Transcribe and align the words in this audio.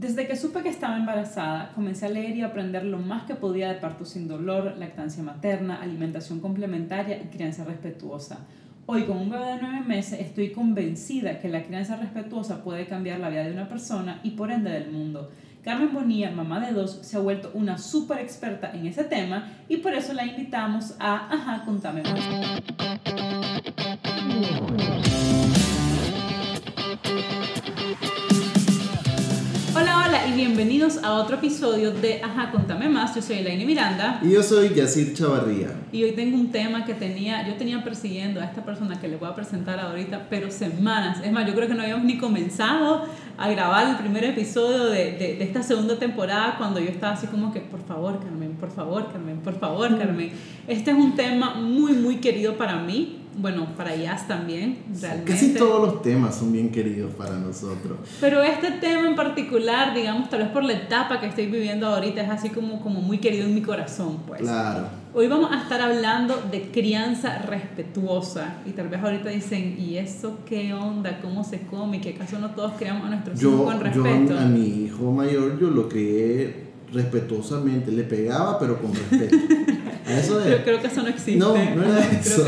Desde 0.00 0.26
que 0.26 0.34
supe 0.34 0.62
que 0.62 0.70
estaba 0.70 0.96
embarazada, 0.96 1.72
comencé 1.74 2.06
a 2.06 2.08
leer 2.08 2.34
y 2.34 2.40
aprender 2.40 2.86
lo 2.86 2.96
más 2.96 3.24
que 3.24 3.34
podía 3.34 3.68
de 3.68 3.74
parto 3.74 4.06
sin 4.06 4.28
dolor, 4.28 4.76
lactancia 4.78 5.22
materna, 5.22 5.76
alimentación 5.82 6.40
complementaria 6.40 7.22
y 7.22 7.26
crianza 7.26 7.64
respetuosa. 7.64 8.46
Hoy, 8.86 9.04
con 9.04 9.18
un 9.18 9.28
bebé 9.28 9.44
de 9.44 9.58
nueve 9.60 9.80
meses, 9.86 10.18
estoy 10.20 10.52
convencida 10.52 11.38
que 11.38 11.50
la 11.50 11.64
crianza 11.64 11.96
respetuosa 11.96 12.64
puede 12.64 12.86
cambiar 12.86 13.20
la 13.20 13.28
vida 13.28 13.44
de 13.44 13.52
una 13.52 13.68
persona 13.68 14.20
y 14.22 14.30
por 14.30 14.50
ende 14.50 14.70
del 14.70 14.90
mundo. 14.90 15.32
Carmen 15.62 15.92
Bonilla, 15.92 16.30
mamá 16.30 16.60
de 16.60 16.72
dos, 16.72 17.00
se 17.02 17.18
ha 17.18 17.20
vuelto 17.20 17.50
una 17.52 17.76
súper 17.76 18.20
experta 18.20 18.72
en 18.72 18.86
ese 18.86 19.04
tema 19.04 19.52
y 19.68 19.76
por 19.76 19.92
eso 19.92 20.14
la 20.14 20.24
invitamos 20.24 20.94
a 20.98 21.30
Ajá, 21.30 21.62
contame 21.66 22.02
más. 22.04 22.20
Y 30.30 30.32
bienvenidos 30.32 31.02
a 31.02 31.14
otro 31.14 31.36
episodio 31.36 31.90
de 31.90 32.22
Ajá, 32.22 32.52
contame 32.52 32.88
más. 32.88 33.16
Yo 33.16 33.22
soy 33.22 33.38
Elaine 33.38 33.66
Miranda. 33.66 34.20
Y 34.22 34.30
yo 34.30 34.44
soy 34.44 34.72
Yacir 34.74 35.12
Chavarría. 35.12 35.72
Y 35.90 36.04
hoy 36.04 36.12
tengo 36.12 36.36
un 36.36 36.52
tema 36.52 36.84
que 36.84 36.94
tenía, 36.94 37.48
yo 37.48 37.54
tenía 37.54 37.82
persiguiendo 37.82 38.40
a 38.40 38.44
esta 38.44 38.64
persona 38.64 39.00
que 39.00 39.08
le 39.08 39.16
voy 39.16 39.28
a 39.28 39.34
presentar 39.34 39.80
ahorita, 39.80 40.28
pero 40.30 40.50
semanas. 40.52 41.18
Es 41.24 41.32
más, 41.32 41.48
yo 41.48 41.54
creo 41.54 41.66
que 41.66 41.74
no 41.74 41.82
habíamos 41.82 42.04
ni 42.04 42.16
comenzado 42.16 43.06
a 43.36 43.48
grabar 43.50 43.90
el 43.90 43.96
primer 43.96 44.22
episodio 44.22 44.84
de, 44.84 45.12
de, 45.12 45.34
de 45.36 45.42
esta 45.42 45.64
segunda 45.64 45.98
temporada 45.98 46.54
cuando 46.58 46.78
yo 46.78 46.90
estaba 46.90 47.14
así 47.14 47.26
como 47.26 47.52
que, 47.52 47.60
por 47.60 47.82
favor, 47.84 48.20
Carmen, 48.20 48.52
por 48.52 48.70
favor, 48.70 49.10
Carmen, 49.10 49.40
por 49.40 49.58
favor, 49.58 49.98
Carmen. 49.98 50.30
Este 50.68 50.92
es 50.92 50.96
un 50.96 51.16
tema 51.16 51.54
muy, 51.54 51.94
muy 51.94 52.16
querido 52.16 52.56
para 52.56 52.76
mí 52.76 53.19
bueno, 53.40 53.66
para 53.76 53.94
ellas 53.94 54.28
también, 54.28 54.78
realmente. 55.00 55.32
Casi 55.32 55.54
todos 55.54 55.80
los 55.80 56.02
temas 56.02 56.36
son 56.36 56.52
bien 56.52 56.70
queridos 56.70 57.12
para 57.14 57.36
nosotros. 57.36 57.98
Pero 58.20 58.42
este 58.42 58.72
tema 58.72 59.08
en 59.08 59.16
particular, 59.16 59.94
digamos, 59.94 60.28
tal 60.28 60.40
vez 60.40 60.48
por 60.50 60.64
la 60.64 60.74
etapa 60.74 61.20
que 61.20 61.26
estoy 61.26 61.46
viviendo 61.46 61.86
ahorita, 61.86 62.20
es 62.22 62.30
así 62.30 62.50
como, 62.50 62.80
como 62.80 63.00
muy 63.00 63.18
querido 63.18 63.46
en 63.46 63.54
mi 63.54 63.62
corazón, 63.62 64.18
pues. 64.26 64.42
Claro. 64.42 64.88
Hoy 65.12 65.26
vamos 65.26 65.50
a 65.50 65.62
estar 65.62 65.80
hablando 65.80 66.40
de 66.50 66.70
crianza 66.70 67.38
respetuosa. 67.38 68.58
Y 68.66 68.70
tal 68.70 68.88
vez 68.88 69.02
ahorita 69.02 69.30
dicen, 69.30 69.76
¿y 69.78 69.96
eso 69.96 70.38
qué 70.46 70.72
onda? 70.72 71.18
¿Cómo 71.20 71.42
se 71.42 71.62
come? 71.62 72.00
¿Que 72.00 72.10
acaso 72.10 72.38
no 72.38 72.50
todos 72.50 72.72
criamos 72.78 73.06
a 73.06 73.10
nuestros 73.10 73.42
hijos 73.42 73.62
con 73.62 73.80
respeto? 73.80 74.34
Yo 74.34 74.38
a 74.38 74.44
mi 74.44 74.84
hijo 74.84 75.10
mayor 75.10 75.58
yo 75.58 75.70
lo 75.70 75.88
crié 75.88 76.69
respetuosamente, 76.92 77.92
le 77.92 78.02
pegaba 78.04 78.58
pero 78.58 78.80
con 78.80 78.92
respeto. 78.92 79.36
Eso 80.08 80.40
creo 80.64 80.80
que 80.80 80.86
eso 80.86 81.02
no 81.02 81.08
existe. 81.08 81.36
No, 81.36 81.54
no 81.54 81.84
era 81.84 82.10
eso. 82.10 82.44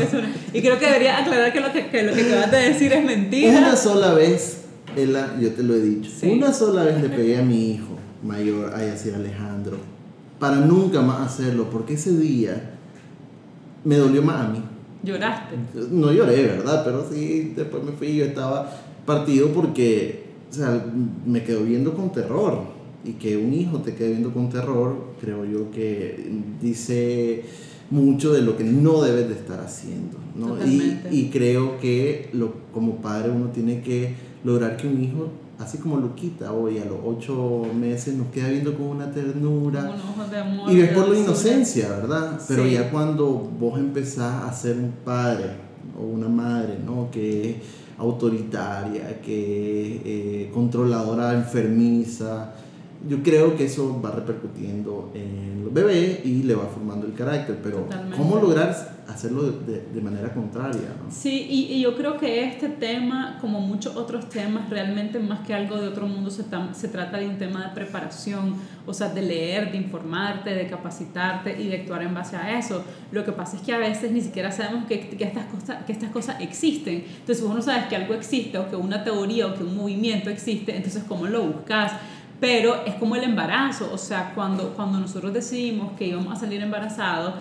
Y 0.53 0.61
creo 0.61 0.77
que 0.77 0.85
debería 0.85 1.19
aclarar 1.19 1.53
que 1.53 1.61
lo 1.61 1.71
que, 1.71 1.87
que, 1.87 2.03
lo 2.03 2.13
que 2.13 2.27
acabas 2.27 2.51
de 2.51 2.57
decir 2.57 2.91
es 2.91 3.05
mentira. 3.05 3.57
Una 3.57 3.75
sola 3.75 4.13
vez, 4.13 4.63
Ella, 4.95 5.35
yo 5.39 5.51
te 5.51 5.63
lo 5.63 5.75
he 5.75 5.81
dicho, 5.81 6.09
una 6.23 6.51
sola 6.51 6.83
vez 6.83 7.01
le 7.01 7.09
pegué 7.09 7.37
a 7.37 7.41
mi 7.41 7.71
hijo 7.71 7.97
mayor, 8.21 8.73
a 8.73 8.85
Yacir 8.85 9.15
Alejandro, 9.15 9.77
para 10.39 10.57
nunca 10.57 11.01
más 11.01 11.33
hacerlo, 11.33 11.69
porque 11.69 11.93
ese 11.93 12.17
día 12.17 12.71
me 13.83 13.95
dolió 13.95 14.21
más 14.21 14.45
a 14.45 14.47
mí. 14.49 14.63
¿Lloraste? 15.03 15.55
No 15.91 16.11
lloré, 16.11 16.43
¿verdad? 16.43 16.83
Pero 16.85 17.05
sí, 17.09 17.53
después 17.55 17.83
me 17.83 17.91
fui, 17.91 18.15
yo 18.15 18.25
estaba 18.25 18.69
partido 19.05 19.49
porque, 19.49 20.25
o 20.49 20.53
sea, 20.53 20.85
me 21.25 21.43
quedó 21.43 21.63
viendo 21.63 21.93
con 21.93 22.11
terror 22.11 22.72
y 23.03 23.13
que 23.13 23.37
un 23.37 23.53
hijo 23.53 23.79
te 23.79 23.95
quede 23.95 24.09
viendo 24.09 24.33
con 24.33 24.49
terror, 24.49 24.95
creo 25.19 25.45
yo 25.45 25.71
que 25.71 26.31
dice 26.61 27.43
mucho 27.89 28.33
de 28.33 28.41
lo 28.41 28.57
que 28.57 28.63
no 28.63 29.01
debes 29.01 29.27
de 29.27 29.35
estar 29.35 29.59
haciendo. 29.59 30.17
¿no? 30.35 30.57
Y, 30.65 30.99
y, 31.11 31.29
creo 31.29 31.79
que 31.79 32.29
lo, 32.33 32.53
como 32.73 32.95
padre 32.97 33.29
uno 33.29 33.47
tiene 33.47 33.81
que 33.81 34.15
lograr 34.43 34.77
que 34.77 34.87
un 34.87 35.03
hijo, 35.03 35.29
así 35.59 35.77
como 35.77 35.97
Luquita 35.97 36.53
hoy 36.53 36.79
a 36.79 36.85
los 36.85 36.97
ocho 37.05 37.63
meses, 37.77 38.15
nos 38.15 38.27
queda 38.27 38.49
viendo 38.49 38.75
con 38.75 38.87
una 38.87 39.11
ternura. 39.11 39.95
y 40.69 40.75
ves 40.75 40.91
por 40.93 41.09
la 41.09 41.19
inocencia, 41.19 41.89
¿verdad? 41.89 42.39
Pero 42.47 42.65
ya 42.65 42.89
cuando 42.89 43.29
vos 43.59 43.77
empezás 43.77 44.43
a 44.43 44.53
ser 44.53 44.77
un 44.77 44.91
padre 45.03 45.51
o 45.99 46.03
una 46.03 46.29
madre, 46.29 46.77
¿no? 46.83 47.11
Que 47.11 47.51
es 47.51 47.55
autoritaria, 47.97 49.21
que 49.21 49.95
es 49.95 50.01
eh, 50.03 50.51
controladora, 50.53 51.33
enfermiza, 51.33 52.53
yo 53.07 53.21
creo 53.21 53.55
que 53.57 53.65
eso 53.65 54.01
va 54.01 54.11
repercutiendo 54.11 55.11
en 55.13 55.63
los 55.63 55.73
bebés 55.73 56.25
y 56.25 56.43
le 56.43 56.55
va 56.55 56.65
formando 56.65 57.05
el 57.05 57.13
carácter, 57.13 57.59
pero 57.61 57.87
¿cómo 58.15 58.37
lograr 58.37 58.93
hacerlo 59.07 59.43
de, 59.43 59.81
de 59.93 60.01
manera 60.01 60.33
contraria? 60.33 60.87
Sí, 61.09 61.45
y, 61.49 61.73
y, 61.73 61.81
yo 61.81 61.95
creo 61.97 62.17
que 62.17 62.45
este 62.45 62.69
tema, 62.69 63.37
como 63.41 63.59
muchos 63.59 63.95
otros 63.97 64.29
temas, 64.29 64.69
realmente 64.69 65.19
más 65.19 65.45
que 65.45 65.53
algo 65.53 65.77
de 65.77 65.89
otro 65.89 66.07
mundo, 66.07 66.29
se, 66.29 66.45
se 66.73 66.87
trata 66.87 67.17
de 67.17 67.27
un 67.27 67.37
tema 67.37 67.67
de 67.67 67.75
preparación, 67.75 68.55
o 68.85 68.93
sea, 68.93 69.09
de 69.09 69.21
leer, 69.21 69.71
de 69.71 69.77
informarte, 69.77 70.51
de 70.51 70.67
capacitarte 70.67 71.61
y 71.61 71.67
de 71.67 71.81
actuar 71.81 72.03
en 72.03 72.13
base 72.13 72.37
a 72.37 72.57
eso. 72.57 72.83
Lo 73.11 73.25
que 73.25 73.33
pasa 73.33 73.57
es 73.57 73.63
que 73.63 73.73
a 73.73 73.77
veces 73.77 74.11
ni 74.11 74.21
siquiera 74.21 74.51
sabemos 74.51 74.85
que, 74.85 75.09
que 75.09 75.23
estas, 75.23 75.45
cosas, 75.45 75.83
que 75.83 75.91
estas 75.91 76.11
cosas 76.11 76.37
existen. 76.39 77.03
Entonces, 77.19 77.43
vos 77.43 77.53
no 77.53 77.61
sabes 77.61 77.85
que 77.87 77.97
algo 77.97 78.13
existe 78.13 78.57
o 78.57 78.69
que 78.69 78.77
una 78.77 79.03
teoría 79.03 79.47
o 79.47 79.53
que 79.55 79.63
un 79.63 79.75
movimiento 79.75 80.29
existe, 80.29 80.75
entonces, 80.75 81.03
¿cómo 81.07 81.27
lo 81.27 81.43
buscas? 81.43 81.91
Pero 82.43 82.83
es 82.85 82.95
como 82.95 83.15
el 83.15 83.23
embarazo, 83.23 83.89
o 83.93 83.97
sea, 83.97 84.33
cuando, 84.35 84.73
cuando 84.73 84.99
nosotros 84.99 85.31
decidimos 85.31 85.93
que 85.93 86.07
íbamos 86.07 86.33
a 86.33 86.35
salir 86.35 86.61
embarazados, 86.61 87.35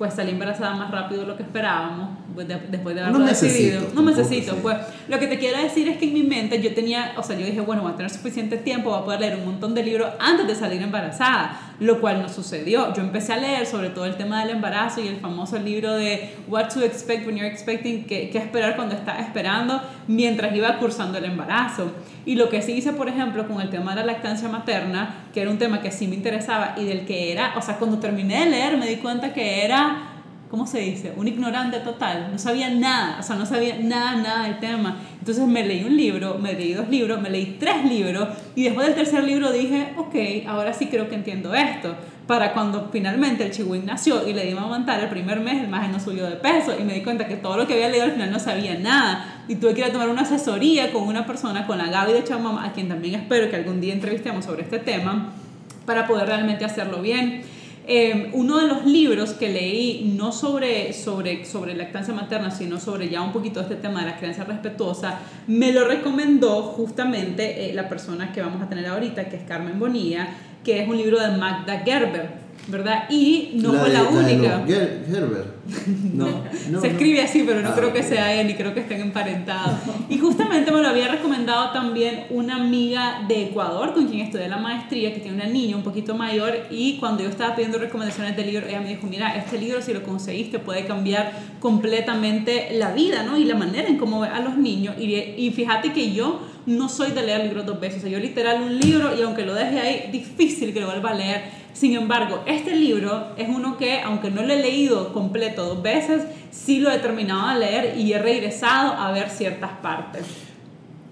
pues 0.00 0.14
salí 0.14 0.30
embarazada 0.30 0.74
más 0.76 0.90
rápido 0.90 1.20
de 1.20 1.26
lo 1.26 1.36
que 1.36 1.42
esperábamos, 1.42 2.16
pues, 2.34 2.48
después 2.48 2.94
de 2.94 3.02
haberlo 3.02 3.18
decidido. 3.18 3.82
No 3.94 4.00
necesito, 4.00 4.56
pues 4.56 4.78
lo 5.08 5.18
que 5.18 5.26
te 5.26 5.38
quiero 5.38 5.60
decir 5.62 5.90
es 5.90 5.98
que 5.98 6.06
en 6.06 6.14
mi 6.14 6.22
mente 6.22 6.62
yo 6.62 6.72
tenía, 6.72 7.12
o 7.18 7.22
sea, 7.22 7.38
yo 7.38 7.44
dije, 7.44 7.60
bueno, 7.60 7.82
voy 7.82 7.92
a 7.92 7.96
tener 7.96 8.10
suficiente 8.10 8.56
tiempo, 8.56 8.88
voy 8.88 9.00
a 9.00 9.04
poder 9.04 9.20
leer 9.20 9.36
un 9.36 9.44
montón 9.44 9.74
de 9.74 9.82
libros 9.82 10.08
antes 10.18 10.46
de 10.46 10.54
salir 10.54 10.80
embarazada, 10.80 11.74
lo 11.80 12.00
cual 12.00 12.22
no 12.22 12.30
sucedió. 12.30 12.94
Yo 12.94 13.02
empecé 13.02 13.34
a 13.34 13.36
leer 13.36 13.66
sobre 13.66 13.90
todo 13.90 14.06
el 14.06 14.16
tema 14.16 14.42
del 14.42 14.56
embarazo 14.56 15.02
y 15.02 15.08
el 15.08 15.16
famoso 15.16 15.58
libro 15.58 15.92
de 15.92 16.34
What 16.48 16.72
to 16.72 16.82
Expect 16.82 17.26
When 17.26 17.36
You're 17.36 17.52
Expecting, 17.52 18.06
qué, 18.06 18.30
qué 18.30 18.38
esperar 18.38 18.76
cuando 18.76 18.94
estás 18.94 19.20
esperando, 19.20 19.82
mientras 20.08 20.56
iba 20.56 20.78
cursando 20.78 21.18
el 21.18 21.26
embarazo. 21.26 21.92
Y 22.24 22.36
lo 22.36 22.48
que 22.48 22.62
sí 22.62 22.72
hice, 22.72 22.94
por 22.94 23.08
ejemplo, 23.08 23.46
con 23.46 23.60
el 23.60 23.68
tema 23.68 23.94
de 23.94 24.00
la 24.00 24.06
lactancia 24.06 24.48
materna, 24.48 25.26
que 25.34 25.42
era 25.42 25.50
un 25.50 25.58
tema 25.58 25.82
que 25.82 25.90
sí 25.90 26.06
me 26.06 26.14
interesaba 26.14 26.74
y 26.78 26.84
del 26.86 27.04
que 27.04 27.32
era, 27.32 27.52
o 27.56 27.60
sea, 27.60 27.76
cuando 27.76 27.98
terminé 27.98 28.40
de 28.40 28.50
leer 28.50 28.78
me 28.78 28.86
di 28.86 28.96
cuenta 28.96 29.34
que 29.34 29.64
era 29.64 29.89
¿cómo 30.50 30.66
se 30.66 30.80
dice? 30.80 31.12
Un 31.16 31.28
ignorante 31.28 31.78
total, 31.78 32.28
no 32.32 32.38
sabía 32.38 32.70
nada, 32.70 33.18
o 33.20 33.22
sea, 33.22 33.36
no 33.36 33.46
sabía 33.46 33.76
nada, 33.80 34.16
nada 34.16 34.42
del 34.44 34.58
tema. 34.58 34.98
Entonces 35.20 35.46
me 35.46 35.64
leí 35.64 35.84
un 35.84 35.96
libro, 35.96 36.38
me 36.38 36.54
leí 36.54 36.74
dos 36.74 36.88
libros, 36.88 37.20
me 37.22 37.30
leí 37.30 37.56
tres 37.60 37.84
libros 37.84 38.28
y 38.56 38.64
después 38.64 38.88
del 38.88 38.96
tercer 38.96 39.22
libro 39.22 39.52
dije, 39.52 39.94
ok, 39.96 40.48
ahora 40.48 40.72
sí 40.72 40.86
creo 40.86 41.08
que 41.08 41.14
entiendo 41.14 41.54
esto. 41.54 41.94
Para 42.26 42.52
cuando 42.52 42.90
finalmente 42.92 43.44
el 43.44 43.50
chihuín 43.52 43.86
nació 43.86 44.26
y 44.28 44.32
le 44.32 44.44
di 44.44 44.52
a 44.56 44.60
aguantar 44.60 45.00
el 45.00 45.08
primer 45.08 45.40
mes, 45.40 45.62
el 45.62 45.68
más 45.68 45.88
no 45.90 45.98
subió 45.98 46.26
de 46.26 46.36
peso 46.36 46.74
y 46.78 46.84
me 46.84 46.94
di 46.94 47.02
cuenta 47.02 47.26
que 47.26 47.36
todo 47.36 47.56
lo 47.56 47.66
que 47.66 47.74
había 47.74 47.88
leído 47.88 48.04
al 48.04 48.12
final 48.12 48.30
no 48.30 48.38
sabía 48.38 48.78
nada. 48.78 49.44
Y 49.48 49.56
tuve 49.56 49.74
que 49.74 49.80
ir 49.80 49.86
a 49.86 49.92
tomar 49.92 50.08
una 50.08 50.22
asesoría 50.22 50.92
con 50.92 51.04
una 51.04 51.26
persona, 51.26 51.66
con 51.66 51.78
la 51.78 51.88
Gaby 51.88 52.12
de 52.12 52.22
Chamama, 52.22 52.64
a 52.64 52.72
quien 52.72 52.88
también 52.88 53.16
espero 53.16 53.50
que 53.50 53.56
algún 53.56 53.80
día 53.80 53.94
entrevistemos 53.94 54.44
sobre 54.44 54.62
este 54.62 54.78
tema, 54.78 55.32
para 55.86 56.06
poder 56.06 56.28
realmente 56.28 56.64
hacerlo 56.64 57.02
bien. 57.02 57.42
Eh, 57.92 58.30
uno 58.34 58.60
de 58.60 58.68
los 58.68 58.86
libros 58.86 59.32
que 59.32 59.48
leí, 59.48 60.14
no 60.16 60.30
sobre, 60.30 60.92
sobre, 60.92 61.44
sobre 61.44 61.74
lactancia 61.74 62.14
materna, 62.14 62.52
sino 62.52 62.78
sobre 62.78 63.08
ya 63.08 63.20
un 63.20 63.32
poquito 63.32 63.60
este 63.60 63.74
tema 63.74 64.02
de 64.02 64.10
la 64.10 64.16
crianza 64.16 64.44
respetuosa, 64.44 65.18
me 65.48 65.72
lo 65.72 65.84
recomendó 65.84 66.62
justamente 66.62 67.68
eh, 67.68 67.74
la 67.74 67.88
persona 67.88 68.32
que 68.32 68.42
vamos 68.42 68.62
a 68.62 68.68
tener 68.68 68.86
ahorita, 68.86 69.28
que 69.28 69.38
es 69.38 69.42
Carmen 69.42 69.80
Bonilla, 69.80 70.28
que 70.62 70.80
es 70.80 70.88
un 70.88 70.98
libro 70.98 71.18
de 71.18 71.36
Magda 71.36 71.80
Gerber. 71.80 72.30
¿Verdad? 72.68 73.04
Y 73.10 73.52
no 73.54 73.72
fue 73.72 73.90
la 73.90 74.04
única. 74.04 74.64
Gerber. 74.66 75.60
No, 76.12 76.26
no, 76.70 76.80
se 76.80 76.88
escribe 76.88 77.22
así, 77.22 77.44
pero 77.46 77.60
no 77.60 77.68
ah, 77.68 77.74
creo 77.76 77.92
que 77.92 78.02
sea 78.02 78.40
él 78.40 78.50
y 78.50 78.54
creo 78.54 78.74
que 78.74 78.80
estén 78.80 79.00
emparentados. 79.00 79.78
Y 80.08 80.18
justamente 80.18 80.72
me 80.72 80.80
lo 80.80 80.88
había 80.88 81.08
recomendado 81.08 81.70
también 81.72 82.24
una 82.30 82.56
amiga 82.56 83.24
de 83.28 83.44
Ecuador 83.44 83.94
con 83.94 84.06
quien 84.08 84.20
estudié 84.20 84.48
la 84.48 84.56
maestría, 84.56 85.12
que 85.14 85.20
tiene 85.20 85.36
una 85.36 85.46
niña 85.46 85.76
un 85.76 85.82
poquito 85.82 86.14
mayor, 86.14 86.66
y 86.70 86.96
cuando 86.98 87.22
yo 87.22 87.28
estaba 87.28 87.54
pidiendo 87.54 87.78
recomendaciones 87.78 88.36
del 88.36 88.46
libro, 88.46 88.66
ella 88.66 88.80
me 88.80 88.88
dijo, 88.88 89.06
mira, 89.06 89.36
este 89.36 89.58
libro 89.58 89.80
si 89.82 89.92
lo 89.92 90.02
conseguiste 90.02 90.58
puede 90.58 90.84
cambiar 90.86 91.32
completamente 91.60 92.70
la 92.72 92.92
vida, 92.92 93.22
¿no? 93.22 93.36
Y 93.36 93.44
la 93.44 93.54
manera 93.54 93.88
en 93.88 93.98
cómo 93.98 94.20
ve 94.20 94.28
a 94.28 94.40
los 94.40 94.56
niños. 94.56 94.96
Y, 94.98 95.14
y 95.14 95.50
fíjate 95.54 95.92
que 95.92 96.12
yo 96.12 96.40
no 96.66 96.88
soy 96.88 97.12
de 97.12 97.22
leer 97.22 97.44
libros 97.44 97.66
dos 97.66 97.80
veces, 97.80 97.98
o 97.98 98.00
sea, 98.02 98.10
yo 98.10 98.18
literal 98.18 98.62
un 98.62 98.78
libro 98.78 99.16
y 99.16 99.22
aunque 99.22 99.44
lo 99.44 99.54
deje 99.54 99.78
ahí, 99.78 100.10
difícil 100.12 100.72
que 100.72 100.80
lo 100.80 100.86
vuelva 100.86 101.10
a 101.10 101.14
leer 101.14 101.59
sin 101.72 101.94
embargo, 101.94 102.42
este 102.46 102.76
libro 102.76 103.28
es 103.36 103.48
uno 103.48 103.76
que, 103.76 104.00
aunque 104.00 104.30
no 104.30 104.42
lo 104.42 104.52
he 104.52 104.60
leído 104.60 105.12
completo 105.12 105.64
dos 105.64 105.82
veces, 105.82 106.22
sí 106.50 106.80
lo 106.80 106.90
he 106.90 106.98
terminado 106.98 107.48
de 107.54 107.66
leer 107.66 107.98
y 107.98 108.12
he 108.12 108.18
regresado 108.18 108.92
a 108.92 109.12
ver 109.12 109.30
ciertas 109.30 109.72
partes. 109.80 110.22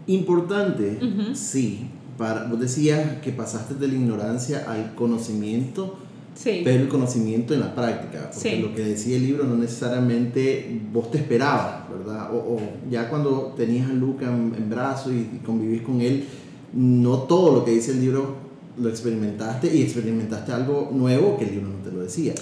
Importante, 0.07 0.99
sí. 1.35 1.89
Para, 2.17 2.45
vos 2.45 2.59
decías 2.59 3.19
que 3.23 3.31
pasaste 3.31 3.75
de 3.75 3.87
la 3.87 3.95
ignorancia 3.95 4.65
al 4.69 4.95
conocimiento, 4.97 5.99
sí. 6.35 6.63
pero 6.65 6.83
el 6.83 6.89
conocimiento 6.89 7.55
en 7.55 7.61
la 7.61 7.75
práctica, 7.75 8.31
porque 8.35 8.59
lo 8.59 8.75
que 8.75 8.83
decía 8.83 9.17
el 9.17 9.23
libro 9.23 9.45
no 9.45 9.57
necesariamente 9.57 10.81
vos 10.93 11.13
te 11.13 11.19
esperabas, 11.19 11.89
¿verdad? 11.89 12.31
O, 12.35 12.59
ya 12.91 13.09
cuando 13.09 13.55
tenías 13.57 13.89
a 13.89 13.93
Luca 13.93 14.27
en, 14.27 14.69
brazos 14.69 15.13
y, 15.13 15.37
y 15.37 15.41
convivís 15.45 15.83
con 15.83 16.01
él, 16.01 16.25
no 16.73 17.19
todo 17.19 17.55
lo 17.55 17.65
que 17.65 17.71
dice 17.71 17.93
el 17.93 18.01
libro 18.01 18.48
lo 18.81 18.89
experimentaste 18.89 19.75
y 19.75 19.83
experimentaste 19.83 20.53
algo 20.53 20.91
nuevo 20.93 21.37
que 21.39 21.45
el 21.45 21.53
libro 21.53 21.69
no 21.69 21.85
te 21.85 21.91
lo 21.91 22.03
decía. 22.03 22.35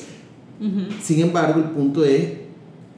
Sin 1.02 1.20
embargo, 1.20 1.60
el 1.60 1.70
punto 1.70 2.04
es 2.04 2.30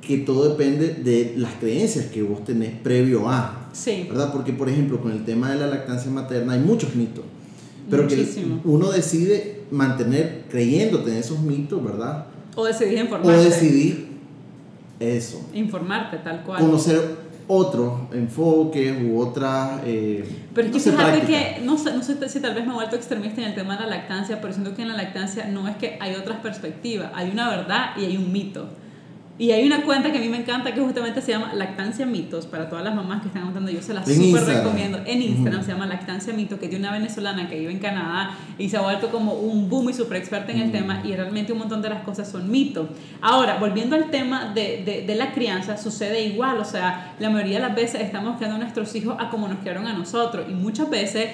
que 0.01 0.19
todo 0.19 0.49
depende 0.49 0.95
de 0.95 1.35
las 1.37 1.55
creencias 1.55 2.07
que 2.07 2.23
vos 2.23 2.45
tenés 2.45 2.73
previo 2.73 3.29
a. 3.29 3.69
Sí. 3.73 4.07
¿Verdad? 4.09 4.33
Porque, 4.33 4.53
por 4.53 4.69
ejemplo, 4.69 5.01
con 5.01 5.13
el 5.13 5.25
tema 5.25 5.51
de 5.51 5.59
la 5.59 5.67
lactancia 5.67 6.11
materna 6.11 6.55
hay 6.55 6.61
muchos 6.61 6.95
mitos. 6.95 7.25
Pero 7.91 8.07
que 8.07 8.27
uno 8.65 8.91
decide 8.91 9.63
mantener 9.71 10.45
creyéndote 10.51 11.11
en 11.11 11.17
esos 11.17 11.41
mitos, 11.41 11.83
¿verdad? 11.83 12.27
O 12.55 12.65
decidir 12.65 12.99
informarte. 12.99 13.39
O 13.39 13.43
decidir 13.43 14.09
eso. 15.01 15.41
Informarte, 15.55 16.19
tal 16.19 16.43
cual. 16.45 16.61
Conocer 16.61 17.01
otros 17.49 17.95
enfoques 18.13 18.95
u 19.03 19.19
otras... 19.19 19.81
Eh, 19.85 20.47
pero 20.55 20.69
es 20.69 20.85
que 20.85 20.91
fíjate 20.91 21.21
que, 21.23 21.61
no 21.65 21.79
sé, 21.79 21.95
no 21.95 22.03
sé 22.03 22.29
si 22.29 22.41
tal 22.41 22.55
vez 22.55 22.65
me 22.67 22.73
he 22.73 22.75
vuelto 22.75 22.95
extremista 22.95 23.41
en 23.41 23.49
el 23.49 23.55
tema 23.55 23.77
de 23.77 23.85
la 23.85 23.97
lactancia, 23.97 24.41
pero 24.41 24.53
siento 24.53 24.75
que 24.75 24.83
en 24.83 24.89
la 24.89 24.97
lactancia 24.97 25.47
no 25.47 25.67
es 25.67 25.77
que 25.77 25.97
hay 26.01 26.15
otras 26.15 26.41
perspectivas, 26.41 27.11
hay 27.15 27.31
una 27.31 27.49
verdad 27.49 27.97
y 27.97 28.05
hay 28.05 28.17
un 28.17 28.31
mito. 28.31 28.69
Y 29.39 29.53
hay 29.53 29.65
una 29.65 29.83
cuenta 29.83 30.11
que 30.11 30.19
a 30.19 30.21
mí 30.21 30.29
me 30.29 30.39
encanta 30.39 30.75
que 30.75 30.81
justamente 30.81 31.23
se 31.23 31.31
llama 31.31 31.55
Lactancia 31.55 32.05
Mitos, 32.05 32.47
para 32.47 32.69
todas 32.69 32.85
las 32.85 32.95
mamás 32.95 33.23
que 33.23 33.29
están 33.29 33.45
contando, 33.45 33.71
yo 33.71 33.81
se 33.81 33.95
la 33.95 34.05
súper 34.05 34.45
recomiendo. 34.45 34.99
En 35.07 35.23
Instagram 35.23 35.63
se 35.63 35.71
llama 35.71 35.87
Lactancia 35.87 36.33
Mitos, 36.33 36.59
que 36.59 36.65
es 36.65 36.73
de 36.73 36.77
una 36.77 36.91
venezolana 36.91 37.49
que 37.49 37.57
vive 37.57 37.71
en 37.71 37.79
Canadá 37.79 38.37
y 38.59 38.69
se 38.69 38.77
ha 38.77 38.81
vuelto 38.81 39.11
como 39.11 39.35
un 39.35 39.69
boom 39.69 39.91
y 39.91 39.95
súper 39.95 40.17
experta 40.17 40.51
en 40.51 40.61
el 40.61 40.73
tema 40.73 41.03
y 41.05 41.15
realmente 41.15 41.53
un 41.53 41.59
montón 41.61 41.81
de 41.83 41.89
las 41.89 42.03
cosas 42.03 42.29
son 42.29 42.51
mitos. 42.51 42.89
Ahora, 43.21 43.59
volviendo 43.59 43.95
al 43.95 44.11
tema 44.11 44.53
de, 44.53 44.83
de, 44.85 45.05
de, 45.07 45.15
la 45.15 45.33
crianza, 45.33 45.77
sucede 45.77 46.25
igual, 46.25 46.59
o 46.59 46.65
sea, 46.65 47.15
la 47.21 47.31
mayoría 47.31 47.61
de 47.61 47.67
las 47.69 47.77
veces 47.77 48.01
estamos 48.01 48.37
criando 48.39 48.57
a 48.57 48.59
nuestros 48.59 48.93
hijos 48.97 49.15
a 49.21 49.31
como 49.31 49.47
nos 49.47 49.59
criaron 49.59 49.87
a 49.87 49.93
nosotros 49.93 50.47
y 50.49 50.53
muchas 50.53 50.91
veces 50.91 51.29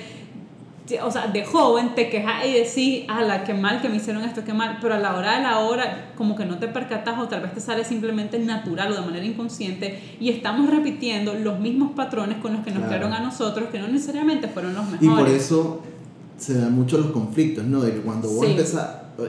o 1.03 1.11
sea, 1.11 1.29
de 1.29 1.45
joven 1.45 1.95
te 1.95 2.11
quejas 2.11 2.45
y 2.47 2.53
decís, 2.53 3.07
la 3.09 3.45
qué 3.45 3.55
mal 3.55 3.81
que 3.81 3.89
me 3.89 3.97
hicieron 3.97 4.23
esto, 4.23 4.45
qué 4.45 4.53
mal, 4.53 4.79
pero 4.83 4.95
a 4.95 4.99
la 4.99 5.17
hora 5.17 5.37
de 5.37 5.43
la 5.43 5.61
hora, 5.61 6.13
como 6.17 6.37
que 6.37 6.45
no 6.45 6.59
te 6.59 6.69
percatas 6.69 7.19
o 7.19 7.27
tal 7.27 7.41
vez 7.41 7.55
te 7.55 7.61
sale 7.61 7.85
simplemente 7.85 8.39
natural 8.39 8.93
o 8.93 8.95
de 8.95 9.01
manera 9.01 9.25
inconsciente 9.25 9.99
y 10.21 10.29
estamos 10.29 10.69
repitiendo 10.69 11.35
los 11.35 11.59
mismos 11.59 11.93
patrones 11.93 12.39
con 12.39 12.53
los 12.53 12.65
que 12.65 12.71
nos 12.71 12.85
crearon 12.85 13.13
a 13.15 13.21
nosotros, 13.21 13.71
que 13.71 13.79
no 13.79 13.89
necesariamente 13.89 14.49
fueron 14.49 14.75
los 14.75 14.85
mejores. 14.85 15.03
Y 15.03 15.09
por 15.09 15.29
eso 15.29 15.83
se 16.37 16.59
dan 16.59 16.75
mucho 16.75 16.99
los 16.99 17.13
conflictos, 17.13 17.65
¿no? 17.65 17.81
De 17.81 17.93
que 17.93 18.01
cuando 18.01 18.29
vos 18.29 18.47
sí. 18.47 18.57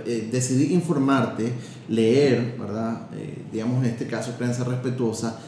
eh, 0.06 0.28
decidí 0.32 0.74
informarte, 0.74 1.54
leer, 1.88 2.56
¿verdad? 2.60 3.08
Eh, 3.16 3.44
digamos 3.52 3.84
en 3.84 3.92
este 3.92 4.08
caso, 4.08 4.32
prensa 4.32 4.64
respetuosa, 4.66 5.40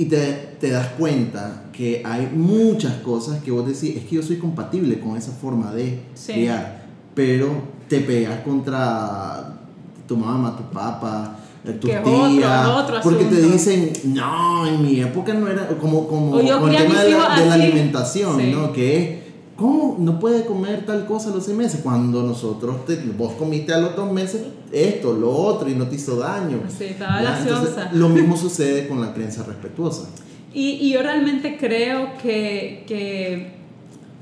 y 0.00 0.06
te, 0.06 0.56
te, 0.58 0.70
das 0.70 0.88
cuenta 0.98 1.64
que 1.74 2.00
hay 2.06 2.30
muchas 2.34 2.94
cosas 3.02 3.42
que 3.42 3.50
vos 3.50 3.66
decís, 3.66 3.98
es 3.98 4.04
que 4.04 4.16
yo 4.16 4.22
soy 4.22 4.38
compatible 4.38 4.98
con 4.98 5.14
esa 5.14 5.30
forma 5.30 5.72
de 5.72 6.00
criar, 6.26 6.86
pero 7.14 7.48
te 7.86 8.00
pegas 8.00 8.40
contra 8.40 9.58
tu 10.08 10.16
mamá, 10.16 10.56
tu 10.56 10.62
papá, 10.74 11.36
eh, 11.66 11.72
tu 11.72 11.86
tía, 11.86 12.02
porque 13.02 13.26
te 13.26 13.42
dicen, 13.42 13.92
no, 14.04 14.66
en 14.66 14.82
mi 14.82 15.00
época 15.00 15.34
no 15.34 15.46
era 15.46 15.68
como, 15.68 16.08
como 16.08 16.30
con 16.30 16.40
el 16.40 16.46
tema 16.46 17.02
de 17.02 17.10
la, 17.10 17.38
de 17.38 17.46
la 17.46 17.54
alimentación, 17.54 18.50
¿no? 18.52 18.72
Que 18.72 18.96
es 18.96 19.19
¿Cómo 19.60 19.96
no 19.98 20.18
puede 20.18 20.46
comer 20.46 20.86
tal 20.86 21.04
cosa 21.04 21.28
a 21.28 21.34
los 21.34 21.44
seis 21.44 21.54
meses? 21.54 21.82
Cuando 21.82 22.22
nosotros, 22.22 22.86
te, 22.86 22.96
vos 22.96 23.34
comiste 23.34 23.74
a 23.74 23.78
los 23.78 23.94
dos 23.94 24.10
meses 24.10 24.40
esto, 24.72 25.12
lo 25.12 25.30
otro 25.30 25.68
y 25.68 25.74
no 25.74 25.86
te 25.86 25.96
hizo 25.96 26.16
daño. 26.16 26.62
Sí, 26.66 26.84
estaba 26.84 27.20
gaseosa. 27.20 27.90
Lo 27.92 28.08
mismo 28.08 28.38
sucede 28.38 28.88
con 28.88 29.02
la 29.02 29.12
creencia 29.12 29.42
respetuosa. 29.42 30.08
Y, 30.54 30.78
y 30.80 30.92
yo 30.94 31.02
realmente 31.02 31.58
creo 31.58 32.16
que, 32.22 32.84
que 32.88 33.52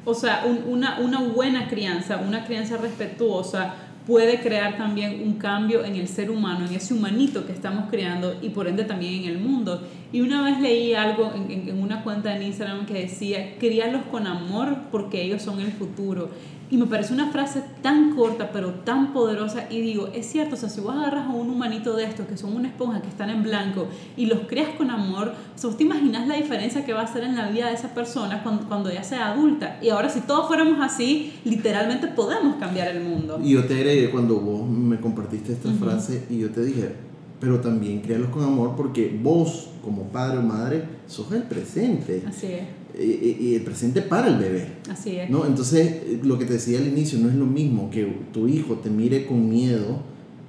o 0.05 0.13
sea, 0.13 0.45
un, 0.45 0.65
una, 0.67 0.99
una 0.99 1.21
buena 1.21 1.69
crianza, 1.69 2.17
una 2.17 2.45
crianza 2.45 2.77
respetuosa, 2.77 3.77
puede 4.09 4.41
crear 4.41 4.79
también 4.79 5.21
un 5.23 5.35
cambio 5.35 5.85
en 5.85 5.95
el 5.95 6.09
ser 6.09 6.31
humano, 6.31 6.65
en 6.67 6.75
ese 6.75 6.95
humanito 6.95 7.47
que 7.47 7.53
estamos 7.53 7.91
creando 7.91 8.39
y 8.41 8.49
por 8.49 8.67
ende 8.67 8.85
también 8.85 9.23
en 9.23 9.29
el 9.29 9.39
mundo. 9.39 9.87
Y 10.11 10.23
una 10.23 10.43
vez 10.43 10.59
leí 10.61 10.95
algo 10.95 11.31
en, 11.35 11.79
una 11.79 12.03
cuenta 12.03 12.35
en 12.35 12.43
Instagram 12.43 12.87
que 12.87 12.95
decía, 12.95 13.57
críalos 13.59 14.01
con 14.11 14.27
amor 14.27 14.79
porque 14.91 15.23
ellos 15.23 15.43
son 15.43 15.61
el 15.61 15.73
futuro. 15.73 16.31
Y 16.71 16.77
me 16.77 16.87
parece 16.87 17.15
una 17.15 17.31
frase 17.31 17.63
tan 17.83 18.15
corta, 18.15 18.51
pero 18.53 18.71
tan 18.85 19.13
poderosa. 19.13 19.67
Y 19.71 19.81
digo, 19.81 20.09
es 20.15 20.27
cierto, 20.27 20.55
o 20.55 20.59
sea, 20.59 20.69
si 20.69 20.81
vos 20.81 20.95
agarras 20.95 21.27
a 21.27 21.31
un 21.31 21.49
humanito 21.49 21.97
de 21.97 22.05
estos, 22.05 22.27
que 22.27 22.37
son 22.37 22.55
una 22.55 22.69
esponja, 22.69 23.01
que 23.01 23.09
están 23.09 23.31
en 23.31 23.43
blanco, 23.43 23.89
y 24.17 24.27
los 24.27 24.41
creas 24.41 24.71
con 24.77 24.91
amor, 24.91 25.29
o 25.29 25.59
sea, 25.59 25.71
vos 25.71 25.79
te 25.79 25.85
imaginas 25.85 26.29
la 26.29 26.37
diferencia 26.37 26.85
que 26.85 26.93
va 26.93 27.01
a 27.01 27.05
hacer 27.05 27.25
en 27.25 27.37
la 27.37 27.49
vida 27.49 27.69
de 27.69 27.75
esa 27.75 27.95
persona 27.95 28.43
cuando, 28.43 28.69
cuando 28.69 28.93
ya 28.93 29.03
sea 29.03 29.33
adulta. 29.33 29.79
Y 29.81 29.89
ahora, 29.89 30.11
si 30.11 30.21
todos 30.21 30.47
fuéramos 30.47 30.81
así, 30.81 31.33
literalmente 31.45 32.07
podemos 32.09 32.57
cambiar 32.57 32.89
el 32.89 33.03
mundo. 33.03 33.41
Y 33.43 33.53
yo 33.53 33.65
te 33.65 33.75
agregué 33.75 34.11
cuando 34.11 34.39
vos 34.39 34.69
me 34.69 35.01
compartiste 35.01 35.53
esta 35.53 35.71
frase, 35.73 36.27
y 36.29 36.39
yo 36.39 36.51
te 36.51 36.63
dije, 36.63 37.09
pero 37.41 37.61
también 37.61 38.01
créalos 38.01 38.31
con 38.31 38.43
amor 38.43 38.75
porque 38.77 39.17
vos, 39.23 39.71
como 39.85 40.05
padre 40.05 40.39
o 40.39 40.43
madre, 40.43 40.85
sos 41.07 41.31
el 41.33 41.45
presente. 41.45 42.23
Así 42.27 42.47
es 42.47 42.79
y 42.99 43.55
el 43.55 43.63
presente 43.63 44.03
para 44.03 44.29
el 44.29 44.39
bebé. 44.39 44.67
Así 44.91 45.17
es. 45.17 45.31
¿no? 45.31 45.47
Entonces, 45.47 46.25
lo 46.25 46.39
que 46.39 46.45
te 46.45 46.55
decía 46.55 46.79
al 46.79 46.89
inicio, 46.89 47.19
no 47.19 47.29
es 47.29 47.35
lo 47.35 47.47
mismo 47.47 47.91
que 47.91 48.05
tu 48.33 48.49
hijo 48.49 48.75
te 48.75 48.91
mire 48.91 49.27
con 49.27 49.49
miedo 49.49 50.03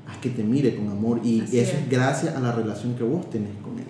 a 0.07 0.19
que 0.19 0.29
te 0.29 0.43
mire 0.43 0.75
con 0.75 0.89
amor. 0.89 1.21
Y 1.23 1.41
eso 1.41 1.55
es. 1.55 1.89
gracias 1.89 2.35
a 2.35 2.39
la 2.39 2.51
relación 2.51 2.95
que 2.95 3.03
vos 3.03 3.29
tenés 3.29 3.51
con 3.63 3.77
él. 3.77 3.85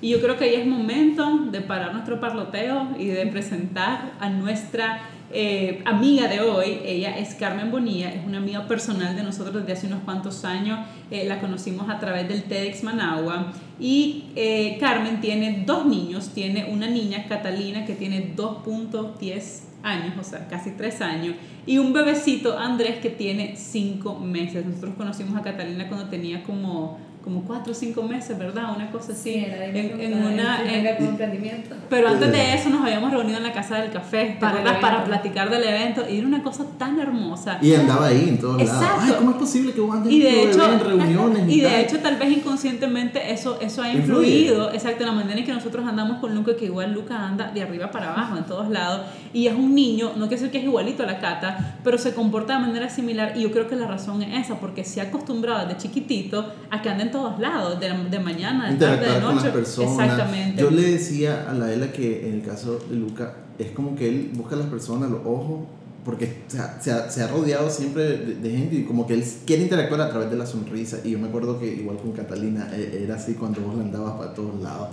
Y 0.00 0.10
yo 0.10 0.20
creo 0.20 0.36
que 0.36 0.44
ahí 0.44 0.54
es 0.56 0.66
momento 0.66 1.46
de 1.50 1.60
parar 1.60 1.92
nuestro 1.92 2.20
parloteo 2.20 2.88
y 2.98 3.06
de 3.06 3.26
presentar 3.28 4.14
a 4.18 4.28
nuestra 4.28 5.00
eh, 5.32 5.82
amiga 5.84 6.28
de 6.28 6.40
hoy. 6.40 6.80
Ella 6.84 7.18
es 7.18 7.34
Carmen 7.34 7.70
Bonilla, 7.70 8.10
es 8.10 8.24
una 8.26 8.38
amiga 8.38 8.66
personal 8.66 9.16
de 9.16 9.22
nosotros 9.22 9.54
desde 9.54 9.72
hace 9.72 9.86
unos 9.86 10.04
cuantos 10.04 10.44
años. 10.44 10.80
Eh, 11.10 11.24
la 11.26 11.40
conocimos 11.40 11.88
a 11.88 11.98
través 11.98 12.28
del 12.28 12.44
TEDx 12.44 12.82
Managua. 12.82 13.52
Y 13.80 14.26
eh, 14.36 14.76
Carmen 14.78 15.20
tiene 15.20 15.64
dos 15.66 15.86
niños. 15.86 16.30
Tiene 16.34 16.66
una 16.72 16.88
niña, 16.88 17.26
Catalina, 17.28 17.84
que 17.84 17.94
tiene 17.94 18.34
2.10 18.36 19.72
años, 19.82 20.14
o 20.18 20.24
sea, 20.24 20.46
casi 20.48 20.70
tres 20.70 21.00
años, 21.00 21.34
y 21.66 21.78
un 21.78 21.92
bebecito, 21.92 22.58
Andrés, 22.58 22.98
que 22.98 23.10
tiene 23.10 23.56
cinco 23.56 24.18
meses. 24.18 24.64
Nosotros 24.64 24.94
conocimos 24.96 25.36
a 25.36 25.42
Catalina 25.42 25.88
cuando 25.88 26.08
tenía 26.08 26.42
como 26.42 26.98
como 27.22 27.42
cuatro 27.42 27.72
o 27.72 27.74
cinco 27.74 28.02
meses, 28.02 28.36
¿verdad? 28.36 28.74
Una 28.74 28.90
cosa 28.90 29.12
así. 29.12 29.34
en, 29.34 30.00
en, 30.00 30.14
una... 30.24 30.62
En, 30.62 30.86
emprendimiento. 30.86 31.76
Pero 31.88 32.08
antes 32.08 32.32
de 32.32 32.54
eso 32.54 32.68
nos 32.70 32.82
habíamos 32.82 33.12
reunido 33.12 33.38
en 33.38 33.44
la 33.44 33.52
Casa 33.52 33.78
del 33.78 33.90
Café 33.90 34.36
para, 34.40 34.80
para 34.80 35.04
platicar 35.04 35.50
del 35.50 35.62
evento 35.62 36.02
y 36.08 36.18
era 36.18 36.26
una 36.26 36.42
cosa 36.42 36.64
tan 36.78 36.98
hermosa. 36.98 37.58
Y 37.62 37.74
andaba 37.74 38.06
ahí 38.06 38.28
en 38.28 38.38
todos 38.38 38.60
Exacto. 38.60 38.84
lados. 38.84 39.02
Ay, 39.04 39.14
¿cómo 39.18 39.30
es 39.30 39.36
posible 39.36 39.72
que 39.72 39.80
vos 39.80 39.94
andes 39.94 40.12
y 40.12 40.20
de 40.20 40.42
hecho, 40.42 40.72
en 40.72 40.80
reuniones? 40.80 41.48
Y, 41.48 41.58
y 41.58 41.60
de 41.60 41.80
hecho, 41.80 41.98
tal 42.00 42.16
vez 42.16 42.36
inconscientemente 42.36 43.32
eso, 43.32 43.60
eso 43.60 43.82
ha 43.82 43.92
influido, 43.92 44.56
Influye. 44.56 44.76
exacto, 44.76 45.04
la 45.04 45.12
manera 45.12 45.38
en 45.38 45.46
que 45.46 45.52
nosotros 45.52 45.86
andamos 45.86 46.18
con 46.18 46.34
Luca, 46.34 46.56
que 46.56 46.64
igual 46.64 46.92
Luca 46.92 47.26
anda 47.26 47.50
de 47.52 47.62
arriba 47.62 47.90
para 47.90 48.12
abajo, 48.12 48.36
en 48.36 48.44
todos 48.44 48.68
lados, 48.68 49.02
y 49.32 49.46
es 49.46 49.54
un 49.54 49.74
niño, 49.74 50.12
no 50.16 50.28
quiere 50.28 50.36
decir 50.36 50.50
que 50.50 50.58
es 50.58 50.64
igualito 50.64 51.02
a 51.04 51.06
la 51.06 51.20
Cata, 51.20 51.76
pero 51.84 51.98
se 51.98 52.14
comporta 52.14 52.54
de 52.54 52.60
manera 52.60 52.88
similar 52.90 53.34
y 53.36 53.42
yo 53.42 53.52
creo 53.52 53.68
que 53.68 53.76
la 53.76 53.86
razón 53.86 54.22
es 54.22 54.46
esa, 54.46 54.58
porque 54.58 54.84
se 54.84 55.00
ha 55.00 55.04
acostumbrado 55.04 55.66
desde 55.66 55.82
chiquitito 55.82 56.52
a 56.70 56.82
que 56.82 56.88
anda 56.88 57.04
en 57.04 57.11
todos 57.12 57.38
lados, 57.38 57.78
de, 57.78 57.88
de 58.10 58.18
mañana, 58.18 58.72
de 58.72 58.76
tarde, 58.76 59.06
de 59.06 59.20
noche. 59.20 59.26
Con 59.26 59.36
las 59.36 59.46
personas. 59.46 60.10
Exactamente. 60.10 60.60
Yo 60.60 60.70
le 60.70 60.82
decía 60.82 61.46
a 61.48 61.54
la 61.54 61.72
Ela 61.72 61.92
que 61.92 62.28
en 62.28 62.34
el 62.34 62.42
caso 62.42 62.80
de 62.90 62.96
Luca, 62.96 63.34
es 63.58 63.70
como 63.70 63.94
que 63.94 64.08
él 64.08 64.30
busca 64.34 64.56
a 64.56 64.58
las 64.58 64.66
personas, 64.68 65.10
los 65.10 65.20
ojos, 65.24 65.60
porque 66.04 66.42
se 66.48 66.58
ha, 66.58 66.80
se 66.80 66.90
ha, 66.90 67.08
se 67.08 67.22
ha 67.22 67.28
rodeado 67.28 67.70
siempre 67.70 68.02
de, 68.02 68.34
de, 68.34 68.50
gente 68.50 68.76
y 68.76 68.82
como 68.82 69.06
que 69.06 69.14
él 69.14 69.24
quiere 69.46 69.62
interactuar 69.62 70.00
a 70.00 70.10
través 70.10 70.30
de 70.30 70.36
la 70.36 70.46
sonrisa. 70.46 70.98
Y 71.04 71.12
yo 71.12 71.18
me 71.18 71.28
acuerdo 71.28 71.60
que 71.60 71.66
igual 71.66 71.98
con 71.98 72.12
Catalina 72.12 72.68
eh, 72.72 73.02
era 73.04 73.14
así 73.14 73.34
cuando 73.34 73.60
vos 73.60 73.76
la 73.76 73.82
andabas 73.82 74.14
para 74.14 74.34
todos 74.34 74.60
lados. 74.60 74.88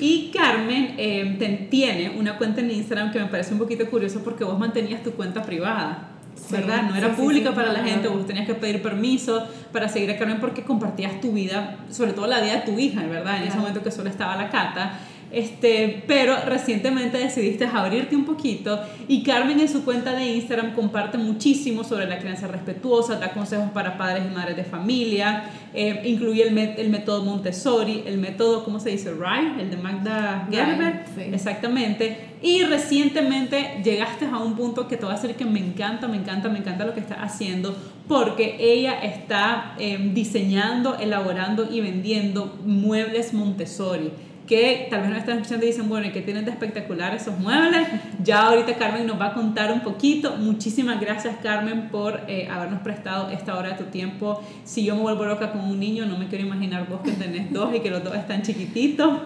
Y 0.00 0.30
Carmen 0.30 0.94
eh, 0.96 1.66
tiene 1.70 2.16
una 2.18 2.38
cuenta 2.38 2.60
en 2.60 2.70
Instagram 2.70 3.12
que 3.12 3.20
me 3.20 3.26
parece 3.26 3.52
un 3.52 3.58
poquito 3.58 3.88
curioso 3.90 4.20
porque 4.24 4.44
vos 4.44 4.58
mantenías 4.58 5.02
tu 5.02 5.12
cuenta 5.12 5.42
privada. 5.42 6.08
¿Verdad? 6.50 6.82
No 6.82 6.96
era 6.96 7.14
sí, 7.14 7.20
pública 7.20 7.50
sí, 7.50 7.54
para 7.54 7.72
la 7.72 7.82
gente, 7.82 8.08
vos 8.08 8.26
tenías 8.26 8.46
que 8.46 8.54
pedir 8.54 8.82
permiso 8.82 9.46
para 9.72 9.88
seguir 9.88 10.10
a 10.10 10.18
Carmen 10.18 10.40
porque 10.40 10.62
compartías 10.62 11.20
tu 11.20 11.32
vida, 11.32 11.78
sobre 11.90 12.12
todo 12.12 12.26
la 12.26 12.40
vida 12.40 12.56
de 12.56 12.72
tu 12.72 12.78
hija, 12.78 13.02
¿verdad? 13.06 13.38
En 13.38 13.48
ese 13.48 13.58
momento 13.58 13.82
que 13.82 13.90
solo 13.90 14.08
estaba 14.08 14.36
la 14.36 14.50
Cata. 14.50 14.98
Este, 15.32 16.02
pero 16.08 16.34
recientemente 16.44 17.18
decidiste 17.18 17.64
abrirte 17.64 18.16
un 18.16 18.24
poquito 18.24 18.80
y 19.06 19.22
Carmen 19.22 19.60
en 19.60 19.68
su 19.68 19.84
cuenta 19.84 20.12
de 20.12 20.26
Instagram 20.26 20.74
comparte 20.74 21.18
muchísimo 21.18 21.84
sobre 21.84 22.08
la 22.08 22.18
crianza 22.18 22.48
respetuosa, 22.48 23.16
da 23.16 23.32
consejos 23.32 23.70
para 23.70 23.96
padres 23.96 24.24
y 24.28 24.34
madres 24.34 24.56
de 24.56 24.64
familia, 24.64 25.44
eh, 25.72 26.02
incluye 26.04 26.48
el, 26.48 26.58
el, 26.58 26.90
método 26.90 27.24
Montessori, 27.24 28.02
el 28.06 28.18
método, 28.18 28.64
¿cómo 28.64 28.80
se 28.80 28.90
dice? 28.90 29.12
RIE, 29.12 29.62
el 29.62 29.70
de 29.70 29.76
Magda 29.76 30.48
Gerber, 30.50 31.04
sí. 31.14 31.22
exactamente. 31.32 32.30
Y 32.42 32.64
recientemente 32.64 33.80
llegaste 33.84 34.24
a 34.24 34.38
un 34.38 34.56
punto 34.56 34.88
que 34.88 34.96
te 34.96 35.04
va 35.04 35.12
a 35.12 35.14
decir 35.14 35.36
que 35.36 35.44
me 35.44 35.60
encanta, 35.60 36.08
me 36.08 36.16
encanta, 36.16 36.48
me 36.48 36.58
encanta 36.58 36.84
lo 36.86 36.94
que 36.94 37.00
está 37.00 37.22
haciendo, 37.22 37.76
porque 38.08 38.56
ella 38.58 39.00
está 39.00 39.76
eh, 39.78 40.10
diseñando, 40.12 40.96
elaborando 40.98 41.68
y 41.70 41.80
vendiendo 41.80 42.58
muebles 42.64 43.32
Montessori 43.32 44.10
que 44.50 44.88
tal 44.90 45.02
vez 45.02 45.10
no 45.10 45.16
están 45.16 45.36
escuchando 45.36 45.64
y 45.64 45.68
dicen, 45.68 45.88
bueno, 45.88 46.08
¿y 46.08 46.10
qué 46.10 46.22
tienen 46.22 46.44
de 46.44 46.50
espectacular 46.50 47.14
esos 47.14 47.38
muebles? 47.38 47.86
Ya 48.20 48.48
ahorita 48.48 48.74
Carmen 48.74 49.06
nos 49.06 49.20
va 49.20 49.26
a 49.26 49.32
contar 49.32 49.70
un 49.70 49.82
poquito. 49.82 50.38
Muchísimas 50.38 51.00
gracias 51.00 51.36
Carmen 51.40 51.88
por 51.88 52.22
eh, 52.26 52.48
habernos 52.50 52.80
prestado 52.80 53.30
esta 53.30 53.56
hora 53.56 53.68
de 53.68 53.74
tu 53.76 53.84
tiempo. 53.92 54.42
Si 54.64 54.84
yo 54.84 54.96
me 54.96 55.02
vuelvo 55.02 55.24
loca 55.24 55.52
con 55.52 55.60
un 55.60 55.78
niño, 55.78 56.04
no 56.04 56.18
me 56.18 56.26
quiero 56.26 56.44
imaginar 56.44 56.88
vos 56.88 57.00
que 57.02 57.12
tenés 57.12 57.52
dos 57.52 57.72
y 57.76 57.78
que 57.78 57.90
los 57.90 58.02
dos 58.02 58.16
están 58.16 58.42
chiquititos. 58.42 59.20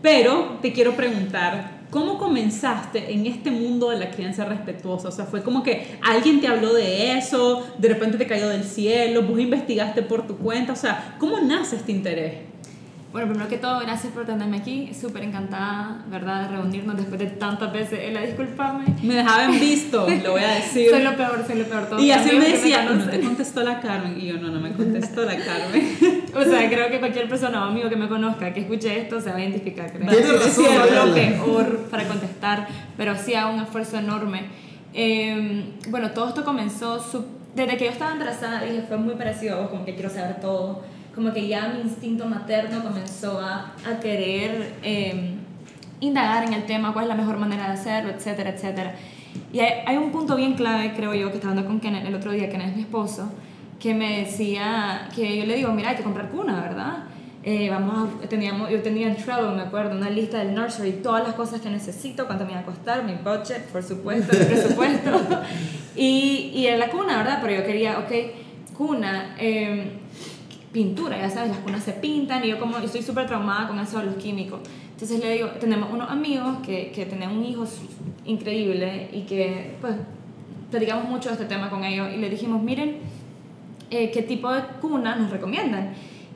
Pero 0.00 0.58
te 0.62 0.72
quiero 0.72 0.94
preguntar, 0.94 1.74
¿Cómo 1.90 2.18
comenzaste 2.18 3.12
en 3.12 3.24
este 3.26 3.52
mundo 3.52 3.90
de 3.90 3.98
la 3.98 4.10
crianza 4.10 4.44
respetuosa? 4.44 5.10
O 5.10 5.12
sea, 5.12 5.26
fue 5.26 5.44
como 5.44 5.62
que 5.62 5.96
alguien 6.02 6.40
te 6.40 6.48
habló 6.48 6.74
de 6.74 7.16
eso, 7.16 7.64
de 7.78 7.88
repente 7.88 8.18
te 8.18 8.26
cayó 8.26 8.48
del 8.48 8.64
cielo, 8.64 9.22
vos 9.22 9.38
investigaste 9.38 10.02
por 10.02 10.26
tu 10.26 10.36
cuenta, 10.36 10.72
o 10.72 10.76
sea, 10.76 11.14
¿cómo 11.20 11.38
nace 11.40 11.76
este 11.76 11.92
interés? 11.92 12.53
Bueno, 13.14 13.28
primero 13.28 13.48
que 13.48 13.58
todo, 13.58 13.78
gracias 13.78 14.12
por 14.12 14.26
tenerme 14.26 14.56
aquí. 14.56 14.92
Súper 14.92 15.22
encantada, 15.22 16.02
¿verdad?, 16.10 16.48
de 16.50 16.56
reunirnos 16.56 16.96
después 16.96 17.20
de 17.20 17.26
tantas 17.26 17.72
veces. 17.72 18.00
Ella, 18.02 18.22
discúlpame. 18.22 18.86
Me 19.04 19.14
dejaba 19.14 19.44
en 19.44 19.60
visto, 19.60 20.04
lo 20.24 20.32
voy 20.32 20.42
a 20.42 20.48
decir. 20.56 20.90
soy 20.90 21.04
lo 21.04 21.16
peor, 21.16 21.44
soy 21.46 21.60
lo 21.60 21.64
peor. 21.66 21.88
Todo 21.88 22.00
y 22.00 22.10
así 22.10 22.34
me 22.34 22.48
decía, 22.48 22.82
no 22.82 23.08
te 23.08 23.20
contestó 23.20 23.62
la 23.62 23.78
Carmen. 23.78 24.20
Y 24.20 24.26
yo, 24.26 24.38
no, 24.38 24.48
no 24.48 24.58
me 24.58 24.72
contestó 24.72 25.24
la 25.24 25.36
Carmen. 25.36 25.96
o 26.34 26.42
sea, 26.42 26.68
creo 26.68 26.90
que 26.90 26.98
cualquier 26.98 27.28
persona 27.28 27.64
o 27.64 27.68
amigo 27.68 27.88
que 27.88 27.94
me 27.94 28.08
conozca, 28.08 28.52
que 28.52 28.62
escuche 28.62 29.02
esto, 29.02 29.20
se 29.20 29.30
va 29.30 29.36
a 29.36 29.42
identificar. 29.42 29.92
Creo. 29.92 30.10
Soy 30.50 30.74
lo 30.92 31.14
peor 31.14 31.86
para 31.92 32.08
contestar, 32.08 32.66
pero 32.96 33.14
sí 33.16 33.34
hago 33.34 33.54
un 33.54 33.60
esfuerzo 33.60 33.96
enorme. 33.96 34.46
Eh, 34.92 35.76
bueno, 35.88 36.10
todo 36.10 36.30
esto 36.30 36.44
comenzó 36.44 36.98
desde 37.54 37.76
que 37.76 37.84
yo 37.84 37.92
estaba 37.92 38.10
embarazada, 38.10 38.62
dije, 38.62 38.82
fue 38.88 38.96
muy 38.96 39.14
parecido 39.14 39.54
a 39.54 39.60
vos, 39.60 39.70
como 39.70 39.84
que 39.84 39.94
quiero 39.94 40.10
saber 40.10 40.40
todo 40.40 40.82
como 41.14 41.32
que 41.32 41.46
ya 41.46 41.68
mi 41.68 41.82
instinto 41.82 42.26
materno 42.26 42.82
comenzó 42.82 43.40
a, 43.40 43.72
a 43.86 44.00
querer 44.00 44.74
em, 44.82 45.36
indagar 46.00 46.44
en 46.44 46.52
el 46.54 46.64
tema, 46.64 46.92
cuál 46.92 47.04
es 47.04 47.08
la 47.08 47.14
mejor 47.14 47.38
manera 47.38 47.66
de 47.66 47.72
hacerlo, 47.72 48.10
etcétera, 48.10 48.50
etcétera. 48.50 48.94
Y 49.52 49.60
hay, 49.60 49.82
hay, 49.86 49.96
un 49.96 50.10
punto 50.10 50.36
bien 50.36 50.54
clave, 50.54 50.92
creo 50.94 51.14
yo, 51.14 51.28
que 51.28 51.36
estaba 51.36 51.52
hablando 51.52 51.70
con 51.70 51.80
Kenneth 51.80 52.06
el 52.06 52.14
otro 52.14 52.32
día, 52.32 52.48
Kenneth 52.48 52.70
es 52.70 52.76
mi 52.76 52.82
esposo, 52.82 53.30
que 53.80 53.94
me 53.94 54.20
decía, 54.20 55.08
que 55.14 55.36
yo 55.36 55.46
le 55.46 55.56
digo, 55.56 55.72
mira, 55.72 55.90
hay 55.90 55.96
que 55.96 56.02
comprar 56.02 56.30
cuna, 56.30 56.60
¿verdad? 56.60 57.04
Eh, 57.46 57.68
vamos 57.68 58.08
a, 58.24 58.26
teníamos, 58.26 58.70
yo 58.70 58.80
tenía 58.80 59.06
en 59.06 59.16
Trello, 59.16 59.50
me 59.50 59.62
acuerdo, 59.62 59.96
una 59.96 60.08
lista 60.08 60.38
del 60.38 60.54
nursery, 60.54 60.92
todas 61.02 61.22
las 61.22 61.34
cosas 61.34 61.60
que 61.60 61.68
necesito, 61.68 62.26
cuánto 62.26 62.44
me 62.46 62.52
iba 62.52 62.60
a 62.60 62.64
costar, 62.64 63.04
mi 63.04 63.12
budget, 63.14 63.66
por 63.66 63.82
supuesto, 63.82 64.36
mi 64.36 64.44
presupuesto, 64.46 65.10
y, 65.96 66.52
y 66.54 66.66
era 66.66 66.78
la 66.78 66.88
cuna, 66.88 67.18
¿verdad? 67.18 67.40
Pero 67.42 67.60
yo 67.60 67.66
quería, 67.66 67.98
ok, 67.98 68.12
cuna, 68.74 69.36
eh, 69.38 69.92
pintura, 70.74 71.16
ya 71.16 71.30
sabes, 71.30 71.50
las 71.50 71.58
cunas 71.60 71.84
se 71.84 71.92
pintan 71.92 72.44
y 72.44 72.48
yo 72.48 72.58
como 72.58 72.78
estoy 72.78 73.00
súper 73.00 73.28
traumada 73.28 73.68
con 73.68 73.78
eso 73.78 74.00
de 74.00 74.06
los 74.06 74.16
químicos. 74.16 74.58
Entonces 74.90 75.20
le 75.20 75.32
digo, 75.34 75.48
tenemos 75.60 75.90
unos 75.92 76.10
amigos 76.10 76.58
que, 76.66 76.90
que 76.90 77.06
tienen 77.06 77.30
un 77.30 77.44
hijo 77.44 77.64
increíble 78.26 79.08
y 79.12 79.20
que 79.20 79.76
pues 79.80 79.94
platicamos 80.72 81.08
mucho 81.08 81.28
de 81.28 81.34
este 81.34 81.46
tema 81.46 81.70
con 81.70 81.84
ellos 81.84 82.08
y 82.12 82.16
le 82.16 82.28
dijimos, 82.28 82.60
miren, 82.60 82.96
eh, 83.90 84.10
¿qué 84.10 84.22
tipo 84.22 84.52
de 84.52 84.62
cuna 84.80 85.14
nos 85.14 85.30
recomiendan? 85.30 85.92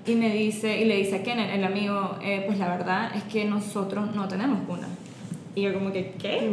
Y 0.07 0.15
me 0.15 0.33
dice, 0.33 0.81
y 0.81 0.85
le 0.85 0.97
dice 0.97 1.17
a 1.17 1.23
Kenneth, 1.25 1.51
el 1.53 1.65
amigo, 1.65 2.17
eh, 2.23 2.45
pues 2.47 2.59
la 2.59 2.69
verdad 2.69 3.11
es 3.17 3.25
que 3.25 3.45
nosotros 3.45 4.15
no 4.15 4.29
tenemos 4.29 4.61
cuna. 4.69 4.87
Y 5.59 5.63
yo 5.63 5.75
como 5.75 5.93
que, 5.93 6.13
¿qué? 6.21 6.49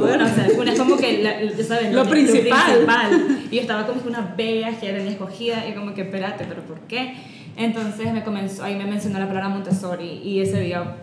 Bueno, 0.00 0.24
o 0.24 0.28
sea, 0.28 0.48
una 0.58 0.72
es 0.72 0.78
como 0.78 0.96
que, 0.96 1.22
la, 1.22 1.38
¿sabes? 1.64 1.92
Lo, 1.92 2.04
principal. 2.08 3.38
Y 3.50 3.54
yo 3.54 3.60
estaba 3.60 3.86
como 3.86 4.02
que 4.02 4.08
unas 4.08 4.36
bellas 4.36 4.78
que 4.78 4.92
tenía 4.92 5.12
escogida 5.12 5.64
y 5.68 5.74
como 5.74 5.94
que, 5.94 6.02
espérate, 6.02 6.44
¿pero 6.48 6.62
por 6.62 6.80
qué? 6.80 7.14
Entonces 7.56 8.12
me 8.12 8.24
comenzó, 8.24 8.64
ahí 8.64 8.74
me 8.74 8.84
mencionó 8.84 9.20
la 9.20 9.28
palabra 9.28 9.48
Montessori 9.50 10.20
y 10.24 10.40
ese 10.40 10.60
día... 10.60 10.96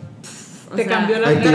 Te 0.76 0.86
cambió 0.86 1.20
la 1.20 1.30
vida. 1.32 1.52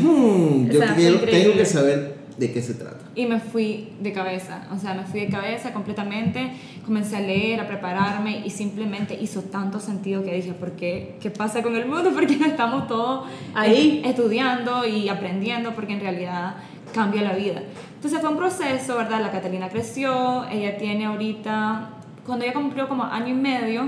Hmm, 0.00 0.68
yo 0.68 0.80
tengo 1.20 1.52
que 1.54 1.64
saber 1.64 2.19
de 2.40 2.52
qué 2.52 2.62
se 2.62 2.72
trata. 2.72 3.04
Y 3.14 3.26
me 3.26 3.38
fui 3.38 3.92
de 4.00 4.12
cabeza, 4.12 4.66
o 4.72 4.78
sea, 4.78 4.94
me 4.94 5.04
fui 5.04 5.20
de 5.20 5.28
cabeza 5.28 5.74
completamente, 5.74 6.50
comencé 6.86 7.16
a 7.16 7.20
leer, 7.20 7.60
a 7.60 7.68
prepararme 7.68 8.42
y 8.46 8.48
simplemente 8.48 9.14
hizo 9.20 9.42
tanto 9.42 9.78
sentido 9.78 10.24
que 10.24 10.34
dije, 10.34 10.54
¿por 10.54 10.72
qué? 10.72 11.16
¿Qué 11.20 11.30
pasa 11.30 11.62
con 11.62 11.76
el 11.76 11.86
mundo? 11.86 12.10
Porque 12.14 12.36
no 12.36 12.46
estamos 12.46 12.88
todos 12.88 13.28
ahí 13.54 14.00
estudiando 14.06 14.86
y 14.86 15.10
aprendiendo 15.10 15.74
porque 15.74 15.92
en 15.92 16.00
realidad 16.00 16.54
cambia 16.94 17.20
la 17.20 17.34
vida. 17.34 17.62
Entonces 17.96 18.20
fue 18.20 18.30
un 18.30 18.38
proceso, 18.38 18.96
¿verdad? 18.96 19.20
La 19.20 19.30
Catalina 19.30 19.68
creció, 19.68 20.48
ella 20.48 20.78
tiene 20.78 21.04
ahorita, 21.04 21.90
cuando 22.24 22.46
ella 22.46 22.54
cumplió 22.54 22.88
como 22.88 23.04
año 23.04 23.28
y 23.28 23.34
medio, 23.34 23.84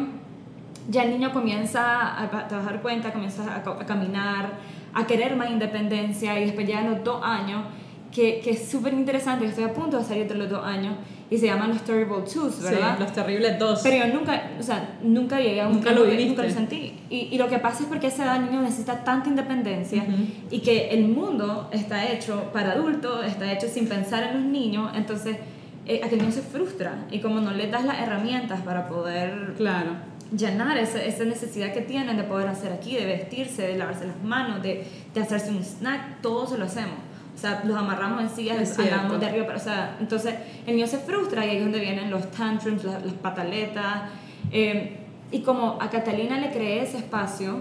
ya 0.91 1.05
el 1.05 1.11
niño 1.11 1.33
comienza 1.33 2.23
a 2.23 2.49
trabajar 2.49 2.83
cuenta, 2.83 3.13
comienza 3.13 3.43
a, 3.51 3.57
a 3.59 3.87
caminar, 3.87 4.59
a 4.93 5.07
querer 5.07 5.37
más 5.37 5.51
independencia 5.51 6.39
y 6.39 6.45
después 6.45 6.69
ya 6.69 6.81
a 6.81 6.83
los 6.83 7.03
dos 7.03 7.23
años 7.25 7.63
que, 8.13 8.41
que 8.41 8.51
es 8.51 8.69
súper 8.69 8.93
interesante, 8.93 9.47
estoy 9.47 9.65
a 9.65 9.73
punto 9.73 9.99
de 9.99 10.05
salir 10.05 10.29
de 10.29 10.35
los 10.35 10.51
dos 10.51 10.65
años, 10.65 10.95
y 11.33 11.39
se 11.39 11.47
llaman 11.47 11.71
los 11.71 11.83
Terrible 11.83 12.23
Twos, 12.31 12.63
¿verdad? 12.63 12.97
Sí, 12.99 13.03
los 13.05 13.13
terribles 13.15 13.59
dos. 13.59 13.81
Pero 13.83 14.07
yo 14.07 14.13
nunca, 14.13 14.51
o 14.61 14.63
sea, 14.63 14.99
nunca 15.03 15.41
llegué 15.41 15.63
a 15.63 15.67
un 15.67 15.77
nunca 15.77 15.93
lo 15.93 16.05
viviste. 16.05 16.29
nunca 16.29 16.43
lo 16.43 16.51
sentí. 16.51 17.01
Y, 17.09 17.29
y, 17.33 17.39
lo 17.39 17.49
que 17.49 17.59
pasa 17.59 17.85
es 17.85 17.89
porque 17.89 18.09
esa 18.09 18.25
edad 18.25 18.41
niño 18.41 18.61
necesita 18.61 19.03
tanta 19.03 19.31
independencia 19.31 20.05
y 20.51 20.59
que 20.61 20.91
el 20.91 21.09
mundo 21.09 21.71
está 21.73 22.07
hecho 22.13 22.51
para 22.53 22.73
adultos, 22.73 23.25
está 23.25 23.51
hecho 23.51 23.67
sin 23.67 23.89
pensar 23.89 24.25
en 24.25 24.43
los 24.43 24.45
niños, 24.45 24.91
entonces 24.95 25.39
eh, 25.87 26.03
aquel 26.05 26.19
niño 26.19 26.33
se 26.33 26.43
frustra 26.43 27.07
y 27.11 27.21
como 27.21 27.41
no 27.41 27.51
le 27.53 27.69
das 27.69 27.87
las 27.87 27.99
herramientas 28.01 28.61
para 28.61 28.87
poder 28.91 29.55
claro. 29.57 29.93
llenar 30.37 30.77
esa, 30.77 31.03
esa 31.03 31.25
necesidad 31.25 31.73
que 31.73 31.81
tienen 31.81 32.19
de 32.19 32.25
poder 32.25 32.49
hacer 32.49 32.73
aquí, 32.73 32.95
de 32.95 33.07
vestirse, 33.07 33.63
de 33.63 33.79
lavarse 33.79 34.07
las 34.07 34.23
manos, 34.23 34.63
de, 34.63 34.85
de 35.15 35.21
hacerse 35.23 35.51
un 35.51 35.65
snack, 35.65 36.21
todo 36.21 36.47
se 36.47 36.59
lo 36.59 36.67
hacemos 36.67 37.12
o 37.35 37.39
sea, 37.39 37.63
los 37.65 37.77
amarramos 37.77 38.23
en 38.23 38.31
sillas, 38.31 38.79
andamos 38.79 39.19
de 39.19 39.27
arriba, 39.27 39.47
pero, 39.47 39.59
o 39.59 39.63
sea, 39.63 39.97
entonces 40.01 40.35
el 40.67 40.77
niño 40.77 40.87
se 40.87 40.99
frustra 40.99 41.47
y 41.47 41.51
ahí 41.51 41.57
es 41.57 41.63
donde 41.63 41.81
vienen 41.81 42.11
los 42.11 42.31
tantrums, 42.31 42.85
las, 42.85 43.03
pataletas. 43.15 44.03
Eh, 44.51 44.99
y 45.31 45.41
como 45.41 45.79
a 45.81 45.89
Catalina 45.89 46.39
le 46.39 46.51
creé 46.51 46.83
ese 46.83 46.99
espacio 46.99 47.61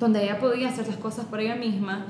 donde 0.00 0.24
ella 0.24 0.38
podía 0.40 0.68
hacer 0.68 0.88
las 0.88 0.96
cosas 0.96 1.26
por 1.26 1.40
ella 1.40 1.54
misma, 1.54 2.06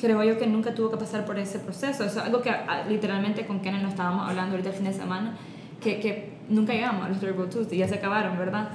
creo 0.00 0.22
yo 0.24 0.38
que 0.38 0.46
nunca 0.46 0.74
tuvo 0.74 0.90
que 0.90 0.96
pasar 0.96 1.26
por 1.26 1.38
ese 1.38 1.58
proceso. 1.58 2.04
Eso 2.04 2.18
es 2.20 2.24
algo 2.24 2.40
que 2.40 2.50
ah, 2.50 2.84
literalmente 2.88 3.46
con 3.46 3.60
Kenen 3.60 3.82
lo 3.82 3.90
estábamos 3.90 4.28
hablando 4.28 4.52
ahorita 4.52 4.70
el 4.70 4.76
fin 4.76 4.86
de 4.86 4.94
semana, 4.94 5.36
que, 5.82 6.00
que 6.00 6.32
nunca 6.48 6.72
llegamos 6.72 7.04
a 7.04 7.08
los 7.10 7.20
Terrible 7.20 7.46
y 7.70 7.76
ya 7.76 7.88
se 7.88 7.96
acabaron, 7.96 8.38
¿verdad? 8.38 8.70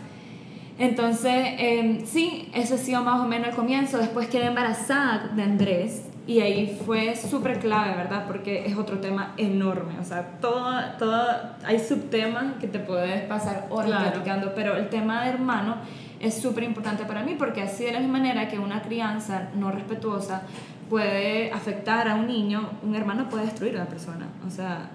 Entonces, 0.77 1.33
eh, 1.57 2.03
sí, 2.05 2.49
ese 2.53 2.75
ha 2.75 2.77
sido 2.77 3.03
más 3.03 3.19
o 3.19 3.25
menos 3.25 3.49
el 3.49 3.55
comienzo. 3.55 3.97
Después 3.97 4.27
quedé 4.27 4.45
embarazada 4.45 5.31
de 5.35 5.43
Andrés 5.43 6.08
y 6.29 6.41
ahí 6.41 6.79
fue 6.85 7.15
súper 7.15 7.57
clave, 7.57 7.95
¿verdad? 7.95 8.27
Porque 8.27 8.63
es 8.67 8.77
otro 8.77 8.99
tema 8.99 9.33
enorme. 9.35 9.97
O 9.99 10.03
sea, 10.03 10.37
todo, 10.39 10.79
todo, 10.99 11.25
hay 11.65 11.79
subtemas 11.79 12.53
que 12.61 12.67
te 12.67 12.77
puedes 12.77 13.23
pasar 13.23 13.65
horas 13.71 13.99
platicando, 13.99 14.53
pero 14.53 14.75
el 14.75 14.89
tema 14.89 15.23
de 15.23 15.31
hermano 15.31 15.77
es 16.19 16.39
súper 16.39 16.65
importante 16.65 17.05
para 17.05 17.23
mí 17.23 17.33
porque 17.35 17.63
así 17.63 17.83
de 17.83 17.93
la 17.93 17.99
misma 17.99 18.19
manera 18.19 18.47
que 18.47 18.59
una 18.59 18.83
crianza 18.83 19.49
no 19.55 19.71
respetuosa 19.71 20.43
puede 20.87 21.51
afectar 21.51 22.07
a 22.07 22.13
un 22.13 22.27
niño, 22.27 22.69
un 22.83 22.93
hermano 22.93 23.27
puede 23.27 23.45
destruir 23.45 23.73
a 23.77 23.81
una 23.81 23.89
persona. 23.89 24.27
O 24.45 24.51
sea, 24.51 24.91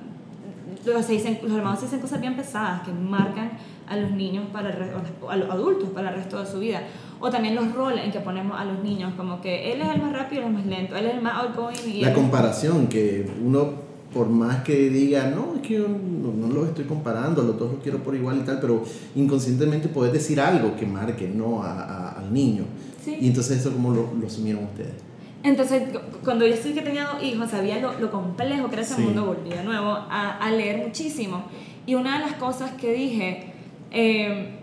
los, 0.85 1.09
dicen, 1.09 1.38
los 1.42 1.52
hermanos 1.52 1.80
dicen 1.80 2.00
cosas 2.00 2.21
bien 2.21 2.37
pesadas 2.37 2.83
que 2.83 2.92
marcan 2.92 3.52
a 3.88 3.97
los 3.97 4.11
niños, 4.12 4.47
para 4.52 4.71
el, 4.71 4.83
a 5.28 5.37
los 5.37 5.50
adultos 5.50 5.90
para 5.90 6.11
el 6.11 6.16
resto 6.16 6.42
de 6.42 6.50
su 6.50 6.59
vida 6.59 6.83
o 7.21 7.30
también 7.30 7.54
los 7.54 7.73
roles 7.73 8.04
en 8.04 8.12
que 8.12 8.21
ponemos 8.21 8.59
a 8.59 8.64
los 8.64 8.83
niños, 8.83 9.14
como 9.16 9.40
que 9.40 9.73
él 9.73 9.80
es 9.80 9.88
el 9.94 10.02
más 10.02 10.12
rápido 10.12 10.42
y 10.42 10.44
el 10.47 10.52
más 10.52 10.66
lento, 10.66 10.94
él 10.94 11.06
es 11.06 11.14
el 11.14 11.23
más 11.23 11.44
outgoing. 11.44 11.90
Y 11.90 12.00
la 12.02 12.12
comparación, 12.12 12.87
que 12.87 13.26
uno, 13.42 13.73
por 14.12 14.28
más 14.28 14.62
que 14.62 14.90
diga, 14.90 15.30
no, 15.30 15.54
es 15.54 15.62
que 15.62 15.75
yo 15.75 15.88
no, 15.88 16.33
no 16.33 16.52
los 16.52 16.68
estoy 16.68 16.85
comparando, 16.85 17.42
los 17.42 17.59
dos 17.59 17.73
los 17.73 17.83
quiero 17.83 18.02
por 18.02 18.14
igual 18.14 18.38
y 18.38 18.40
tal, 18.40 18.61
pero 18.61 18.85
inconscientemente 19.14 19.88
puedes 19.88 20.12
decir 20.12 20.38
algo 20.38 20.76
que 20.76 20.85
marque 20.85 21.26
no 21.26 21.62
a, 21.62 22.11
al 22.11 22.33
niño. 22.33 22.64
Y 23.06 23.26
entonces 23.26 23.59
eso 23.61 23.73
como 23.73 23.90
lo, 23.90 24.12
lo 24.21 24.26
asumieron 24.26 24.64
ustedes. 24.64 25.13
Entonces, 25.44 25.82
cuando 26.24 26.46
yo 26.46 26.56
sí 26.56 26.72
que 26.72 26.80
tenía 26.80 27.04
dos 27.04 27.22
hijos, 27.22 27.50
sabía 27.50 27.78
lo, 27.78 27.92
lo 28.00 28.10
complejo 28.10 28.68
que 28.68 28.76
era 28.76 28.82
ese 28.82 28.98
mundo, 28.98 29.26
volví 29.26 29.50
de 29.50 29.62
nuevo 29.62 29.90
a, 29.90 30.38
a, 30.38 30.50
leer 30.50 30.78
muchísimo. 30.78 31.44
Y 31.84 31.94
una 31.96 32.18
de 32.18 32.24
las 32.24 32.36
cosas 32.36 32.72
que 32.72 32.94
dije, 32.94 33.52
eh, 33.90 34.54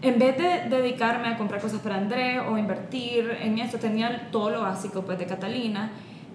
en 0.00 0.18
vez 0.18 0.38
de 0.38 0.74
dedicarme 0.74 1.28
a 1.28 1.36
comprar 1.36 1.60
cosas 1.60 1.80
para 1.80 1.96
Andrés 1.96 2.40
o 2.48 2.56
invertir 2.56 3.30
en 3.42 3.58
eso, 3.58 3.76
tenía 3.76 4.30
todo 4.32 4.48
lo 4.48 4.62
básico 4.62 5.02
pues 5.02 5.18
de 5.18 5.26
Catalina. 5.26 5.90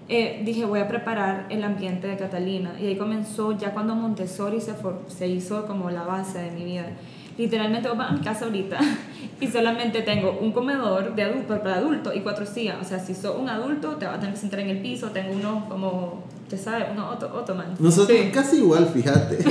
Eh, 0.07 0.43
dije 0.45 0.63
voy 0.65 0.81
a 0.81 0.87
preparar 0.87 1.47
el 1.49 1.63
ambiente 1.63 2.05
de 2.05 2.15
Catalina 2.15 2.75
y 2.79 2.85
ahí 2.85 2.95
comenzó 2.95 3.57
ya 3.57 3.71
cuando 3.71 3.95
Montessori 3.95 4.61
se, 4.61 4.75
se 5.07 5.27
hizo 5.27 5.65
como 5.65 5.89
la 5.89 6.03
base 6.03 6.37
de 6.37 6.51
mi 6.51 6.65
vida. 6.65 6.85
Literalmente 7.37 7.89
voy 7.89 7.97
a 7.99 8.11
mi 8.11 8.21
casa 8.21 8.45
ahorita 8.45 8.79
y 9.41 9.47
solamente 9.47 10.01
tengo 10.01 10.37
un 10.39 10.51
comedor 10.51 11.15
de 11.15 11.23
adulto, 11.23 11.59
para 11.61 11.75
adultos 11.75 12.15
y 12.15 12.21
cuatro 12.21 12.45
sillas. 12.45 12.77
O 12.81 12.83
sea, 12.83 12.99
si 12.99 13.13
sos 13.13 13.37
un 13.37 13.49
adulto 13.49 13.95
te 13.97 14.05
vas 14.05 14.15
a 14.15 14.19
tener 14.19 14.33
que 14.35 14.39
sentar 14.39 14.59
en 14.61 14.69
el 14.69 14.81
piso, 14.81 15.09
tengo 15.09 15.33
uno 15.33 15.65
como 15.69 16.23
te 16.49 16.57
sabe, 16.57 16.85
uno 16.91 17.09
ottoman. 17.09 17.75
Nosotros 17.79 18.17
casi 18.33 18.57
igual, 18.57 18.87
fíjate. 18.87 19.37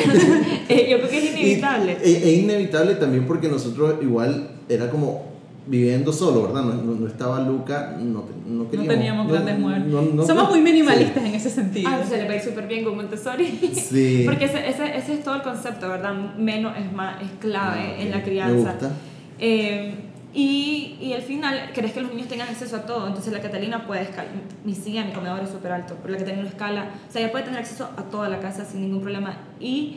Eh, 0.66 0.88
yo 0.90 0.96
creo 0.98 1.10
que 1.10 1.18
es 1.18 1.36
inevitable. 1.36 1.98
Es, 2.02 2.38
inevitable 2.38 2.94
también 2.94 3.26
porque 3.26 3.48
nosotros 3.48 3.96
igual 4.00 4.48
era 4.68 4.90
como 4.90 5.33
viviendo 5.66 6.12
solo, 6.12 6.42
¿verdad? 6.42 6.62
No, 6.62 6.94
no, 6.94 7.06
estaba 7.06 7.40
Luca, 7.40 7.96
no, 7.98 8.24
no, 8.46 8.70
queríamos, 8.70 8.86
no 8.86 8.86
teníamos 8.86 9.28
grandes 9.32 9.58
muebles. 9.58 10.26
Somos 10.26 10.50
muy 10.50 10.60
minimalistas 10.60 11.24
en 11.24 11.34
ese 11.34 11.50
sentido. 11.50 11.90
Ah, 11.90 12.02
se 12.06 12.18
le 12.18 12.26
va 12.26 12.32
a 12.32 12.36
ir 12.36 12.42
súper 12.42 12.66
bien 12.66 12.84
con 12.84 12.96
Montessori. 12.96 13.44
Sí. 13.74 14.22
Porque 14.24 14.46
ese, 14.46 14.68
ese, 14.68 14.96
ese, 14.96 15.14
es 15.14 15.24
todo 15.24 15.36
el 15.36 15.42
concepto, 15.42 15.88
¿verdad? 15.88 16.12
Menos 16.36 16.76
es 16.76 16.92
más, 16.92 17.20
es 17.22 17.28
clave 17.38 17.80
ah, 17.80 18.00
en 18.00 18.10
la 18.10 18.22
crianza. 18.22 18.54
Me 18.54 18.62
gusta. 18.62 18.90
Eh, 19.38 19.94
y, 20.32 20.96
y 21.00 21.12
al 21.12 21.22
final, 21.22 21.70
querés 21.72 21.92
que 21.92 22.00
los 22.00 22.12
niños 22.12 22.28
tengan 22.28 22.48
acceso 22.48 22.76
a 22.76 22.82
todo. 22.82 23.06
Entonces 23.06 23.32
la 23.32 23.40
Catalina 23.40 23.86
puede 23.86 24.02
escalar. 24.02 24.28
Mi 24.64 24.74
silla, 24.74 25.04
mi 25.04 25.12
comedor 25.12 25.42
es 25.42 25.50
súper 25.50 25.72
alto, 25.72 25.96
pero 26.02 26.12
la 26.12 26.18
Catalina 26.18 26.42
no 26.42 26.48
escala. 26.48 26.90
O 27.08 27.12
sea, 27.12 27.22
ella 27.22 27.32
puede 27.32 27.44
tener 27.44 27.60
acceso 27.60 27.88
a 27.96 28.02
toda 28.04 28.28
la 28.28 28.40
casa 28.40 28.64
sin 28.64 28.80
ningún 28.80 29.00
problema. 29.00 29.36
Y 29.60 29.96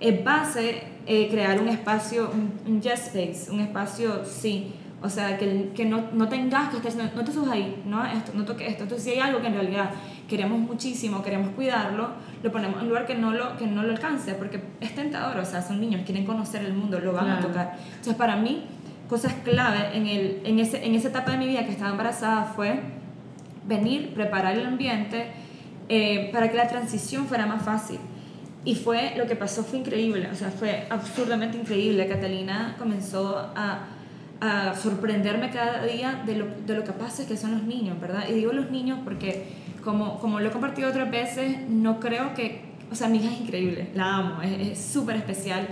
es 0.00 0.22
base 0.24 0.82
eh, 1.06 1.28
crear 1.30 1.60
un 1.60 1.68
espacio, 1.68 2.30
un, 2.32 2.72
un 2.72 2.82
just 2.82 3.08
space, 3.08 3.50
un 3.50 3.60
espacio, 3.60 4.24
sí, 4.24 4.72
o 5.02 5.08
sea, 5.08 5.36
que, 5.36 5.70
que 5.74 5.84
no, 5.84 6.04
no, 6.12 6.28
tengas 6.28 6.70
que 6.70 6.88
estar, 6.88 7.12
no 7.14 7.24
te 7.24 7.32
subas 7.32 7.50
ahí, 7.50 7.82
no, 7.84 8.04
esto, 8.06 8.32
no 8.34 8.44
toques 8.44 8.68
esto. 8.70 8.84
Entonces, 8.84 9.04
si 9.04 9.10
hay 9.18 9.18
algo 9.18 9.40
que 9.40 9.48
en 9.48 9.54
realidad 9.54 9.90
queremos 10.28 10.60
muchísimo, 10.60 11.22
queremos 11.22 11.50
cuidarlo, 11.54 12.10
lo 12.42 12.52
ponemos 12.52 12.76
en 12.76 12.82
un 12.82 12.88
lugar 12.88 13.06
que 13.06 13.16
no 13.16 13.32
lo, 13.32 13.56
que 13.56 13.66
no 13.66 13.82
lo 13.82 13.90
alcance, 13.90 14.34
porque 14.34 14.60
es 14.80 14.94
tentador, 14.94 15.38
o 15.38 15.44
sea, 15.44 15.60
son 15.60 15.80
niños, 15.80 16.02
quieren 16.04 16.24
conocer 16.24 16.64
el 16.64 16.74
mundo, 16.74 17.00
lo 17.00 17.12
van 17.12 17.30
a 17.30 17.40
tocar. 17.40 17.76
Entonces, 17.88 18.14
para 18.14 18.36
mí, 18.36 18.64
cosas 19.08 19.34
clave 19.44 19.96
en, 19.96 20.06
el, 20.06 20.40
en, 20.44 20.58
ese, 20.60 20.86
en 20.86 20.94
esa 20.94 21.08
etapa 21.08 21.32
de 21.32 21.38
mi 21.38 21.48
vida 21.48 21.64
que 21.64 21.72
estaba 21.72 21.90
embarazada 21.90 22.44
fue 22.44 22.80
venir, 23.66 24.14
preparar 24.14 24.56
el 24.56 24.66
ambiente 24.66 25.26
eh, 25.88 26.30
para 26.32 26.48
que 26.50 26.56
la 26.56 26.68
transición 26.68 27.26
fuera 27.26 27.46
más 27.46 27.62
fácil. 27.62 27.98
Y 28.64 28.76
fue, 28.76 29.14
lo 29.16 29.26
que 29.26 29.34
pasó 29.34 29.64
fue 29.64 29.80
increíble, 29.80 30.28
o 30.30 30.34
sea, 30.36 30.50
fue 30.50 30.86
absurdamente 30.88 31.58
increíble. 31.58 32.06
Catalina 32.06 32.76
comenzó 32.78 33.50
a 33.56 33.80
a 34.42 34.74
sorprenderme 34.74 35.50
cada 35.50 35.86
día 35.86 36.20
de 36.26 36.34
lo, 36.34 36.46
de 36.66 36.74
lo 36.74 36.84
capaces 36.84 37.26
que 37.28 37.36
son 37.36 37.52
los 37.52 37.62
niños, 37.62 38.00
¿verdad? 38.00 38.24
Y 38.28 38.32
digo 38.32 38.52
los 38.52 38.72
niños 38.72 38.98
porque, 39.04 39.44
como, 39.84 40.18
como 40.18 40.40
lo 40.40 40.48
he 40.48 40.50
compartido 40.50 40.88
otras 40.88 41.08
veces, 41.12 41.68
no 41.68 42.00
creo 42.00 42.34
que, 42.34 42.60
o 42.90 42.94
sea, 42.96 43.06
mi 43.06 43.18
hija 43.18 43.32
es 43.32 43.40
increíble, 43.40 43.90
la 43.94 44.16
amo, 44.16 44.42
es 44.42 44.80
súper 44.80 45.14
especial, 45.14 45.68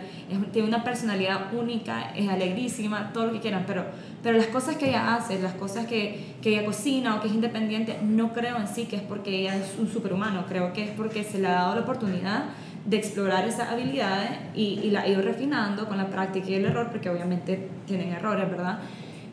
tiene 0.52 0.68
una 0.68 0.84
personalidad 0.84 1.52
única, 1.52 2.12
es 2.14 2.28
alegrísima, 2.28 3.12
todo 3.12 3.26
lo 3.26 3.32
que 3.32 3.40
quieran, 3.40 3.64
pero, 3.66 3.86
pero 4.22 4.38
las 4.38 4.46
cosas 4.46 4.76
que 4.76 4.90
ella 4.90 5.16
hace, 5.16 5.42
las 5.42 5.54
cosas 5.54 5.86
que, 5.86 6.36
que 6.40 6.50
ella 6.50 6.64
cocina 6.64 7.16
o 7.16 7.20
que 7.20 7.26
es 7.26 7.34
independiente, 7.34 7.98
no 8.04 8.32
creo 8.32 8.56
en 8.56 8.68
sí 8.68 8.84
que 8.84 8.94
es 8.94 9.02
porque 9.02 9.36
ella 9.40 9.56
es 9.56 9.80
un 9.80 9.88
superhumano, 9.88 10.46
creo 10.46 10.72
que 10.72 10.84
es 10.84 10.90
porque 10.90 11.24
se 11.24 11.40
le 11.40 11.48
ha 11.48 11.54
dado 11.54 11.74
la 11.74 11.80
oportunidad 11.80 12.44
de 12.84 12.96
explorar 12.96 13.46
esas 13.46 13.68
habilidades 13.68 14.30
y, 14.54 14.80
y 14.82 14.90
la 14.90 15.06
he 15.06 15.12
ido 15.12 15.22
refinando 15.22 15.86
con 15.86 15.98
la 15.98 16.08
práctica 16.08 16.48
y 16.48 16.54
el 16.54 16.64
error, 16.64 16.88
porque 16.90 17.10
obviamente 17.10 17.68
tienen 17.86 18.12
errores, 18.12 18.50
¿verdad? 18.50 18.78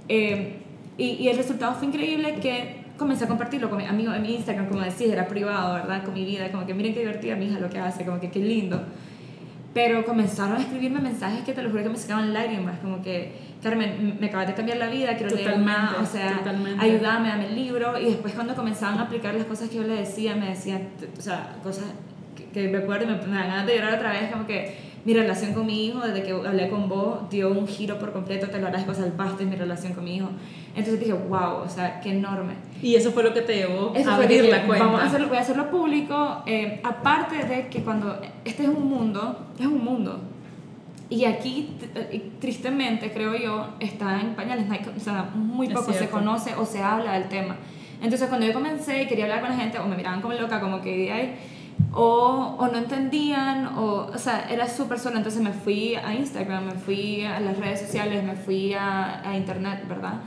Eh, 0.10 0.58
y, 0.98 1.06
y, 1.06 1.28
el 1.30 1.38
resultado 1.38 1.76
fue 1.76 1.88
increíble 1.88 2.36
que 2.42 2.88
comencé 2.98 3.26
a 3.26 3.28
compartirlo 3.28 3.70
con 3.70 3.78
mis 3.78 3.88
amigos 3.88 4.16
en 4.16 4.22
mi 4.24 4.36
Instagram, 4.36 4.68
como 4.68 4.82
decía, 4.82 5.14
era 5.14 5.28
privado, 5.28 5.76
¿verdad? 5.76 6.04
Con 6.04 6.14
mi 6.14 6.26
vida, 6.26 6.52
como 6.52 6.66
que 6.66 6.74
miren 6.74 6.94
qué 6.94 7.02
divertida 7.02 7.36
mi 7.36 7.46
hija 7.46 7.60
lo 7.60 7.70
que 7.70 7.80
hace, 7.80 8.04
como 8.04 8.20
que 8.20 8.30
qué 8.30 8.40
lindo. 8.40 8.82
Pero 9.74 10.04
comenzaron 10.06 10.58
a 10.58 10.62
escribirme 10.62 11.00
mensajes 11.00 11.44
que 11.44 11.54
te 11.54 11.62
lo 11.62 11.70
juro 11.70 11.84
que 11.84 11.90
me 11.90 11.98
sacaban 11.98 12.34
lágrimas, 12.34 12.80
como 12.80 13.02
que, 13.02 13.32
Carmen, 13.62 14.18
me 14.20 14.28
acabas 14.28 14.48
de 14.48 14.56
cambiar 14.56 14.80
la 14.80 14.88
vida, 14.88 15.16
quiero 15.16 15.36
leer 15.36 15.60
más, 15.60 16.00
o 16.00 16.06
sea, 16.06 16.42
ayúdame, 16.80 17.30
dame 17.30 17.48
el 17.48 17.56
libro. 17.56 18.00
Y 18.00 18.06
después 18.06 18.34
cuando 18.34 18.56
comenzaban 18.56 18.98
a 18.98 19.04
aplicar 19.04 19.36
las 19.36 19.46
cosas 19.46 19.70
que 19.70 19.76
yo 19.78 19.84
le 19.84 19.96
decía, 19.96 20.36
me 20.36 20.50
decían, 20.50 20.90
o 21.18 21.22
sea, 21.22 21.58
cosas 21.62 21.86
que 22.54 22.68
me 22.68 22.80
acuerdo 22.80 23.06
y 23.06 23.08
me, 23.08 23.16
me 23.16 23.36
dan 23.36 23.50
ganas 23.50 23.66
de 23.66 23.76
llorar 23.76 23.96
otra 23.96 24.12
vez, 24.12 24.32
como 24.32 24.46
que 24.46 24.88
mi 25.08 25.14
relación 25.14 25.54
con 25.54 25.66
mi 25.66 25.86
hijo, 25.86 26.00
desde 26.02 26.22
que 26.22 26.32
hablé 26.32 26.68
con 26.68 26.90
vos, 26.90 27.30
dio 27.30 27.50
un 27.50 27.66
giro 27.66 27.98
por 27.98 28.12
completo, 28.12 28.48
te 28.48 28.60
lo 28.60 28.68
agradezco, 28.68 28.94
salvaste 28.94 29.46
mi 29.46 29.56
relación 29.56 29.94
con 29.94 30.04
mi 30.04 30.18
hijo. 30.18 30.28
Entonces 30.76 31.00
dije, 31.00 31.14
wow, 31.14 31.62
o 31.64 31.70
sea, 31.70 32.02
qué 32.02 32.12
enorme. 32.12 32.56
Y 32.82 32.96
eso 32.96 33.12
fue 33.12 33.24
lo 33.24 33.34
que 33.34 33.40
te 33.40 33.56
llevó 33.56 33.94
a 33.96 34.16
abrir 34.16 34.44
la 34.46 34.66
cuenta. 34.66 34.86
Vamos 34.86 35.02
a 35.02 35.06
hacerlo, 35.06 35.30
voy 35.30 35.38
a 35.38 35.40
hacerlo 35.40 35.72
público, 35.72 36.44
eh, 36.46 36.82
aparte 36.84 37.46
de 37.46 37.68
que 37.70 37.84
cuando 37.84 38.20
este 38.44 38.64
es 38.64 38.70
un 38.70 38.90
mundo, 38.90 39.48
es 39.58 39.66
un 39.66 39.82
mundo. 39.82 40.20
Y 41.10 41.24
aquí, 41.24 41.70
eh, 41.96 42.32
tristemente, 42.42 43.10
creo 43.14 43.34
yo, 43.38 43.76
está 43.80 44.20
en 44.20 44.36
pañales, 44.36 44.66
o 44.94 45.00
sea, 45.00 45.30
muy 45.34 45.70
poco 45.70 45.94
se 45.94 46.10
conoce 46.10 46.54
o 46.56 46.66
se 46.66 46.84
habla 46.84 47.14
del 47.14 47.30
tema. 47.30 47.56
Entonces, 48.02 48.28
cuando 48.28 48.46
yo 48.46 48.52
comencé 48.52 49.04
y 49.04 49.08
quería 49.08 49.24
hablar 49.24 49.40
con 49.40 49.52
la 49.52 49.56
gente, 49.56 49.80
o 49.80 49.88
me 49.88 49.96
miraban 49.96 50.20
como 50.22 50.34
loca, 50.34 50.60
como 50.60 50.82
que, 50.82 51.12
ay, 51.14 51.36
o, 51.94 52.56
o 52.60 52.68
no 52.68 52.78
entendían, 52.78 53.68
o, 53.78 54.10
o 54.14 54.18
sea, 54.18 54.48
era 54.50 54.68
súper 54.68 55.00
solo. 55.00 55.18
Entonces 55.18 55.42
me 55.42 55.52
fui 55.52 55.96
a 55.96 56.14
Instagram, 56.14 56.66
me 56.66 56.74
fui 56.74 57.24
a 57.24 57.40
las 57.40 57.58
redes 57.58 57.82
sociales, 57.82 58.24
me 58.24 58.36
fui 58.36 58.74
a, 58.74 59.28
a 59.28 59.38
internet, 59.38 59.86
¿verdad? 59.88 60.22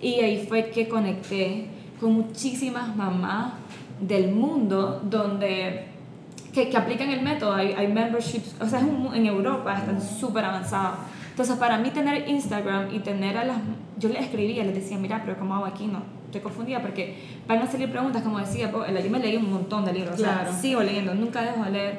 Y 0.00 0.20
ahí 0.20 0.46
fue 0.46 0.70
que 0.70 0.88
conecté 0.88 1.68
con 2.00 2.12
muchísimas 2.12 2.94
mamás 2.94 3.54
del 4.00 4.32
mundo 4.32 5.00
donde 5.04 5.86
que, 6.52 6.68
que 6.68 6.76
aplican 6.76 7.10
el 7.10 7.22
método. 7.22 7.54
Hay, 7.54 7.72
hay 7.72 7.88
memberships, 7.88 8.56
o 8.60 8.66
sea, 8.66 8.80
es 8.80 8.86
en 8.86 9.26
Europa 9.26 9.76
están 9.76 10.00
súper 10.00 10.44
avanzados. 10.44 10.98
Entonces, 11.30 11.56
para 11.56 11.78
mí 11.78 11.90
tener 11.90 12.28
Instagram 12.28 12.92
y 12.92 12.98
tener 12.98 13.36
a 13.36 13.44
las... 13.44 13.58
Yo 13.96 14.08
les 14.08 14.22
escribía, 14.22 14.64
les 14.64 14.74
decía, 14.74 14.98
mira, 14.98 15.22
pero 15.24 15.38
¿cómo 15.38 15.54
hago 15.54 15.66
aquí? 15.66 15.86
No, 15.86 16.02
estoy 16.28 16.40
confundida 16.42 16.80
porque 16.80 17.16
van 17.46 17.58
a 17.58 17.66
salir 17.66 17.90
preguntas, 17.90 18.22
como 18.22 18.38
decía, 18.38 18.70
yo 18.70 19.10
me 19.10 19.18
leí 19.18 19.36
un 19.36 19.50
montón 19.50 19.84
de 19.84 19.92
libros, 19.94 20.16
claro. 20.16 20.50
o 20.50 20.52
sea, 20.52 20.60
sigo 20.60 20.82
leyendo, 20.82 21.14
nunca 21.14 21.42
dejo 21.42 21.64
de 21.64 21.70
leer, 21.70 21.98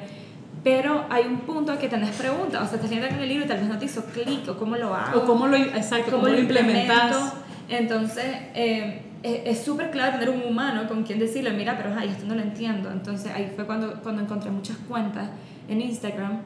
pero 0.63 1.05
hay 1.09 1.25
un 1.25 1.37
punto 1.39 1.77
que 1.79 1.89
tenés 1.89 2.15
preguntas, 2.15 2.61
o 2.61 2.65
sea, 2.65 2.75
estás 2.75 2.89
leyendo 2.91 3.07
en 3.07 3.21
el 3.21 3.29
libro 3.29 3.45
y 3.45 3.47
tal 3.47 3.57
vez 3.57 3.67
no 3.67 3.77
te 3.77 3.85
hizo 3.85 4.03
clic, 4.05 4.47
o 4.47 4.57
cómo 4.57 4.75
lo 4.75 4.93
hago, 4.93 5.21
o 5.21 5.25
cómo 5.25 5.47
lo, 5.47 5.57
exacto, 5.57 6.11
cómo, 6.11 6.27
lo 6.27 6.37
implementas. 6.37 7.33
Entonces, 7.69 8.25
eh, 8.55 9.03
es 9.23 9.63
súper 9.63 9.91
claro 9.91 10.17
tener 10.17 10.29
un 10.29 10.41
humano 10.43 10.87
con 10.87 11.03
quien 11.03 11.19
decirle, 11.19 11.51
mira, 11.51 11.77
pero 11.77 11.93
ay, 11.97 12.09
esto 12.09 12.25
no 12.25 12.35
lo 12.35 12.41
entiendo. 12.41 12.91
Entonces, 12.91 13.31
ahí 13.33 13.51
fue 13.55 13.65
cuando, 13.65 14.01
cuando 14.01 14.21
encontré 14.21 14.49
muchas 14.49 14.77
cuentas 14.87 15.29
en 15.67 15.81
Instagram 15.81 16.39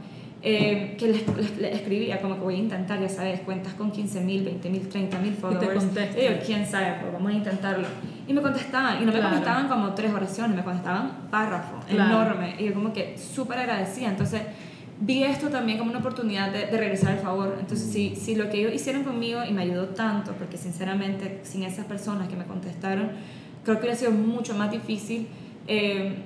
eh, 0.46 0.98
que 1.00 1.08
les, 1.08 1.74
escribía 1.74 2.20
como 2.20 2.36
que 2.36 2.42
voy 2.42 2.56
a 2.56 2.58
intentar, 2.58 3.00
ya 3.00 3.08
sabes, 3.08 3.40
cuentas 3.42 3.76
con 3.76 3.92
15 3.92 4.20
mil, 4.20 4.44
20 4.44 4.70
mil, 4.70 4.90
30 4.90 5.20
mil 5.20 5.34
followers. 5.34 5.86
Y 6.18 6.26
yo, 6.26 6.32
quién 6.46 6.68
sabe, 6.68 6.98
pues 7.00 7.14
vamos 7.14 7.32
a 7.32 7.34
intentarlo. 7.34 7.88
Y 8.28 8.34
me 8.34 8.42
contestaban, 8.42 9.02
y 9.02 9.06
no 9.06 9.14
me 9.14 9.22
contestaban 9.22 9.70
como 9.70 9.94
tres 9.94 10.14
oraciones, 10.14 10.58
me 10.58 10.64
contestaban 10.66 11.30
párrafo, 11.32 11.80
enorme. 11.88 12.56
Y 12.60 12.66
yo 12.66 12.74
como 12.74 12.92
que 12.92 13.18
súper 13.18 13.60
agradecida. 13.60 14.10
Entonces 14.10 14.42
vi 15.00 15.24
esto 15.24 15.48
también 15.48 15.78
como 15.78 15.92
una 15.92 16.00
oportunidad 16.00 16.52
de, 16.52 16.66
de, 16.66 16.78
regresar 16.78 17.14
el 17.14 17.20
favor. 17.20 17.56
Entonces, 17.58 17.90
si, 17.90 18.18
si 18.18 18.36
lo 18.36 18.50
que 18.50 18.60
ellos 18.60 18.74
hicieron 18.74 19.06
conmigo 19.06 19.46
y 19.48 19.54
me 19.54 19.62
ayudó 19.62 19.88
tanto, 19.90 20.34
porque 20.34 20.58
sinceramente 20.58 21.40
sin 21.44 21.64
esas 21.64 21.86
personas 21.86 22.28
que 22.28 22.36
me 22.36 22.44
contestaron, 22.44 23.12
creo 23.64 23.78
que 23.78 23.84
hubiera 23.84 23.98
sido 23.98 24.12
mucho 24.12 24.56
más 24.56 24.72
difícil. 24.72 25.28
Eh, 25.68 26.18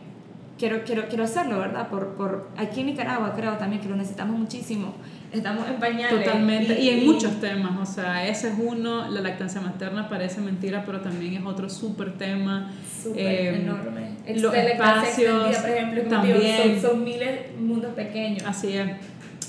quiero, 0.58 0.84
quiero, 0.84 1.08
quiero 1.08 1.24
hacerlo, 1.24 1.60
¿verdad? 1.60 1.90
Por, 1.90 2.16
por, 2.16 2.50
aquí 2.58 2.82
en 2.82 2.88
Nicaragua 2.88 3.34
creo 3.36 3.54
también 3.58 3.82
que 3.82 3.90
lo 3.90 3.96
necesitamos 3.96 4.38
muchísimo. 4.40 4.94
Estamos 5.32 5.68
en 5.68 5.76
pañales. 5.76 6.24
Totalmente. 6.24 6.80
Y, 6.80 6.90
en 6.90 7.06
muchos 7.06 7.40
temas, 7.42 7.90
o 7.90 7.94
sea, 7.94 8.28
ese 8.28 8.50
es 8.50 8.56
uno, 8.58 9.10
la 9.10 9.22
lactancia 9.22 9.60
materna 9.60 10.08
parece 10.08 10.40
mentira, 10.42 10.84
pero 10.86 11.02
también 11.02 11.34
es 11.34 11.46
otro 11.46 11.70
súper 11.70 12.18
tema. 12.18 12.72
Súper 13.04 13.26
eh, 13.26 13.56
enorme. 13.62 14.18
Los 14.36 14.54
espacios, 14.54 15.58
por 15.58 15.70
ejemplo, 15.70 16.04
también. 16.04 16.82
Son, 16.82 16.92
son 16.92 17.04
miles 17.04 17.58
mundos 17.60 17.94
pequeños. 17.94 18.44
Así 18.46 18.78
es. 18.78 18.90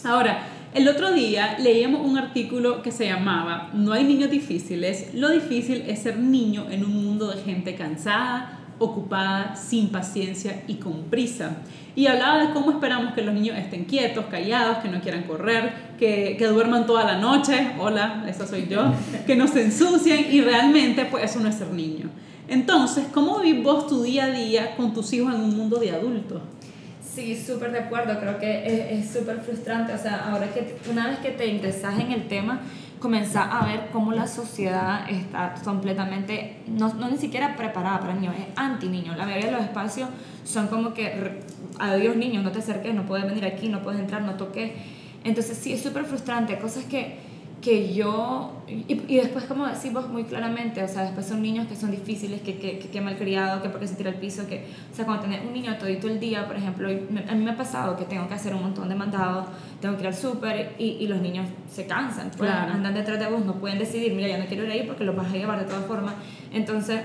Ahora, 0.04 0.46
el 0.74 0.86
otro 0.86 1.12
día 1.12 1.56
leíamos 1.58 2.06
un 2.06 2.18
artículo 2.18 2.82
que 2.82 2.92
se 2.92 3.06
llamaba 3.06 3.70
No 3.72 3.92
hay 3.92 4.04
niños 4.04 4.30
difíciles, 4.30 5.14
lo 5.14 5.30
difícil 5.30 5.84
es 5.88 6.00
ser 6.00 6.18
niño 6.18 6.66
en 6.70 6.84
un 6.84 7.04
mundo 7.04 7.30
de 7.30 7.42
gente 7.42 7.74
cansada, 7.74 8.57
ocupada, 8.78 9.56
sin 9.56 9.88
paciencia 9.88 10.62
y 10.66 10.74
con 10.74 11.04
prisa. 11.04 11.58
Y 11.94 12.06
hablaba 12.06 12.44
de 12.44 12.52
cómo 12.52 12.70
esperamos 12.70 13.14
que 13.14 13.22
los 13.22 13.34
niños 13.34 13.56
estén 13.58 13.84
quietos, 13.84 14.26
callados, 14.30 14.78
que 14.78 14.88
no 14.88 15.00
quieran 15.00 15.24
correr, 15.24 15.72
que, 15.98 16.36
que 16.38 16.46
duerman 16.46 16.86
toda 16.86 17.04
la 17.04 17.18
noche, 17.18 17.72
hola, 17.78 18.24
esa 18.28 18.46
soy 18.46 18.68
yo, 18.68 18.92
que 19.26 19.36
no 19.36 19.48
se 19.48 19.64
ensucien 19.64 20.26
y 20.30 20.40
realmente 20.40 21.04
pues 21.06 21.24
eso 21.24 21.40
no 21.40 21.48
es 21.48 21.56
ser 21.56 21.72
niño. 21.72 22.08
Entonces, 22.48 23.04
¿cómo 23.12 23.40
vivís 23.40 23.62
vos 23.62 23.86
tu 23.86 24.02
día 24.02 24.24
a 24.24 24.30
día 24.30 24.76
con 24.76 24.94
tus 24.94 25.12
hijos 25.12 25.34
en 25.34 25.40
un 25.40 25.56
mundo 25.56 25.78
de 25.78 25.90
adultos? 25.90 26.40
Sí, 27.14 27.36
súper 27.36 27.72
de 27.72 27.80
acuerdo, 27.80 28.18
creo 28.20 28.38
que 28.38 28.96
es 28.96 29.10
súper 29.10 29.40
frustrante, 29.40 29.92
o 29.92 29.98
sea, 29.98 30.30
ahora 30.30 30.46
que 30.54 30.76
una 30.88 31.08
vez 31.08 31.18
que 31.18 31.30
te 31.30 31.48
ingresas 31.48 31.98
en 31.98 32.12
el 32.12 32.28
tema, 32.28 32.60
comenzar 32.98 33.48
a 33.50 33.64
ver 33.64 33.88
cómo 33.92 34.12
la 34.12 34.26
sociedad 34.26 35.08
está 35.08 35.54
completamente, 35.64 36.56
no, 36.66 36.92
no 36.94 37.08
ni 37.08 37.18
siquiera 37.18 37.56
preparada 37.56 38.00
para 38.00 38.14
niños, 38.14 38.34
es 38.38 38.46
anti-niños. 38.56 39.16
La 39.16 39.24
mayoría 39.24 39.46
de 39.46 39.52
los 39.52 39.62
espacios 39.62 40.08
son 40.44 40.68
como 40.68 40.94
que, 40.94 41.40
adiós 41.78 42.16
niños, 42.16 42.42
no 42.42 42.52
te 42.52 42.58
acerques, 42.58 42.94
no 42.94 43.04
puedes 43.04 43.26
venir 43.26 43.44
aquí, 43.44 43.68
no 43.68 43.82
puedes 43.82 44.00
entrar, 44.00 44.22
no 44.22 44.34
toques. 44.34 44.72
Entonces 45.24 45.58
sí, 45.58 45.72
es 45.72 45.82
súper 45.82 46.04
frustrante, 46.04 46.58
cosas 46.58 46.84
que, 46.84 47.27
que 47.60 47.92
yo, 47.92 48.52
y, 48.68 48.84
y, 49.08 49.16
después 49.16 49.44
como 49.44 49.66
decimos 49.66 50.08
muy 50.08 50.24
claramente, 50.24 50.82
o 50.82 50.88
sea, 50.88 51.02
después 51.02 51.26
son 51.26 51.42
niños 51.42 51.66
que 51.66 51.74
son 51.74 51.90
difíciles, 51.90 52.40
que, 52.40 52.56
que, 52.56 52.78
que, 52.78 52.88
que 52.88 53.00
malcriado, 53.00 53.60
que 53.62 53.68
porque 53.68 53.88
se 53.88 53.96
tira 53.96 54.10
al 54.10 54.16
piso, 54.16 54.46
que, 54.46 54.66
o 54.92 54.94
sea, 54.94 55.04
cuando 55.04 55.24
tenés 55.24 55.44
un 55.44 55.52
niño 55.52 55.76
todito 55.76 56.06
el 56.06 56.20
día, 56.20 56.46
por 56.46 56.56
ejemplo, 56.56 56.88
a 56.88 57.34
mí 57.34 57.44
me 57.44 57.50
ha 57.50 57.56
pasado 57.56 57.96
que 57.96 58.04
tengo 58.04 58.28
que 58.28 58.34
hacer 58.34 58.54
un 58.54 58.62
montón 58.62 58.88
de 58.88 58.94
mandados, 58.94 59.46
tengo 59.80 59.96
que 59.96 60.02
ir 60.02 60.06
al 60.06 60.14
súper 60.14 60.76
y, 60.78 60.84
y, 61.00 61.08
los 61.08 61.20
niños 61.20 61.48
se 61.68 61.86
cansan, 61.86 62.30
pues, 62.36 62.48
andan 62.48 62.94
detrás 62.94 63.18
de 63.18 63.26
vos, 63.26 63.44
no 63.44 63.54
pueden 63.54 63.78
decidir, 63.78 64.14
mira, 64.14 64.28
ya 64.28 64.38
no 64.38 64.46
quiero 64.46 64.64
ir 64.64 64.70
ahí 64.70 64.84
porque 64.86 65.04
los 65.04 65.16
vas 65.16 65.26
a 65.26 65.36
llevar 65.36 65.58
de 65.58 65.64
todas 65.64 65.84
formas, 65.86 66.14
entonces 66.52 67.00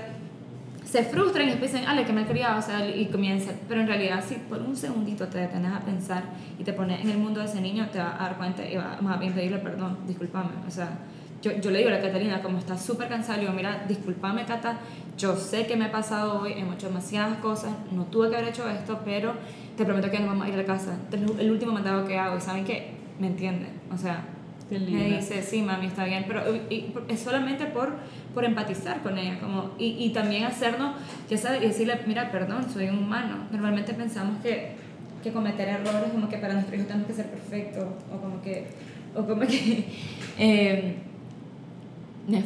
se 0.94 1.02
frustran 1.02 1.48
y 1.48 1.54
dicen, 1.54 1.86
ale, 1.88 2.04
que 2.04 2.12
me 2.12 2.24
criado, 2.24 2.60
o 2.60 2.62
sea, 2.62 2.88
y 2.88 3.06
comienzan. 3.06 3.56
Pero 3.66 3.80
en 3.80 3.88
realidad, 3.88 4.22
si 4.24 4.36
por 4.36 4.60
un 4.60 4.76
segundito 4.76 5.26
te 5.26 5.38
detenes 5.38 5.72
a 5.72 5.80
pensar 5.80 6.22
y 6.56 6.62
te 6.62 6.72
pones 6.72 7.00
en 7.00 7.10
el 7.10 7.18
mundo 7.18 7.40
de 7.40 7.46
ese 7.46 7.60
niño, 7.60 7.88
te 7.90 7.98
vas 7.98 8.14
a 8.14 8.22
dar 8.22 8.36
cuenta 8.36 8.64
y 8.64 8.76
vas 8.76 9.18
bien 9.18 9.32
pedirle 9.32 9.58
perdón, 9.58 9.98
discúlpame. 10.06 10.50
O 10.68 10.70
sea, 10.70 10.98
yo, 11.42 11.50
yo 11.60 11.72
le 11.72 11.78
digo 11.78 11.90
a 11.90 11.94
la 11.94 12.00
Catalina, 12.00 12.40
como 12.40 12.58
está 12.58 12.78
súper 12.78 13.08
cansada, 13.08 13.38
le 13.38 13.40
digo, 13.40 13.54
mira, 13.54 13.84
discúlpame, 13.88 14.44
Cata, 14.44 14.78
yo 15.18 15.34
sé 15.34 15.66
que 15.66 15.74
me 15.74 15.86
he 15.86 15.88
pasado 15.88 16.42
hoy, 16.42 16.52
hemos 16.52 16.76
hecho 16.76 16.86
demasiadas 16.86 17.38
cosas, 17.38 17.72
no 17.90 18.04
tuve 18.04 18.30
que 18.30 18.36
haber 18.36 18.50
hecho 18.50 18.70
esto, 18.70 19.00
pero 19.04 19.32
te 19.76 19.84
prometo 19.84 20.12
que 20.12 20.20
no 20.20 20.28
vamos 20.28 20.46
a 20.46 20.48
ir 20.48 20.54
a 20.54 20.58
la 20.58 20.64
casa. 20.64 20.96
Este 21.10 21.16
es 21.16 21.40
el 21.40 21.50
último 21.50 21.72
mandado 21.72 22.06
que 22.06 22.16
hago 22.16 22.38
y 22.38 22.40
saben 22.40 22.64
que 22.64 22.92
me 23.18 23.26
entienden. 23.26 23.80
O 23.92 23.98
sea, 23.98 24.26
me 24.70 24.78
dice, 24.78 25.42
sí, 25.42 25.60
mami, 25.60 25.86
está 25.86 26.04
bien, 26.04 26.24
pero 26.28 26.42
es 27.08 27.20
solamente 27.20 27.66
por, 27.66 27.94
por 28.34 28.44
empatizar 28.44 29.02
con 29.02 29.16
ella, 29.16 29.38
como, 29.40 29.70
y, 29.78 29.96
y 30.04 30.10
también 30.10 30.44
hacernos, 30.44 30.96
ya 31.30 31.38
sabes, 31.38 31.62
y 31.62 31.68
decirle, 31.68 32.00
mira, 32.06 32.30
perdón, 32.30 32.66
soy 32.70 32.88
un 32.88 32.98
humano. 32.98 33.46
Normalmente 33.50 33.94
pensamos 33.94 34.42
que, 34.42 34.72
que 35.22 35.32
cometer 35.32 35.68
errores, 35.68 36.10
como 36.12 36.28
que 36.28 36.38
para 36.38 36.54
nuestro 36.54 36.76
hijo 36.76 36.84
tenemos 36.86 37.06
que 37.06 37.14
ser 37.14 37.26
perfectos, 37.26 37.84
o 38.12 38.20
como 38.20 38.42
que, 38.42 38.66
o 39.14 39.24
como 39.24 39.42
que, 39.42 39.86
eh, 40.38 40.96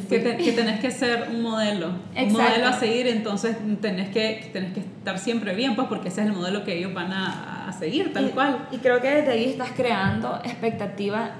que, 0.09 0.37
que, 0.37 0.51
tenés 0.51 0.79
que 0.79 0.91
ser 0.91 1.29
un 1.31 1.41
modelo, 1.41 1.93
un 2.15 2.33
modelo 2.33 2.67
a 2.67 2.73
seguir, 2.73 3.07
entonces 3.07 3.57
tenés 3.81 4.09
que, 4.09 4.49
tenés 4.53 4.73
que 4.73 4.81
estar 4.81 5.17
siempre 5.17 5.55
bien, 5.55 5.75
pues 5.75 5.87
porque 5.87 6.09
ese 6.09 6.21
es 6.21 6.27
el 6.27 6.33
modelo 6.33 6.63
que 6.63 6.77
ellos 6.77 6.93
van 6.93 7.11
a, 7.11 7.67
a 7.67 7.73
seguir, 7.73 8.13
tal 8.13 8.31
cual. 8.31 8.67
Y 8.71 8.77
creo 8.77 9.01
que 9.01 9.09
desde 9.09 9.31
ahí 9.31 9.45
estás 9.45 9.71
creando 9.75 10.39
expectativas 10.43 11.31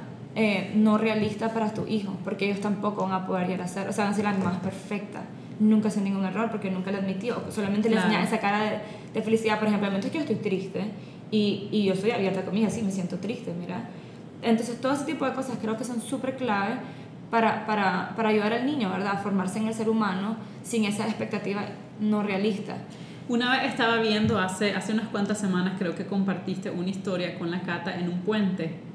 eh, 0.41 0.71
no 0.73 0.97
realista 0.97 1.53
para 1.53 1.73
tu 1.73 1.85
hijo, 1.85 2.13
porque 2.23 2.45
ellos 2.45 2.61
tampoco 2.61 3.03
van 3.03 3.11
a 3.11 3.27
poder 3.27 3.45
llegar 3.47 3.65
a 3.65 3.67
ser, 3.67 3.89
o 3.89 3.91
sea, 3.91 4.05
van 4.05 4.13
a 4.13 4.15
ser 4.15 4.23
la 4.23 4.31
más 4.31 4.59
perfecta. 4.59 5.23
Nunca 5.59 5.89
hace 5.89 5.99
ningún 5.99 6.23
error 6.23 6.49
porque 6.49 6.71
nunca 6.71 6.91
lo 6.91 6.99
admitió, 6.99 7.43
solamente 7.49 7.89
le 7.89 7.97
enseñan 7.97 8.23
esa 8.23 8.39
cara 8.39 8.81
de, 9.13 9.21
felicidad. 9.21 9.59
Por 9.59 9.67
ejemplo, 9.67 9.87
el 9.87 9.91
momento 9.91 10.07
es 10.07 10.13
que 10.13 10.19
yo 10.19 10.23
estoy 10.23 10.37
triste 10.37 10.91
y, 11.29 11.67
y 11.73 11.83
yo 11.83 11.93
soy 11.93 12.11
abierta 12.11 12.43
con 12.43 12.53
mi 12.53 12.61
hija, 12.61 12.69
sí, 12.69 12.81
me 12.83 12.91
siento 12.91 13.17
triste, 13.17 13.53
mira. 13.53 13.89
Entonces, 14.41 14.79
todo 14.79 14.93
ese 14.93 15.03
tipo 15.03 15.25
de 15.25 15.33
cosas 15.33 15.57
creo 15.61 15.75
que 15.75 15.83
son 15.83 15.99
súper 15.99 16.37
clave 16.37 16.75
para, 17.29 17.65
para, 17.65 18.13
para 18.15 18.29
ayudar 18.29 18.53
al 18.53 18.65
niño, 18.65 18.89
¿verdad? 18.89 19.15
A 19.15 19.17
formarse 19.17 19.59
en 19.59 19.67
el 19.67 19.73
ser 19.73 19.89
humano 19.89 20.37
sin 20.63 20.85
esa 20.85 21.05
expectativa 21.05 21.63
no 21.99 22.23
realista. 22.23 22.77
Una 23.27 23.51
vez 23.51 23.69
estaba 23.69 23.97
viendo 23.97 24.39
hace, 24.39 24.73
hace 24.73 24.93
unas 24.93 25.09
cuantas 25.09 25.37
semanas, 25.37 25.73
creo 25.77 25.95
que 25.95 26.05
compartiste 26.05 26.69
una 26.69 26.87
historia 26.87 27.37
con 27.37 27.51
la 27.51 27.61
Cata 27.63 27.93
en 27.93 28.07
un 28.07 28.19
puente 28.19 28.87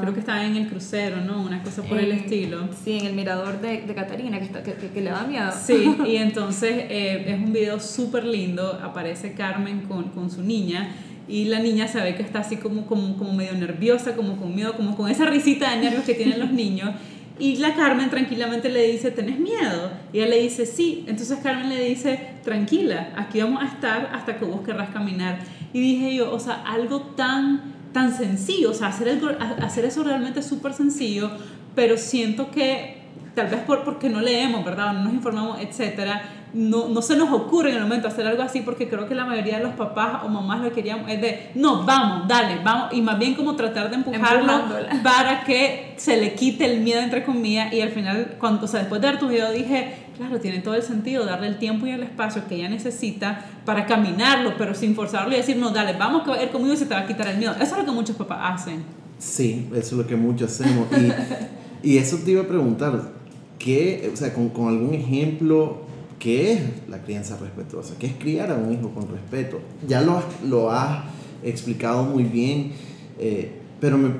Creo 0.00 0.14
que 0.14 0.20
estaba 0.20 0.44
en 0.44 0.56
el 0.56 0.68
crucero, 0.68 1.20
¿no? 1.20 1.42
Una 1.42 1.62
cosa 1.62 1.82
por 1.82 1.98
el 1.98 2.12
estilo. 2.12 2.68
Sí, 2.82 2.98
en 2.98 3.06
el 3.06 3.14
mirador 3.14 3.60
de, 3.60 3.82
de 3.82 3.94
Catarina, 3.94 4.38
que, 4.38 4.46
está, 4.46 4.62
que, 4.62 4.72
que, 4.72 5.00
le 5.00 5.10
da 5.10 5.24
miedo. 5.24 5.52
Sí, 5.52 5.94
y 6.06 6.16
entonces 6.16 6.86
eh, 6.88 7.24
es 7.26 7.38
un 7.38 7.52
video 7.52 7.78
súper 7.78 8.24
lindo. 8.24 8.80
Aparece 8.82 9.34
Carmen 9.34 9.82
con, 9.82 10.04
con, 10.10 10.30
su 10.30 10.42
niña 10.42 10.94
y 11.28 11.46
la 11.46 11.58
niña 11.58 11.88
se 11.88 12.00
ve 12.00 12.14
que 12.14 12.22
está 12.22 12.40
así 12.40 12.56
como, 12.56 12.86
como, 12.86 13.18
como 13.18 13.34
medio 13.34 13.52
nerviosa, 13.52 14.16
como 14.16 14.36
con 14.36 14.54
miedo, 14.54 14.74
como 14.74 14.96
con 14.96 15.10
esa 15.10 15.26
risita 15.26 15.70
de 15.70 15.82
nervios 15.82 16.04
que 16.04 16.14
tienen 16.14 16.40
los 16.40 16.52
niños. 16.52 16.94
Y 17.38 17.56
la 17.56 17.74
Carmen 17.74 18.08
tranquilamente 18.08 18.70
le 18.70 18.90
dice, 18.90 19.10
¿tenés 19.10 19.38
miedo? 19.38 19.90
Y 20.10 20.20
ella 20.20 20.28
le 20.28 20.40
dice, 20.40 20.64
sí. 20.64 21.04
Entonces 21.06 21.38
Carmen 21.42 21.68
le 21.68 21.86
dice, 21.86 22.18
tranquila, 22.42 23.12
aquí 23.14 23.42
vamos 23.42 23.62
a 23.62 23.66
estar 23.66 24.10
hasta 24.14 24.38
que 24.38 24.46
vos 24.46 24.62
querrás 24.62 24.88
caminar. 24.88 25.40
Y 25.74 25.80
dije 25.80 26.14
yo, 26.14 26.32
o 26.32 26.40
sea, 26.40 26.62
algo 26.64 27.00
tan 27.14 27.75
tan 27.96 28.14
sencillo, 28.14 28.72
o 28.72 28.74
sea, 28.74 28.88
hacer, 28.88 29.18
hacer 29.62 29.86
eso 29.86 30.04
realmente 30.04 30.40
es 30.40 30.46
súper 30.46 30.74
sencillo, 30.74 31.30
pero 31.74 31.96
siento 31.96 32.50
que 32.50 32.98
tal 33.34 33.46
vez 33.46 33.60
por, 33.60 33.84
porque 33.84 34.10
no 34.10 34.20
leemos, 34.20 34.62
¿verdad? 34.66 34.92
No 34.92 35.04
nos 35.04 35.14
informamos, 35.14 35.58
etcétera, 35.60 36.20
no, 36.52 36.88
no 36.88 37.00
se 37.00 37.16
nos 37.16 37.32
ocurre 37.32 37.70
en 37.70 37.76
el 37.76 37.82
momento 37.84 38.06
hacer 38.06 38.26
algo 38.26 38.42
así 38.42 38.60
porque 38.60 38.86
creo 38.86 39.08
que 39.08 39.14
la 39.14 39.24
mayoría 39.24 39.56
de 39.56 39.64
los 39.64 39.72
papás 39.72 40.24
o 40.24 40.28
mamás 40.28 40.60
lo 40.60 40.74
queríamos 40.74 41.10
es 41.10 41.22
de, 41.22 41.50
no, 41.54 41.84
vamos, 41.84 42.28
dale, 42.28 42.58
vamos, 42.62 42.92
y 42.92 43.00
más 43.00 43.18
bien 43.18 43.34
como 43.34 43.56
tratar 43.56 43.88
de 43.88 43.96
empujarlo 43.96 44.64
para 45.02 45.44
que 45.44 45.94
se 45.96 46.18
le 46.18 46.34
quite 46.34 46.66
el 46.66 46.80
miedo, 46.80 47.00
entre 47.00 47.24
comillas, 47.24 47.72
y 47.72 47.80
al 47.80 47.92
final, 47.92 48.36
cuando, 48.38 48.66
o 48.66 48.68
sea, 48.68 48.80
después 48.80 49.00
de 49.00 49.06
ver 49.06 49.18
tu 49.18 49.28
video 49.28 49.50
dije, 49.52 50.05
claro, 50.16 50.40
tiene 50.40 50.60
todo 50.60 50.74
el 50.74 50.82
sentido 50.82 51.24
darle 51.24 51.48
el 51.48 51.58
tiempo 51.58 51.86
y 51.86 51.90
el 51.90 52.02
espacio 52.02 52.42
que 52.48 52.56
ella 52.56 52.68
necesita 52.68 53.44
para 53.64 53.86
caminarlo, 53.86 54.54
pero 54.56 54.74
sin 54.74 54.94
forzarlo 54.94 55.32
y 55.32 55.36
decir, 55.36 55.56
no, 55.56 55.70
dale, 55.70 55.92
vamos 55.98 56.26
a 56.28 56.42
ir 56.42 56.50
conmigo 56.50 56.74
y 56.74 56.76
se 56.76 56.86
te 56.86 56.94
va 56.94 57.00
a 57.00 57.06
quitar 57.06 57.28
el 57.28 57.38
miedo. 57.38 57.54
Eso 57.54 57.74
es 57.74 57.78
lo 57.78 57.84
que 57.84 57.92
muchos 57.92 58.16
papás 58.16 58.60
hacen. 58.60 58.82
Sí, 59.18 59.68
eso 59.72 59.78
es 59.78 59.92
lo 59.92 60.06
que 60.06 60.16
muchos 60.16 60.52
hacemos. 60.52 60.88
Y, 61.82 61.90
y 61.94 61.98
eso 61.98 62.18
te 62.24 62.32
iba 62.32 62.42
a 62.42 62.46
preguntar, 62.46 63.12
¿qué, 63.58 64.10
o 64.12 64.16
sea, 64.16 64.32
con, 64.32 64.48
con 64.50 64.68
algún 64.68 64.94
ejemplo, 64.94 65.82
qué 66.18 66.52
es 66.52 66.60
la 66.88 67.02
crianza 67.02 67.36
respetuosa? 67.36 67.94
¿Qué 67.98 68.06
es 68.06 68.14
criar 68.14 68.50
a 68.50 68.54
un 68.54 68.72
hijo 68.72 68.90
con 68.90 69.08
respeto? 69.08 69.60
Ya 69.86 70.00
lo, 70.00 70.22
lo 70.44 70.70
has 70.70 71.04
explicado 71.42 72.04
muy 72.04 72.24
bien, 72.24 72.72
eh, 73.18 73.52
pero 73.80 73.98
me, 73.98 74.10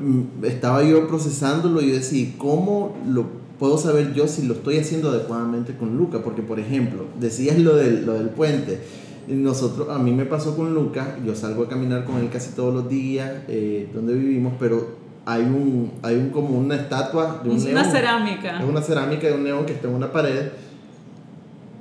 estaba 0.49 0.83
yo 0.85 1.09
procesándolo 1.09 1.81
y 1.81 1.89
yo 1.89 1.95
decía, 1.95 2.29
¿cómo 2.39 2.97
lo 3.07 3.46
puedo 3.59 3.79
saber 3.79 4.13
yo 4.13 4.29
si 4.29 4.47
lo 4.47 4.55
estoy 4.55 4.79
haciendo 4.79 5.11
adecuadamente 5.11 5.77
con 5.77 5.97
Luca, 5.97 6.23
porque 6.23 6.43
por 6.43 6.61
ejemplo, 6.61 7.05
decías 7.19 7.59
lo 7.59 7.77
del, 7.77 8.05
lo 8.05 8.15
del 8.15 8.29
puente, 8.29 8.81
nosotros, 9.29 9.89
a 9.91 9.99
mí 9.99 10.13
me 10.13 10.25
pasó 10.25 10.57
con 10.57 10.75
Luca, 10.75 11.17
yo 11.25 11.35
salgo 11.35 11.65
a 11.65 11.69
caminar 11.69 12.05
con 12.05 12.19
él 12.19 12.29
casi 12.31 12.53
todos 12.53 12.73
los 12.73 12.89
días, 12.89 13.31
eh, 13.49 13.89
donde 13.93 14.15
vivimos, 14.15 14.55
pero 14.59 15.07
hay 15.25 15.43
un, 15.43 15.93
hay 16.03 16.15
un 16.15 16.31
como 16.31 16.59
una 16.59 16.77
estatua 16.77 17.41
de 17.43 17.51
un 17.51 17.57
león. 17.57 17.71
Una 17.73 17.91
cerámica. 17.91 18.61
Es 18.61 18.65
una 18.65 18.83
cerámica 18.83 19.27
de 19.27 19.35
un 19.35 19.45
león 19.45 19.67
que 19.67 19.73
está 19.73 19.89
en 19.89 19.95
una 19.95 20.13
pared 20.13 20.51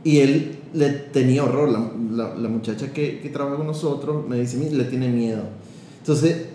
y 0.03 0.19
él 0.19 0.57
le 0.73 0.89
tenía 0.89 1.43
horror, 1.43 1.69
la, 1.69 2.35
la, 2.35 2.49
muchacha 2.49 2.91
que, 2.91 3.19
que 3.21 3.29
trabaja 3.29 3.57
con 3.57 3.67
nosotros 3.67 4.27
me 4.27 4.39
dice, 4.39 4.57
le 4.71 4.83
tiene 4.85 5.09
miedo. 5.09 5.43
Entonces, 5.99 6.47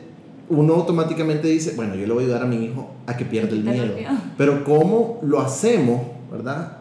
uno 0.50 0.74
automáticamente 0.74 1.46
dice, 1.48 1.74
bueno, 1.76 1.94
yo 1.94 2.06
le 2.06 2.12
voy 2.12 2.24
a 2.24 2.26
ayudar 2.26 2.42
a 2.42 2.46
mi 2.46 2.64
hijo 2.64 2.90
a 3.06 3.16
que 3.16 3.24
pierda 3.24 3.50
el 3.54 3.62
miedo. 3.62 3.94
Pero 4.36 4.64
¿cómo 4.64 5.20
lo 5.22 5.40
hacemos, 5.40 6.02
verdad? 6.30 6.78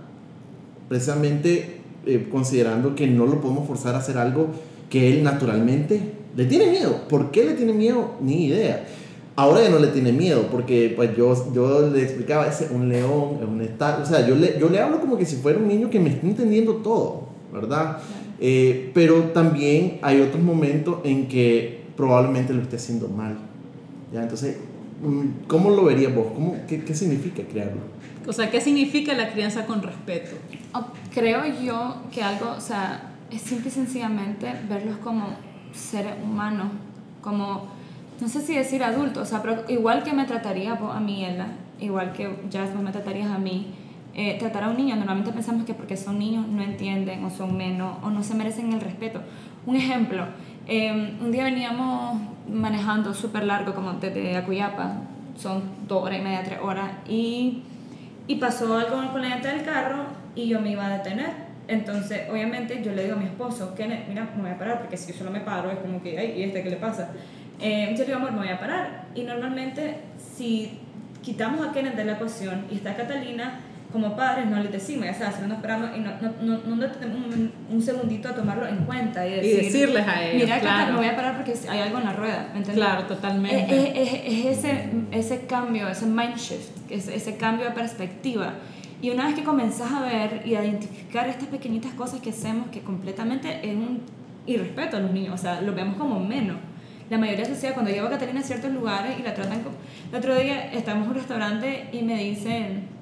Precisamente 0.90 1.78
eh, 2.06 2.28
considerando 2.32 2.96
que 2.96 3.06
no 3.06 3.28
lo 3.28 3.40
podemos 3.40 3.68
forzar 3.68 3.94
a 3.94 4.00
hacer 4.00 4.18
algo 4.18 4.48
que 4.90 5.14
él 5.14 5.24
naturalmente 5.24 6.02
le 6.36 6.46
tiene 6.46 6.72
miedo. 6.72 7.08
¿Por 7.08 7.30
qué 7.30 7.46
le 7.46 7.54
tiene 7.54 7.74
miedo? 7.74 8.16
Ni 8.22 8.48
idea. 8.48 8.88
Ahora 9.36 9.62
ya 9.62 9.70
no 9.70 9.78
le 9.78 9.88
tiene 9.88 10.12
miedo, 10.12 10.48
porque 10.52 10.92
pues 10.96 11.16
yo, 11.16 11.54
yo 11.54 11.90
le 11.90 12.02
explicaba, 12.02 12.48
es 12.48 12.66
un 12.72 12.90
león, 12.90 13.38
es 13.40 13.48
un 13.48 13.62
estatua, 13.62 14.04
o 14.04 14.06
sea, 14.06 14.28
yo 14.28 14.36
le, 14.36 14.60
yo 14.60 14.68
le 14.68 14.82
hablo 14.82 15.00
como 15.00 15.18
que 15.18 15.26
si 15.26 15.38
fuera 15.38 15.60
un 15.60 15.68
niño 15.68 15.90
que 15.90 16.00
me 16.00 16.10
está 16.10 16.28
entendiendo 16.28 16.78
todo, 16.78 17.30
¿verdad? 17.54 18.00
Eh, 18.42 18.92
pero 18.94 19.26
también 19.26 20.00
hay 20.02 20.20
otros 20.22 20.44
momentos 20.44 20.98
en 21.04 21.28
que 21.28 21.84
probablemente 21.96 22.54
lo 22.54 22.62
esté 22.62 22.76
haciendo 22.76 23.08
mal 23.08 23.49
¿Ya? 24.12 24.24
Entonces, 24.24 24.58
mm, 25.02 25.48
¿cómo 25.48 25.70
lo 25.70 25.84
verías 25.86 26.14
vos? 26.14 26.28
¿Cómo, 26.34 26.56
qué, 26.68 26.84
qué, 26.84 26.96
significa 26.96 27.44
crearlo? 27.44 27.82
O 28.28 28.34
sea, 28.34 28.50
¿qué 28.50 28.62
significa 28.62 29.14
la 29.14 29.32
crianza 29.32 29.66
con 29.66 29.82
respeto? 29.82 30.36
Oh, 30.74 30.86
creo 31.14 31.46
yo 31.62 31.96
que 32.12 32.22
algo, 32.22 32.52
o 32.52 32.62
sea, 32.62 33.14
es 33.32 33.42
simple 33.42 33.70
y 33.70 33.72
sencillamente 33.72 34.54
verlos 34.68 34.98
como 34.98 35.28
seres 35.74 36.14
humanos, 36.24 36.68
como, 37.22 37.68
no 38.20 38.28
sé 38.28 38.42
si 38.42 38.56
decir 38.56 38.84
adultos, 38.84 39.24
o 39.24 39.26
sea, 39.26 39.42
pero 39.42 39.64
igual 39.68 40.04
que 40.04 40.14
me 40.14 40.26
trataría 40.26 40.74
a 40.74 41.00
mí, 41.00 41.26
Ella, 41.26 41.48
igual 41.80 42.14
que 42.14 42.30
ya 42.50 42.66
vos 42.66 42.82
me 42.82 42.92
tratarías 42.92 43.32
a 43.32 43.38
mí, 43.38 43.68
eh, 44.16 44.38
tratar 44.40 44.64
a 44.64 44.70
un 44.70 44.78
niño, 44.78 44.96
normalmente 44.96 45.32
pensamos 45.32 45.66
que 45.66 45.74
porque 45.74 45.96
son 45.96 46.20
niños 46.20 46.48
no 46.48 46.62
entienden 46.62 47.24
o 47.24 47.30
son 47.30 47.56
menos 47.56 47.98
o 48.04 48.10
no 48.10 48.24
se 48.24 48.34
merecen 48.34 48.74
el 48.74 48.82
respeto. 48.82 49.22
Un 49.66 49.76
ejemplo, 49.76 50.26
eh, 50.70 51.18
un 51.20 51.32
día 51.32 51.44
veníamos 51.44 52.22
manejando 52.48 53.14
súper 53.14 53.44
largo, 53.44 53.74
como 53.74 53.94
desde 53.94 54.38
Acuyapa, 54.38 54.94
son 55.36 55.64
dos 55.88 56.04
horas 56.04 56.20
y 56.20 56.22
media, 56.22 56.44
tres 56.44 56.60
horas, 56.62 56.92
y, 57.08 57.64
y 58.28 58.36
pasó 58.36 58.78
algo 58.78 59.12
con 59.12 59.22
la 59.22 59.30
llanta 59.30 59.50
del 59.50 59.64
carro 59.64 60.04
y 60.36 60.48
yo 60.48 60.62
me 60.62 60.72
iba 60.72 60.86
a 60.86 60.98
detener. 60.98 61.50
Entonces, 61.68 62.22
obviamente, 62.32 62.82
yo 62.84 62.94
le 62.94 63.04
digo 63.04 63.16
a 63.16 63.20
mi 63.20 63.26
esposo, 63.26 63.76
que 63.76 63.86
mira, 64.08 64.30
me 64.36 64.42
voy 64.42 64.52
a 64.52 64.58
parar, 64.58 64.80
porque 64.80 64.98
si 64.98 65.12
yo 65.12 65.18
solo 65.18 65.32
me 65.32 65.42
paro, 65.42 65.70
es 65.70 65.78
como 65.80 66.02
que, 66.02 66.18
ay, 66.18 66.34
¿y 66.38 66.44
este 66.44 66.64
qué 66.64 66.70
le 66.72 66.78
pasa? 66.78 67.12
Eh, 67.60 67.94
yo 67.94 68.00
le 68.00 68.06
digo, 68.06 68.18
amor, 68.18 68.32
me 68.32 68.40
voy 68.40 68.50
a 68.50 68.60
parar. 68.60 69.06
Y 69.14 69.24
normalmente, 69.24 69.98
si 70.18 70.80
quitamos 71.22 71.68
a 71.68 71.72
Kenneth 71.72 71.96
de 71.96 72.06
la 72.06 72.14
ecuación 72.14 72.66
y 72.72 72.76
está 72.76 72.96
Catalina, 72.96 73.60
como 73.92 74.16
padres 74.16 74.46
no 74.48 74.62
les 74.62 74.72
decimos, 74.72 75.06
ya 75.06 75.14
sabes, 75.14 75.48
no 75.48 75.56
esperamos 75.56 75.90
y 75.98 76.00
no, 76.00 76.12
no, 76.22 76.60
no, 76.60 76.76
no 76.76 76.92
tenemos 76.92 77.34
un, 77.34 77.52
un, 77.72 77.82
segundito 77.82 78.30
a 78.30 78.36
tomarlo 78.36 78.68
en 78.68 78.86
cuenta 78.86 79.26
y, 79.28 79.32
decir, 79.32 79.52
y 79.52 79.66
decirles 79.66 80.08
a 80.08 80.24
ellos. 80.24 80.44
Mira, 80.44 80.60
claro. 80.60 80.92
me 80.94 80.98
voy 81.00 81.08
a 81.08 81.16
parar 81.16 81.36
porque 81.36 81.56
hay 81.68 81.80
algo 81.80 81.98
en 81.98 82.06
la 82.06 82.14
rueda. 82.14 82.54
¿me 82.54 82.62
Claro, 82.62 83.08
totalmente. 83.08 84.02
Es, 84.02 84.14
es, 84.14 84.22
es, 84.26 84.58
ese, 84.58 84.90
ese 85.12 85.48
cambio, 85.48 85.88
ese 85.88 86.06
mind 86.06 86.36
shift, 86.36 86.92
ese, 86.92 87.16
ese 87.16 87.38
cambio 87.38 87.66
de 87.66 87.72
perspectiva. 87.72 88.54
Y 89.02 89.10
una 89.10 89.26
vez 89.26 89.36
que 89.36 89.44
comenzás 89.44 89.92
a 89.92 90.02
ver 90.02 90.44
y 90.46 90.54
a 90.54 90.64
identificar 90.64 91.28
estas 91.28 91.48
pequeñitas 91.48 91.94
cosas 91.94 92.20
que 92.20 92.30
hacemos, 92.30 92.68
que 92.70 92.82
completamente 92.82 93.60
es 93.64 93.76
un 93.76 94.02
irrespeto 94.46 94.98
a 94.98 95.00
los 95.00 95.12
niños, 95.12 95.34
o 95.34 95.38
sea, 95.38 95.62
lo 95.62 95.74
vemos 95.74 95.98
como 95.98 96.20
menos. 96.20 96.58
La 97.10 97.18
mayoría 97.18 97.44
de 97.44 97.56
sociedad, 97.56 97.74
cuando 97.74 97.92
llevo 97.92 98.06
a 98.08 98.12
Catalina 98.12 98.42
a 98.42 98.44
ciertos 98.44 98.72
lugares 98.72 99.18
y 99.20 99.24
la 99.24 99.34
tratan 99.34 99.64
como... 99.64 99.76
El 100.12 100.18
otro 100.20 100.36
día 100.36 100.72
estamos 100.72 101.06
en 101.06 101.10
un 101.10 101.16
restaurante 101.16 101.90
y 101.92 102.04
me 102.04 102.24
dicen, 102.24 102.99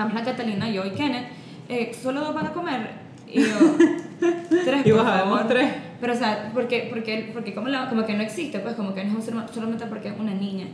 estamos 0.00 0.14
la 0.14 0.32
Catalina, 0.32 0.70
yo 0.70 0.86
y 0.86 0.92
Kenneth, 0.92 1.26
eh, 1.68 1.92
¿solo 1.92 2.20
dos 2.20 2.34
van 2.34 2.46
a 2.46 2.52
comer? 2.54 2.90
Y 3.28 3.40
yo, 3.40 3.76
tres, 4.64 4.86
y 4.86 4.92
por 4.92 5.04
favor. 5.04 5.46
tres. 5.46 5.70
Pero, 6.00 6.14
o 6.14 6.16
sea, 6.16 6.50
porque, 6.54 6.88
porque, 6.90 7.30
porque 7.34 7.54
como, 7.54 7.68
la, 7.68 7.86
como 7.90 8.06
que 8.06 8.14
no 8.14 8.22
existe, 8.22 8.60
pues 8.60 8.74
como 8.76 8.94
que 8.94 9.04
no 9.04 9.10
es 9.10 9.16
un 9.16 9.22
ser 9.22 9.34
solamente 9.52 9.84
porque 9.84 10.08
es 10.08 10.18
una 10.18 10.32
niña. 10.32 10.68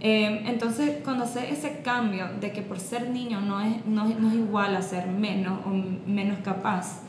Eh, 0.00 0.44
entonces, 0.46 0.98
cuando 1.02 1.26
sé 1.26 1.50
ese 1.50 1.80
cambio 1.82 2.28
de 2.40 2.52
que 2.52 2.62
por 2.62 2.78
ser 2.78 3.10
niño 3.10 3.40
no 3.40 3.60
es, 3.60 3.84
no, 3.84 4.04
no 4.04 4.28
es 4.28 4.34
igual 4.34 4.76
a 4.76 4.82
ser 4.82 5.08
menos 5.08 5.58
o 5.66 5.70
menos 5.70 6.38
capaz, 6.44 7.02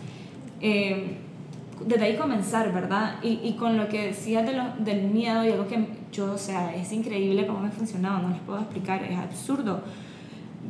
eh, 0.62 1.18
desde 1.86 2.04
ahí 2.04 2.18
comenzar, 2.18 2.74
¿verdad? 2.74 3.18
Y, 3.22 3.42
y 3.44 3.54
con 3.58 3.78
lo 3.78 3.88
que 3.90 4.08
decías 4.08 4.44
de 4.44 4.54
lo, 4.54 4.64
del 4.80 5.04
miedo 5.04 5.46
y 5.46 5.50
algo 5.50 5.68
que 5.68 5.86
yo, 6.12 6.34
o 6.34 6.38
sea, 6.38 6.76
es 6.76 6.92
increíble 6.92 7.46
cómo 7.46 7.60
me 7.60 7.70
funcionaba, 7.70 8.20
no 8.20 8.30
les 8.30 8.40
puedo 8.40 8.60
explicar, 8.60 9.04
es 9.04 9.20
absurdo. 9.20 9.84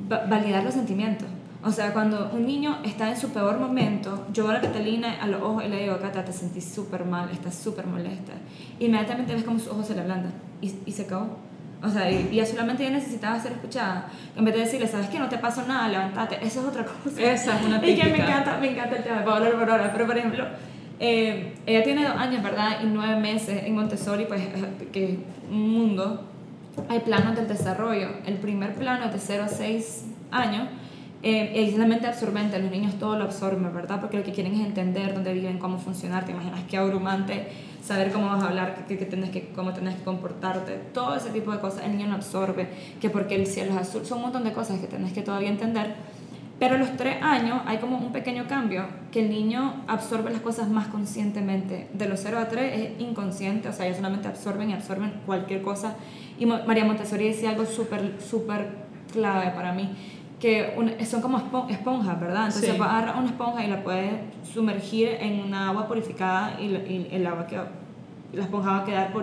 Validar 0.08 0.64
los 0.64 0.74
sentimientos. 0.74 1.28
O 1.62 1.72
sea, 1.72 1.92
cuando 1.92 2.32
un 2.34 2.46
niño 2.46 2.80
está 2.86 3.10
en 3.10 3.18
su 3.18 3.30
peor 3.30 3.60
momento, 3.60 4.28
yo 4.32 4.44
veo 4.44 4.52
a 4.52 4.56
la 4.56 4.62
Catalina 4.62 5.18
a 5.22 5.28
los 5.28 5.42
ojos 5.42 5.66
y 5.66 5.68
le 5.68 5.82
digo, 5.84 5.98
Cata, 6.00 6.24
te 6.24 6.32
sentís 6.32 6.64
súper 6.64 7.04
mal, 7.04 7.30
estás 7.32 7.56
súper 7.56 7.86
molesta. 7.86 8.32
Inmediatamente 8.80 9.34
ves 9.34 9.44
como 9.44 9.60
sus 9.60 9.68
ojos 9.68 9.88
se 9.88 9.96
le 9.96 10.02
ablandan 10.02 10.34
y, 10.62 10.74
y 10.86 10.92
se 10.92 11.04
acabó. 11.04 11.38
O 11.82 11.90
sea, 11.90 12.10
y, 12.12 12.30
y 12.32 12.46
solamente 12.46 12.84
ella 12.84 12.94
necesitaba 12.94 13.40
ser 13.40 13.54
escuchada. 13.54 14.10
En 14.36 14.46
vez 14.46 14.54
de 14.54 14.62
decirle, 14.62 14.88
¿sabes 14.88 15.08
qué? 15.10 15.20
No 15.20 15.30
te 15.30 15.38
pasó 15.38 15.66
nada, 15.66 15.88
levántate. 15.88 16.36
Eso 16.46 16.62
es 16.62 16.68
otra 16.68 16.86
cosa. 16.86 17.22
Esa 17.22 17.60
es 17.60 17.66
una 17.66 17.80
típica. 17.80 18.08
Y 18.08 18.12
que 18.12 18.18
me 18.18 18.24
encanta, 18.24 18.58
me 18.58 18.72
encanta 18.72 18.96
el 18.98 19.04
tema, 19.04 19.20
hablar 19.20 19.52
por 19.54 19.70
horas. 19.70 19.90
Pero, 19.94 20.06
por 20.06 20.18
ejemplo, 20.18 20.46
eh, 21.00 21.56
ella 21.66 21.84
tiene 21.84 22.04
dos 22.04 22.16
años, 22.16 22.44
¿verdad? 22.44 22.82
Y 22.84 22.88
nueve 22.88 23.20
meses 23.20 23.64
en 23.64 23.76
Montessori, 23.76 24.26
pues, 24.26 24.42
que 24.92 25.06
es 25.06 25.20
un 25.50 25.70
mundo. 25.70 26.26
Hay 26.88 27.00
planos 27.00 27.36
del 27.36 27.48
desarrollo. 27.48 28.10
El 28.26 28.36
primer 28.36 28.76
plano 28.76 29.12
de 29.12 29.20
0 29.20 29.44
a 29.44 29.48
6 29.48 30.06
años. 30.32 30.68
Eh, 31.22 31.68
es 31.68 31.78
la 31.78 31.86
mente 31.86 32.08
absorbente, 32.08 32.58
los 32.60 32.72
niños 32.72 32.98
todo 32.98 33.18
lo 33.18 33.26
absorben, 33.26 33.74
¿verdad? 33.74 34.00
Porque 34.00 34.18
lo 34.18 34.24
que 34.24 34.32
quieren 34.32 34.54
es 34.54 34.66
entender 34.66 35.14
dónde 35.14 35.34
viven, 35.34 35.60
cómo 35.60 35.78
funcionar. 35.78 36.26
Te 36.26 36.32
imaginas 36.32 36.62
qué 36.70 36.78
abrumante 36.78 37.48
saber 37.84 38.12
cómo 38.14 38.28
vas 38.28 38.42
a 38.42 38.48
hablar, 38.48 38.86
que, 38.88 38.98
que, 38.98 39.06
tenés 39.06 39.30
que, 39.30 39.50
cómo 39.50 39.74
tenés 39.74 39.96
que 39.96 40.04
comportarte, 40.04 40.76
todo 40.94 41.16
ese 41.16 41.30
tipo 41.32 41.52
de 41.52 41.60
cosas. 41.60 41.84
El 41.84 41.98
niño 41.98 42.08
no 42.08 42.16
absorbe, 42.16 42.70
que 43.02 43.10
porque 43.10 43.36
el 43.36 43.48
cielo 43.48 43.72
es 43.72 43.78
azul, 43.78 44.06
son 44.06 44.20
un 44.20 44.24
montón 44.26 44.46
de 44.46 44.54
cosas 44.54 44.80
que 44.80 44.88
tenés 44.88 45.12
que 45.12 45.22
todavía 45.22 45.50
entender 45.50 45.96
pero 46.60 46.76
a 46.76 46.78
los 46.78 46.98
tres 46.98 47.22
años 47.22 47.62
hay 47.66 47.78
como 47.78 47.98
un 47.98 48.12
pequeño 48.12 48.46
cambio, 48.48 48.86
que 49.12 49.22
el 49.22 49.30
niño 49.30 49.76
absorbe 49.88 50.30
las 50.30 50.42
cosas 50.42 50.70
más 50.70 50.88
conscientemente. 50.88 51.88
De 51.94 52.08
los 52.08 52.20
0 52.20 52.38
a 52.38 52.50
3 52.50 52.80
es 52.80 53.02
inconsciente, 53.02 53.70
o 53.70 53.74
sea, 53.74 53.86
ellos 53.86 53.98
solamente 53.98 54.28
absorben 54.28 54.70
y 54.70 54.74
absorben 54.74 55.22
cualquier 55.26 55.62
cosa. 55.62 55.96
Y 56.38 56.46
María 56.46 56.84
Montessori 56.84 57.30
decía 57.30 57.52
algo 57.52 57.66
súper, 57.66 58.18
súper 58.20 58.68
clave 59.14 59.52
para 59.52 59.72
mí, 59.72 59.90
que 60.40 60.76
son 61.06 61.22
como 61.22 61.38
esponjas, 61.70 62.20
¿verdad? 62.20 62.48
Entonces 62.48 62.76
sí. 62.76 62.82
agarrar 62.82 63.16
una 63.18 63.28
esponja 63.30 63.64
y 63.64 63.68
la 63.70 63.82
puedes 63.82 64.14
sumergir 64.54 65.10
en 65.20 65.40
una 65.42 65.70
agua 65.70 65.88
purificada 65.88 66.60
y, 66.60 66.66
y 66.66 67.08
el 67.12 67.26
agua 67.26 67.48
que 67.48 67.56
la 67.56 68.44
esponja 68.44 68.72
va 68.72 68.78
a 68.80 68.86
quedar 68.86 69.14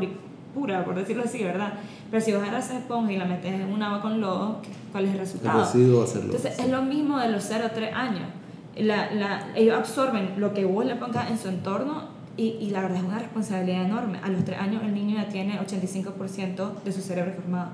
pura, 0.54 0.84
por 0.84 0.94
decirlo 0.94 1.22
así, 1.24 1.44
¿verdad? 1.44 1.74
Pero 2.10 2.24
si 2.24 2.32
vos 2.32 2.42
agarras 2.42 2.66
esa 2.66 2.78
esponja 2.78 3.12
y 3.12 3.16
la 3.16 3.24
metes 3.24 3.52
en 3.52 3.72
un 3.72 3.82
agua 3.82 4.00
con 4.00 4.20
lodo, 4.20 4.60
¿cuál 4.92 5.06
es 5.06 5.12
el 5.12 5.18
resultado? 5.18 5.60
El 5.60 5.66
residuo 5.66 6.02
hacerlo. 6.02 6.34
Entonces 6.34 6.58
es 6.58 6.68
lo 6.68 6.82
mismo 6.82 7.18
de 7.18 7.28
los 7.28 7.44
0 7.44 7.64
a 7.66 7.68
3 7.70 7.94
años. 7.94 8.28
La, 8.76 9.12
la, 9.12 9.48
ellos 9.54 9.76
absorben 9.76 10.34
lo 10.36 10.52
que 10.52 10.64
vos 10.64 10.84
le 10.84 10.96
pongas 10.96 11.30
en 11.30 11.38
su 11.38 11.48
entorno 11.48 12.04
y, 12.36 12.58
y, 12.60 12.70
la 12.70 12.82
verdad 12.82 12.98
es 12.98 13.04
una 13.04 13.18
responsabilidad 13.18 13.84
enorme. 13.86 14.20
A 14.22 14.28
los 14.28 14.44
3 14.44 14.60
años 14.60 14.82
el 14.84 14.94
niño 14.94 15.16
ya 15.16 15.28
tiene 15.28 15.58
85% 15.58 16.82
de 16.84 16.92
su 16.92 17.00
cerebro 17.00 17.32
formado 17.32 17.70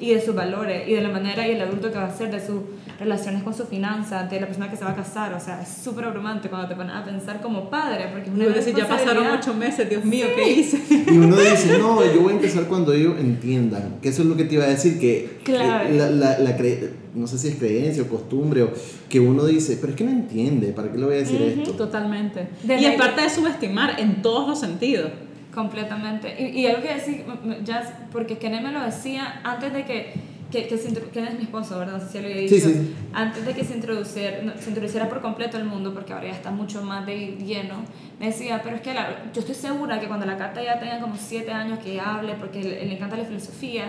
y 0.00 0.14
de 0.14 0.20
sus 0.20 0.34
valores 0.34 0.88
y 0.88 0.94
de 0.94 1.00
la 1.00 1.08
manera 1.08 1.46
y 1.46 1.52
el 1.52 1.60
adulto 1.60 1.90
que 1.90 1.98
va 1.98 2.06
a 2.06 2.16
ser, 2.16 2.30
de 2.30 2.44
sus 2.44 2.60
relaciones 2.98 3.42
con 3.42 3.54
su 3.54 3.64
finanza, 3.64 4.24
de 4.24 4.40
la 4.40 4.46
persona 4.46 4.70
que 4.70 4.76
se 4.76 4.84
va 4.84 4.90
a 4.90 4.96
casar. 4.96 5.32
O 5.34 5.40
sea, 5.40 5.62
es 5.62 5.68
súper 5.68 6.04
abrumante 6.04 6.48
cuando 6.48 6.68
te 6.68 6.74
pones 6.74 6.94
a 6.94 7.04
pensar 7.04 7.40
como 7.40 7.70
padre, 7.70 8.08
porque 8.12 8.28
es 8.28 8.34
una 8.34 8.46
decir, 8.46 8.74
ya 8.74 8.88
pasaron 8.88 9.26
ocho 9.26 9.54
meses, 9.54 9.88
Dios 9.88 10.04
mío, 10.04 10.26
sí. 10.28 10.32
¿qué 10.36 10.52
hice? 10.52 10.82
Y 11.12 11.16
uno 11.16 11.36
dice, 11.36 11.78
no, 11.78 12.04
yo 12.04 12.20
voy 12.20 12.32
a 12.32 12.36
empezar 12.36 12.64
cuando 12.64 12.92
ellos 12.92 13.14
entiendan, 13.18 13.96
que 14.02 14.08
eso 14.08 14.22
es 14.22 14.28
lo 14.28 14.36
que 14.36 14.44
te 14.44 14.54
iba 14.54 14.64
a 14.64 14.68
decir, 14.68 14.98
que, 14.98 15.40
claro. 15.44 15.88
la, 15.90 16.10
la, 16.10 16.38
la 16.38 16.56
cre 16.56 16.90
no 17.14 17.26
sé 17.26 17.38
si 17.38 17.48
es 17.48 17.56
creencia 17.56 18.02
o 18.02 18.06
costumbre, 18.06 18.62
o 18.62 18.70
que 19.08 19.20
uno 19.20 19.44
dice, 19.44 19.78
pero 19.80 19.92
es 19.92 19.96
que 19.96 20.04
no 20.04 20.10
entiende, 20.10 20.68
¿para 20.68 20.90
qué 20.90 20.98
le 20.98 21.04
voy 21.04 21.14
a 21.14 21.18
decir 21.18 21.40
uh 21.40 21.44
-huh. 21.44 21.62
esto? 21.62 21.72
Totalmente. 21.72 22.48
Desde 22.62 22.82
y 22.82 22.84
es 22.86 22.94
parte 22.96 23.22
de 23.22 23.30
subestimar 23.30 23.98
en 23.98 24.22
todos 24.22 24.48
los 24.48 24.60
sentidos. 24.60 25.10
Completamente. 25.54 26.36
Y, 26.38 26.60
y 26.60 26.66
algo 26.66 26.82
que 26.82 26.94
decir, 26.94 27.24
ya, 27.64 28.06
porque 28.12 28.38
Kenneth 28.38 28.62
me 28.62 28.72
lo 28.72 28.82
decía 28.82 29.40
antes 29.44 29.72
de 29.72 29.84
que, 29.84 30.12
que, 30.50 30.66
que 30.66 30.78
se 30.78 30.88
Kenneth 30.88 31.32
es 31.32 31.38
mi 31.38 31.44
esposo, 31.44 31.78
¿verdad? 31.78 31.94
No 31.94 32.00
sé 32.00 32.12
si 32.12 32.18
lo 32.20 32.26
había 32.26 32.40
dicho. 32.40 32.54
Sí, 32.54 32.60
sí. 32.60 32.94
Antes 33.12 33.44
de 33.44 33.54
que 33.54 33.64
se 33.64 33.74
introduciera, 33.74 34.42
no, 34.42 34.52
se 34.58 34.68
introduciera 34.70 35.08
por 35.08 35.20
completo 35.20 35.56
el 35.58 35.64
mundo, 35.64 35.92
porque 35.92 36.12
ahora 36.12 36.26
ya 36.26 36.32
está 36.32 36.50
mucho 36.50 36.82
más 36.82 37.04
de 37.06 37.36
lleno, 37.36 37.76
me 38.18 38.26
decía, 38.26 38.60
pero 38.62 38.76
es 38.76 38.82
que 38.82 38.94
la, 38.94 39.30
yo 39.32 39.40
estoy 39.40 39.54
segura 39.54 40.00
que 40.00 40.06
cuando 40.06 40.26
la 40.26 40.36
carta 40.36 40.62
ya 40.62 40.78
tenga 40.78 41.00
como 41.00 41.16
siete 41.16 41.52
años 41.52 41.78
que 41.80 42.00
hable, 42.00 42.34
porque 42.34 42.62
le, 42.62 42.86
le, 42.86 42.94
encanta 42.94 43.16
la 43.16 43.24
filosofía, 43.24 43.84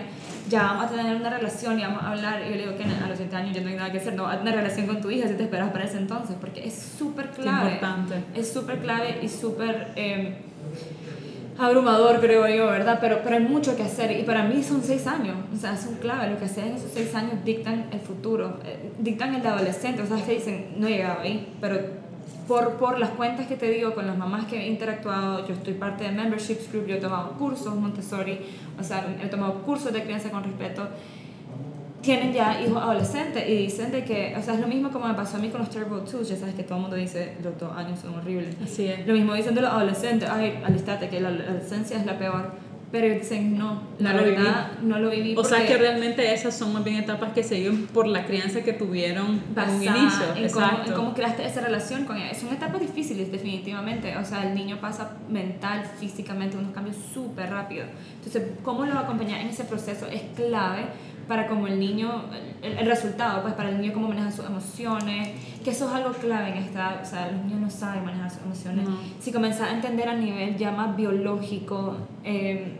ya 0.48 0.62
vamos 0.62 0.86
a 0.86 0.88
tener 0.88 1.16
una 1.16 1.30
relación 1.30 1.78
y 1.78 1.82
vamos 1.82 2.02
a 2.02 2.10
hablar. 2.10 2.42
Y 2.42 2.50
yo 2.50 2.56
le 2.56 2.62
digo, 2.62 2.76
Kenneth, 2.76 3.02
a 3.02 3.08
los 3.08 3.16
siete 3.16 3.36
años 3.36 3.54
ya 3.54 3.62
no 3.62 3.68
hay 3.68 3.76
nada 3.76 3.92
que 3.92 3.98
hacer, 3.98 4.14
no, 4.14 4.26
haz 4.26 4.40
una 4.40 4.52
relación 4.52 4.86
con 4.86 5.00
tu 5.00 5.10
hija 5.10 5.28
si 5.28 5.34
te 5.34 5.44
esperas 5.44 5.70
para 5.70 5.84
ese 5.84 5.98
entonces, 5.98 6.36
porque 6.40 6.66
es 6.66 6.74
súper 6.74 7.30
clave. 7.30 7.68
Es 7.68 7.74
importante. 7.74 8.24
Es 8.34 8.52
súper 8.52 8.78
clave 8.80 9.18
y 9.22 9.28
súper... 9.28 9.92
Eh, 9.96 10.36
abrumador, 11.60 12.20
creo 12.20 12.48
yo, 12.48 12.66
¿verdad? 12.66 12.98
Pero, 13.00 13.20
pero 13.22 13.36
hay 13.36 13.42
mucho 13.42 13.76
que 13.76 13.82
hacer 13.82 14.18
y 14.18 14.22
para 14.22 14.44
mí 14.44 14.62
son 14.62 14.82
seis 14.82 15.06
años, 15.06 15.36
o 15.54 15.56
sea, 15.56 15.76
son 15.76 15.96
clave, 15.96 16.30
lo 16.30 16.38
que 16.38 16.46
hacen 16.46 16.68
en 16.68 16.74
esos 16.76 16.90
seis 16.92 17.14
años 17.14 17.44
dictan 17.44 17.86
el 17.92 18.00
futuro, 18.00 18.58
eh, 18.64 18.92
dictan 18.98 19.34
el 19.34 19.42
de 19.42 19.48
adolescente, 19.48 20.02
o 20.02 20.06
sea, 20.06 20.16
que 20.24 20.34
dicen, 20.34 20.74
no 20.78 20.86
he 20.86 20.92
llegado 20.92 21.20
ahí, 21.20 21.52
pero 21.60 21.78
por, 22.48 22.72
por 22.78 22.98
las 22.98 23.10
cuentas 23.10 23.46
que 23.46 23.56
te 23.56 23.70
digo 23.70 23.94
con 23.94 24.06
las 24.06 24.16
mamás 24.16 24.46
que 24.46 24.58
he 24.60 24.68
interactuado, 24.68 25.46
yo 25.46 25.54
estoy 25.54 25.74
parte 25.74 26.04
de 26.04 26.12
Memberships 26.12 26.72
Group, 26.72 26.86
yo 26.86 26.96
he 26.96 27.00
tomado 27.00 27.32
cursos 27.32 27.74
Montessori, 27.74 28.40
o 28.78 28.82
sea, 28.82 29.06
he 29.22 29.26
tomado 29.28 29.62
cursos 29.62 29.92
de 29.92 30.02
crianza 30.02 30.30
con 30.30 30.42
respeto, 30.42 30.88
tienen 32.02 32.32
ya 32.32 32.60
hijos 32.62 32.82
adolescentes 32.82 33.48
y 33.48 33.56
dicen 33.56 33.92
de 33.92 34.04
que, 34.04 34.34
o 34.38 34.42
sea, 34.42 34.54
es 34.54 34.60
lo 34.60 34.66
mismo 34.66 34.90
como 34.90 35.06
me 35.06 35.14
pasó 35.14 35.36
a 35.36 35.40
mí 35.40 35.48
con 35.48 35.60
los 35.60 35.70
Terrible 35.70 36.00
Twos, 36.10 36.28
ya 36.28 36.36
sabes 36.36 36.54
que 36.54 36.62
todo 36.62 36.76
el 36.76 36.82
mundo 36.82 36.96
dice 36.96 37.36
los 37.42 37.58
dos 37.58 37.76
años 37.76 37.98
son 38.00 38.14
horribles. 38.14 38.56
Así 38.62 38.86
es. 38.86 39.06
Lo 39.06 39.12
mismo 39.12 39.34
dicen 39.34 39.54
de 39.54 39.60
los 39.60 39.70
adolescentes, 39.70 40.28
ay, 40.28 40.60
alistate 40.64 41.08
que 41.08 41.20
la 41.20 41.28
adolescencia 41.28 41.98
es 41.98 42.06
la 42.06 42.18
peor, 42.18 42.52
pero 42.90 43.14
dicen 43.14 43.56
no, 43.56 43.82
la 43.98 44.14
no 44.14 44.22
verdad 44.22 44.72
no 44.82 44.98
lo 44.98 45.10
viví. 45.10 45.34
O 45.36 45.44
sea 45.44 45.64
que 45.66 45.76
realmente 45.76 46.32
esas 46.32 46.56
son 46.56 46.72
más 46.72 46.82
bien 46.82 46.96
etapas 46.96 47.32
que 47.32 47.42
se 47.42 47.56
viven 47.56 47.86
por 47.86 48.06
la 48.06 48.24
crianza 48.24 48.62
que 48.62 48.72
tuvieron 48.72 49.42
en 49.56 49.70
un 49.70 49.82
inicio. 49.82 50.34
En 50.34 50.44
Exacto. 50.44 50.76
Cómo, 50.76 50.88
en 50.88 50.92
cómo 50.94 51.14
creaste 51.14 51.46
esa 51.46 51.60
relación 51.60 52.04
con 52.04 52.16
ella. 52.16 52.34
Son 52.34 52.48
etapas 52.52 52.80
difíciles 52.80 53.30
definitivamente, 53.30 54.16
o 54.16 54.24
sea, 54.24 54.48
el 54.48 54.54
niño 54.54 54.80
pasa 54.80 55.12
mental, 55.28 55.84
físicamente, 55.98 56.56
unos 56.56 56.72
cambios 56.72 56.96
súper 57.12 57.50
rápidos. 57.50 57.88
Entonces, 58.16 58.42
cómo 58.64 58.84
lo 58.84 58.98
acompañar 58.98 59.40
en 59.40 59.48
ese 59.48 59.64
proceso 59.64 60.06
es 60.06 60.22
clave 60.34 60.86
para 61.30 61.46
como 61.46 61.68
el 61.68 61.78
niño, 61.78 62.24
el, 62.60 62.76
el, 62.76 62.86
resultado, 62.86 63.42
pues 63.42 63.54
para 63.54 63.68
el 63.68 63.80
niño 63.80 63.92
cómo 63.94 64.08
maneja 64.08 64.32
sus 64.32 64.44
emociones, 64.44 65.28
que 65.62 65.70
eso 65.70 65.86
es 65.86 65.94
algo 65.94 66.10
clave 66.10 66.48
en 66.48 66.56
esta, 66.56 66.98
o 67.00 67.06
sea, 67.06 67.30
los 67.30 67.44
niños 67.44 67.60
no 67.60 67.70
saben 67.70 68.04
manejar 68.04 68.28
sus 68.28 68.42
emociones. 68.42 68.88
No. 68.88 68.98
Si 69.20 69.30
comenzás 69.30 69.70
a 69.70 69.74
entender 69.74 70.08
a 70.08 70.16
nivel 70.16 70.56
ya 70.56 70.72
más 70.72 70.96
biológico, 70.96 71.98
eh, 72.24 72.72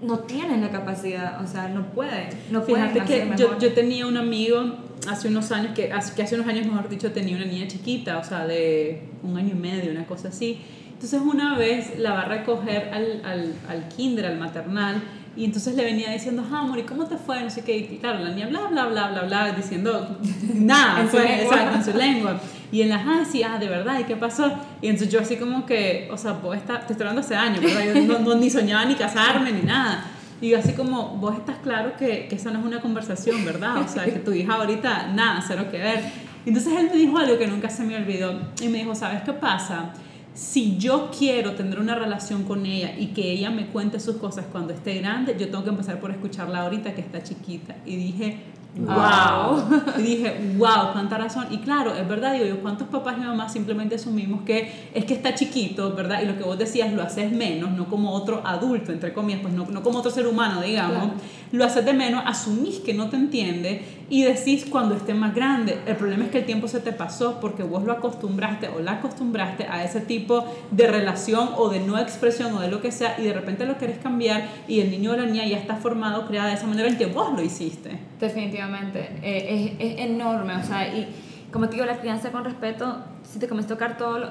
no 0.00 0.20
tienen 0.20 0.62
la 0.62 0.70
capacidad, 0.70 1.44
o 1.44 1.46
sea, 1.46 1.68
no 1.68 1.88
pueden, 1.88 2.30
no 2.50 2.64
pueden 2.64 2.88
Fíjate 2.88 3.04
que 3.04 3.22
hacer 3.24 3.36
yo, 3.36 3.58
yo 3.58 3.74
tenía 3.74 4.06
un 4.06 4.16
amigo 4.16 4.76
hace 5.06 5.28
unos 5.28 5.52
años, 5.52 5.74
que 5.74 5.92
hace, 5.92 6.14
que 6.14 6.22
hace 6.22 6.36
unos 6.36 6.46
años, 6.46 6.66
mejor 6.66 6.88
dicho, 6.88 7.12
tenía 7.12 7.36
una 7.36 7.44
niña 7.44 7.68
chiquita, 7.68 8.16
o 8.16 8.24
sea, 8.24 8.46
de 8.46 9.02
un 9.22 9.36
año 9.36 9.50
y 9.50 9.58
medio, 9.58 9.90
una 9.90 10.06
cosa 10.06 10.28
así. 10.28 10.58
Entonces 10.94 11.20
una 11.20 11.58
vez 11.58 11.98
la 11.98 12.14
va 12.14 12.22
a 12.22 12.28
recoger 12.28 12.88
al, 12.94 13.20
al, 13.26 13.52
al 13.68 13.88
kinder, 13.88 14.24
al 14.24 14.38
maternal, 14.38 15.02
y 15.36 15.44
entonces 15.44 15.74
le 15.74 15.84
venía 15.84 16.10
diciendo, 16.10 16.44
ah, 16.52 16.60
amor, 16.60 16.78
¿y 16.78 16.82
cómo 16.82 17.06
te 17.06 17.16
fue? 17.16 17.42
No 17.42 17.50
sé 17.50 17.62
qué. 17.62 17.76
Y 17.76 17.98
claro, 17.98 18.20
la 18.20 18.30
niña 18.30 18.46
bla, 18.46 18.66
bla, 18.68 18.86
bla, 18.86 19.08
bla, 19.08 19.22
bla, 19.22 19.52
diciendo 19.52 20.18
nada, 20.54 21.00
En 21.00 21.10
su 21.10 21.18
lengua. 21.18 21.42
exacto, 21.42 21.76
en 21.76 21.84
su 21.84 21.98
lengua. 21.98 22.40
Y 22.70 22.82
en 22.82 22.88
la, 22.88 22.96
ah, 22.96 23.24
sí, 23.30 23.42
ah, 23.42 23.58
de 23.58 23.68
verdad, 23.68 23.98
¿y 23.98 24.04
qué 24.04 24.16
pasó? 24.16 24.52
Y 24.80 24.88
entonces 24.88 25.12
yo 25.12 25.20
así 25.20 25.36
como 25.36 25.66
que, 25.66 26.08
o 26.12 26.16
sea, 26.16 26.32
vos 26.32 26.56
estás, 26.56 26.86
te 26.86 26.92
estoy 26.92 27.06
hablando 27.06 27.20
hace 27.20 27.34
años, 27.34 27.62
¿verdad? 27.62 27.94
Yo 27.94 28.00
no, 28.02 28.18
no, 28.20 28.34
ni 28.36 28.48
soñaba 28.50 28.84
ni 28.84 28.94
casarme 28.94 29.52
ni 29.52 29.62
nada. 29.62 30.04
Y 30.40 30.50
yo 30.50 30.58
así 30.58 30.72
como, 30.72 31.16
vos 31.16 31.36
estás 31.36 31.56
claro 31.62 31.96
que, 31.96 32.26
que 32.28 32.36
esa 32.36 32.50
no 32.50 32.60
es 32.60 32.64
una 32.64 32.80
conversación, 32.80 33.44
¿verdad? 33.44 33.78
O 33.78 33.88
sea, 33.88 34.04
que 34.04 34.12
tu 34.12 34.32
hija 34.32 34.54
ahorita, 34.54 35.08
nada, 35.14 35.42
cero 35.46 35.66
que 35.70 35.78
ver. 35.78 36.04
Entonces 36.46 36.72
él 36.78 36.90
me 36.92 36.96
dijo 36.96 37.16
algo 37.18 37.38
que 37.38 37.46
nunca 37.46 37.70
se 37.70 37.84
me 37.84 37.96
olvidó 37.96 38.38
y 38.60 38.68
me 38.68 38.78
dijo, 38.78 38.94
¿sabes 38.94 39.22
qué 39.22 39.32
pasa? 39.32 39.92
Si 40.34 40.76
yo 40.78 41.10
quiero 41.16 41.52
tener 41.52 41.78
una 41.78 41.94
relación 41.94 42.42
con 42.42 42.66
ella 42.66 42.94
y 42.98 43.08
que 43.08 43.30
ella 43.30 43.50
me 43.50 43.68
cuente 43.68 44.00
sus 44.00 44.16
cosas 44.16 44.46
cuando 44.50 44.72
esté 44.72 44.94
grande, 44.98 45.36
yo 45.38 45.48
tengo 45.48 45.62
que 45.62 45.70
empezar 45.70 46.00
por 46.00 46.10
escucharla 46.10 46.62
ahorita 46.62 46.92
que 46.92 47.02
está 47.02 47.22
chiquita. 47.22 47.76
Y 47.86 47.94
dije, 47.94 48.38
wow. 48.76 49.62
Y 49.98 50.02
dije, 50.02 50.54
wow, 50.56 50.92
cuánta 50.92 51.18
razón. 51.18 51.46
Y 51.50 51.58
claro, 51.58 51.94
es 51.94 52.08
verdad, 52.08 52.32
digo 52.34 52.46
yo, 52.46 52.60
¿cuántos 52.60 52.88
papás 52.88 53.16
y 53.16 53.20
mamás 53.20 53.52
simplemente 53.52 53.94
asumimos 53.94 54.42
que 54.42 54.90
es 54.92 55.04
que 55.04 55.14
está 55.14 55.34
chiquito, 55.34 55.94
¿verdad? 55.94 56.22
Y 56.22 56.26
lo 56.26 56.36
que 56.36 56.42
vos 56.42 56.58
decías, 56.58 56.92
lo 56.92 57.02
haces 57.02 57.30
menos, 57.30 57.70
no 57.70 57.86
como 57.86 58.12
otro 58.12 58.42
adulto, 58.44 58.92
entre 58.92 59.12
comillas, 59.12 59.42
pues 59.42 59.54
no, 59.54 59.66
no 59.66 59.82
como 59.82 60.00
otro 60.00 60.10
ser 60.10 60.26
humano, 60.26 60.62
digamos. 60.62 61.12
Lo 61.52 61.64
haces 61.64 61.84
de 61.84 61.92
menos, 61.92 62.24
asumís 62.26 62.80
que 62.80 62.94
no 62.94 63.08
te 63.08 63.16
entiende 63.16 64.03
y 64.14 64.22
decís 64.22 64.64
cuando 64.70 64.94
esté 64.94 65.12
más 65.12 65.34
grande. 65.34 65.76
El 65.86 65.96
problema 65.96 66.26
es 66.26 66.30
que 66.30 66.38
el 66.38 66.44
tiempo 66.44 66.68
se 66.68 66.78
te 66.78 66.92
pasó 66.92 67.40
porque 67.40 67.64
vos 67.64 67.82
lo 67.82 67.90
acostumbraste 67.90 68.68
o 68.68 68.78
la 68.78 68.92
acostumbraste 68.92 69.64
a 69.64 69.82
ese 69.82 70.00
tipo 70.00 70.44
de 70.70 70.86
relación 70.86 71.48
o 71.56 71.68
de 71.68 71.80
no 71.80 71.98
expresión 71.98 72.54
o 72.54 72.60
de 72.60 72.68
lo 72.68 72.80
que 72.80 72.92
sea 72.92 73.16
y 73.18 73.24
de 73.24 73.32
repente 73.32 73.66
lo 73.66 73.76
querés 73.76 73.98
cambiar 73.98 74.46
y 74.68 74.78
el 74.78 74.92
niño 74.92 75.10
o 75.10 75.16
la 75.16 75.26
niña 75.26 75.44
ya 75.46 75.58
está 75.58 75.74
formado, 75.74 76.28
creada 76.28 76.50
de 76.50 76.54
esa 76.54 76.68
manera 76.68 76.88
en 76.88 76.96
que 76.96 77.06
vos 77.06 77.32
lo 77.34 77.42
hiciste. 77.42 77.98
Definitivamente, 78.20 79.00
eh, 79.20 79.74
es, 79.80 79.92
es, 79.92 79.98
enorme, 79.98 80.54
o 80.54 80.62
sea, 80.62 80.86
y 80.86 81.08
como 81.50 81.66
te 81.66 81.72
digo, 81.72 81.84
la 81.84 81.98
crianza 81.98 82.30
con 82.30 82.44
respeto, 82.44 82.98
si 83.24 83.40
te 83.40 83.48
comienzas 83.48 83.72
a 83.72 83.74
tocar 83.74 83.96
todos 83.98 84.20
los, 84.20 84.30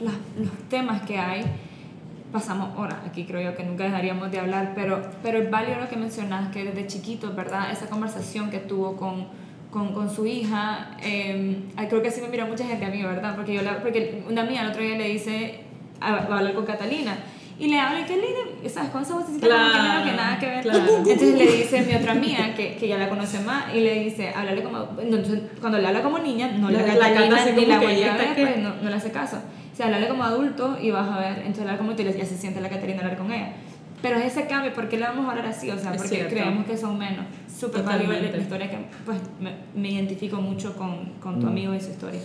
los, 0.00 0.12
temas 0.70 1.02
que 1.02 1.18
hay, 1.18 1.44
pasamos 2.32 2.78
horas, 2.78 2.98
aquí 3.06 3.24
creo 3.24 3.40
yo 3.40 3.56
que 3.56 3.64
nunca 3.64 3.84
dejaríamos 3.84 4.30
de 4.30 4.38
hablar, 4.38 4.72
pero, 4.74 5.00
pero 5.22 5.38
es 5.38 5.50
válido 5.50 5.80
lo 5.80 5.88
que 5.88 5.96
mencionas, 5.96 6.50
que 6.52 6.64
desde 6.64 6.86
chiquito, 6.86 7.34
¿verdad? 7.34 7.70
Esa 7.72 7.86
conversación 7.86 8.50
que 8.50 8.58
tuvo 8.58 8.96
con, 8.96 9.28
con, 9.70 9.94
con 9.94 10.10
su 10.10 10.26
hija, 10.26 10.90
eh, 11.02 11.62
creo 11.88 12.02
que 12.02 12.08
así 12.08 12.20
me 12.20 12.28
mira 12.28 12.44
mucha 12.44 12.64
gente 12.64 12.84
a 12.84 12.90
mí, 12.90 13.02
¿verdad? 13.02 13.34
Porque, 13.34 13.54
yo 13.54 13.62
la, 13.62 13.80
porque 13.80 14.22
una 14.28 14.44
mía 14.44 14.62
el 14.62 14.68
otro 14.68 14.82
día 14.82 14.98
le 14.98 15.08
dice, 15.08 15.60
va 16.02 16.08
a 16.08 16.38
hablar 16.38 16.54
con 16.54 16.66
Catalina, 16.66 17.16
y 17.58 17.66
le 17.66 17.80
habla, 17.80 18.06
qué 18.06 18.14
linda, 18.14 18.70
¿sabes? 18.70 18.90
Con 18.90 19.02
esa 19.02 19.14
vocecita 19.14 19.46
claro, 19.46 20.04
que, 20.04 20.10
que 20.10 20.16
nada 20.16 20.38
que 20.38 20.46
ver. 20.46 20.66
Entonces 20.66 21.34
le 21.34 21.56
dice 21.56 21.82
mi 21.82 21.94
otra 21.94 22.12
amiga, 22.12 22.54
que, 22.54 22.76
que 22.76 22.86
ya 22.86 22.98
la 22.98 23.08
conoce 23.08 23.40
más, 23.40 23.74
y 23.74 23.80
le 23.80 24.04
dice, 24.04 24.28
háblale 24.28 24.62
como, 24.62 24.86
entonces, 25.00 25.40
cuando 25.60 25.78
le 25.78 25.86
habla 25.88 26.02
como 26.02 26.18
niña, 26.18 26.52
no 26.52 26.70
la, 26.70 26.82
la 26.82 26.94
Catalina 26.94 27.44
ni 27.56 27.66
la 27.66 27.78
vuelve 27.78 28.08
a 28.08 28.16
ver, 28.16 28.34
pues 28.36 28.58
no, 28.58 28.74
no 28.82 28.90
le 28.90 28.94
hace 28.94 29.10
caso. 29.10 29.38
Sea, 29.78 29.86
háblale 29.86 30.08
como 30.08 30.24
adulto 30.24 30.76
y 30.82 30.90
vas 30.90 31.08
a 31.08 31.20
ver, 31.20 31.38
entonces 31.38 31.60
hablar 31.60 31.78
como 31.78 31.94
tú 31.94 32.02
y 32.02 32.06
ya 32.06 32.24
se 32.24 32.36
siente 32.36 32.60
la 32.60 32.68
Caterina 32.68 32.98
hablar 32.98 33.16
con 33.16 33.30
ella. 33.30 33.52
Pero 34.02 34.16
es 34.16 34.32
ese 34.32 34.48
cambio, 34.48 34.74
¿por 34.74 34.88
qué 34.88 34.96
le 34.96 35.04
vamos 35.04 35.24
a 35.24 35.30
hablar 35.30 35.46
así? 35.46 35.70
O 35.70 35.78
sea, 35.78 35.92
porque 35.92 36.26
creemos 36.26 36.66
que 36.66 36.76
son 36.76 36.98
menos. 36.98 37.26
Súper 37.56 37.84
válido 37.84 38.12
la 38.12 38.36
historia 38.36 38.68
que 38.68 38.78
pues 39.06 39.18
me, 39.40 39.52
me 39.80 39.92
identifico 39.92 40.40
mucho 40.40 40.74
con, 40.76 41.12
con 41.22 41.38
tu 41.38 41.46
mm. 41.46 41.50
amigo 41.50 41.74
y 41.76 41.80
su 41.80 41.90
historia. 41.90 42.18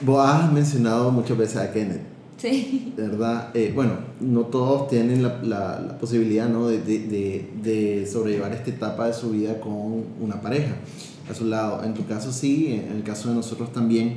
Vos 0.00 0.28
has 0.28 0.50
mencionado 0.50 1.12
muchas 1.12 1.38
veces 1.38 1.58
a 1.58 1.72
Kenneth 1.72 2.02
Sí. 2.36 2.94
¿Verdad? 2.96 3.50
Eh, 3.54 3.70
bueno, 3.72 3.92
no 4.18 4.46
todos 4.46 4.88
tienen 4.88 5.22
la, 5.22 5.40
la, 5.44 5.98
posibilidad 6.00 6.48
¿no? 6.48 6.66
de, 6.66 6.80
de, 6.80 7.48
de, 7.62 8.08
sobrellevar 8.10 8.52
esta 8.54 8.70
etapa 8.70 9.06
de 9.06 9.12
su 9.12 9.30
vida 9.30 9.60
con 9.60 10.04
una 10.20 10.40
pareja 10.40 10.74
a 11.30 11.34
su 11.34 11.44
lado. 11.44 11.84
En 11.84 11.94
tu 11.94 12.06
caso 12.06 12.32
sí, 12.32 12.72
en 12.72 12.96
el 12.96 13.04
caso 13.04 13.28
de 13.28 13.36
nosotros 13.36 13.72
también. 13.72 14.16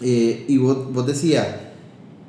Eh, 0.00 0.46
y 0.48 0.56
vos, 0.56 0.90
vos 0.90 1.06
decías, 1.06 1.46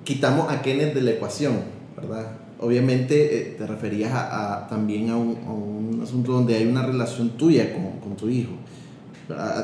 quitamos 0.06 0.50
a 0.50 0.62
Kenneth 0.62 0.94
de 0.94 1.02
la 1.02 1.12
ecuación, 1.12 1.56
¿verdad? 1.98 2.28
Obviamente 2.62 3.38
eh, 3.38 3.56
te 3.58 3.68
referías 3.68 4.14
a, 4.14 4.68
también 4.70 5.10
a 5.10 5.18
un, 5.18 5.38
a 5.46 5.52
un, 5.52 6.00
asunto 6.02 6.32
donde 6.32 6.56
hay 6.56 6.66
una 6.66 6.84
relación 6.84 7.32
tuya 7.32 7.74
con, 7.74 8.00
con 8.00 8.16
tu 8.16 8.30
hijo. 8.30 8.54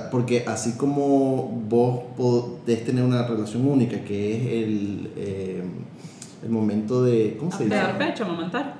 Porque 0.10 0.44
así 0.48 0.74
como 0.74 1.64
vos 1.70 2.02
podés 2.18 2.84
tener 2.84 3.04
una 3.04 3.28
relación 3.28 3.68
única, 3.68 4.04
que 4.04 4.36
es 4.36 4.64
el, 4.64 5.12
eh, 5.16 5.64
el 6.44 6.50
momento 6.50 7.04
de. 7.04 7.38
¿Cómo 7.38 7.52
se 7.52 7.66
dice? 7.66 7.76
De 7.76 7.82
dar 7.82 7.98
pecho, 7.98 8.26
amamantar. 8.26 8.76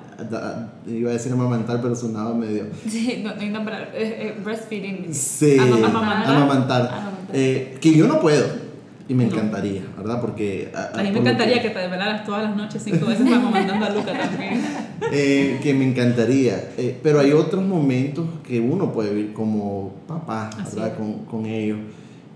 Iba 0.86 1.10
a 1.10 1.12
decir 1.12 1.32
amamantar, 1.32 1.80
pero 1.80 1.94
sonaba 1.94 2.34
medio. 2.34 2.64
Sí, 2.88 3.22
no, 3.22 3.34
no 3.34 3.40
hay 3.40 3.48
nombre. 3.48 3.76
Eh, 3.94 4.36
breastfeeding. 4.42 5.14
Sí, 5.14 5.56
amamantar. 5.58 6.36
amamantar. 6.36 7.12
Eh, 7.32 7.78
que 7.80 7.94
yo 7.94 8.08
no 8.08 8.20
puedo. 8.20 8.61
Y 9.12 9.14
me 9.14 9.24
encantaría, 9.24 9.82
¿verdad? 9.94 10.22
Porque... 10.22 10.72
A, 10.74 11.02
mí 11.02 11.10
me 11.10 11.18
encantaría 11.18 11.60
que, 11.60 11.68
te 11.68 11.80
desvelaras 11.80 12.24
todas 12.24 12.44
las 12.44 12.56
noches 12.56 12.80
cinco 12.82 13.04
veces 13.04 13.28
para 13.28 13.40
mandando 13.40 13.84
a 13.84 13.90
Luca 13.90 14.18
también. 14.18 14.62
Eh, 15.14 15.58
que 15.62 15.74
me 15.74 15.84
encantaría. 15.84 16.70
Eh, 16.78 16.96
pero 17.02 17.20
hay 17.20 17.32
otros 17.32 17.62
momentos 17.62 18.24
que 18.46 18.58
uno 18.58 18.90
puede 18.92 19.12
vivir 19.12 19.32
como 19.34 19.92
papá, 20.06 20.48
¿verdad? 20.56 20.96
Con, 20.96 21.26
con, 21.26 21.44
ellos. 21.44 21.78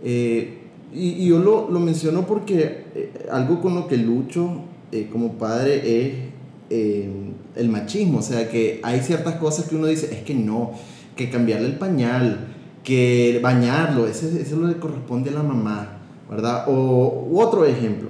Eh, 0.05 0.59
y, 0.93 1.13
y, 1.13 1.29
yo 1.29 1.39
lo, 1.39 1.71
lo 1.71 1.81
menciono 1.81 2.27
porque 2.27 2.85
algo 3.31 3.63
con 3.63 3.77
lo 3.77 3.87
que 3.87 3.97
lucho 3.97 4.65
como 5.11 5.35
padre 5.35 5.81
es 6.03 6.15
el 6.69 7.69
machismo. 7.71 8.19
O 8.19 8.23
sea, 8.23 8.51
que 8.51 8.81
hay 8.83 9.01
ciertas 9.01 9.37
cosas 9.37 9.67
que 9.67 9.77
uno 9.77 9.87
dice, 9.87 10.13
es 10.13 10.25
que 10.25 10.35
no, 10.35 10.73
que 11.15 11.31
cambiarle 11.31 11.69
el 11.69 11.79
pañal, 11.79 12.49
que 12.85 13.39
bañarlo, 13.43 14.07
eso, 14.07 14.27
eso 14.27 14.39
es 14.39 14.53
lo 14.53 14.69
que 14.69 14.79
corresponde 14.79 15.31
a 15.31 15.35
la 15.35 15.43
mamá 15.43 15.96
¿verdad? 16.31 16.65
O 16.69 17.29
otro 17.35 17.65
ejemplo. 17.65 18.09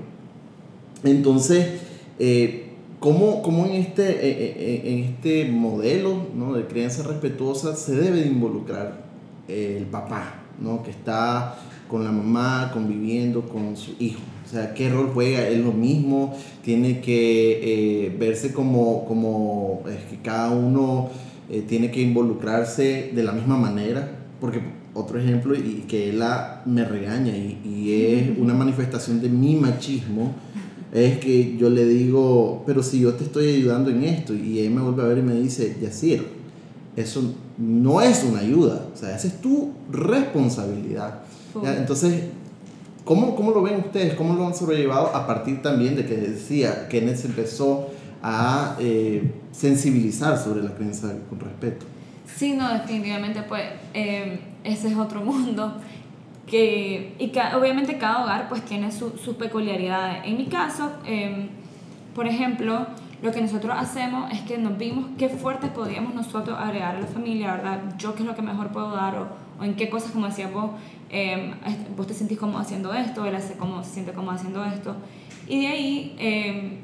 Entonces, 1.05 1.81
eh, 2.19 2.69
¿cómo, 3.01 3.43
¿cómo, 3.43 3.67
en, 3.67 3.73
este, 3.75 4.11
eh, 4.11 4.55
eh, 4.57 4.83
en 4.85 4.99
este 5.05 5.45
modelo 5.51 6.27
¿no? 6.35 6.55
de 6.55 6.67
crianza 6.67 7.03
respetuosa 7.03 7.77
se 7.77 7.95
debe 7.95 8.21
de 8.21 8.27
involucrar 8.29 9.05
el 9.49 9.85
papá, 9.85 10.43
¿no? 10.61 10.83
que 10.83 10.91
está 10.91 11.57
con 11.89 12.03
la 12.05 12.11
mamá, 12.11 12.71
conviviendo 12.73 13.43
con 13.43 13.77
su 13.77 13.93
hijo? 13.99 14.21
O 14.45 14.49
sea, 14.49 14.75
¿qué 14.75 14.89
rol 14.89 15.11
juega? 15.13 15.49
¿Es 15.49 15.59
lo 15.59 15.73
mismo? 15.73 16.35
¿Tiene 16.63 17.01
que 17.01 18.15
verse 18.19 18.53
como, 18.53 19.05
como 19.05 19.83
es 19.89 20.05
que 20.09 20.23
cada 20.23 20.51
uno 20.51 21.11
tiene 21.69 21.91
que 21.91 22.01
involucrarse 22.01 23.11
de 23.13 23.23
la 23.25 23.33
misma 23.33 23.57
manera? 23.57 24.19
Porque 24.41 24.61
otro 24.97 25.19
ejemplo 25.19 25.55
y 25.55 25.85
que 25.87 26.11
él 26.11 26.23
me 26.65 26.85
regaña 26.85 27.37
y, 27.37 27.61
y, 27.65 27.93
es 27.93 28.39
una 28.39 28.55
manifestación 28.55 29.21
de 29.21 29.29
mi 29.29 29.55
machismo 29.57 30.35
es 30.93 31.19
que 31.19 31.57
yo 31.57 31.69
le 31.69 31.85
digo, 31.85 32.63
pero 32.67 32.83
si 32.83 33.01
yo 33.01 33.15
te 33.15 33.25
estoy 33.25 33.49
ayudando 33.57 33.91
en 33.91 34.05
esto 34.05 34.35
y 34.35 34.61
él 34.61 34.71
me 34.71 34.81
vuelve 34.81 35.03
a 35.03 35.07
ver 35.07 35.19
y 35.19 35.23
me 35.23 35.35
dice, 35.35 35.77
Yacir, 35.81 36.27
eso 36.97 37.35
no 37.59 38.01
es 38.01 38.25
una 38.25 38.41
ayuda, 38.41 38.87
o 38.95 38.97
sea, 38.97 39.15
esa 39.15 39.27
es 39.27 39.41
tu 39.41 39.73
responsabilidad. 39.91 41.21
Entonces, 41.63 42.25
¿cómo, 43.05 43.35
¿cómo 43.35 43.51
lo 43.51 43.63
ven 43.63 43.81
ustedes? 43.81 44.15
¿Cómo 44.15 44.35
lo 44.35 44.47
han 44.47 44.55
sobrellevado 44.55 45.15
a 45.15 45.27
partir 45.27 45.61
también 45.63 45.97
de 45.97 46.07
que 46.07 46.17
decía, 46.17 46.89
que 46.89 47.01
Kenneth 47.01 47.25
empezó 47.25 47.89
a 48.23 48.77
eh, 48.81 49.31
sensibilizar 49.53 50.39
sobre 50.39 50.63
la 50.63 50.75
creencia 50.75 51.11
con 51.29 51.41
respeto? 51.41 51.85
Sí, 52.37 52.55
no, 52.55 52.73
definitivamente, 52.73 53.43
pues 53.49 53.63
em, 53.95 54.39
ese 54.67 54.89
es 54.89 54.97
otro 54.97 55.21
mundo. 55.21 55.75
Que, 56.47 57.17
y 57.19 57.29
que 57.29 57.41
obviamente 57.57 57.99
cada 57.99 58.23
hogar 58.23 58.49
pues 58.49 58.65
tiene 58.65 58.93
sus 58.93 59.21
su 59.21 59.37
peculiaridades. 59.37 60.25
En 60.25 60.37
mi 60.37 60.47
caso, 60.47 60.93
em, 61.05 61.49
por 62.15 62.29
ejemplo, 62.29 62.87
lo 63.21 63.33
que 63.33 63.41
nosotros 63.41 63.75
hacemos 63.77 64.33
es 64.33 64.43
que 64.43 64.57
nos 64.57 64.79
vimos 64.79 65.07
qué 65.19 65.29
fuertes 65.29 65.71
podíamos 65.71 66.15
nosotros 66.15 66.57
agregar 66.57 66.95
a 66.95 67.01
la 67.01 67.07
familia, 67.09 67.53
¿verdad? 67.53 67.81
Yo 67.99 68.15
qué 68.15 68.23
es 68.23 68.29
lo 68.29 68.37
que 68.37 68.43
mejor 68.43 68.69
puedo 68.69 68.93
dar 68.93 69.17
o, 69.17 69.27
o 69.61 69.65
en 69.65 69.75
qué 69.75 69.91
cosas, 69.91 70.13
como 70.13 70.27
decías 70.27 70.53
vos, 70.53 70.71
eh, 71.11 71.53
vos 71.97 72.07
te 72.07 72.15
sentís 72.15 72.39
cómodo 72.39 72.61
haciendo 72.61 72.95
esto, 72.95 73.27
él 73.27 73.35
hace 73.35 73.57
cómo 73.57 73.83
se 73.83 73.91
siente 73.91 74.13
cómodo 74.13 74.37
haciendo 74.37 74.65
esto. 74.65 74.95
Y 75.49 75.63
de 75.63 75.67
ahí 75.67 76.83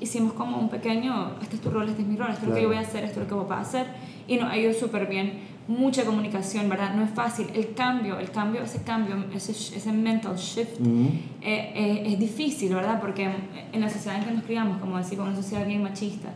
hicimos 0.00 0.32
como 0.32 0.58
un 0.58 0.68
pequeño, 0.68 1.32
este 1.42 1.56
es 1.56 1.62
tu 1.62 1.70
rol, 1.70 1.88
este 1.88 2.02
es 2.02 2.08
mi 2.08 2.16
rol, 2.16 2.30
esto 2.30 2.42
es 2.42 2.48
lo 2.48 2.54
que 2.54 2.62
yo 2.62 2.68
voy 2.68 2.78
a 2.78 2.80
hacer, 2.80 3.04
esto 3.04 3.20
es 3.20 3.26
lo 3.26 3.28
que 3.28 3.34
vos 3.34 3.48
vas 3.48 3.58
a 3.58 3.62
hacer 3.62 3.86
y 4.26 4.36
nos 4.36 4.50
ha 4.50 4.56
ido 4.56 4.72
súper 4.72 5.06
bien. 5.06 5.50
Mucha 5.70 6.04
comunicación, 6.04 6.68
¿verdad? 6.68 6.94
No 6.96 7.04
es 7.04 7.10
fácil. 7.10 7.46
El 7.54 7.74
cambio, 7.74 8.18
el 8.18 8.32
cambio, 8.32 8.60
ese 8.62 8.82
cambio, 8.82 9.24
ese, 9.32 9.52
ese 9.52 9.92
mental 9.92 10.34
shift 10.34 10.80
eh, 10.80 11.22
eh, 11.42 12.02
es 12.06 12.18
difícil, 12.18 12.74
¿verdad? 12.74 13.00
Porque 13.00 13.30
en 13.72 13.80
la 13.80 13.88
sociedad 13.88 14.18
en 14.18 14.24
que 14.24 14.32
nos 14.32 14.42
criamos, 14.42 14.78
como 14.78 14.98
decimos, 14.98 15.28
una 15.28 15.36
sociedad 15.36 15.64
bien 15.64 15.80
machista. 15.80 16.30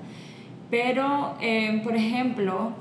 Pero, 0.71 1.35
eh, 1.41 1.81
por 1.83 1.97
ejemplo, 1.97 2.75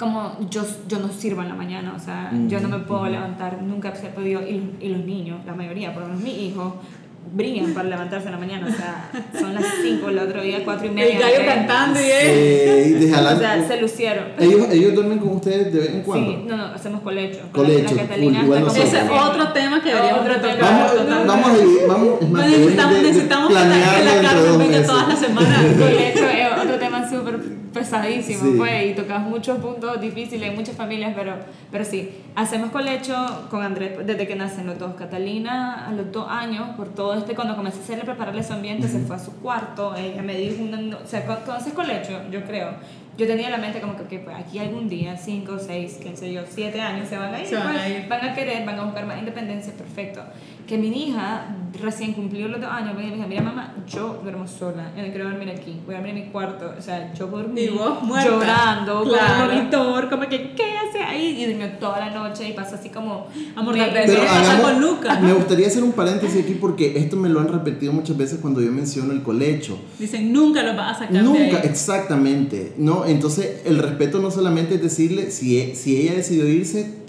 como 0.00 0.36
yo, 0.50 0.64
yo 0.88 0.98
no 0.98 1.06
sirvo 1.12 1.42
en 1.42 1.50
la 1.50 1.54
mañana, 1.54 1.94
o 1.96 2.00
sea, 2.00 2.32
yo 2.48 2.58
no 2.58 2.68
me 2.68 2.80
puedo 2.80 3.06
levantar, 3.06 3.62
nunca 3.62 3.94
se 3.94 4.08
ha 4.08 4.14
podido, 4.14 4.42
y, 4.42 4.76
y, 4.80 4.88
los 4.88 5.04
niños, 5.04 5.46
la 5.46 5.54
mayoría, 5.54 5.94
por 5.94 6.02
lo 6.02 6.08
menos 6.08 6.24
mi 6.24 6.48
hijo, 6.48 6.74
brillan 7.32 7.72
para 7.72 7.88
levantarse 7.88 8.26
en 8.26 8.32
la 8.32 8.38
mañana. 8.38 8.66
O 8.66 8.72
sea, 8.72 9.10
son 9.38 9.54
las 9.54 9.64
5 9.82 10.08
el 10.08 10.18
otro 10.18 10.42
día, 10.42 10.60
4 10.64 10.86
y 10.86 10.90
media. 10.90 11.12
El 11.14 11.20
gallo 11.20 11.46
cantando 11.46 12.00
y 12.00 12.04
él. 12.04 13.12
o 13.14 13.38
sea, 13.38 13.66
se 13.66 13.80
lucieron. 13.80 14.24
¿Ellos, 14.38 14.68
¿Ellos 14.70 14.94
duermen 14.94 15.18
con 15.18 15.30
ustedes 15.30 15.72
de 15.72 15.80
vez 15.80 15.90
en 15.90 16.02
cuando? 16.02 16.30
Sí, 16.30 16.44
no, 16.46 16.56
no, 16.56 16.64
hacemos 16.66 17.00
colecho. 17.02 17.40
Colecho. 17.52 17.94
La 17.94 18.02
Catalina 18.02 18.44
Ese 18.68 18.82
es 18.82 19.04
otro 19.10 19.52
tema 19.52 19.82
que 19.82 19.88
deberíamos 19.90 20.20
otro 20.20 20.34
tocar. 20.36 20.60
Vamos, 20.60 21.26
vamos 21.26 21.86
vamos, 21.86 22.30
más, 22.30 22.48
necesitamos, 22.48 22.94
de, 22.94 23.02
necesitamos 23.02 23.48
que 23.48 23.54
la 23.54 24.22
Carmen 24.22 24.58
venga 24.58 24.86
todas 24.86 25.08
las 25.08 25.18
semanas. 25.18 25.60
colecho 25.78 26.28
es 26.28 26.62
otro 26.62 26.78
tema 26.78 27.08
súper 27.08 27.61
pesadísimo, 27.72 28.56
fue, 28.56 28.86
y 28.86 28.94
tocamos 28.94 29.30
muchos 29.30 29.58
puntos 29.58 30.00
difíciles 30.00 30.50
en 30.50 30.56
muchas 30.56 30.76
familias, 30.76 31.12
pero, 31.16 31.34
pero 31.70 31.84
sí, 31.84 32.10
hacemos 32.34 32.70
colecho 32.70 33.46
con 33.50 33.62
Andrés 33.62 33.98
desde 34.04 34.26
que 34.26 34.36
nacen 34.36 34.66
los 34.66 34.78
dos. 34.78 34.94
Catalina 34.94 35.86
a 35.86 35.92
los 35.92 36.12
dos 36.12 36.26
años, 36.28 36.70
por 36.76 36.88
todo 36.94 37.14
este, 37.14 37.34
cuando 37.34 37.56
comencé 37.56 37.78
a 37.80 37.82
hacerle 37.82 38.04
prepararle 38.04 38.42
su 38.42 38.52
ambiente, 38.52 38.88
se 38.88 39.00
fue 39.00 39.16
a 39.16 39.18
su 39.18 39.32
cuarto, 39.40 39.94
ella 39.96 40.22
me 40.22 40.36
dijo, 40.36 40.62
o 40.62 41.06
sea, 41.06 41.24
¿conoces 41.24 41.72
colecho? 41.72 42.20
Yo 42.30 42.44
creo 42.44 42.70
yo 43.16 43.26
tenía 43.26 43.46
en 43.46 43.52
la 43.52 43.58
mente 43.58 43.80
como 43.80 43.96
que 44.08 44.18
pues, 44.18 44.36
aquí 44.36 44.58
algún 44.58 44.88
día, 44.88 45.16
5, 45.16 45.58
6, 45.58 46.00
qué 46.02 46.16
sé 46.16 46.32
yo, 46.32 46.42
7 46.48 46.80
años 46.80 47.08
se 47.08 47.18
van 47.18 47.34
a 47.34 47.40
ir, 47.40 47.46
se 47.46 47.56
van, 47.56 47.76
a 47.76 47.88
ir. 47.88 48.08
van 48.08 48.24
a 48.24 48.34
querer, 48.34 48.64
van 48.64 48.78
a 48.78 48.84
buscar 48.84 49.06
más 49.06 49.18
independencia, 49.18 49.72
perfecto. 49.74 50.22
Que 50.66 50.78
mi 50.78 50.88
hija 50.88 51.56
recién 51.80 52.12
cumplió 52.12 52.48
los 52.48 52.60
dos 52.60 52.70
años, 52.70 52.94
me 52.96 53.10
dijo, 53.10 53.26
mira 53.28 53.42
mamá, 53.42 53.74
yo 53.88 54.20
duermo 54.22 54.46
sola, 54.46 54.92
yo 54.96 55.02
no 55.02 55.08
quiero 55.08 55.28
dormir 55.28 55.50
aquí, 55.50 55.80
voy 55.86 55.94
a 55.94 55.98
dormir 55.98 56.16
en 56.16 56.24
mi 56.26 56.30
cuarto, 56.30 56.74
o 56.78 56.82
sea, 56.82 57.12
yo 57.14 57.26
dormí 57.26 57.66
llorando, 57.66 59.04
claro. 59.04 59.04
con 59.04 59.50
el 59.50 59.56
monitor, 59.56 60.10
como 60.10 60.28
que, 60.28 60.52
¿qué 60.54 60.74
hace 60.76 61.02
ahí? 61.02 61.42
Y 61.42 61.46
durmió 61.46 61.68
toda 61.78 62.00
la 62.00 62.10
noche 62.10 62.48
y 62.48 62.52
pasó 62.52 62.74
así 62.74 62.90
como... 62.90 63.26
Amor, 63.56 63.76
me, 63.76 63.86
pero 63.86 64.22
con 64.62 64.80
Lucas. 64.80 65.20
Me 65.20 65.32
gustaría 65.32 65.66
hacer 65.66 65.82
un 65.82 65.92
paréntesis 65.92 66.42
aquí 66.42 66.54
porque 66.54 66.98
esto 66.98 67.16
me 67.16 67.28
lo 67.28 67.40
han 67.40 67.48
repetido 67.48 67.92
muchas 67.92 68.16
veces 68.16 68.38
cuando 68.40 68.60
yo 68.60 68.70
menciono 68.70 69.12
el 69.12 69.22
colecho. 69.22 69.78
Dicen, 69.98 70.32
nunca 70.32 70.62
lo 70.62 70.76
vas 70.76 70.96
a 70.96 71.06
sacar 71.06 71.22
Nunca, 71.22 71.58
exactamente, 71.60 72.74
¿no? 72.76 73.06
Entonces, 73.06 73.62
el 73.64 73.78
respeto 73.78 74.18
no 74.18 74.30
solamente 74.30 74.74
es 74.74 74.82
decirle, 74.82 75.30
si, 75.30 75.58
e, 75.58 75.74
si 75.74 75.96
ella 75.96 76.14
decidió 76.14 76.48
irse, 76.48 77.02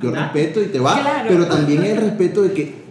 yo 0.00 0.10
respeto 0.10 0.60
y 0.60 0.66
te 0.66 0.80
va, 0.80 1.24
pero 1.28 1.46
también 1.46 1.84
el 1.84 1.96
respeto 1.96 2.42
de 2.42 2.52
que 2.52 2.81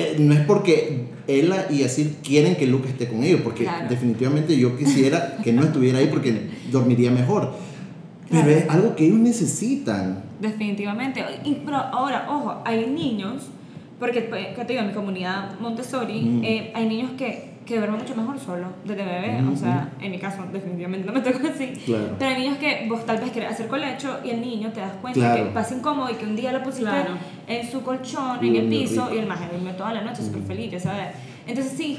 eh, 0.00 0.16
no 0.18 0.34
es 0.34 0.40
porque 0.40 1.04
ella 1.26 1.66
y 1.70 1.82
así 1.84 2.16
quieren 2.22 2.56
que 2.56 2.66
Luke 2.66 2.88
esté 2.88 3.08
con 3.08 3.22
ellos, 3.22 3.40
porque 3.42 3.68
definitivamente 3.88 4.56
yo 4.58 4.76
quisiera 4.76 5.36
que 5.42 5.52
no 5.52 5.62
estuviera 5.62 5.98
ahí 5.98 6.08
porque 6.08 6.48
dormiría 6.70 7.10
mejor. 7.10 7.52
Pero 8.30 8.48
es 8.50 8.68
algo 8.70 8.94
que 8.94 9.06
ellos 9.06 9.18
necesitan. 9.18 10.22
Definitivamente. 10.40 11.24
pero 11.64 11.76
ahora, 11.76 12.26
ojo, 12.30 12.62
hay 12.64 12.86
niños, 12.86 13.48
porque, 13.98 14.22
pues, 14.22 14.54
te 14.54 14.64
digo, 14.64 14.80
en 14.80 14.88
mi 14.88 14.94
comunidad 14.94 15.58
Montessori, 15.60 16.40
eh, 16.42 16.72
hay 16.74 16.88
niños 16.88 17.10
que 17.18 17.49
que 17.70 17.78
duerme 17.78 17.98
mucho 17.98 18.16
mejor 18.16 18.38
solo 18.38 18.66
desde 18.84 19.04
bebé. 19.04 19.42
O 19.52 19.56
sea, 19.56 19.90
en 20.00 20.10
mi 20.10 20.18
caso, 20.18 20.42
definitivamente 20.52 21.06
no 21.06 21.12
me 21.12 21.20
toca 21.20 21.48
así. 21.48 21.72
Pero 21.86 22.30
hay 22.30 22.42
niños 22.42 22.58
que 22.58 22.86
vos 22.88 23.06
tal 23.06 23.18
vez 23.18 23.30
querés 23.30 23.52
hacer 23.52 23.68
colecho 23.68 24.18
y 24.24 24.30
el 24.30 24.40
niño 24.40 24.70
te 24.72 24.80
das 24.80 24.92
cuenta 25.00 25.36
que 25.36 25.42
pasa 25.46 25.76
incómodo 25.76 26.10
y 26.10 26.14
que 26.14 26.24
un 26.24 26.36
día 26.36 26.52
lo 26.52 26.62
pusiste 26.62 26.90
en 27.46 27.70
su 27.70 27.82
colchón, 27.82 28.44
en 28.44 28.56
el 28.56 28.68
piso, 28.68 29.12
y 29.14 29.18
el 29.18 29.26
más 29.26 29.40
durmió 29.50 29.72
toda 29.74 29.92
la 29.92 30.02
noche 30.02 30.22
súper 30.22 30.42
feliz, 30.42 30.72
ya 30.72 30.80
sabes. 30.80 31.08
Entonces, 31.46 31.72
sí, 31.72 31.98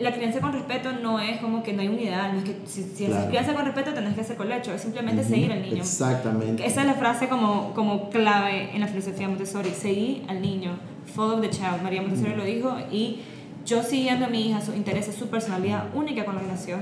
la, 0.00 0.12
crianza 0.12 0.40
con 0.40 0.52
respeto 0.52 0.92
no 0.92 1.20
es 1.20 1.38
como 1.38 1.62
que 1.62 1.72
no 1.72 1.82
hay 1.82 1.88
un 1.88 1.98
ideal, 1.98 2.32
no 2.32 2.38
es 2.38 2.44
que 2.44 2.56
si, 2.64 2.82
si 2.82 3.06
crianza 3.06 3.52
con 3.52 3.64
respeto 3.64 3.92
tenés 3.92 4.14
que 4.14 4.20
hacer 4.20 4.36
colecho, 4.36 4.72
es 4.72 4.80
simplemente 4.80 5.24
seguir 5.24 5.52
al 5.52 5.62
niño. 5.62 5.78
Exactamente. 5.78 6.64
Esa 6.64 6.82
es 6.82 6.86
la 6.86 6.94
frase 6.94 7.28
como, 7.28 7.74
como 7.74 8.08
clave 8.08 8.70
en 8.74 8.80
la 8.80 8.86
filosofía 8.86 9.28
Montessori, 9.28 9.70
seguir 9.70 10.24
al 10.28 10.40
niño, 10.40 10.78
follow 11.14 11.40
the 11.40 11.50
child. 11.50 11.82
María 11.82 12.00
Montessori 12.00 12.34
lo 12.34 12.44
dijo 12.44 12.76
y 12.90 13.20
yo 13.68 13.82
siguiendo 13.82 14.24
a 14.24 14.28
mi 14.28 14.48
hija, 14.48 14.60
sus 14.62 14.74
intereses, 14.74 15.14
su 15.14 15.28
personalidad 15.28 15.84
única 15.94 16.24
cuando 16.24 16.42
nació, 16.42 16.78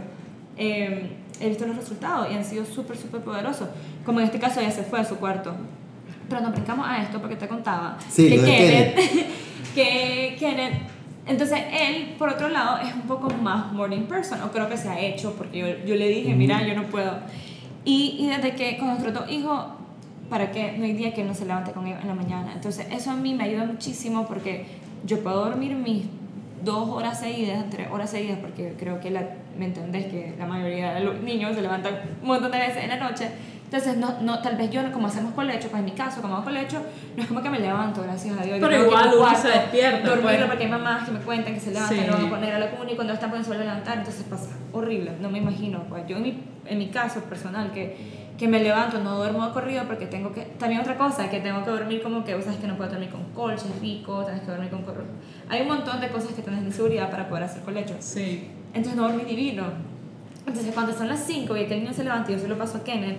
eh, 0.56 1.10
he 1.40 1.48
visto 1.48 1.66
los 1.66 1.76
resultados 1.76 2.28
y 2.30 2.34
han 2.34 2.44
sido 2.44 2.64
súper, 2.64 2.96
súper 2.96 3.22
poderosos. 3.22 3.68
Como 4.04 4.20
en 4.20 4.26
este 4.26 4.38
caso 4.38 4.60
ella 4.60 4.70
se 4.70 4.84
fue 4.84 5.00
a 5.00 5.04
su 5.04 5.16
cuarto. 5.16 5.52
Pero 6.28 6.40
nos 6.40 6.52
brincamos 6.52 6.86
a 6.88 7.02
esto 7.02 7.20
porque 7.20 7.36
te 7.36 7.48
contaba 7.48 7.98
que, 8.14 8.28
Kenneth, 8.28 8.96
que 9.74 10.36
Kenneth, 10.38 10.74
entonces 11.26 11.58
él, 11.72 12.14
por 12.18 12.28
otro 12.28 12.48
lado, 12.48 12.78
es 12.78 12.94
un 12.94 13.02
poco 13.02 13.30
más 13.30 13.72
morning 13.72 14.02
person, 14.02 14.40
o 14.42 14.52
creo 14.52 14.68
que 14.68 14.76
se 14.76 14.88
ha 14.88 15.00
hecho, 15.00 15.34
porque 15.34 15.58
yo, 15.58 15.66
yo 15.84 15.96
le 15.96 16.08
dije, 16.08 16.34
mira, 16.34 16.64
yo 16.66 16.74
no 16.74 16.84
puedo. 16.84 17.18
Y, 17.84 18.16
y 18.20 18.28
desde 18.28 18.54
que 18.54 18.78
con 18.78 18.88
nuestro 18.88 19.10
hijo 19.10 19.30
hijos, 19.30 19.64
¿para 20.30 20.52
qué? 20.52 20.74
No 20.78 20.84
hay 20.84 20.92
día 20.92 21.14
que 21.14 21.24
no 21.24 21.34
se 21.34 21.46
levante 21.46 21.72
con 21.72 21.86
ellos 21.86 22.00
en 22.00 22.08
la 22.08 22.14
mañana. 22.14 22.52
Entonces 22.54 22.86
eso 22.90 23.10
a 23.10 23.16
mí 23.16 23.34
me 23.34 23.44
ayuda 23.44 23.64
muchísimo 23.64 24.26
porque 24.26 24.66
yo 25.04 25.20
puedo 25.20 25.44
dormir 25.44 25.74
mis 25.74 26.06
dos 26.62 26.88
horas 26.88 27.20
seguidas, 27.20 27.64
tres 27.70 27.88
horas 27.90 28.10
seguidas, 28.10 28.38
porque 28.40 28.74
creo 28.78 29.00
que 29.00 29.10
la, 29.10 29.22
me 29.58 29.66
entendés 29.66 30.06
que 30.06 30.34
la 30.38 30.46
mayoría 30.46 30.94
de 30.94 31.00
los 31.00 31.20
niños 31.20 31.54
se 31.54 31.62
levantan 31.62 31.94
un 32.22 32.28
montón 32.28 32.50
de 32.50 32.58
veces 32.58 32.84
en 32.84 32.90
la 32.90 32.96
noche. 32.96 33.30
Entonces, 33.64 33.96
no, 33.96 34.20
no, 34.20 34.40
tal 34.42 34.56
vez 34.56 34.70
yo, 34.70 34.80
como 34.92 35.08
hacemos 35.08 35.32
colecho, 35.34 35.68
pues 35.68 35.80
en 35.80 35.86
mi 35.86 35.90
caso, 35.90 36.22
como 36.22 36.36
hago 36.36 36.44
colecho, 36.44 36.80
no 37.16 37.22
es 37.22 37.28
como 37.28 37.42
que 37.42 37.50
me 37.50 37.58
levanto, 37.58 38.00
gracias 38.02 38.38
a 38.38 38.44
Dios. 38.44 38.58
Pero 38.60 38.84
igual 38.84 39.12
uno 39.18 39.34
se 39.34 39.48
despierta. 39.48 40.08
Dormirlo 40.08 40.38
pues. 40.38 40.50
porque 40.50 40.64
hay 40.64 40.70
mamás 40.70 41.04
que 41.04 41.10
me 41.10 41.18
cuentan 41.18 41.54
que 41.54 41.60
se 41.60 41.72
levantan, 41.72 41.98
sí. 41.98 42.04
lo 42.06 42.12
van 42.12 42.26
a 42.26 42.30
poner 42.30 42.54
a 42.54 42.58
la 42.60 42.70
cuna 42.70 42.92
y 42.92 42.94
cuando 42.94 43.12
están 43.12 43.30
pueden 43.30 43.44
suelen 43.44 43.66
levantar, 43.66 43.98
entonces 43.98 44.24
pasa 44.30 44.50
horrible, 44.72 45.12
no 45.20 45.30
me 45.30 45.38
imagino. 45.38 45.82
Pues 45.88 46.06
yo 46.06 46.16
en 46.16 46.22
mi, 46.22 46.44
en 46.64 46.78
mi 46.78 46.88
caso 46.90 47.20
personal, 47.24 47.72
que 47.72 48.25
que 48.36 48.48
me 48.48 48.60
levanto, 48.60 48.98
no 48.98 49.16
duermo 49.16 49.46
de 49.46 49.52
corrido 49.52 49.84
porque 49.86 50.06
tengo 50.06 50.32
que, 50.32 50.42
también 50.42 50.80
otra 50.80 50.98
cosa, 50.98 51.30
que 51.30 51.40
tengo 51.40 51.64
que 51.64 51.70
dormir 51.70 52.02
como 52.02 52.24
que, 52.24 52.34
vos 52.34 52.44
sabes 52.44 52.58
que 52.58 52.66
no 52.66 52.76
puedo 52.76 52.90
dormir 52.90 53.10
con 53.10 53.24
colchas 53.34 53.80
rico, 53.80 54.24
tienes 54.24 54.42
que 54.42 54.50
dormir 54.50 54.70
con 54.70 54.84
Hay 55.48 55.62
un 55.62 55.68
montón 55.68 56.00
de 56.00 56.08
cosas 56.08 56.32
que 56.32 56.42
tienes 56.42 56.64
de 56.64 56.70
seguridad 56.70 57.10
para 57.10 57.28
poder 57.28 57.44
hacer 57.44 57.62
colecho. 57.62 57.94
Sí. 58.00 58.48
Entonces 58.74 58.96
no 58.96 59.08
dormí 59.08 59.24
divino. 59.24 59.64
Entonces 60.46 60.74
cuando 60.74 60.92
son 60.92 61.08
las 61.08 61.20
5 61.20 61.56
y 61.56 61.60
el 61.62 61.70
niño 61.70 61.92
se 61.92 62.04
levanta 62.04 62.30
y 62.30 62.34
yo 62.34 62.40
se 62.40 62.48
lo 62.48 62.58
paso 62.58 62.78
a 62.78 62.84
Kenneth, 62.84 63.18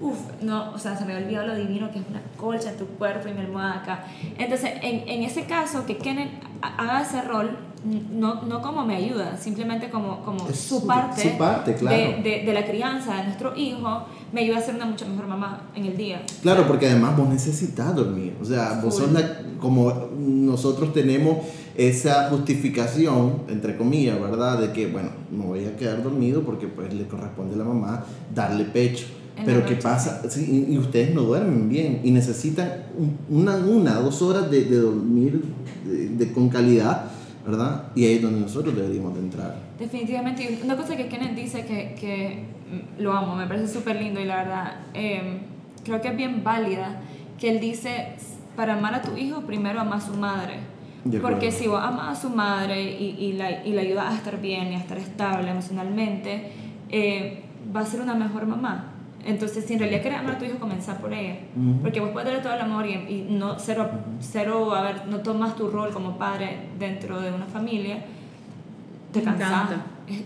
uff, 0.00 0.18
no, 0.42 0.72
o 0.72 0.78
sea, 0.78 0.96
se 0.96 1.04
me 1.04 1.14
ha 1.14 1.16
olvidado 1.16 1.48
lo 1.48 1.54
divino 1.56 1.90
que 1.90 1.98
es 1.98 2.04
una 2.08 2.22
colcha 2.36 2.70
en 2.70 2.76
tu 2.76 2.86
cuerpo 2.86 3.28
y 3.28 3.32
mi 3.32 3.40
almohada 3.40 3.76
acá. 3.76 4.04
Entonces, 4.38 4.72
en, 4.82 5.08
en 5.08 5.22
ese 5.22 5.44
caso, 5.44 5.86
que 5.86 5.96
Kenneth 5.96 6.30
haga 6.60 7.02
ese 7.02 7.22
rol, 7.22 7.56
no, 7.84 8.42
no 8.42 8.60
como 8.60 8.84
me 8.84 8.96
ayuda, 8.96 9.36
simplemente 9.36 9.88
como, 9.88 10.22
como 10.22 10.50
su 10.52 10.86
parte, 10.86 11.30
su 11.30 11.38
parte 11.38 11.74
claro. 11.74 11.96
de, 12.22 12.42
de, 12.44 12.52
la 12.52 12.64
crianza 12.64 13.16
de 13.16 13.24
nuestro 13.24 13.56
hijo, 13.56 14.04
me 14.32 14.42
ayuda 14.42 14.58
a 14.58 14.62
ser 14.62 14.74
una 14.74 14.86
mucho 14.86 15.06
mejor 15.06 15.26
mamá 15.26 15.62
en 15.74 15.86
el 15.86 15.96
día. 15.96 16.22
Claro, 16.42 16.66
porque 16.66 16.86
además 16.86 17.16
vos 17.16 17.28
necesitas 17.28 17.94
dormir. 17.94 18.34
O 18.40 18.44
sea, 18.44 18.80
vos 18.82 18.96
sos 18.96 19.12
la, 19.12 19.40
como 19.58 20.08
nosotros 20.18 20.92
tenemos 20.92 21.38
esa 21.76 22.28
justificación, 22.30 23.42
entre 23.48 23.76
comillas, 23.76 24.20
¿verdad? 24.20 24.60
De 24.60 24.72
que, 24.72 24.86
bueno, 24.86 25.10
me 25.30 25.44
voy 25.44 25.64
a 25.64 25.76
quedar 25.76 26.02
dormido 26.02 26.42
porque 26.42 26.66
pues 26.66 26.92
le 26.92 27.06
corresponde 27.06 27.54
a 27.54 27.58
la 27.58 27.64
mamá 27.64 28.04
darle 28.34 28.64
pecho. 28.64 29.06
Pero 29.42 29.64
¿qué 29.64 29.76
pasa? 29.76 30.20
Sí, 30.28 30.66
y 30.68 30.76
ustedes 30.76 31.14
no 31.14 31.22
duermen 31.22 31.70
bien 31.70 32.02
y 32.04 32.10
necesitan 32.10 32.84
una, 33.30 33.56
una 33.56 33.94
dos 33.94 34.20
horas 34.20 34.50
de, 34.50 34.64
de 34.64 34.76
dormir 34.76 35.42
de, 35.86 36.32
con 36.32 36.50
calidad 36.50 37.06
¿verdad? 37.46 37.84
Y 37.94 38.04
ahí 38.04 38.16
es 38.16 38.22
donde 38.22 38.40
nosotros 38.40 38.76
deberíamos 38.76 39.14
de 39.14 39.20
entrar. 39.20 39.56
Definitivamente. 39.78 40.60
Una 40.62 40.76
cosa 40.76 40.94
que 40.94 41.08
Kenneth 41.08 41.34
dice 41.34 41.64
que, 41.64 41.94
que 41.98 42.44
lo 42.98 43.12
amo, 43.12 43.34
me 43.34 43.46
parece 43.46 43.68
súper 43.68 43.96
lindo 43.96 44.20
y 44.20 44.24
la 44.24 44.36
verdad 44.36 44.72
em, 44.94 45.40
creo 45.84 46.00
que 46.00 46.08
es 46.08 46.16
bien 46.16 46.44
válida, 46.44 47.00
que 47.38 47.50
él 47.50 47.60
dice, 47.60 48.14
para 48.56 48.74
amar 48.74 48.94
a 48.94 49.02
tu 49.02 49.16
hijo, 49.16 49.42
primero 49.42 49.80
ama 49.80 49.96
a 49.96 50.00
su 50.00 50.14
madre. 50.14 50.58
Porque 51.22 51.50
si 51.50 51.66
vos 51.66 51.80
amas 51.82 52.18
a 52.18 52.20
su 52.20 52.28
madre 52.28 52.82
y, 52.82 53.16
y, 53.18 53.32
la, 53.32 53.64
y 53.64 53.72
la 53.72 53.80
ayudas 53.80 54.12
a 54.12 54.16
estar 54.16 54.38
bien 54.38 54.72
y 54.72 54.74
a 54.74 54.78
estar 54.78 54.98
estable 54.98 55.50
emocionalmente, 55.50 56.52
eh, 56.90 57.42
va 57.74 57.80
a 57.80 57.86
ser 57.86 58.02
una 58.02 58.14
mejor 58.14 58.46
mamá. 58.46 58.92
Entonces, 59.24 59.64
si 59.64 59.74
en 59.74 59.78
realidad 59.78 60.02
quieres 60.02 60.20
amar 60.20 60.34
a 60.34 60.38
tu 60.38 60.44
hijo, 60.44 60.58
comenzar 60.58 60.98
por 60.98 61.12
ella. 61.12 61.36
Porque 61.80 62.00
vos 62.00 62.10
puedes 62.10 62.28
darle 62.28 62.42
todo 62.42 62.54
el 62.54 62.60
amor 62.60 62.86
y, 62.86 62.92
y 62.92 63.26
no, 63.30 63.58
cero, 63.58 63.90
cero, 64.20 64.74
a 64.74 64.82
ver, 64.82 65.06
no 65.06 65.20
tomas 65.20 65.56
tu 65.56 65.68
rol 65.68 65.90
como 65.90 66.18
padre 66.18 66.68
dentro 66.78 67.20
de 67.20 67.32
una 67.32 67.46
familia, 67.46 68.04
te 69.12 69.22
cansas. 69.22 69.70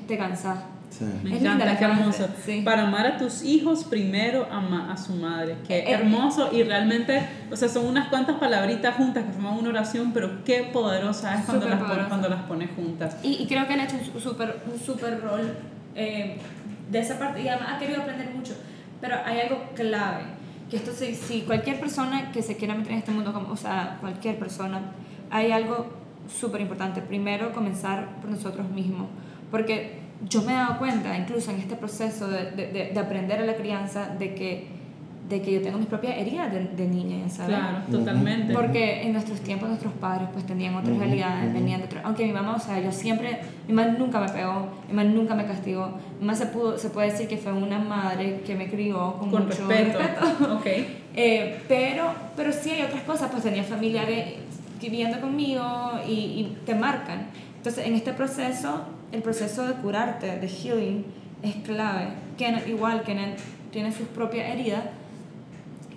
Te 0.07 0.19
cansas. 0.19 0.59
Sí. 0.99 1.05
Me 1.23 1.39
encanta, 1.39 1.77
qué 1.77 1.85
hermoso. 1.85 2.29
Para 2.65 2.83
amar 2.83 3.07
a 3.07 3.17
tus 3.17 3.43
hijos, 3.43 3.85
primero 3.85 4.47
ama 4.51 4.93
a 4.93 4.97
su 4.97 5.15
madre. 5.15 5.57
Qué 5.67 5.79
eh, 5.79 5.85
eh, 5.89 5.93
hermoso 5.95 6.51
y 6.53 6.63
realmente, 6.63 7.27
o 7.51 7.57
sea, 7.57 7.69
son 7.69 7.87
unas 7.87 8.09
cuantas 8.09 8.37
palabritas 8.37 8.95
juntas 8.97 9.25
que 9.25 9.33
forman 9.33 9.59
una 9.59 9.71
oración, 9.71 10.13
pero 10.13 10.45
qué 10.45 10.71
poderosa 10.73 11.35
es 11.41 11.47
cuando, 11.47 11.69
las, 11.69 11.81
pones, 11.81 12.07
cuando 12.07 12.29
las 12.29 12.43
pones 12.43 12.71
juntas. 12.77 13.17
Y, 13.23 13.43
y, 13.43 13.47
creo 13.47 13.67
que 13.67 13.73
han 13.73 13.81
hecho 13.81 13.97
un 14.15 14.21
súper 14.21 14.63
un 14.73 14.79
super 14.79 15.21
rol 15.21 15.57
eh, 15.97 16.39
de 16.91 16.99
esa 16.99 17.19
parte 17.19 17.43
y 17.43 17.49
además 17.49 17.71
ha 17.75 17.79
querido 17.79 18.03
aprender 18.03 18.31
mucho 18.35 18.55
pero 19.05 19.17
hay 19.23 19.41
algo 19.41 19.61
clave, 19.75 20.23
que 20.71 20.77
esto 20.77 20.91
si, 20.93 21.15
si 21.15 21.43
cualquier 21.43 21.79
persona 21.79 22.33
que 22.33 22.41
se 22.41 22.57
quiera 22.57 22.75
meter 22.75 22.93
en 22.93 22.99
este 23.01 23.11
mundo, 23.11 23.35
como, 23.35 23.53
o 23.53 23.57
sea, 23.57 23.99
cualquier 24.01 24.39
persona, 24.39 24.81
hay 25.31 25.53
algo 25.53 25.93
súper 26.27 26.63
importante. 26.63 27.03
Primero, 27.03 27.53
comenzar 27.53 28.17
por 28.23 28.31
nosotros 28.31 28.71
mismos, 28.71 29.09
porque 29.51 30.04
yo 30.29 30.43
me 30.43 30.53
he 30.53 30.57
dado 30.57 30.79
cuenta, 30.79 31.17
incluso 31.17 31.51
en 31.51 31.61
este 31.61 31.77
proceso 31.77 32.29
de, 32.29 32.51
de, 32.53 32.91
de 32.93 33.01
aprender 33.01 33.41
a 33.41 33.45
la 33.45 33.55
crianza, 33.55 34.09
de 34.09 34.35
que 34.35 34.85
de 35.29 35.41
que 35.41 35.53
yo 35.53 35.63
tengo 35.63 35.79
mis 35.79 35.87
propias 35.87 36.19
heridas 36.19 36.53
de, 36.53 36.65
de 36.65 36.87
niña, 36.87 37.29
¿sabes? 37.31 37.57
Claro, 37.57 37.79
totalmente. 37.91 38.53
Porque 38.53 39.03
en 39.03 39.13
nuestros 39.13 39.41
tiempos 39.41 39.69
nuestros 39.69 39.95
padres 39.95 40.29
pues 40.33 40.45
tenían 40.45 40.75
otras 40.75 40.99
realidades, 40.99 41.53
venían 41.53 41.81
de 41.81 41.89
aunque 42.03 42.27
mi 42.27 42.33
mamá, 42.33 42.57
o 42.57 42.61
sea, 42.61 42.79
yo 42.81 42.93
siempre, 42.93 43.41
mi 43.67 43.73
mamá 43.73 43.97
nunca 43.99 44.21
me 44.21 44.29
pegó, 44.29 44.69
mi 44.89 44.95
mamá 44.95 45.11
nunca 45.11 45.35
me 45.35 45.47
castigó, 45.47 45.93
mi 46.21 46.27
mamá 46.27 46.35
se, 46.35 46.47
pudo, 46.47 46.77
se 46.77 46.91
puede 46.91 47.11
decir 47.11 47.27
que 47.27 47.39
fue 47.39 47.53
una 47.53 47.79
madre 47.79 48.43
que 48.45 48.55
me 48.55 48.69
crió 48.69 49.17
con, 49.19 49.31
mucho 49.31 49.67
respeto. 49.67 49.99
Okay. 50.59 51.05
eh, 51.17 51.63
pero, 51.69 52.13
pero 52.37 52.53
sí 52.53 52.71
hay 52.71 52.83
otras 52.83 53.03
cosas, 53.03 53.31
pues 53.31 53.43
tenía 53.43 53.63
familiares 53.63 54.35
viviendo 54.81 55.21
conmigo 55.21 55.93
y, 56.07 56.13
y 56.13 56.57
te 56.67 56.75
marcan. 56.75 57.29
Entonces, 57.57 57.87
en 57.87 57.95
este 57.95 58.13
proceso, 58.13 58.83
el 59.15 59.23
proceso 59.23 59.67
de 59.67 59.75
curarte, 59.75 60.39
de 60.39 60.49
healing, 60.49 61.05
es 61.43 61.57
clave 61.57 62.25
Kenneth 62.37 62.69
igual, 62.69 63.03
Kenneth 63.03 63.39
tiene 63.71 63.93
sus 63.93 64.07
propias 64.09 64.49
heridas, 64.49 64.83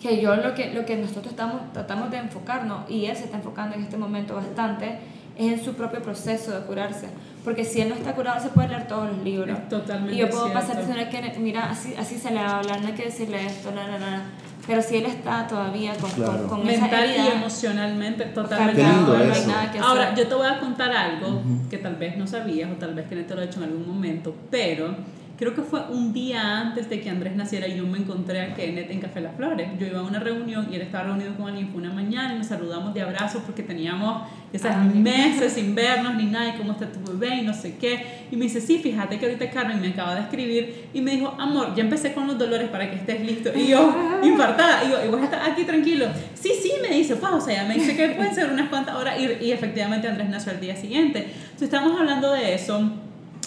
que 0.01 0.21
yo 0.21 0.35
lo 0.35 0.53
que, 0.53 0.73
lo 0.73 0.85
que 0.85 0.95
nosotros 0.97 1.27
estamos, 1.27 1.73
tratamos 1.73 2.11
de 2.11 2.17
enfocarnos, 2.17 2.89
y 2.89 3.05
él 3.05 3.15
se 3.15 3.25
está 3.25 3.37
enfocando 3.37 3.75
en 3.75 3.83
este 3.83 3.97
momento 3.97 4.35
bastante, 4.35 4.99
es 5.37 5.53
en 5.53 5.63
su 5.63 5.73
propio 5.73 6.01
proceso 6.01 6.51
de 6.51 6.65
curarse. 6.65 7.07
Porque 7.43 7.63
si 7.63 7.81
él 7.81 7.89
no 7.89 7.95
está 7.95 8.13
curado, 8.13 8.39
se 8.41 8.49
puede 8.49 8.69
leer 8.69 8.87
todos 8.87 9.09
los 9.09 9.23
libros. 9.23 9.57
totalmente 9.69 10.15
Y 10.15 10.17
yo 10.17 10.29
puedo 10.29 10.51
pasar 10.51 10.77
diciendo 10.77 11.03
que, 11.09 11.39
mira, 11.39 11.69
así, 11.69 11.93
así 11.97 12.17
se 12.17 12.31
le 12.31 12.39
va 12.39 12.49
a 12.49 12.59
hablar, 12.59 12.81
no 12.81 12.87
hay 12.87 12.93
que 12.93 13.05
decirle 13.05 13.45
esto, 13.45 13.71
la, 13.71 13.87
la, 13.87 13.99
la. 13.99 14.21
Pero 14.67 14.81
si 14.81 14.97
él 14.97 15.05
está 15.05 15.47
todavía 15.47 15.93
con, 15.95 16.11
con, 16.11 16.47
con 16.47 16.65
mental 16.65 17.05
esa 17.05 17.23
y 17.23 17.27
emocionalmente 17.29 18.25
totalmente 18.25 18.83
no 18.83 19.13
hay 19.13 19.45
nada 19.47 19.71
que 19.71 19.79
hacer. 19.79 19.81
Ahora, 19.81 20.13
yo 20.13 20.27
te 20.27 20.35
voy 20.35 20.47
a 20.47 20.59
contar 20.59 20.91
algo 20.91 21.41
que 21.69 21.77
tal 21.77 21.95
vez 21.95 22.17
no 22.17 22.27
sabías 22.27 22.69
o 22.69 22.75
tal 22.75 22.93
vez 22.93 23.07
que 23.07 23.15
no 23.15 23.25
te 23.25 23.33
lo 23.33 23.41
he 23.41 23.45
hecho 23.45 23.63
en 23.63 23.69
algún 23.69 23.87
momento, 23.87 24.35
pero 24.51 24.93
creo 25.37 25.53
que 25.53 25.61
fue 25.61 25.81
un 25.89 26.13
día 26.13 26.59
antes 26.59 26.89
de 26.89 26.99
que 26.99 27.09
Andrés 27.09 27.35
naciera 27.35 27.67
yo 27.67 27.85
me 27.85 27.99
encontré 27.99 28.41
a 28.41 28.55
Kenneth 28.55 28.89
en 28.89 28.99
Café 28.99 29.21
Las 29.21 29.35
Flores. 29.35 29.69
Yo 29.79 29.85
iba 29.85 29.99
a 29.99 30.03
una 30.03 30.19
reunión 30.19 30.67
y 30.71 30.75
él 30.75 30.81
estaba 30.81 31.05
reunido 31.05 31.35
con 31.35 31.47
alguien, 31.47 31.69
fue 31.69 31.81
una 31.81 31.93
mañana 31.93 32.33
y 32.33 32.37
nos 32.39 32.47
saludamos 32.47 32.93
de 32.93 33.01
abrazos 33.01 33.43
porque 33.45 33.61
teníamos 33.61 34.23
esas 34.51 34.75
Ay. 34.75 34.99
meses 34.99 35.53
sin 35.53 35.75
vernos 35.75 36.15
ni 36.15 36.25
nada, 36.25 36.55
y 36.55 36.57
cómo 36.57 36.71
está 36.71 36.91
tu 36.91 36.99
bebé 37.11 37.35
y 37.37 37.41
no 37.43 37.53
sé 37.53 37.75
qué. 37.77 38.25
Y 38.31 38.35
me 38.35 38.45
dice, 38.45 38.59
sí, 38.59 38.79
fíjate 38.79 39.19
que 39.19 39.25
ahorita 39.27 39.51
Carmen 39.51 39.79
me 39.79 39.89
acaba 39.89 40.15
de 40.15 40.21
escribir 40.21 40.87
y 40.93 41.01
me 41.01 41.11
dijo, 41.11 41.35
amor, 41.39 41.75
ya 41.75 41.83
empecé 41.83 42.13
con 42.13 42.25
los 42.25 42.37
dolores 42.37 42.69
para 42.69 42.89
que 42.89 42.95
estés 42.95 43.21
listo. 43.21 43.51
Y 43.55 43.67
yo, 43.67 43.95
infartada, 44.23 44.83
y 44.85 44.89
yo, 44.89 45.05
¿y 45.05 45.09
vos 45.09 45.21
estás 45.21 45.47
aquí 45.47 45.65
tranquilo? 45.65 46.07
Sí, 46.33 46.51
sí, 46.61 46.71
me 46.81 46.95
dice, 46.95 47.15
pues, 47.15 47.31
o 47.31 47.41
sea, 47.41 47.61
ya 47.61 47.67
me 47.67 47.75
dice 47.75 47.95
que 47.95 48.09
pueden 48.09 48.33
ser 48.33 48.49
unas 48.49 48.69
cuantas 48.69 48.95
horas 48.95 49.17
y, 49.19 49.45
y 49.45 49.51
efectivamente 49.51 50.07
Andrés 50.07 50.29
nació 50.29 50.51
al 50.51 50.59
día 50.59 50.75
siguiente. 50.75 51.19
Entonces 51.19 51.63
estamos 51.63 51.99
hablando 51.99 52.31
de 52.31 52.55
eso 52.55 52.91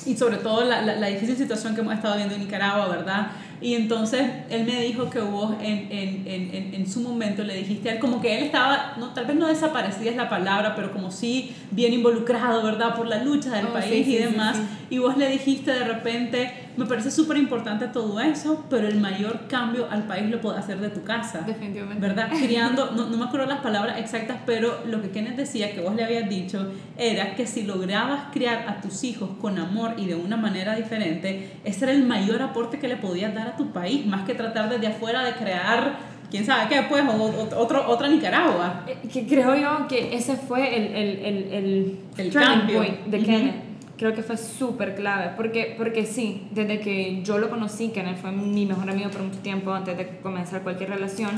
y 0.06 0.16
sobre 0.16 0.38
todo 0.38 0.64
la, 0.64 0.82
la, 0.82 1.06
difícil 1.08 1.36
situación 1.36 1.74
que 1.74 1.80
hemos 1.80 1.94
estado 1.94 2.16
viendo 2.16 2.34
en 2.34 2.40
Nicaragua, 2.40 2.88
¿verdad? 2.88 3.28
Y 3.60 3.74
entonces 3.74 4.22
él 4.48 4.64
me 4.64 4.80
dijo 4.82 5.10
que 5.10 5.20
vos 5.20 5.54
en, 5.60 5.88
en, 5.90 6.22
en, 6.26 6.74
en, 6.74 6.90
su 6.90 7.00
momento 7.00 7.42
le 7.42 7.54
dijiste 7.56 7.90
a 7.90 7.94
él 7.94 7.98
como 7.98 8.20
que 8.20 8.38
él 8.38 8.44
estaba, 8.44 8.94
no, 8.98 9.12
tal 9.12 9.26
vez 9.26 9.36
no 9.36 9.48
desaparecida 9.48 10.10
es 10.10 10.16
la 10.16 10.28
palabra, 10.28 10.74
pero 10.74 10.92
como 10.92 11.10
sí 11.10 11.54
bien 11.70 11.92
involucrado, 11.92 12.62
¿verdad? 12.62 12.94
Por 12.96 13.06
la 13.06 13.22
lucha 13.22 13.50
del 13.56 13.66
Oh, 13.66 13.72
país 13.72 14.06
sí, 14.06 14.12
y 14.12 14.16
sí, 14.16 14.22
demás. 14.24 14.56
sí. 14.56 14.62
Y 14.90 14.98
vos 14.98 15.16
le 15.16 15.28
dijiste 15.28 15.72
de 15.72 15.84
repente, 15.84 16.52
me 16.76 16.86
parece 16.86 17.10
súper 17.10 17.36
importante 17.36 17.86
todo 17.88 18.18
eso, 18.20 18.64
pero 18.70 18.88
el 18.88 18.98
mayor 18.98 19.42
cambio 19.48 19.86
al 19.90 20.04
país 20.04 20.28
lo 20.30 20.40
puede 20.40 20.58
hacer 20.58 20.80
de 20.80 20.88
tu 20.88 21.02
casa. 21.04 21.42
Definitivamente. 21.46 22.00
¿verdad? 22.00 22.28
Criando, 22.42 22.92
no, 22.92 23.06
no 23.08 23.16
me 23.16 23.24
acuerdo 23.26 23.46
las 23.46 23.60
palabras 23.60 23.98
exactas, 23.98 24.38
pero 24.46 24.80
lo 24.86 25.02
que 25.02 25.10
Kenneth 25.10 25.36
decía 25.36 25.72
que 25.74 25.80
vos 25.80 25.94
le 25.94 26.02
habías 26.04 26.28
dicho 26.28 26.72
era 26.96 27.34
que 27.36 27.46
si 27.46 27.62
lograbas 27.62 28.32
criar 28.32 28.66
a 28.68 28.80
tus 28.80 29.04
hijos 29.04 29.30
con 29.40 29.58
amor 29.58 29.94
y 29.98 30.06
de 30.06 30.14
una 30.14 30.36
manera 30.36 30.74
diferente, 30.74 31.50
ese 31.64 31.84
era 31.84 31.92
el 31.92 32.04
mayor 32.04 32.42
aporte 32.42 32.78
que 32.78 32.88
le 32.88 32.96
podías 32.96 33.34
dar 33.34 33.48
a 33.48 33.49
tu 33.56 33.70
país, 33.72 34.06
más 34.06 34.26
que 34.26 34.34
tratar 34.34 34.68
desde 34.68 34.86
afuera 34.88 35.22
de 35.24 35.32
crear, 35.34 35.98
quién 36.30 36.44
sabe 36.46 36.68
qué, 36.68 36.82
pues, 36.88 37.02
o, 37.08 37.12
o- 37.12 37.58
otro, 37.58 37.88
otra 37.88 38.08
Nicaragua. 38.08 38.84
Eh, 38.86 39.08
que 39.12 39.26
creo 39.26 39.54
yo 39.56 39.86
que 39.88 40.14
ese 40.14 40.36
fue 40.36 40.76
el, 40.76 40.94
el, 40.96 41.18
el, 41.24 41.52
el, 41.52 41.98
El 42.18 42.32
cambio. 42.32 42.76
point 42.78 43.00
de. 43.06 43.18
Kenneth. 43.18 43.54
Creo 43.96 44.14
que 44.14 44.22
fue 44.22 44.38
súper 44.38 44.94
clave, 44.94 45.32
porque, 45.36 45.74
porque 45.76 46.06
sí, 46.06 46.48
desde 46.52 46.80
que 46.80 47.20
yo 47.22 47.36
lo 47.36 47.50
conocí, 47.50 47.90
Kenneth 47.90 48.16
fue 48.16 48.32
mi 48.32 48.64
mejor 48.64 48.88
amigo 48.88 49.10
por 49.10 49.20
mucho 49.22 49.40
tiempo 49.40 49.72
antes 49.74 49.94
de 49.98 50.20
comenzar 50.22 50.62
cualquier 50.62 50.88
relación, 50.88 51.28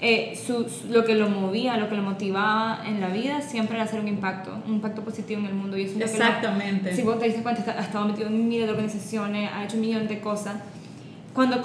eh, 0.00 0.38
su, 0.46 0.68
su- 0.68 0.88
lo 0.92 1.02
que 1.06 1.14
lo 1.14 1.30
movía, 1.30 1.78
lo 1.78 1.88
que 1.88 1.94
lo 1.96 2.02
motivaba 2.02 2.82
en 2.86 3.00
la 3.00 3.08
vida 3.08 3.40
siempre 3.40 3.76
era 3.76 3.84
hacer 3.84 4.00
un 4.00 4.08
impacto, 4.08 4.50
un 4.66 4.74
impacto 4.74 5.00
positivo 5.02 5.40
en 5.40 5.46
el 5.46 5.54
mundo. 5.54 5.78
Y 5.78 5.84
eso 5.84 5.92
es 5.92 6.00
lo 6.00 6.04
que 6.12 6.18
lo- 6.18 6.24
Exactamente. 6.26 6.94
si 6.94 7.00
vos 7.00 7.18
te 7.18 7.24
diste 7.24 7.42
cuenta, 7.42 7.74
ha 7.78 7.80
estado 7.80 8.04
metido 8.04 8.26
en 8.28 8.48
miles 8.48 8.66
de 8.66 8.72
organizaciones, 8.72 9.50
ha 9.50 9.64
hecho 9.64 9.78
millones 9.78 10.10
de 10.10 10.20
cosas. 10.20 10.56
Cuando 11.34 11.60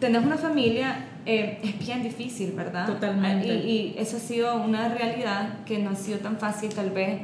tenés 0.00 0.24
una 0.24 0.36
familia, 0.36 1.06
eh, 1.24 1.58
es 1.62 1.78
bien 1.78 2.02
difícil, 2.02 2.52
¿verdad? 2.52 2.86
Totalmente. 2.86 3.46
Y, 3.46 3.94
y 3.96 3.96
eso 3.98 4.16
ha 4.16 4.20
sido 4.20 4.56
una 4.56 4.88
realidad 4.88 5.60
que 5.64 5.78
no 5.78 5.90
ha 5.90 5.96
sido 5.96 6.18
tan 6.18 6.38
fácil, 6.38 6.74
tal 6.74 6.90
vez, 6.90 7.20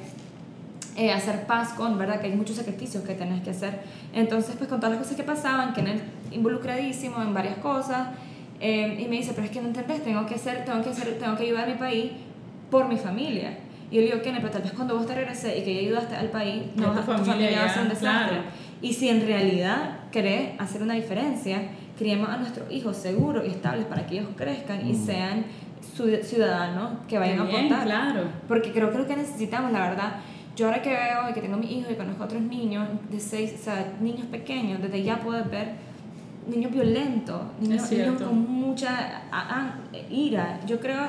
eh, 0.96 1.10
hacer 1.10 1.46
paz 1.46 1.72
con, 1.72 1.98
¿verdad? 1.98 2.20
Que 2.20 2.26
hay 2.26 2.34
muchos 2.34 2.56
sacrificios 2.56 3.02
que 3.04 3.14
tenés 3.14 3.42
que 3.42 3.50
hacer. 3.50 3.80
Entonces, 4.12 4.54
pues 4.56 4.68
con 4.68 4.78
todas 4.78 4.92
las 4.94 5.02
cosas 5.02 5.16
que 5.16 5.22
pasaban, 5.22 5.72
que 5.72 5.80
él 5.80 6.00
involucradísimo 6.30 7.22
en 7.22 7.32
varias 7.32 7.56
cosas, 7.58 8.08
eh, 8.60 8.98
y 9.00 9.08
me 9.08 9.16
dice, 9.16 9.32
pero 9.34 9.46
es 9.46 9.50
que 9.50 9.60
no 9.60 9.68
entendés, 9.68 10.04
tengo 10.04 10.26
que 10.26 10.34
hacer, 10.34 10.64
tengo 10.64 10.82
que 10.82 10.90
hacer, 10.90 11.18
tengo 11.18 11.36
que 11.36 11.44
ayudar 11.44 11.64
a 11.64 11.72
mi 11.72 11.78
país 11.78 12.12
por 12.70 12.88
mi 12.88 12.96
familia. 12.96 13.58
Y 13.90 13.96
yo 13.96 14.00
le 14.02 14.06
digo, 14.08 14.22
Kenneth, 14.22 14.40
pero 14.40 14.52
tal 14.52 14.62
vez 14.62 14.72
cuando 14.72 14.96
vos 14.96 15.06
te 15.06 15.14
regreses 15.14 15.58
y 15.58 15.62
que 15.62 15.74
ya 15.74 15.80
ayudaste 15.80 16.14
al 16.14 16.28
país, 16.28 16.62
no, 16.76 16.92
tu 16.92 17.00
tu 17.00 17.02
familia 17.02 17.24
familia, 17.24 17.58
va 17.58 17.64
a 17.64 17.74
ser 17.74 17.82
un 17.82 17.88
desastre. 17.88 18.36
claro. 18.36 18.42
Y 18.80 18.92
si 18.92 19.08
en 19.08 19.26
realidad 19.26 19.96
querés 20.12 20.60
hacer 20.60 20.80
una 20.82 20.94
diferencia, 20.94 21.62
criemos 21.98 22.28
a 22.28 22.36
nuestros 22.36 22.70
hijos 22.70 22.96
seguros 22.96 23.44
y 23.44 23.50
estables 23.50 23.86
para 23.86 24.06
que 24.06 24.18
ellos 24.18 24.30
crezcan 24.36 24.86
y 24.86 24.92
Mm. 24.92 25.06
sean 25.06 25.44
ciud- 25.96 26.22
ciudadanos 26.22 26.90
que 27.08 27.18
vayan 27.18 27.38
Qué 27.38 27.42
a 27.42 27.46
bien, 27.46 27.64
aportar. 27.72 27.86
claro. 27.86 28.22
Porque 28.46 28.70
creo 28.72 28.92
que 28.92 28.98
lo 28.98 29.06
que 29.06 29.16
necesitamos, 29.16 29.72
la 29.72 29.80
verdad, 29.88 30.12
yo 30.54 30.66
ahora 30.66 30.80
que 30.82 30.90
veo 30.90 31.30
y 31.30 31.32
que 31.32 31.40
tengo 31.40 31.56
mi 31.56 31.78
hijo 31.78 31.90
y 31.90 31.94
conozco 31.96 32.22
a 32.22 32.26
otros 32.26 32.42
niños 32.42 32.86
de 33.10 33.18
seis, 33.18 33.54
o 33.58 33.64
sea, 33.64 33.92
niños 34.00 34.26
pequeños, 34.26 34.80
desde 34.82 35.02
ya 35.02 35.18
puedes 35.18 35.50
ver 35.50 35.72
niños 36.46 36.70
violentos, 36.72 37.40
niños, 37.60 37.90
niños 37.90 38.20
con 38.22 38.38
mucha 38.50 39.22
a- 39.30 39.60
a- 39.60 39.74
ira. 40.10 40.60
Yo 40.66 40.78
creo 40.80 41.08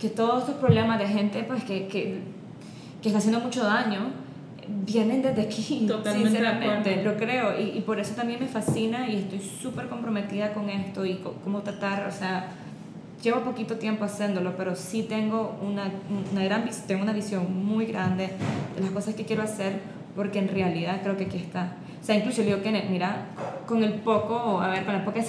que 0.00 0.08
todos 0.08 0.40
estos 0.40 0.56
problemas 0.56 0.98
de 0.98 1.06
gente 1.06 1.44
pues 1.44 1.62
que, 1.64 1.86
que, 1.86 2.20
que 3.00 3.08
está 3.08 3.18
haciendo 3.18 3.38
mucho 3.40 3.62
daño 3.64 4.10
vienen 4.68 5.22
desde 5.22 5.42
aquí, 5.42 5.84
Totalmente 5.88 6.28
sinceramente, 6.30 7.02
lo 7.04 7.16
creo. 7.16 7.58
Y, 7.58 7.78
y 7.78 7.80
por 7.80 7.98
eso 8.00 8.14
también 8.14 8.40
me 8.40 8.46
fascina 8.46 9.08
y 9.08 9.16
estoy 9.16 9.40
súper 9.40 9.88
comprometida 9.88 10.52
con 10.52 10.68
esto 10.70 11.04
y 11.04 11.16
co- 11.16 11.34
cómo 11.44 11.60
tratar, 11.62 12.06
o 12.06 12.12
sea, 12.12 12.48
llevo 13.22 13.40
poquito 13.40 13.76
tiempo 13.76 14.04
haciéndolo, 14.04 14.56
pero 14.56 14.74
sí 14.74 15.04
tengo 15.04 15.56
una, 15.62 15.90
una 16.32 16.44
gran 16.44 16.68
tengo 16.86 17.02
una 17.02 17.12
visión 17.12 17.64
muy 17.64 17.86
grande 17.86 18.30
de 18.76 18.80
las 18.82 18.90
cosas 18.90 19.14
que 19.14 19.24
quiero 19.24 19.42
hacer, 19.42 19.80
porque 20.16 20.38
en 20.38 20.48
realidad 20.48 21.00
creo 21.02 21.16
que 21.16 21.24
aquí 21.24 21.38
está. 21.38 21.76
O 22.00 22.04
sea, 22.04 22.16
incluso 22.16 22.40
le 22.42 22.48
digo, 22.48 22.62
Kenneth, 22.62 22.90
mira, 22.90 23.26
con 23.66 23.82
el 23.84 23.92
poco, 23.94 24.60
a 24.60 24.68
ver, 24.68 24.84
con 24.84 24.94
el 24.96 25.02
poco, 25.02 25.20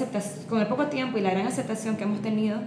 con 0.50 0.60
el 0.60 0.68
poco 0.68 0.88
tiempo 0.88 1.18
y 1.20 1.22
la 1.22 1.30
gran 1.30 1.46
aceptación 1.46 1.96
que 1.98 2.04
hemos 2.04 2.22
tenido, 2.22 2.58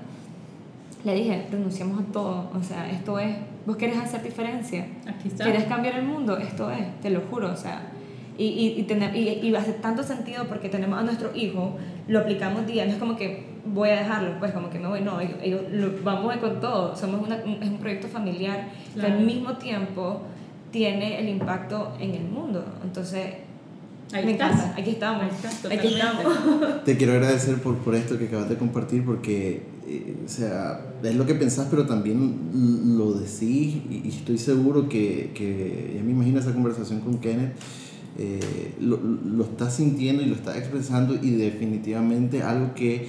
le 1.05 1.15
dije, 1.15 1.47
renunciamos 1.51 2.01
a 2.01 2.13
todo. 2.13 2.51
O 2.55 2.63
sea, 2.63 2.89
esto 2.91 3.19
es, 3.19 3.35
vos 3.67 3.77
querés 3.77 3.99
hacer 3.99 4.23
diferencia, 4.23 4.87
Aquí 5.07 5.29
está. 5.29 5.45
querés 5.45 5.65
cambiar 5.65 5.97
el 5.99 6.05
mundo, 6.07 6.39
esto 6.39 6.71
es, 6.71 7.01
te 7.01 7.11
lo 7.11 7.21
juro, 7.23 7.53
o 7.53 7.57
sea. 7.57 7.93
Y, 8.39 8.45
y, 8.45 8.81
y, 8.81 8.83
tener- 8.85 9.17
y, 9.17 9.29
y 9.29 9.55
hace 9.57 9.73
tanto 9.73 10.03
sentido 10.03 10.45
porque 10.47 10.69
tenemos 10.69 10.99
a 10.99 11.03
nuestro 11.03 11.35
hijo, 11.35 11.77
lo 12.07 12.21
aplicamos 12.21 12.67
día, 12.67 12.85
no 12.85 12.93
es 12.93 12.99
como 12.99 13.17
que 13.17 13.47
voy 13.65 13.89
a 13.89 13.97
dejarlo, 13.97 14.39
pues 14.39 14.53
como 14.53 14.69
que 14.71 14.79
me 14.79 14.87
voy, 14.89 15.01
no, 15.01 15.19
ellos, 15.21 15.37
ellos 15.43 15.63
lo- 15.73 15.93
vamos 16.05 16.37
con 16.37 16.61
todo, 16.61 16.95
somos 16.95 17.27
una, 17.27 17.37
un- 17.45 17.63
es 17.63 17.69
un 17.71 17.79
proyecto 17.79 18.09
familiar 18.09 18.69
que 18.95 19.01
Claro. 19.01 19.15
al 19.15 19.21
mismo 19.25 19.55
tiempo 19.57 20.21
tiene 20.71 21.19
el 21.21 21.29
impacto 21.31 21.95
en 21.99 22.15
el 22.15 22.25
mundo. 22.25 22.63
Entonces, 22.85 23.27
Ahí 24.13 24.25
me 24.25 24.33
estás. 24.33 24.53
encanta, 24.53 24.81
aquí 24.81 24.91
estamos, 24.91 25.23
Ahí 25.23 25.31
estás, 25.33 25.65
aquí 25.73 25.89
estamos. 25.95 26.85
Te 26.85 26.97
quiero 26.97 27.15
agradecer 27.15 27.61
por, 27.63 27.77
por 27.79 27.95
esto 27.95 28.19
que 28.19 28.27
acabas 28.27 28.49
de 28.51 28.57
compartir 28.57 29.05
porque, 29.05 29.63
eh, 29.87 30.17
o 30.25 30.29
sea, 30.29 30.95
es 31.03 31.15
lo 31.15 31.27
que 31.27 31.35
pensás, 31.35 31.69
pero 31.71 31.87
también 31.87 32.97
lo 32.97 33.13
decís 33.13 33.77
y, 33.91 34.09
estoy 34.09 34.39
seguro 34.39 34.89
que, 34.89 35.33
que, 35.35 35.95
ya 35.97 36.03
me 36.03 36.13
imagino 36.13 36.41
esa 36.41 36.53
conversación 36.53 37.01
con 37.01 37.19
Kenneth, 37.19 37.53
eh, 38.19 38.73
lo, 38.81 38.99
lo 38.99 39.45
estás 39.45 39.77
sintiendo 39.77 40.23
y 40.23 40.27
lo 40.27 40.35
estás 40.35 40.57
expresando 40.57 41.15
y 41.15 41.33
definitivamente 41.33 42.43
algo 42.43 42.75
que 42.75 43.07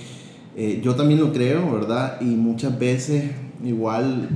eh, 0.60 0.82
yo 0.84 0.96
también 0.96 1.20
lo 1.20 1.32
creo, 1.32 1.72
¿verdad? 1.72 2.20
Y 2.20 2.26
muchas 2.26 2.80
veces 2.80 3.26
igual 3.64 4.28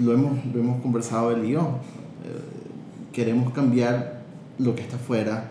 lo 0.00 0.12
hemos, 0.12 0.38
lo 0.54 0.60
hemos 0.60 0.80
conversado 0.80 1.42
yo. 1.44 1.80
Eh, 2.24 3.12
queremos 3.12 3.52
cambiar 3.52 4.22
lo 4.60 4.76
que 4.76 4.82
está 4.82 4.94
afuera, 4.94 5.50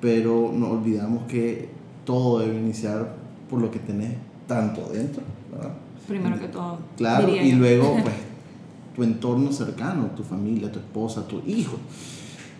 pero 0.00 0.50
nos 0.54 0.70
olvidamos 0.70 1.26
que 1.26 1.68
todo 2.06 2.38
debe 2.38 2.58
iniciar 2.58 3.14
por 3.50 3.60
lo 3.60 3.70
que 3.70 3.78
tenés 3.78 4.14
tanto 4.46 4.88
¿verdad? 4.94 5.20
Primero 6.08 6.38
que 6.38 6.48
todo. 6.48 6.78
Claro, 6.96 7.26
diría 7.26 7.42
y 7.42 7.50
yo. 7.52 7.56
luego 7.58 7.98
pues 8.02 8.14
tu 8.94 9.02
entorno 9.02 9.52
cercano, 9.52 10.06
tu 10.16 10.22
familia, 10.22 10.70
tu 10.72 10.78
esposa, 10.78 11.26
tu 11.26 11.42
hijo. 11.46 11.76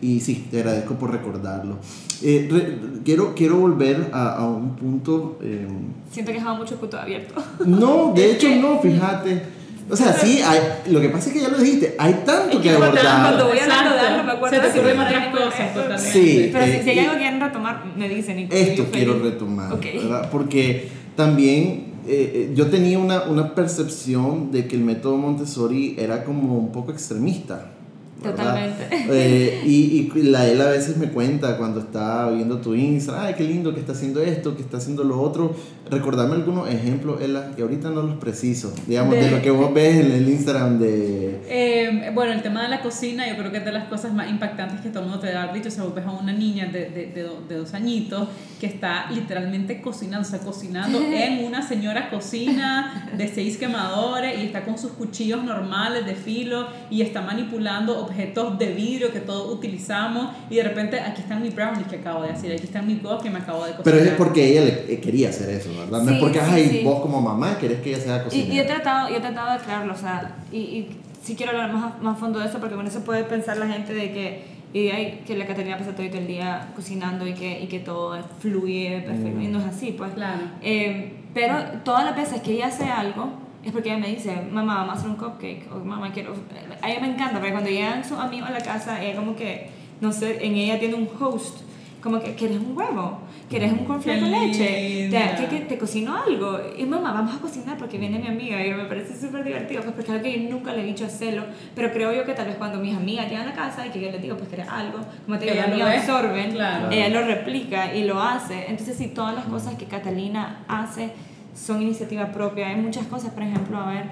Y 0.03 0.21
sí, 0.21 0.47
te 0.51 0.59
agradezco 0.59 0.95
por 0.97 1.11
recordarlo. 1.11 1.77
Eh, 2.23 2.47
re- 2.51 3.01
quiero, 3.03 3.35
quiero 3.35 3.57
volver 3.57 4.11
a, 4.13 4.35
a 4.37 4.47
un 4.49 4.77
punto... 4.77 5.39
eh, 5.43 5.67
Siento 6.11 6.33
que 6.33 6.39
dejaba 6.39 6.59
mucho 6.59 6.77
punto 6.77 6.99
abierto. 6.99 7.35
no, 7.65 8.13
de 8.15 8.31
hecho 8.33 8.49
no, 8.57 8.79
fíjate. 8.81 9.43
O 9.89 9.97
sea, 9.97 10.13
sí, 10.13 10.41
hay, 10.45 10.59
lo 10.93 11.01
que 11.01 11.09
pasa 11.11 11.29
es 11.29 11.33
que 11.35 11.41
ya 11.41 11.49
lo 11.49 11.59
dijiste, 11.59 11.95
hay 11.97 12.13
tanto 12.27 12.57
Es 12.59 12.63
que 12.63 12.71
abordar. 12.71 13.23
cuando 13.23 13.47
voy 13.49 13.59
a 13.59 13.65
Exacto. 13.65 13.89
hablar 13.91 14.01
de 14.03 14.09
algo, 14.09 14.25
me 14.25 14.33
acuerdo 14.33 14.57
Se 14.57 14.63
te 14.73 14.79
ocurren 14.81 14.99
otras 15.01 15.29
cosas, 15.29 15.75
totalmente. 15.75 16.13
Sí, 16.13 16.51
Pero 16.53 16.65
eh, 16.65 16.77
si, 16.79 16.83
si 16.85 16.91
hay 16.91 16.99
algo 16.99 17.13
que 17.13 17.19
quieren 17.21 17.41
retomar, 17.41 17.85
me 17.97 18.09
dicen. 18.11 18.39
Y 18.41 18.43
Esto 18.51 18.83
feliz. 18.85 18.89
quiero 18.93 19.19
retomar, 19.21 19.73
Ok. 19.73 19.85
¿verdad? 19.95 20.29
Porque 20.31 20.89
también 21.15 21.85
eh, 22.09 22.33
eh, 22.35 22.53
yo 22.55 22.69
tenía 22.69 22.99
una, 22.99 23.25
una 23.25 23.55
percepción 23.55 24.51
de 24.53 24.67
que 24.67 24.77
el 24.77 24.83
método 24.83 25.17
Montessori 25.17 25.97
era 25.99 26.25
como 26.25 26.59
un 26.59 26.73
poco 26.73 26.93
extremista. 26.93 27.76
Totalmente. 28.23 28.89
Eh, 28.91 29.63
y, 29.65 30.11
y 30.15 30.23
la 30.23 30.47
él 30.47 30.61
a 30.61 30.69
veces 30.71 30.97
me 30.97 31.09
cuenta 31.09 31.57
cuando 31.59 31.81
está 31.81 32.31
viendo 32.31 32.59
tu 32.59 32.75
Instagram, 32.75 33.27
ay, 33.27 33.35
qué 33.35 33.45
lindo 33.45 33.75
que 33.75 33.81
está 33.81 33.93
haciendo 33.93 34.21
esto, 34.23 34.57
que 34.57 34.63
está 34.63 34.79
haciendo 34.79 35.05
lo 35.05 35.21
otro. 35.21 35.55
Recordarme 35.91 36.35
algunos 36.35 36.69
ejemplos, 36.69 37.21
Ella, 37.21 37.53
que 37.55 37.63
ahorita 37.63 37.91
no 37.91 38.03
los 38.03 38.17
preciso, 38.17 38.75
digamos, 38.87 39.15
de, 39.15 39.31
lo 39.31 39.41
que 39.41 39.51
vos 39.51 39.73
ves 39.73 40.05
en 40.05 40.11
el 40.11 40.29
Instagram 40.29 40.79
de... 40.81 41.41
Eh, 41.49 42.11
bueno, 42.13 42.33
el 42.33 42.43
tema 42.43 42.63
de 42.63 42.69
la 42.69 42.81
cocina, 42.81 43.29
yo 43.29 43.37
creo 43.37 43.53
que 43.53 43.59
es 43.59 43.65
de 43.65 43.71
las 43.71 43.85
cosas 43.85 44.13
más 44.13 44.29
impactantes 44.29 44.81
que 44.81 44.89
todo 44.89 45.05
el 45.05 45.11
mundo 45.11 45.21
te 45.21 45.37
ha 45.37 45.53
dicho. 45.53 45.69
O 45.69 45.71
sea, 45.71 45.85
vos 45.85 45.95
ves 45.95 46.05
a 46.05 46.11
una 46.11 46.33
niña 46.33 46.67
de, 46.67 46.91
de, 46.91 47.07
de, 47.13 47.29
de 47.49 47.55
dos 47.55 47.75
añitos 47.75 48.29
que 48.61 48.67
está 48.67 49.11
literalmente 49.11 49.81
cocinando, 49.81 50.27
o 50.27 50.31
sea, 50.31 50.41
cocinando 50.41 50.99
en 51.13 51.45
una 51.45 51.63
señora 51.63 52.11
cocina 52.11 53.11
de 53.17 53.29
seis 53.29 53.57
quemadores 53.57 54.39
y 54.39 54.47
está 54.47 54.65
con 54.65 54.79
sus 54.79 54.93
cuchillos 54.93 55.45
normales 55.45 56.07
de 56.07 56.15
filo 56.15 56.67
y 56.91 57.03
está 57.03 57.21
manipulando 57.23 58.06
objetos 58.07 58.59
de 58.59 58.73
vidrio 58.73 59.13
que 59.13 59.21
todos 59.21 59.53
utilizamos 59.53 60.29
y 60.51 60.57
de 60.57 60.63
repente 60.63 61.01
aquí 61.01 61.23
están 61.23 61.43
mis 61.43 61.55
brownies 61.55 61.87
que 61.87 61.97
acabo 61.97 62.23
de 62.23 62.31
hacer, 62.31 62.53
aquí 62.53 62.65
están 62.65 62.87
mis 62.87 63.03
huevos 63.03 63.23
que 63.23 63.31
me 63.31 63.39
acabo 63.39 63.65
de 63.65 63.73
cocinar. 63.73 63.85
Pero 63.85 63.99
es 63.99 64.17
porque 64.17 64.47
ella 64.47 64.65
le, 64.65 64.95
eh, 64.95 65.01
quería 65.01 65.31
hacer 65.31 65.51
eso, 65.51 65.71
¿verdad? 65.77 66.03
no 66.03 66.11
es 66.11 66.21
porque, 66.21 66.41
ay, 66.41 66.83
vos 66.85 67.01
como 67.01 67.21
mamá 67.21 67.59
querés 67.59 67.81
que 67.81 67.91
ella 67.91 68.01
sea 68.01 68.25
cocinera. 68.25 68.53
Y, 68.53 68.57
y, 68.57 68.61
he, 68.61 68.65
tratado, 68.65 69.09
yo 69.09 69.17
he 69.17 69.21
tratado 69.21 69.51
de 69.51 69.57
aclararlo, 69.57 69.95
o 69.95 69.97
sea, 69.97 70.37
y, 70.51 70.59
y 70.59 71.01
sí 71.23 71.35
quiero 71.35 71.53
hablar 71.53 71.73
más, 71.73 72.03
más 72.03 72.17
a 72.17 72.21
fondo 72.21 72.39
de 72.39 72.47
eso 72.47 72.59
porque 72.59 72.77
con 72.77 72.87
eso 72.87 73.01
puede 73.01 73.25
pensar 73.25 73.57
la 73.57 73.67
gente 73.67 73.93
de 73.93 74.13
que 74.13 74.57
y 74.73 74.91
hay 74.91 75.23
que 75.27 75.37
la 75.37 75.47
Caterina 75.47 75.79
pasa 75.79 75.93
todo 75.93 76.03
el 76.03 76.27
día 76.27 76.69
cocinando 76.75 77.27
y 77.27 77.33
que, 77.33 77.63
y 77.63 77.67
que 77.67 77.79
todo 77.79 78.19
fluye 78.41 79.03
perfecto. 79.07 79.41
Y 79.41 79.47
no 79.47 79.59
es 79.61 79.65
así, 79.65 79.93
pues. 79.93 80.13
Claro. 80.13 80.43
Eh, 80.61 81.15
pero 81.33 81.57
todas 81.85 82.05
las 82.05 82.17
veces 82.17 82.43
que 82.43 82.53
ella 82.53 82.67
hace 82.67 82.85
algo, 82.85 83.31
es 83.67 83.73
porque 83.73 83.91
ella 83.91 83.99
me 83.99 84.09
dice, 84.09 84.37
mamá, 84.51 84.77
vamos 84.77 84.95
a 84.95 84.99
hacer 84.99 85.11
un 85.11 85.17
cupcake, 85.17 85.67
o 85.73 85.85
mamá, 85.85 86.13
quiero... 86.13 86.35
A 86.83 86.91
ella 86.91 87.01
me 87.01 87.09
encanta, 87.09 87.39
porque 87.39 87.53
cuando 87.53 87.71
llegan 87.71 88.05
sus 88.05 88.19
amigos 88.19 88.49
a 88.49 88.53
la 88.53 88.61
casa, 88.61 89.03
ella 89.03 89.17
como 89.17 89.35
que, 89.35 89.69
no 90.01 90.13
sé, 90.13 90.45
en 90.45 90.55
ella 90.55 90.79
tiene 90.79 90.95
un 90.95 91.09
host, 91.19 91.63
como 92.01 92.21
que, 92.21 92.35
¿quieres 92.35 92.59
un 92.59 92.77
huevo? 92.77 93.19
¿Quieres 93.49 93.73
un 93.73 93.85
cornflake 93.85 94.21
con 94.21 94.31
leche? 94.31 95.09
¿Te, 95.11 95.47
que, 95.49 95.61
te 95.63 95.79
cocino 95.79 96.17
algo? 96.17 96.61
Y 96.79 96.85
mamá, 96.85 97.13
vamos 97.13 97.35
a 97.35 97.39
cocinar 97.41 97.77
porque 97.77 97.99
viene 97.99 98.21
mi 98.21 98.29
amiga 98.29 98.65
y 98.65 98.73
me 98.73 98.85
parece 98.85 99.19
súper 99.21 99.43
divertido, 99.43 99.83
pues 99.83 99.95
porque 99.95 100.11
es 100.11 100.17
algo 100.17 100.23
que 100.23 100.43
yo 100.43 100.51
nunca 100.51 100.73
le 100.73 100.83
he 100.83 100.85
dicho 100.85 101.05
hacerlo, 101.05 101.45
pero 101.75 101.93
creo 101.93 102.13
yo 102.13 102.25
que 102.25 102.35
tal 102.35 102.47
vez 102.47 102.57
cuando 102.57 102.79
mis 102.79 102.97
amigas 102.97 103.29
llegan 103.29 103.49
a 103.49 103.51
la 103.51 103.57
casa 103.57 103.85
y 103.87 103.91
que 103.91 104.01
yo 104.01 104.13
les 104.13 104.23
digo, 104.23 104.37
pues 104.37 104.49
quieres 104.49 104.69
algo, 104.69 105.01
como 105.25 105.39
te 105.39 105.47
digo, 105.47 105.57
las 105.57 105.67
amigas 105.67 106.09
absorben, 106.09 106.53
claro. 106.53 106.91
ella 106.93 107.09
lo 107.09 107.27
replica 107.27 107.93
y 107.93 108.05
lo 108.05 108.21
hace. 108.21 108.67
Entonces, 108.69 108.97
si 108.97 109.09
todas 109.09 109.35
las 109.35 109.47
cosas 109.47 109.75
que 109.75 109.87
Catalina 109.87 110.65
hace 110.69 111.11
son 111.57 111.83
iniciativa 111.83 112.31
propia. 112.33 112.69
Hay 112.69 112.77
muchas 112.77 113.07
cosas, 113.07 113.31
por 113.33 113.43
ejemplo, 113.43 113.79
a 113.79 113.91
ver, 113.91 114.05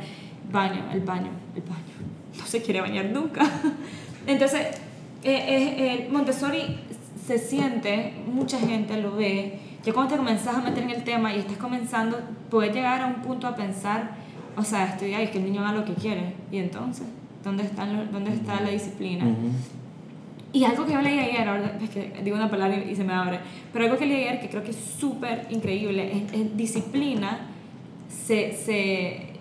baño, 0.51 0.83
el 0.93 1.01
baño, 1.01 1.31
el 1.55 1.63
baño. 1.63 2.15
No 2.39 2.45
se 2.47 2.61
quiere 2.61 2.81
bañar 2.81 3.07
nunca. 3.07 3.49
Entonces, 4.27 4.63
eh, 5.23 5.75
eh, 5.79 6.09
Montessori 6.11 6.81
se 7.25 7.39
siente, 7.39 8.13
mucha 8.27 8.59
gente 8.59 9.01
lo 9.01 9.15
ve, 9.15 9.61
que 9.85 9.93
cuando 9.93 10.13
te 10.13 10.19
comenzás 10.19 10.57
a 10.57 10.61
meter 10.61 10.83
en 10.83 10.91
el 10.91 11.05
tema 11.05 11.33
y 11.33 11.39
estás 11.39 11.59
comenzando, 11.59 12.19
puedes 12.51 12.75
llegar 12.75 13.03
a 13.03 13.07
un 13.07 13.23
punto 13.23 13.47
a 13.47 13.55
pensar, 13.55 14.17
o 14.57 14.63
sea, 14.63 14.87
estoy 14.87 15.15
ahí, 15.15 15.29
que 15.29 15.39
el 15.39 15.45
niño 15.45 15.61
haga 15.61 15.79
lo 15.79 15.85
que 15.85 15.95
quiere. 15.95 16.35
Y 16.51 16.59
entonces, 16.59 17.07
¿dónde 17.45 17.63
está, 17.63 17.87
dónde 17.87 18.33
está 18.33 18.61
la 18.61 18.71
disciplina? 18.71 19.27
Uh 19.27 19.29
-huh. 19.29 19.84
Y 20.55 20.63
algo 20.63 20.87
que 20.87 20.93
yo 20.93 21.03
leí 21.03 21.19
ayer, 21.19 21.49
ahora 21.49 21.77
es 21.83 21.91
que 21.91 22.13
digo 22.23 22.37
una 22.37 22.49
palabra 22.49 22.79
y 22.79 22.95
se 22.95 23.03
me 23.03 23.13
abre, 23.13 23.41
pero 23.73 23.87
algo 23.87 23.99
que 23.99 24.07
leí 24.07 24.23
ayer 24.23 24.41
que 24.41 24.49
creo 24.49 24.63
que 24.63 24.71
es 24.71 24.77
súper 24.77 25.49
increíble, 25.51 26.13
es, 26.13 26.33
es, 26.33 26.57
disciplina, 26.57 27.49
se, 28.09 28.53
se 28.53 29.33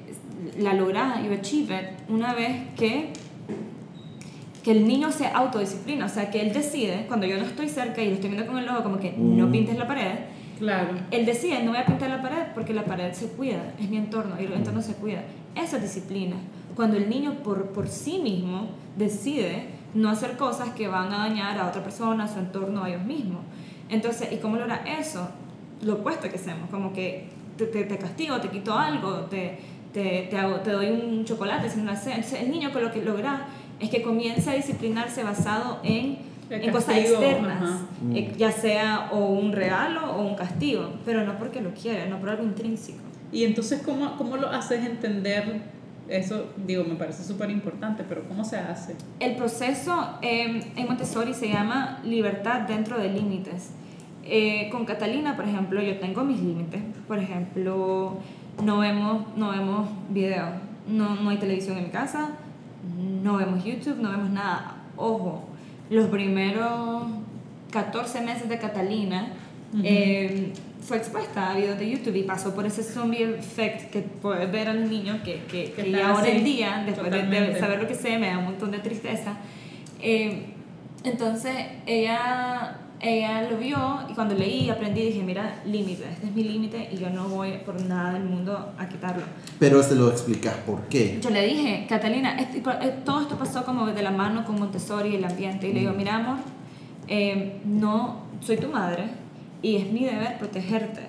la 0.58 0.74
logra 0.74 1.22
y 1.24 1.32
achieve 1.32 1.98
una 2.10 2.34
vez 2.34 2.64
que, 2.76 3.10
que 4.64 4.72
el 4.72 4.88
niño 4.88 5.12
se 5.12 5.28
autodisciplina, 5.28 6.08
o 6.08 6.10
sea, 6.10 6.32
que 6.32 6.42
él 6.42 6.52
decide, 6.52 7.06
cuando 7.08 7.28
yo 7.28 7.38
no 7.38 7.44
estoy 7.44 7.70
cerca 7.70 8.02
y 8.02 8.08
lo 8.08 8.16
estoy 8.16 8.32
viendo 8.32 8.48
con 8.48 8.58
el 8.58 8.68
ojo, 8.68 8.82
como 8.82 8.98
que 8.98 9.12
mm. 9.12 9.38
no 9.38 9.52
pintes 9.52 9.78
la 9.78 9.86
pared, 9.86 10.16
claro. 10.58 10.96
él 11.12 11.28
decide, 11.28 11.64
no 11.64 11.74
voy 11.74 11.80
a 11.80 11.86
pintar 11.86 12.10
la 12.10 12.24
pared 12.24 12.48
porque 12.56 12.74
la 12.74 12.86
pared 12.86 13.14
se 13.14 13.28
cuida, 13.28 13.76
es 13.80 13.88
mi 13.88 13.98
entorno 13.98 14.34
y 14.42 14.46
el 14.46 14.54
entorno 14.54 14.82
se 14.82 14.96
cuida. 14.96 15.22
Esa 15.56 15.78
es 15.78 15.84
disciplina. 15.84 16.38
Cuando 16.76 16.98
el 16.98 17.08
niño 17.08 17.44
por, 17.44 17.68
por 17.68 17.88
sí 17.88 18.18
mismo 18.18 18.70
decide 18.98 19.73
no 19.94 20.10
hacer 20.10 20.38
cosas 20.38 20.70
que 20.70 20.88
van 20.88 21.14
a 21.14 21.20
dañar 21.20 21.58
a 21.58 21.68
otra 21.68 21.84
persona, 21.84 22.26
a 22.26 22.28
su 22.28 22.40
entorno, 22.40 22.84
a 22.84 22.90
ellos 22.90 23.04
mismos. 23.04 23.42
Entonces, 23.90 24.32
¿y 24.32 24.38
cómo 24.38 24.58
logra 24.58 24.84
eso? 25.00 25.30
Lo 25.82 25.96
opuesto 25.96 26.30
que 26.30 26.36
hacemos, 26.36 26.70
como 26.70 26.94
que 26.94 27.28
te, 27.58 27.66
te, 27.68 27.84
te 27.84 27.98
castigo, 27.98 28.40
te 28.40 28.50
quito 28.50 28.78
algo, 28.78 29.26
te, 29.26 29.60
te, 29.94 30.28
te, 30.30 30.38
hago, 30.38 30.58
te 30.58 30.72
doy 30.72 30.90
un 30.90 31.26
chocolate 31.26 31.70
sin 31.70 31.82
una 31.82 31.96
cena. 31.96 32.16
Entonces, 32.16 32.42
el 32.42 32.52
niño 32.52 32.72
con 32.72 32.84
lo 32.84 32.92
que 32.92 33.04
logra 33.04 33.46
es 33.80 33.90
que 33.90 34.02
comience 34.02 34.50
a 34.50 34.54
disciplinarse 34.54 35.24
basado 35.24 35.80
en, 35.84 36.20
en 36.50 36.72
cosas 36.72 36.98
externas, 36.98 37.82
eh, 38.14 38.34
ya 38.38 38.52
sea 38.52 39.10
o 39.12 39.26
un 39.26 39.52
regalo 39.52 40.16
o 40.16 40.22
un 40.22 40.36
castigo, 40.36 40.90
pero 41.06 41.24
no 41.24 41.38
porque 41.38 41.62
lo 41.62 41.74
quiere, 41.74 42.08
no 42.10 42.20
por 42.20 42.30
algo 42.30 42.44
intrínseco. 42.44 43.00
Y 43.32 43.44
entonces, 43.46 43.82
¿cómo, 43.84 44.16
cómo 44.18 44.38
lo 44.38 44.50
haces 44.50 44.86
entender 44.86 45.62
eso, 46.14 46.54
digo, 46.66 46.84
me 46.84 46.96
parece 46.96 47.24
súper 47.24 47.50
importante, 47.50 48.04
pero 48.08 48.28
¿cómo 48.28 48.44
se 48.44 48.58
hace? 48.58 48.96
El 49.20 49.36
proceso 49.36 50.18
eh, 50.22 50.72
en 50.76 50.88
Montessori 50.88 51.34
se 51.34 51.50
llama 51.50 52.00
libertad 52.04 52.62
dentro 52.62 53.00
de 53.00 53.10
límites. 53.10 53.72
Eh, 54.26 54.70
con 54.72 54.86
Catalina, 54.86 55.36
por 55.36 55.46
ejemplo, 55.46 55.82
yo 55.82 56.00
tengo 56.00 56.24
mis 56.24 56.40
límites. 56.40 56.82
Por 57.08 57.20
ejemplo, 57.20 58.18
no 58.64 58.80
vemos, 58.80 59.26
no 59.36 59.52
vemos 59.52 59.90
video, 60.10 60.46
no, 60.88 61.16
no 61.16 61.30
hay 61.30 61.38
televisión 61.38 61.78
en 61.78 61.86
mi 61.86 61.90
casa, 61.90 62.30
no 63.24 63.38
vemos 63.38 63.64
YouTube, 63.64 63.98
no 63.98 64.12
vemos 64.12 64.30
nada. 64.30 64.76
Ojo, 64.96 65.50
los 65.90 66.08
primeros 66.08 67.04
14 67.72 68.22
meses 68.22 68.48
de 68.50 68.60
Catalina, 68.60 69.34
uh 69.74 69.78
-huh. 69.78 69.82
eh, 69.84 70.54
fue 70.86 70.98
expuesta 70.98 71.52
a 71.52 71.56
videos 71.56 71.80
de 71.80 71.90
YouTube 71.90 72.16
y 72.16 72.24
pasó 72.24 72.54
por 72.54 72.66
ese 72.66 72.84
zombie 72.84 73.24
effect 73.24 73.90
que 73.90 74.02
puedes 74.02 74.52
ver 74.52 74.68
a 74.68 74.74
los 74.74 74.90
niños 74.90 75.22
que, 75.24 75.44
que, 75.44 75.72
que, 75.72 75.92
que 75.92 76.02
ahora 76.02 76.28
en 76.28 76.44
día, 76.44 76.84
después 76.86 77.10
de, 77.10 77.24
de, 77.24 77.60
saber 77.60 77.82
lo 77.82 77.88
que 77.88 77.96
sé, 77.96 78.18
me 78.18 78.28
da 78.28 78.38
un 78.38 78.46
montón 78.46 78.72
de 78.72 78.80
tristeza. 78.80 79.38
Eh, 80.02 80.48
entonces 81.06 81.54
ella, 81.86 82.80
ella 83.00 83.50
lo 83.50 83.58
vio 83.58 84.00
y 84.10 84.14
cuando 84.14 84.36
leí 84.36 84.70
aprendí 84.70 85.04
dije, 85.04 85.24
mira, 85.24 85.62
límite, 85.66 86.04
este 86.12 86.28
es 86.28 86.34
mi 86.34 86.44
límite 86.44 86.90
y 86.92 86.98
yo 86.98 87.10
no 87.10 87.30
voy 87.30 87.60
por 87.66 87.82
nada 87.82 88.14
del 88.14 88.24
mundo 88.24 88.74
a 88.78 88.88
quitarlo. 88.88 89.24
Pero 89.60 89.82
se 89.84 89.96
lo 89.96 90.10
explicas, 90.10 90.56
¿por 90.66 90.82
qué? 90.84 91.20
Yo 91.22 91.30
le 91.30 91.46
dije, 91.46 91.86
Catalina, 91.88 92.38
este, 92.38 92.62
todo 93.06 93.22
esto 93.22 93.38
pasó 93.38 93.64
como 93.64 93.86
de 93.88 94.02
la 94.02 94.12
mano 94.12 94.46
con 94.46 94.60
Montessori 94.60 95.10
y 95.10 95.16
el 95.16 95.24
ambiente 95.24 95.70
y 95.70 95.74
le 95.74 95.82
digo, 95.82 95.94
mira 95.94 96.16
amor, 96.16 96.38
eh, 97.08 97.62
no 97.66 98.24
soy 98.42 98.58
tu 98.58 98.68
madre, 98.68 99.23
y 99.64 99.78
es 99.78 99.92
mi 99.92 100.06
deber 100.06 100.38
protegerte. 100.38 101.02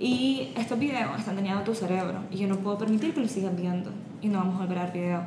Y 0.00 0.48
estos 0.56 0.76
videos 0.80 1.16
están 1.16 1.36
dañando 1.36 1.62
tu 1.62 1.74
cerebro 1.74 2.24
y 2.32 2.38
yo 2.38 2.48
no 2.48 2.56
puedo 2.56 2.76
permitir 2.76 3.14
que 3.14 3.20
lo 3.20 3.28
sigan 3.28 3.54
viendo 3.54 3.92
y 4.20 4.26
no 4.26 4.40
vamos 4.40 4.56
a 4.56 4.64
volver 4.64 4.78
a 4.78 4.84
ver 4.86 4.92
video. 4.92 5.22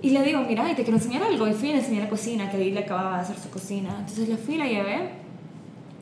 Y 0.00 0.10
le 0.10 0.22
digo, 0.22 0.40
mira, 0.48 0.70
y 0.70 0.74
te 0.74 0.84
quiero 0.84 0.96
enseñar 0.96 1.24
algo. 1.24 1.46
Y 1.48 1.52
fui 1.52 1.72
a 1.72 1.76
enseñar 1.76 2.04
la 2.04 2.08
cocina, 2.08 2.50
que 2.50 2.56
ahí 2.56 2.70
le 2.70 2.80
acababa 2.80 3.16
de 3.16 3.22
hacer 3.22 3.36
su 3.36 3.50
cocina. 3.50 3.90
Entonces 3.98 4.28
le 4.28 4.36
fui, 4.36 4.56
la 4.56 4.66
llevé. 4.66 5.10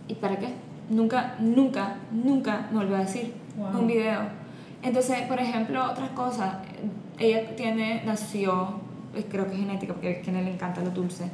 ¿Y 0.07 0.15
para 0.15 0.39
qué? 0.39 0.49
Nunca, 0.91 1.37
nunca, 1.41 1.97
nunca 2.13 2.69
me 2.71 2.79
volvió 2.79 2.97
a 2.97 3.01
decir 3.01 3.33
wow. 3.57 3.81
un 3.81 3.87
video. 3.87 4.21
Entonces, 4.83 5.23
por 5.23 5.41
ejemplo, 5.41 5.83
otras 5.91 6.11
cosas. 6.11 6.57
Ella 7.19 7.57
tiene, 7.57 8.03
nació, 8.05 8.81
creo 9.31 9.47
que 9.47 9.55
es 9.55 9.59
genética, 9.61 9.95
porque 9.95 10.19
a 10.19 10.21
quien 10.21 10.45
le 10.45 10.53
encanta 10.53 10.83
lo 10.83 10.91
dulce 10.91 11.31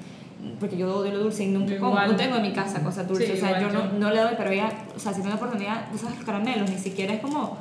porque 0.58 0.76
yo 0.76 0.94
odio 0.94 1.12
lo 1.12 1.20
dulce 1.20 1.44
y 1.44 1.48
nunca 1.48 1.78
como, 1.78 1.98
no 2.00 2.16
tengo 2.16 2.36
en 2.36 2.42
mi 2.42 2.52
casa 2.52 2.82
cosas 2.82 3.06
dulces, 3.06 3.30
sí, 3.30 3.36
o 3.36 3.36
sea, 3.36 3.60
yo 3.60 3.70
no, 3.70 3.92
no, 3.98 4.10
le 4.10 4.20
doy, 4.20 4.34
pero 4.36 4.50
ella, 4.50 4.70
o 4.94 4.98
sea, 4.98 5.12
si 5.12 5.20
tengo 5.20 5.30
la 5.30 5.36
oportunidad, 5.36 5.86
sabes, 5.96 6.16
los 6.16 6.24
caramelos, 6.24 6.68
ni 6.68 6.78
siquiera 6.78 7.14
es 7.14 7.20
como, 7.20 7.58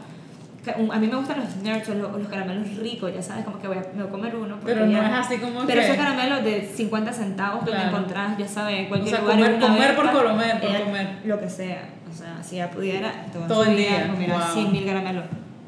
a 0.67 0.99
mí 0.99 1.07
me 1.07 1.15
gustan 1.15 1.39
los 1.39 1.55
nerds 1.57 1.89
los, 1.89 2.17
los, 2.17 2.27
caramelos 2.27 2.75
ricos, 2.77 3.13
ya 3.13 3.21
sabes, 3.21 3.45
como 3.45 3.59
que 3.59 3.67
voy 3.67 3.77
a, 3.77 3.81
me 3.95 4.03
voy 4.03 4.07
a 4.07 4.11
comer 4.11 4.35
uno. 4.35 4.57
Pero 4.63 4.85
ya, 4.85 5.01
no 5.01 5.07
es 5.07 5.25
así 5.25 5.37
como 5.37 5.65
Pero 5.65 5.81
que... 5.81 5.85
esos 5.85 5.97
caramelos 5.97 6.43
de 6.43 6.61
50 6.61 7.13
centavos 7.13 7.63
claro. 7.63 7.77
que 7.77 7.85
me 7.85 7.91
encontrás, 7.91 8.37
ya 8.37 8.47
sabes, 8.47 8.79
en 8.79 8.85
cualquier 8.87 9.15
o 9.15 9.17
sea, 9.17 9.35
lugar. 9.35 9.59
Comer, 9.59 9.59
comer 9.59 9.95
por 9.95 10.11
comer, 10.11 10.59
por 10.59 10.69
ella, 10.69 10.83
comer. 10.83 11.17
Lo 11.25 11.39
que 11.39 11.49
sea, 11.49 11.89
o 12.11 12.15
sea, 12.15 12.43
si 12.43 12.55
ella 12.55 12.69
pudiera, 12.69 13.25
todo 13.47 13.63
el 13.63 13.75
día, 13.75 14.07
comiera 14.07 14.37
wow. 14.37 14.53
100 14.53 14.71
mil 14.71 14.85
caramelos, 14.85 15.25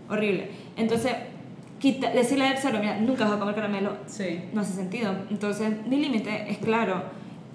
horrible. 0.10 0.52
Entonces, 0.78 1.14
quita, 1.84 2.12
decirle 2.12 2.48
a 2.48 2.56
cero, 2.56 2.78
mira, 2.80 2.98
nunca 2.98 3.26
vas 3.26 3.34
a 3.34 3.40
comer 3.40 3.56
caramelo, 3.56 3.98
sí. 4.06 4.46
no 4.54 4.62
hace 4.62 4.72
sentido. 4.72 5.14
Entonces, 5.30 5.70
mi 5.86 5.98
límite 5.98 6.50
es 6.50 6.60
claro 6.60 7.04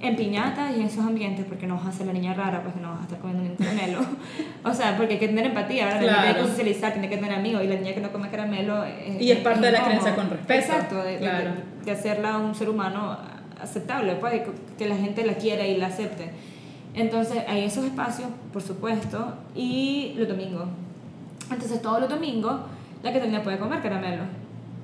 en 0.00 0.16
piñatas 0.16 0.76
y 0.76 0.80
en 0.80 0.86
esos 0.86 1.02
ambientes, 1.02 1.46
porque 1.46 1.66
no 1.66 1.76
vas 1.76 1.86
a 1.86 1.92
ser 1.92 2.06
la 2.06 2.12
niña 2.12 2.34
rara, 2.34 2.62
porque 2.62 2.78
no 2.78 2.90
vas 2.90 3.00
a 3.00 3.02
estar 3.04 3.18
comiendo 3.20 3.44
un 3.44 3.56
caramelo. 3.56 4.00
o 4.64 4.74
sea, 4.74 4.98
porque 4.98 5.14
hay 5.14 5.18
que 5.18 5.28
tener 5.28 5.46
empatía, 5.46 5.86
¿verdad? 5.86 6.02
Claro. 6.02 6.28
Hay 6.28 6.34
que 6.34 6.50
socializar, 6.50 6.92
tiene 6.92 7.08
que 7.08 7.16
tener 7.16 7.32
amigos, 7.32 7.64
y 7.64 7.68
la 7.68 7.76
niña 7.76 7.94
que 7.94 8.00
no 8.02 8.12
come 8.12 8.28
caramelo. 8.28 8.84
Es, 8.84 9.18
y 9.18 9.32
es 9.32 9.38
parte 9.38 9.60
es 9.60 9.64
de 9.64 9.72
la 9.72 9.84
creencia 9.84 10.14
con 10.14 10.28
respeto. 10.28 10.60
Exacto, 10.60 11.02
de, 11.02 11.16
claro. 11.16 11.52
de, 11.52 11.84
de, 11.86 11.90
hacerla 11.90 12.36
un 12.36 12.54
ser 12.54 12.68
humano 12.68 13.16
aceptable, 13.62 14.16
pues, 14.16 14.42
que 14.76 14.88
la 14.90 14.96
gente 14.96 15.24
la 15.24 15.34
quiera 15.34 15.66
y 15.66 15.78
la 15.78 15.86
acepte. 15.86 16.30
Entonces, 16.92 17.44
hay 17.48 17.64
esos 17.64 17.86
espacios, 17.86 18.28
por 18.52 18.60
supuesto, 18.60 19.36
y 19.54 20.12
los 20.18 20.28
domingos. 20.28 20.66
Entonces, 21.50 21.80
todos 21.80 22.00
los 22.00 22.10
domingos, 22.10 22.60
la 23.02 23.12
que 23.12 23.20
tenía 23.20 23.42
puede 23.42 23.58
comer 23.58 23.80
caramelo 23.80 24.24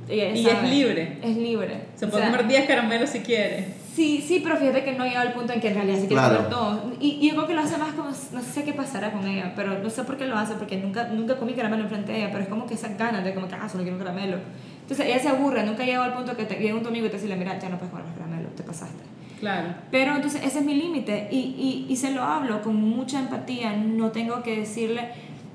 y 0.08 0.20
es 0.20 0.62
libre. 0.62 1.18
Es 1.22 1.36
libre. 1.36 1.80
Se 1.96 2.06
puede 2.06 2.26
comer 2.26 2.46
10 2.46 2.66
caramelos 2.66 3.10
si 3.10 3.20
quiere. 3.20 3.74
Sí, 3.94 4.22
sí, 4.26 4.40
pero 4.42 4.56
fíjate 4.56 4.82
que 4.82 4.92
no 4.92 5.04
llega 5.04 5.20
al 5.20 5.32
punto 5.32 5.52
en 5.52 5.60
que 5.60 5.68
en 5.68 5.74
realidad 5.74 5.98
se 6.00 6.08
quiere 6.08 6.22
comer 6.22 6.48
todo. 6.48 6.92
Y, 7.00 7.18
y, 7.20 7.28
yo 7.28 7.36
creo 7.36 7.46
que 7.46 7.54
lo 7.54 7.60
hace 7.60 7.78
más 7.78 7.92
como, 7.92 8.08
no 8.08 8.42
sé 8.42 8.64
qué 8.64 8.72
pasará 8.72 9.12
con 9.12 9.26
ella, 9.26 9.52
pero 9.54 9.78
no 9.78 9.88
sé 9.88 10.02
por 10.02 10.16
qué 10.16 10.26
lo 10.26 10.36
hace, 10.36 10.54
porque 10.54 10.76
nunca, 10.78 11.08
nunca 11.08 11.36
comí 11.36 11.54
caramelo 11.54 11.84
enfrente 11.84 12.10
de 12.10 12.18
ella, 12.18 12.28
pero 12.32 12.42
es 12.42 12.48
como 12.48 12.66
que 12.66 12.74
esas 12.74 12.98
ganas 12.98 13.24
de 13.24 13.32
como 13.34 13.46
que, 13.46 13.54
ah, 13.54 13.68
solo 13.68 13.84
quiero 13.84 13.96
un 13.96 14.04
caramelo. 14.04 14.38
Entonces 14.80 15.06
ella 15.06 15.20
se 15.20 15.28
aburre, 15.28 15.64
nunca 15.64 15.84
llega 15.84 16.04
al 16.04 16.12
punto 16.12 16.36
que 16.36 16.44
te, 16.44 16.56
llega 16.56 16.74
un 16.74 16.84
amigo 16.84 17.06
y 17.06 17.08
te 17.08 17.18
dice, 17.18 17.36
mira, 17.36 17.56
ya 17.58 17.68
no 17.68 17.76
puedes 17.78 17.92
comer 17.92 18.06
los 18.06 18.16
caramelos, 18.16 18.54
te 18.56 18.64
pasaste. 18.64 19.04
Claro. 19.38 19.74
Pero 19.92 20.16
entonces 20.16 20.42
ese 20.44 20.58
es 20.58 20.64
mi 20.64 20.74
límite 20.74 21.28
y, 21.30 21.36
y, 21.36 21.86
y 21.88 21.96
se 21.96 22.10
lo 22.10 22.22
hablo 22.22 22.62
con 22.62 22.74
mucha 22.74 23.20
empatía, 23.20 23.76
no 23.76 24.10
tengo 24.10 24.42
que 24.42 24.58
decirle 24.58 25.08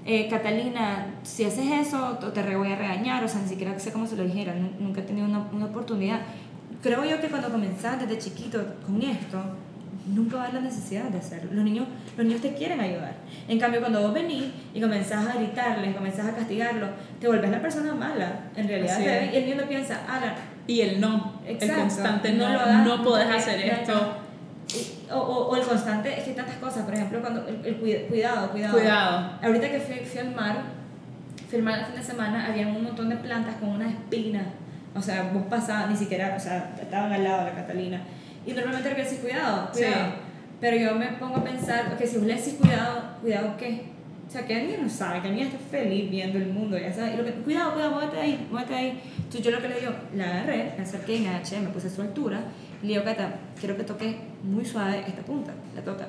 eh, 0.10 0.28
Catalina, 0.28 1.06
si 1.22 1.44
haces 1.44 1.72
eso, 1.72 2.18
te 2.34 2.56
voy 2.56 2.72
a 2.72 2.76
regañar, 2.76 3.24
o 3.24 3.28
sea, 3.28 3.42
ni 3.42 3.48
siquiera 3.48 3.78
sé 3.78 3.92
cómo 3.92 4.08
se 4.08 4.16
lo 4.16 4.24
dijera, 4.24 4.56
nunca 4.80 5.02
he 5.02 5.04
tenido 5.04 5.28
una, 5.28 5.48
una 5.54 5.66
oportunidad. 5.66 6.22
Creo 6.82 7.06
yo 7.06 7.22
que 7.22 7.28
cuando 7.28 7.52
comenzás 7.52 8.00
desde 8.00 8.18
chiquito 8.18 8.60
con 8.88 9.00
esto, 9.04 9.40
nunca 10.08 10.38
va 10.38 10.42
a 10.42 10.48
haber 10.48 10.64
la 10.64 10.68
necesidad 10.68 11.04
de 11.04 11.20
hacerlo. 11.20 11.52
Los 11.54 11.64
niños, 11.64 11.86
los 12.18 12.26
niños 12.26 12.42
te 12.42 12.56
quieren 12.56 12.80
ayudar. 12.80 13.18
En 13.48 13.60
cambio, 13.60 13.82
cuando 13.82 14.02
vos 14.02 14.12
venís 14.12 14.46
y 14.74 14.82
comenzás 14.82 15.28
a 15.28 15.38
gritarles, 15.38 15.96
comenzás 15.96 16.26
a 16.26 16.36
castigarlos, 16.36 16.90
te 17.20 17.28
volvés 17.28 17.52
la 17.52 17.62
persona 17.62 17.94
mala. 17.94 18.46
En 18.56 18.68
realidad, 18.68 19.00
y 19.32 19.36
el 19.36 19.46
niño 19.46 19.62
no 19.62 19.68
piensa, 19.68 20.08
Alan. 20.10 20.34
Y 20.66 20.82
el 20.82 21.00
no, 21.00 21.34
el 21.46 21.60
constante 21.72 22.32
no, 22.34 22.50
no, 22.50 22.84
no 22.84 23.04
podés 23.04 23.30
hacer 23.30 23.62
esto 23.62 24.16
o, 25.12 25.18
o, 25.18 25.56
el 25.56 25.64
constante, 25.64 26.18
es 26.18 26.24
que 26.24 26.30
hay 26.32 26.36
tantas 26.36 26.58
cosas, 26.58 26.86
por 26.86 26.94
ejemplo, 26.94 27.20
cuando 27.22 27.48
el, 27.48 27.76
cuidado, 27.78 28.52
cuidado. 28.52 28.74
Cuidado. 28.74 29.32
Ahorita 29.42 29.72
que 29.72 29.80
fui, 29.80 29.96
fui, 30.06 30.20
al 30.20 30.36
mar, 30.36 30.58
fui 31.50 31.60
al 31.60 31.64
mar 31.64 31.80
el 31.80 31.86
fin 31.86 31.96
de 31.96 32.04
semana, 32.04 32.48
había 32.48 32.68
un 32.68 32.84
montón 32.84 33.10
de 33.10 33.16
plantas 33.16 33.56
con 33.56 33.70
unas 33.70 33.94
espinas. 33.94 34.46
O 34.96 35.02
sea, 35.02 35.32
vos 35.34 35.44
pasabas, 35.50 35.90
ni 35.90 35.96
siquiera, 35.96 36.34
o 36.36 36.40
sea, 36.40 36.76
estaban 36.82 37.12
al 37.12 37.24
lado 37.24 37.46
de 37.46 37.52
la 37.52 37.56
Catalina. 37.56 38.02
Y 38.46 38.54
normalmente 38.54 38.96
que 38.96 39.04
decís 39.04 39.20
cuidado, 39.20 39.70
cuidado. 39.72 40.14
Pero 40.60 40.78
yo 40.78 40.96
me 40.96 41.08
pongo 41.14 41.38
a 41.38 41.44
pensar, 41.44 41.98
que 41.98 42.06
si 42.06 42.18
vos 42.18 42.28
le 42.28 42.36
decís 42.36 42.56
cuidado, 42.60 43.02
¿cuidado 43.22 43.56
qué? 43.58 43.84
O 44.28 44.32
sea, 44.32 44.46
que 44.46 44.60
el 44.60 44.68
niño 44.68 44.80
no 44.84 44.90
sabe, 44.90 45.22
que 45.22 45.30
el 45.30 45.36
niño 45.36 45.48
está 45.48 45.58
feliz 45.58 46.12
viendo 46.12 46.38
el 46.38 46.48
mundo, 46.48 46.78
ya 46.78 46.94
sabes. 46.94 47.14
Y 47.14 47.18
lo 47.18 47.26
que, 47.26 47.32
cuidado, 47.32 47.74
cuidado, 47.74 47.96
muévete 47.96 48.20
ahí, 48.20 48.48
muévete 48.52 48.76
ahí. 48.76 49.02
Entonces 49.18 49.42
yo 49.42 49.52
lo 49.52 49.62
que 49.62 49.70
le 49.70 49.80
digo, 49.80 49.92
la 50.16 50.26
agarré, 50.26 50.74
me 50.78 50.84
acerqué 50.84 51.18
en 51.18 51.28
H, 51.28 51.60
me 51.62 51.70
puse 51.70 51.88
a 51.88 51.90
su 51.90 52.02
altura 52.02 52.42
le 52.82 52.88
digo, 52.88 53.04
Cata, 53.04 53.36
quiero 53.60 53.76
que 53.76 53.84
toque 53.84 54.18
muy 54.44 54.66
suave 54.66 55.04
esta 55.08 55.22
punta. 55.22 55.54
La 55.76 55.82
toca. 55.84 56.08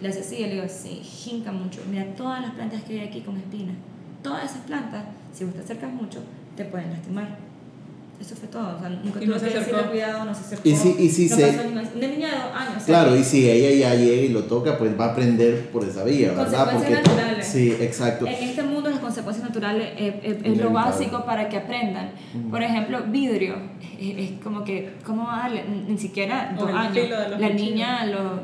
Le 0.00 0.08
hace 0.08 0.20
así, 0.20 0.36
y 0.36 0.46
le 0.46 0.54
digo, 0.54 0.66
sí, 0.68 1.00
jinca 1.02 1.50
mucho. 1.52 1.80
Mira 1.90 2.04
todas 2.16 2.40
las 2.42 2.52
plantas 2.52 2.82
que 2.82 3.00
hay 3.00 3.08
aquí 3.08 3.20
con 3.20 3.36
espinas. 3.36 3.76
Todas 4.22 4.50
esas 4.50 4.62
plantas, 4.62 5.04
si 5.32 5.44
vos 5.44 5.54
te 5.54 5.60
acercas 5.60 5.92
mucho, 5.92 6.20
te 6.56 6.64
pueden 6.64 6.90
lastimar. 6.90 7.38
Eso 8.20 8.34
fue 8.34 8.48
todo. 8.48 8.76
O 8.76 8.80
sea, 8.80 8.88
nunca 8.88 9.20
tuve 9.20 9.38
que 9.38 9.58
decirle 9.58 9.82
cuidado, 9.90 10.24
no 10.24 10.34
se 10.34 10.40
acercó. 10.40 10.68
Y 10.68 10.74
si, 10.74 10.96
y 10.98 11.08
si 11.08 11.28
no 11.28 11.36
se... 11.36 11.46
pasó 11.46 11.64
ningún... 11.64 11.78
Una 11.78 12.06
niña 12.08 12.28
de 12.28 12.34
dos 12.34 12.52
años. 12.52 12.82
Claro, 12.84 13.16
y 13.16 13.22
si 13.22 13.48
ella 13.48 13.90
ya 13.90 13.94
llega 13.94 14.22
y 14.22 14.28
lo 14.30 14.44
toca, 14.44 14.76
pues 14.76 14.98
va 14.98 15.06
a 15.06 15.12
aprender 15.12 15.70
por 15.70 15.84
esa 15.84 16.02
vía, 16.02 16.32
¿verdad? 16.32 16.72
Consecuencias 16.72 17.00
Porque, 17.00 17.16
naturales. 17.16 17.46
Sí, 17.46 17.76
exacto. 17.80 18.26
En 18.26 18.34
este 18.34 18.62
mundo 18.64 18.77
consecuencias 19.58 19.88
naturales 19.88 19.88
es, 19.96 20.14
es, 20.22 20.44
es 20.44 20.58
lo 20.58 20.70
básico 20.70 21.24
para 21.24 21.48
que 21.48 21.56
aprendan. 21.56 22.10
Por 22.50 22.62
ejemplo, 22.62 23.02
vidrio. 23.08 23.56
Es, 23.98 24.32
como 24.42 24.64
que, 24.64 24.94
¿cómo 25.04 25.26
darle? 25.26 25.64
Ni 25.88 25.98
siquiera 25.98 26.54
dos 26.58 26.70
años. 26.70 27.08
La 27.38 27.48
niña 27.50 28.02
a 28.02 28.06
los 28.06 28.40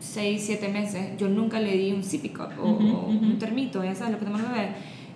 6, 0.00 0.42
7 0.44 0.68
meses, 0.68 1.16
yo 1.16 1.28
nunca 1.28 1.60
le 1.60 1.76
di 1.76 1.92
un 1.92 2.02
sippy 2.02 2.30
cup 2.30 2.50
o, 2.60 2.66
un 2.66 3.38
termito, 3.38 3.84
ya 3.84 3.94
sabes 3.94 4.14
lo 4.14 4.18
que 4.18 4.24
te 4.26 4.32
bebé. 4.32 4.68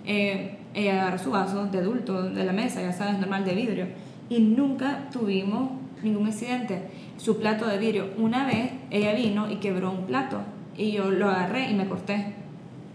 Eh, 0.04 0.58
ella 0.74 1.02
agarró 1.02 1.18
su 1.18 1.30
vaso 1.30 1.66
de 1.66 1.78
adulto 1.78 2.22
de 2.22 2.44
la 2.44 2.52
mesa, 2.52 2.80
ya 2.80 2.92
sabes, 2.92 3.18
normal 3.18 3.44
de 3.44 3.54
vidrio, 3.54 3.86
y 4.28 4.40
nunca 4.40 5.08
tuvimos 5.10 5.70
ningún 6.02 6.28
accidente. 6.28 6.82
Su 7.16 7.38
plato 7.38 7.66
de 7.66 7.78
vidrio, 7.78 8.10
una 8.18 8.46
vez 8.46 8.70
ella 8.90 9.12
vino 9.14 9.50
y 9.50 9.56
quebró 9.56 9.90
un 9.90 10.06
plato, 10.06 10.40
y 10.76 10.92
yo 10.92 11.10
lo 11.10 11.28
agarré 11.30 11.70
y 11.70 11.74
me 11.74 11.88
corté. 11.88 12.34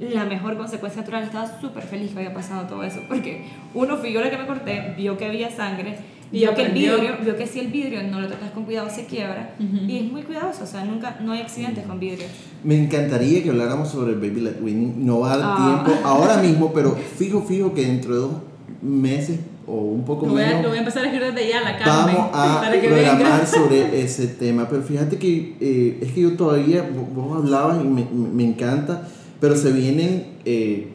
La 0.01 0.25
mejor 0.25 0.57
consecuencia 0.57 1.01
natural, 1.01 1.23
estaba 1.23 1.61
súper 1.61 1.83
feliz 1.83 2.11
que 2.11 2.17
había 2.17 2.33
pasado 2.33 2.67
todo 2.67 2.83
eso, 2.83 3.01
porque 3.07 3.45
uno 3.75 3.97
fui 3.97 4.11
yo 4.11 4.19
la 4.19 4.31
que 4.31 4.37
me 4.37 4.47
corté, 4.47 4.95
vio 4.97 5.15
que 5.15 5.25
había 5.25 5.51
sangre, 5.51 5.95
vio 6.31 6.55
que 6.55 6.63
el 6.63 6.71
vidrio, 6.71 7.17
vio 7.23 7.37
que 7.37 7.45
si 7.45 7.59
el 7.59 7.67
vidrio 7.67 8.01
no 8.01 8.19
lo 8.19 8.27
tratas 8.27 8.49
con 8.49 8.63
cuidado 8.65 8.89
se 8.89 9.05
quiebra 9.05 9.53
y 9.59 9.99
es 9.99 10.11
muy 10.11 10.23
cuidadoso, 10.23 10.63
o 10.63 10.67
sea, 10.67 10.83
nunca 10.85 11.17
no 11.21 11.33
hay 11.33 11.41
accidentes 11.41 11.85
con 11.85 11.99
vidrio. 11.99 12.25
Me 12.63 12.83
encantaría 12.83 13.43
que 13.43 13.51
habláramos 13.51 13.89
sobre 13.89 14.13
el 14.13 14.19
Baby 14.19 14.41
Let 14.41 14.57
Winning, 14.59 15.05
no 15.05 15.19
va 15.19 15.33
a 15.33 15.37
dar 15.37 15.47
ah. 15.51 15.83
tiempo 15.85 16.01
ahora 16.07 16.37
mismo, 16.37 16.73
pero 16.73 16.95
fijo, 16.95 17.43
fijo 17.43 17.71
que 17.75 17.85
dentro 17.85 18.15
de 18.15 18.21
dos 18.21 18.31
meses 18.81 19.39
o 19.67 19.73
un 19.73 20.03
poco 20.03 20.25
lo 20.25 20.33
menos. 20.33 20.63
lo 20.63 20.69
voy 20.69 20.77
a 20.77 20.81
empezar 20.81 21.03
a 21.03 21.05
escribir 21.05 21.31
desde 21.31 21.47
ya 21.47 21.61
la 21.61 21.77
Carmen. 21.77 22.15
Vamos 22.15 22.31
a 22.33 22.61
para 22.61 22.81
que 22.81 22.87
programar 22.87 23.45
sobre 23.45 24.01
ese 24.01 24.27
tema, 24.27 24.67
pero 24.67 24.81
fíjate 24.81 25.19
que 25.19 25.55
eh, 25.61 25.99
es 26.01 26.11
que 26.11 26.21
yo 26.21 26.35
todavía, 26.35 26.89
vos 27.13 27.37
hablabas 27.37 27.79
y 27.83 27.87
me, 27.87 28.03
me 28.11 28.43
encanta, 28.43 29.07
pero 29.41 29.57
se 29.57 29.73
vienen 29.73 30.37
eh, 30.45 30.87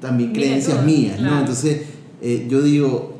también 0.00 0.32
creencias 0.32 0.82
mías, 0.84 1.20
¿no? 1.20 1.40
Entonces 1.40 1.82
eh, 2.22 2.46
yo 2.48 2.62
digo, 2.62 3.18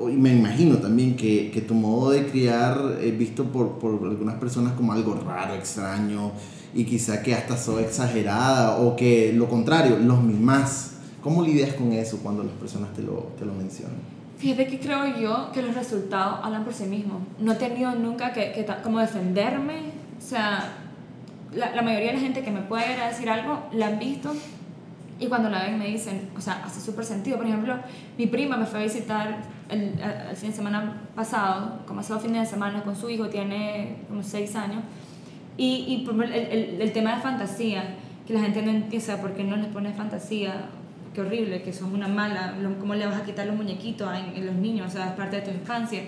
y 0.00 0.16
me 0.16 0.34
imagino 0.34 0.78
también 0.78 1.16
que, 1.16 1.50
que 1.50 1.60
tu 1.60 1.74
modo 1.74 2.10
de 2.10 2.26
criar 2.26 2.98
es 3.02 3.16
visto 3.18 3.44
por, 3.44 3.78
por, 3.78 3.92
algunas 4.08 4.36
personas 4.36 4.72
como 4.72 4.92
algo 4.92 5.14
raro, 5.14 5.54
extraño, 5.54 6.32
y 6.74 6.84
quizá 6.84 7.22
que 7.22 7.34
hasta 7.34 7.56
soy 7.56 7.84
exagerada, 7.84 8.78
o 8.78 8.96
que 8.96 9.32
lo 9.34 9.48
contrario, 9.48 9.98
los 9.98 10.22
mismas. 10.22 10.88
¿Cómo 11.22 11.44
lidias 11.44 11.74
con 11.74 11.92
eso 11.92 12.18
cuando 12.20 12.42
las 12.42 12.54
personas 12.54 12.92
te 12.94 13.02
lo, 13.02 13.32
te 13.38 13.44
lo 13.44 13.54
mencionan? 13.54 13.96
Fíjate 14.38 14.66
que 14.66 14.80
creo 14.80 15.20
yo 15.20 15.52
que 15.52 15.62
los 15.62 15.72
resultados 15.72 16.40
hablan 16.42 16.64
por 16.64 16.74
sí 16.74 16.84
mismos. 16.84 17.18
No 17.38 17.52
he 17.52 17.54
tenido 17.56 17.94
nunca 17.94 18.32
que, 18.32 18.50
que 18.50 18.66
como 18.82 18.98
defenderme. 18.98 19.92
O 20.18 20.20
sea, 20.20 20.81
la, 21.54 21.82
mayoría 21.82 22.08
de 22.08 22.14
la 22.14 22.20
gente 22.20 22.42
que 22.42 22.50
me 22.50 22.60
puede 22.62 22.92
ir 22.92 22.98
decir 22.98 23.28
algo 23.28 23.68
la 23.72 23.88
han 23.88 23.98
visto 23.98 24.32
y 25.18 25.26
cuando 25.26 25.50
la 25.50 25.62
ven 25.62 25.78
me 25.78 25.86
dicen, 25.86 26.30
o 26.36 26.40
sea, 26.40 26.64
hace 26.64 26.80
súper 26.80 27.04
sentido. 27.04 27.36
Por 27.36 27.46
ejemplo, 27.46 27.76
mi 28.18 28.26
prima 28.26 28.56
me 28.56 28.66
fue 28.66 28.80
a 28.80 28.82
visitar 28.82 29.36
el, 29.68 29.94
el, 30.00 30.36
fin 30.36 30.50
de 30.50 30.56
semana 30.56 31.02
pasado, 31.14 31.80
hace 31.96 32.12
dos 32.12 32.22
fines 32.22 32.42
de 32.42 32.46
semana 32.46 32.82
con 32.82 32.96
su 32.96 33.08
hijo, 33.08 33.28
tiene 33.28 33.98
como 34.08 34.22
seis 34.22 34.56
años, 34.56 34.82
y, 35.56 36.04
y 36.06 36.10
el, 36.10 36.32
el, 36.32 36.80
el, 36.80 36.92
tema 36.92 37.16
de 37.16 37.22
fantasía, 37.22 37.94
que 38.26 38.32
la 38.32 38.40
gente 38.40 38.62
no 38.62 38.70
entiende, 38.70 39.16
¿por 39.18 39.34
qué 39.34 39.44
no 39.44 39.56
les 39.56 39.66
pone 39.66 39.92
fantasía? 39.92 40.66
Qué 41.14 41.20
horrible, 41.20 41.62
que 41.62 41.72
son 41.72 41.92
una 41.94 42.08
mala, 42.08 42.54
¿cómo 42.80 42.94
le 42.94 43.06
vas 43.06 43.20
a 43.20 43.24
quitar 43.24 43.46
los 43.46 43.54
muñequitos 43.54 44.08
a 44.08 44.18
los 44.18 44.54
niños? 44.54 44.88
O 44.88 44.90
sea, 44.90 45.10
es 45.10 45.12
parte 45.12 45.36
de 45.36 45.42
tu 45.42 45.50
infancia. 45.50 46.02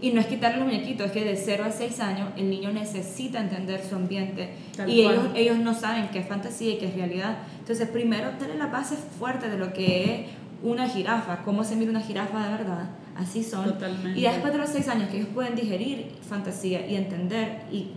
Y 0.00 0.12
no 0.12 0.20
es 0.20 0.26
quitarle 0.26 0.58
los 0.58 0.66
muñequitos, 0.66 1.06
es 1.06 1.12
que 1.12 1.24
de 1.24 1.36
0 1.36 1.64
a 1.66 1.72
6 1.72 2.00
años 2.00 2.28
el 2.36 2.48
niño 2.48 2.72
necesita 2.72 3.40
entender 3.40 3.82
su 3.84 3.96
ambiente. 3.96 4.50
y 4.86 5.00
ellos, 5.00 5.24
ellos 5.34 5.58
no 5.58 5.74
saben 5.74 6.08
qué 6.12 6.20
es 6.20 6.28
fantasía 6.28 6.74
y 6.74 6.78
qué 6.78 6.86
es 6.86 6.94
realidad. 6.94 7.38
Entonces, 7.58 7.88
primero, 7.88 8.30
darle 8.38 8.56
la 8.56 8.66
base 8.66 8.96
fuerte 8.96 9.48
de 9.48 9.58
lo 9.58 9.72
que 9.72 10.04
es 10.04 10.20
una 10.62 10.88
jirafa, 10.88 11.42
cómo 11.44 11.64
se 11.64 11.74
mira 11.76 11.90
una 11.90 12.00
jirafa 12.00 12.44
de 12.44 12.50
verdad. 12.50 12.90
Así 13.16 13.42
son. 13.42 13.64
Totalmente. 13.64 14.18
Y 14.18 14.22
después 14.22 14.52
de 14.52 14.58
los 14.58 14.70
6 14.70 14.88
años 14.88 15.10
que 15.10 15.16
ellos 15.16 15.30
pueden 15.34 15.56
digerir 15.56 16.12
fantasía 16.28 16.86
y 16.86 16.94
entender 16.94 17.62
y, 17.72 17.90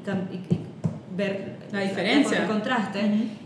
ver 1.15 1.57
la 1.71 1.81
diferencia, 1.81 2.43
el 2.43 2.47
contraste. 2.47 3.01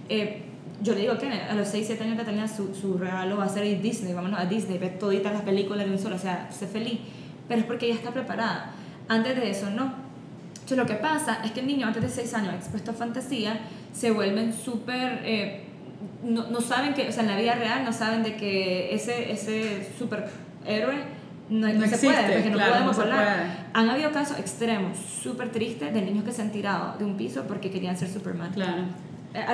eh, 0.07 0.41
yo 0.81 0.93
le 0.93 1.01
digo 1.01 1.17
que 1.17 1.27
a 1.27 1.53
los 1.55 1.67
6, 1.69 1.87
7 1.87 2.03
años 2.03 2.17
Catalina 2.17 2.47
su, 2.47 2.75
su 2.75 2.97
regalo 2.97 3.37
va 3.37 3.45
a 3.45 3.49
ser 3.49 3.65
ir 3.65 3.81
Disney, 3.81 4.13
vámonos 4.13 4.39
a 4.39 4.45
Disney, 4.45 4.77
ver 4.77 4.99
toditas 4.99 5.33
las 5.33 5.41
películas 5.41 5.85
de 5.85 5.91
un 5.91 5.99
solo, 5.99 6.15
o 6.15 6.19
sea, 6.19 6.49
sé 6.51 6.67
feliz 6.67 6.99
pero 7.47 7.61
es 7.61 7.65
porque 7.65 7.87
ella 7.87 7.95
está 7.95 8.11
preparada. 8.11 8.71
Antes 9.07 9.35
de 9.35 9.49
eso, 9.49 9.69
no. 9.69 10.05
Entonces, 10.53 10.77
lo 10.77 10.85
que 10.85 10.95
pasa 10.95 11.41
es 11.43 11.51
que 11.51 11.59
el 11.59 11.67
niño 11.67 11.87
antes 11.87 12.01
de 12.01 12.09
6 12.09 12.33
años 12.33 12.53
expuesto 12.55 12.91
a 12.91 12.93
fantasía 12.93 13.59
se 13.93 14.11
vuelven 14.11 14.53
súper... 14.53 15.21
Eh, 15.23 15.61
no, 16.23 16.47
no, 16.49 16.59
saben 16.59 16.93
que, 16.93 17.07
o 17.07 17.11
sea, 17.11 17.23
en 17.23 17.29
la 17.29 17.37
vida 17.37 17.53
real 17.53 17.85
no 17.85 17.93
saben 17.93 18.23
de 18.23 18.35
que 18.35 18.93
ese, 18.93 19.31
ese 19.31 19.87
superhéroe 19.97 20.95
no, 21.49 21.71
no, 21.71 21.85
se 21.85 21.97
puede, 21.97 22.33
porque 22.33 22.49
no 22.49 22.57
podemos 22.57 22.97
hablar. 22.97 23.67
Han 23.73 23.89
habido 23.89 24.11
casos 24.11 24.39
extremos, 24.39 24.97
súper 24.97 25.51
tristes, 25.51 25.93
de 25.93 26.01
niños 26.01 26.23
que 26.23 26.31
se 26.31 26.41
han 26.41 26.51
tirado 26.51 26.97
de 26.97 27.05
un 27.05 27.15
piso 27.15 27.43
porque 27.47 27.69
querían 27.69 27.95
ser 27.95 28.09
Superman. 28.09 28.51
Claro. 28.51 28.83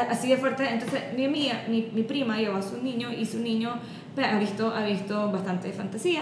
Así 0.10 0.30
de 0.30 0.38
fuerte. 0.38 0.70
Entonces, 0.70 1.02
mi, 1.18 1.28
mía, 1.28 1.66
mi, 1.68 1.90
mi 1.94 2.04
prima 2.04 2.38
llevó 2.38 2.58
a 2.58 2.62
su 2.62 2.82
niño 2.82 3.12
y 3.12 3.26
su 3.26 3.40
niño 3.40 3.74
pues, 4.16 4.28
ha, 4.28 4.38
visto, 4.38 4.74
ha 4.74 4.86
visto 4.86 5.32
bastante 5.32 5.74
fantasía 5.74 6.22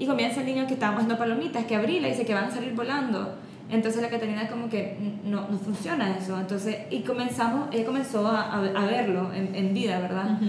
y 0.00 0.06
comienza 0.06 0.40
el 0.40 0.46
niño 0.46 0.66
que 0.66 0.74
estamos 0.74 0.96
haciendo 0.96 1.18
palomitas, 1.18 1.66
que 1.66 1.76
abrí, 1.76 2.00
le 2.00 2.08
dice 2.08 2.24
que 2.24 2.32
van 2.32 2.44
a 2.44 2.50
salir 2.50 2.74
volando. 2.74 3.34
Entonces 3.68 4.00
la 4.00 4.08
Catalina 4.08 4.48
como 4.48 4.70
que 4.70 4.96
no, 5.24 5.46
no 5.48 5.58
funciona 5.58 6.16
eso. 6.16 6.40
Entonces, 6.40 6.76
y 6.90 7.00
comenzamos, 7.00 7.68
ella 7.70 7.84
comenzó 7.84 8.26
a, 8.26 8.56
a, 8.56 8.86
verlo 8.86 9.30
en, 9.34 9.54
en, 9.54 9.74
vida, 9.74 10.00
¿verdad? 10.00 10.40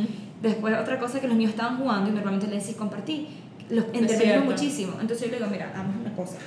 Después 0.42 0.76
otra 0.80 0.98
cosa 0.98 1.20
que 1.20 1.28
los 1.28 1.36
niños 1.36 1.52
estaban 1.52 1.78
jugando 1.78 2.10
y 2.10 2.14
normalmente 2.14 2.48
le 2.48 2.60
decís 2.60 2.76
compartí, 2.76 3.28
los 3.70 3.86
entendieron 3.94 4.46
muchísimo. 4.46 4.94
Entonces 5.02 5.28
yo 5.28 5.32
le 5.32 5.38
digo, 5.38 5.50
mira, 5.52 5.70
hagamos 5.70 5.98
una 5.98 6.14
cosa. 6.16 6.38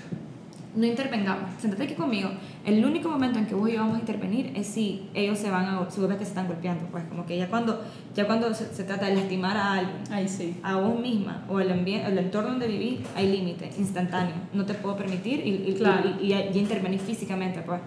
No 0.76 0.86
intervengamos, 0.86 1.50
sentate 1.60 1.84
aquí 1.84 1.94
conmigo. 1.94 2.30
El 2.64 2.84
único 2.84 3.08
momento 3.08 3.38
en 3.38 3.46
que 3.46 3.54
vos 3.54 3.68
y 3.68 3.72
yo 3.72 3.80
vamos 3.80 3.96
a 3.96 4.00
intervenir 4.00 4.52
es 4.56 4.66
si 4.66 5.08
ellos 5.14 5.38
se 5.38 5.50
van 5.50 5.66
a, 5.66 5.90
si 5.90 6.00
vos 6.00 6.08
ves 6.08 6.18
que 6.18 6.24
se 6.24 6.30
están 6.30 6.48
golpeando, 6.48 6.86
pues 6.90 7.04
como 7.04 7.24
que 7.26 7.36
ya 7.36 7.48
cuando, 7.48 7.82
ya 8.14 8.26
cuando 8.26 8.52
se, 8.54 8.84
trata 8.84 9.06
de 9.06 9.16
lastimar 9.16 9.56
a 9.56 9.72
alguien, 9.74 10.28
sí. 10.28 10.56
a 10.62 10.76
vos 10.76 10.98
misma 10.98 11.44
o 11.48 11.60
el, 11.60 11.70
el 11.70 12.18
entorno 12.18 12.50
donde 12.50 12.66
vivís, 12.66 13.00
hay 13.14 13.30
límite 13.30 13.70
instantáneo. 13.78 14.34
No 14.52 14.64
te 14.64 14.74
puedo 14.74 14.96
permitir 14.96 15.46
y, 15.46 15.50
y, 15.50 15.82
y, 16.20 16.32
y, 16.32 16.58
intervenir 16.58 17.00
físicamente, 17.00 17.60
pues. 17.60 17.80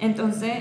Entonces, 0.00 0.52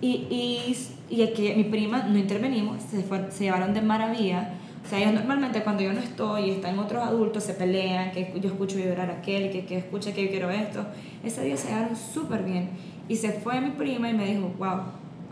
y, 0.00 0.26
y, 0.30 0.76
y 1.10 1.22
aquí 1.22 1.52
mi 1.54 1.64
prima 1.64 2.02
no 2.02 2.18
intervenimos, 2.18 2.82
se, 2.82 3.02
fue, 3.02 3.30
se 3.30 3.44
llevaron 3.44 3.72
de 3.72 3.82
maravilla 3.82 4.54
o 4.84 4.86
sea, 4.86 4.98
ellos 4.98 5.14
normalmente 5.14 5.62
cuando 5.62 5.82
yo 5.82 5.92
no 5.94 6.00
estoy 6.00 6.44
y 6.44 6.50
están 6.50 6.78
otros 6.78 7.02
adultos, 7.02 7.42
se 7.42 7.54
pelean, 7.54 8.12
que 8.12 8.34
yo 8.38 8.50
escucho 8.50 8.78
llorar 8.78 9.10
a 9.10 9.14
aquel, 9.14 9.50
que, 9.50 9.64
que 9.64 9.78
escucha 9.78 10.12
que 10.12 10.24
yo 10.24 10.30
quiero 10.30 10.50
esto. 10.50 10.84
Ese 11.24 11.42
día 11.42 11.56
se 11.56 11.68
llevaron 11.68 11.96
súper 11.96 12.42
bien. 12.42 12.68
Y 13.08 13.16
se 13.16 13.32
fue 13.32 13.60
mi 13.62 13.70
prima 13.70 14.10
y 14.10 14.12
me 14.12 14.26
dijo, 14.26 14.52
wow, 14.58 14.82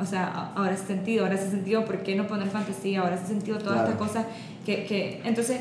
o 0.00 0.06
sea, 0.06 0.52
ahora 0.56 0.72
hace 0.72 0.86
sentido, 0.86 1.24
ahora 1.24 1.36
hace 1.36 1.50
sentido, 1.50 1.84
¿por 1.84 2.02
qué 2.02 2.14
no 2.14 2.26
poner 2.26 2.48
fantasía? 2.48 3.00
Ahora 3.00 3.16
hace 3.16 3.26
sentido 3.26 3.58
todas 3.58 3.80
estas 3.80 3.96
cosas 3.96 4.26
que, 4.64 4.84
que... 4.84 5.20
Entonces, 5.24 5.60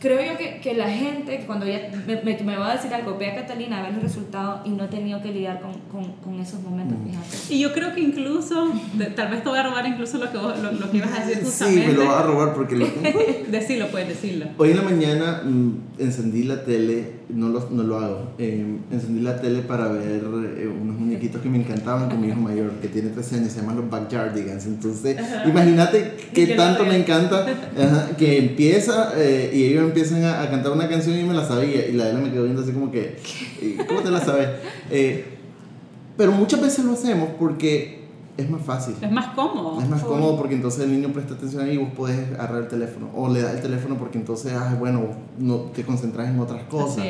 creo 0.00 0.32
yo 0.32 0.38
que, 0.38 0.60
que 0.60 0.74
la 0.74 0.90
gente, 0.90 1.44
cuando 1.46 1.66
ya 1.66 1.90
me, 2.06 2.22
me, 2.22 2.38
me, 2.42 2.56
va 2.56 2.72
a 2.72 2.76
decir 2.76 2.92
algo, 2.92 3.16
ve 3.18 3.30
a 3.30 3.34
Catalina 3.34 3.78
a 3.78 3.82
ver 3.82 3.94
los 3.94 4.02
resultados 4.02 4.60
y 4.64 4.70
no 4.70 4.84
he 4.84 4.88
tenido 4.88 5.22
que 5.22 5.32
lidiar 5.32 5.60
con, 5.60 5.72
con, 5.90 6.12
con 6.16 6.40
esos 6.40 6.60
momentos, 6.62 6.98
fíjate. 7.04 7.54
Y 7.54 7.60
yo 7.60 7.72
creo 7.72 7.94
que 7.94 8.00
incluso, 8.00 8.72
tal 9.14 9.30
vez 9.30 9.42
te 9.42 9.48
voy 9.48 9.58
a 9.58 9.62
robar 9.62 9.86
incluso 9.86 10.18
lo 10.18 10.30
que, 10.30 10.38
vos, 10.38 10.58
lo, 10.60 10.72
lo, 10.72 10.90
que 10.90 10.98
ibas 10.98 11.18
a 11.18 11.24
decir 11.24 11.44
justamente. 11.44 11.82
Sí, 11.82 11.86
me 11.88 11.92
lo 11.94 12.06
vas 12.06 12.22
a 12.22 12.26
robar 12.26 12.54
porque 12.54 12.76
lo 12.76 12.86
tengo. 13.02 13.20
decirlo, 13.48 13.88
puedes 13.88 14.08
decirlo. 14.08 14.46
Hoy 14.58 14.70
en 14.70 14.76
la 14.76 14.82
mañana 14.82 15.42
mm, 15.44 15.72
encendí 15.98 16.44
la 16.44 16.64
tele, 16.64 17.12
no 17.28 17.48
lo, 17.48 17.68
no 17.70 17.82
lo 17.82 17.98
hago, 17.98 18.28
eh, 18.38 18.78
encendí 18.90 19.20
la 19.20 19.40
tele 19.40 19.62
para 19.62 19.88
ver 19.88 20.22
eh, 20.22 20.68
unos 20.68 20.96
muñequitos 20.96 21.42
que 21.42 21.48
me 21.48 21.58
encantaban 21.58 22.08
con 22.08 22.20
mi 22.20 22.28
hijo 22.28 22.40
mayor, 22.40 22.70
que 22.80 22.88
tiene 22.88 23.08
13 23.08 23.36
años, 23.36 23.52
se 23.52 23.60
llaman 23.60 23.76
los 23.76 23.90
Backyardigans. 23.90 24.66
Entonces, 24.66 25.16
imagínate 25.44 26.16
que 26.32 26.46
tanto 26.48 26.84
me 26.84 26.96
encanta 26.96 27.44
que 28.16 28.38
empieza 28.38 29.12
eh, 29.16 29.50
y 29.52 29.64
ellos 29.64 29.84
empiezan 29.84 30.24
a, 30.24 30.48
cantar 30.48 30.72
una 30.72 30.88
canción 30.88 31.18
y 31.18 31.24
me 31.24 31.34
la 31.34 31.46
sabía. 31.46 31.88
Y 31.88 31.92
la 31.92 32.04
de 32.04 32.10
él 32.12 32.18
me 32.18 32.30
quedó 32.30 32.44
viendo 32.44 32.62
así 32.62 32.70
como 32.70 32.92
que, 32.92 33.16
¿cómo 33.88 34.02
te 34.02 34.10
la 34.10 34.20
sabes? 34.20 34.48
Eh, 34.90 35.24
pero 36.16 36.32
muchas 36.32 36.60
veces 36.60 36.84
lo 36.84 36.92
hacemos 36.92 37.30
porque 37.38 38.05
es 38.36 38.50
más 38.50 38.62
fácil. 38.62 38.94
Es 39.00 39.10
más 39.10 39.34
cómodo. 39.34 39.80
Es 39.80 39.88
más 39.88 40.02
cómodo 40.02 40.36
porque 40.36 40.54
entonces 40.54 40.84
el 40.84 40.92
niño 40.92 41.12
presta 41.12 41.34
atención 41.34 41.70
y 41.70 41.78
vos 41.78 41.90
podés 41.96 42.32
agarrar 42.34 42.62
el 42.62 42.68
teléfono. 42.68 43.08
O 43.14 43.32
le 43.32 43.40
das 43.40 43.54
el 43.54 43.62
teléfono 43.62 43.96
porque 43.96 44.18
entonces, 44.18 44.52
ah, 44.52 44.76
bueno, 44.78 45.02
no 45.38 45.56
te 45.74 45.84
concentras 45.84 46.28
en 46.28 46.38
otras 46.38 46.64
cosas. 46.64 47.06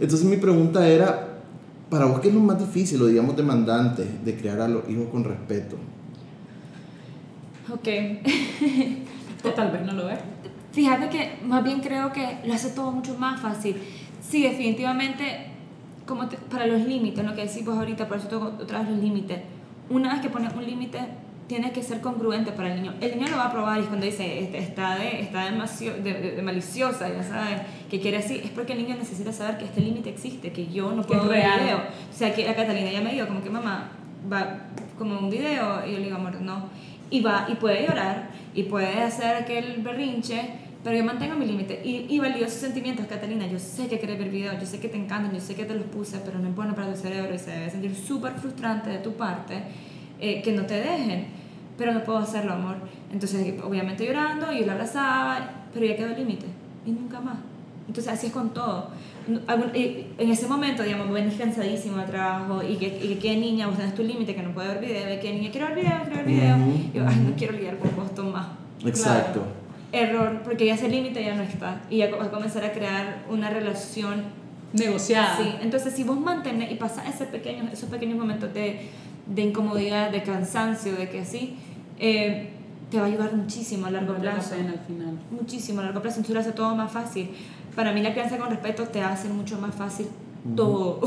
Entonces 0.00 0.26
mi 0.26 0.36
pregunta 0.36 0.86
era, 0.88 1.38
para 1.88 2.06
vos, 2.06 2.20
¿qué 2.20 2.28
es 2.28 2.34
lo 2.34 2.40
más 2.40 2.58
difícil 2.58 3.00
o 3.02 3.06
digamos 3.06 3.36
demandante 3.36 4.04
de 4.24 4.36
criar 4.36 4.60
a 4.60 4.68
los 4.68 4.88
hijos 4.88 5.06
con 5.10 5.24
respeto? 5.24 5.76
Ok. 7.72 7.88
o 9.44 9.48
tal 9.50 9.70
vez 9.70 9.82
no 9.86 9.92
lo 9.92 10.10
es. 10.10 10.18
Fíjate 10.72 11.08
que 11.08 11.38
más 11.44 11.64
bien 11.64 11.80
creo 11.80 12.12
que 12.12 12.40
lo 12.44 12.52
hace 12.52 12.70
todo 12.70 12.90
mucho 12.90 13.16
más 13.16 13.40
fácil. 13.40 13.76
Sí, 14.20 14.42
definitivamente, 14.42 15.46
como 16.04 16.28
para 16.50 16.66
los 16.66 16.82
límites, 16.82 17.24
lo 17.24 17.34
que 17.34 17.42
decimos 17.42 17.78
ahorita, 17.78 18.08
por 18.08 18.18
eso 18.18 18.28
tengo 18.28 18.46
otra 18.60 18.80
vez 18.80 18.90
los 18.90 18.98
límites. 18.98 19.38
Una 19.88 20.12
vez 20.12 20.20
que 20.20 20.28
pones 20.28 20.52
un 20.54 20.64
límite, 20.64 20.98
tiene 21.46 21.70
que 21.72 21.82
ser 21.82 22.00
congruente 22.00 22.52
para 22.52 22.72
el 22.72 22.82
niño. 22.82 22.94
El 23.00 23.18
niño 23.18 23.30
lo 23.30 23.36
va 23.36 23.46
a 23.46 23.52
probar 23.52 23.80
y 23.80 23.84
cuando 23.84 24.04
dice 24.04 24.40
este, 24.40 24.58
está, 24.58 24.96
de, 24.96 25.20
está 25.20 25.44
demasiado 25.44 26.02
de, 26.02 26.40
maliciosa, 26.42 27.08
ya 27.08 27.22
sabes, 27.22 27.60
que 27.88 28.00
quiere 28.00 28.18
así, 28.18 28.40
es 28.42 28.50
porque 28.50 28.72
el 28.72 28.82
niño 28.82 28.96
necesita 28.96 29.32
saber 29.32 29.58
que 29.58 29.64
este 29.66 29.80
límite 29.80 30.10
existe, 30.10 30.52
que 30.52 30.66
yo 30.66 30.90
no 30.92 31.02
puedo 31.02 31.28
ver 31.28 31.44
el 31.44 31.60
video. 31.60 31.78
O 31.78 32.16
sea, 32.16 32.34
que 32.34 32.48
a 32.48 32.56
Catalina 32.56 32.90
ya 32.90 33.00
me 33.00 33.12
dijo 33.12 33.26
como 33.28 33.42
que 33.42 33.50
mamá 33.50 33.90
va 34.30 34.58
como 34.98 35.18
un 35.18 35.30
video 35.30 35.86
y 35.86 35.92
yo 35.92 35.98
le 35.98 36.04
digo, 36.04 36.16
amor, 36.16 36.40
no. 36.40 36.68
Y 37.10 37.20
va 37.20 37.46
y 37.48 37.54
puede 37.54 37.86
llorar 37.86 38.30
y 38.52 38.64
puede 38.64 39.02
hacer 39.02 39.36
aquel 39.36 39.80
berrinche 39.82 40.65
pero 40.86 40.98
yo 40.98 41.04
mantengo 41.04 41.34
mi 41.34 41.46
límite 41.46 41.82
y, 41.84 42.06
y 42.08 42.20
valido 42.20 42.48
sus 42.48 42.60
sentimientos, 42.60 43.06
Catalina. 43.06 43.44
Yo 43.48 43.58
sé 43.58 43.88
que 43.88 43.98
quieres 43.98 44.20
ver 44.20 44.30
videos, 44.30 44.54
yo 44.60 44.66
sé 44.66 44.78
que 44.78 44.86
te 44.86 44.96
encantan, 44.96 45.34
yo 45.34 45.40
sé 45.40 45.56
que 45.56 45.64
te 45.64 45.74
los 45.74 45.82
puse, 45.86 46.18
pero 46.24 46.38
no 46.38 46.48
es 46.48 46.54
bueno 46.54 46.76
para 46.76 46.92
tu 46.92 46.96
cerebro 46.96 47.34
y 47.34 47.40
se 47.40 47.50
debe 47.50 47.68
sentir 47.68 47.92
súper 47.96 48.34
frustrante 48.34 48.90
de 48.90 48.98
tu 48.98 49.14
parte 49.14 49.64
eh, 50.20 50.40
que 50.42 50.52
no 50.52 50.64
te 50.64 50.74
dejen. 50.74 51.26
Pero 51.76 51.92
no 51.92 52.04
puedo 52.04 52.18
hacerlo, 52.18 52.52
amor. 52.52 52.76
Entonces, 53.12 53.60
obviamente 53.64 54.06
llorando, 54.06 54.52
yo 54.52 54.64
la 54.64 54.74
abrazaba, 54.74 55.64
pero 55.74 55.86
ya 55.86 55.96
quedó 55.96 56.06
el 56.06 56.18
límite 56.18 56.46
y 56.86 56.92
nunca 56.92 57.18
más. 57.18 57.38
Entonces, 57.88 58.12
así 58.12 58.28
es 58.28 58.32
con 58.32 58.54
todo. 58.54 58.90
En 59.26 60.30
ese 60.30 60.46
momento, 60.46 60.84
digamos, 60.84 61.10
venís 61.10 61.34
cansadísimo 61.34 61.96
de 61.96 62.04
trabajo 62.04 62.62
y 62.62 62.76
que, 62.76 62.86
y 62.86 63.16
que 63.16 63.36
niña, 63.36 63.66
vos 63.66 63.76
tenés 63.76 63.96
tu 63.96 64.04
límite, 64.04 64.36
que 64.36 64.42
no 64.44 64.54
puede 64.54 64.68
ver 64.68 64.80
video, 64.80 65.20
que 65.20 65.32
niña, 65.32 65.50
quiero 65.50 65.66
ver 65.66 65.74
video, 65.74 66.00
quiero 66.04 66.16
ver 66.16 66.26
video. 66.26 66.56
Y 66.58 66.96
yo, 66.96 67.04
ay, 67.08 67.26
no 67.28 67.34
quiero 67.36 67.54
lidiar 67.54 67.76
con 67.78 67.90
vos, 67.96 68.32
más. 68.32 68.46
Exacto 68.84 69.65
error, 69.92 70.42
porque 70.44 70.66
ya 70.66 70.74
ese 70.74 70.88
límite 70.88 71.24
ya 71.24 71.34
no 71.34 71.42
está 71.42 71.80
y 71.90 71.98
ya 71.98 72.10
vas 72.14 72.28
a 72.28 72.30
comenzar 72.30 72.64
a 72.64 72.72
crear 72.72 73.24
una 73.30 73.50
relación 73.50 74.24
negociada. 74.72 75.36
Sí, 75.36 75.54
entonces 75.62 75.94
si 75.94 76.04
vos 76.04 76.18
mantenés 76.18 76.72
y 76.72 76.74
pasas 76.74 77.08
ese 77.08 77.26
pequeño, 77.26 77.68
esos 77.72 77.88
pequeños 77.88 78.18
momentos 78.18 78.52
de, 78.52 78.88
de 79.26 79.42
incomodidad, 79.42 80.10
de 80.10 80.22
cansancio, 80.22 80.94
de 80.96 81.08
que 81.08 81.20
así, 81.20 81.56
eh, 81.98 82.50
te 82.90 82.98
va 82.98 83.04
a 83.04 83.06
ayudar 83.06 83.34
muchísimo 83.34 83.86
a 83.86 83.90
largo 83.90 84.14
plazo. 84.14 84.54
al 84.54 84.78
final. 84.86 85.18
Muchísimo 85.30 85.80
a 85.80 85.84
largo 85.84 86.02
plazo, 86.02 86.18
entonces 86.18 86.34
lo 86.34 86.40
hace 86.40 86.52
todo 86.52 86.74
más 86.74 86.92
fácil. 86.92 87.30
Para 87.74 87.92
mí 87.92 88.02
la 88.02 88.12
crianza 88.12 88.38
con 88.38 88.50
respeto 88.50 88.84
te 88.84 89.02
hace 89.02 89.28
mucho 89.28 89.58
más 89.58 89.74
fácil 89.74 90.06
todo. 90.54 91.00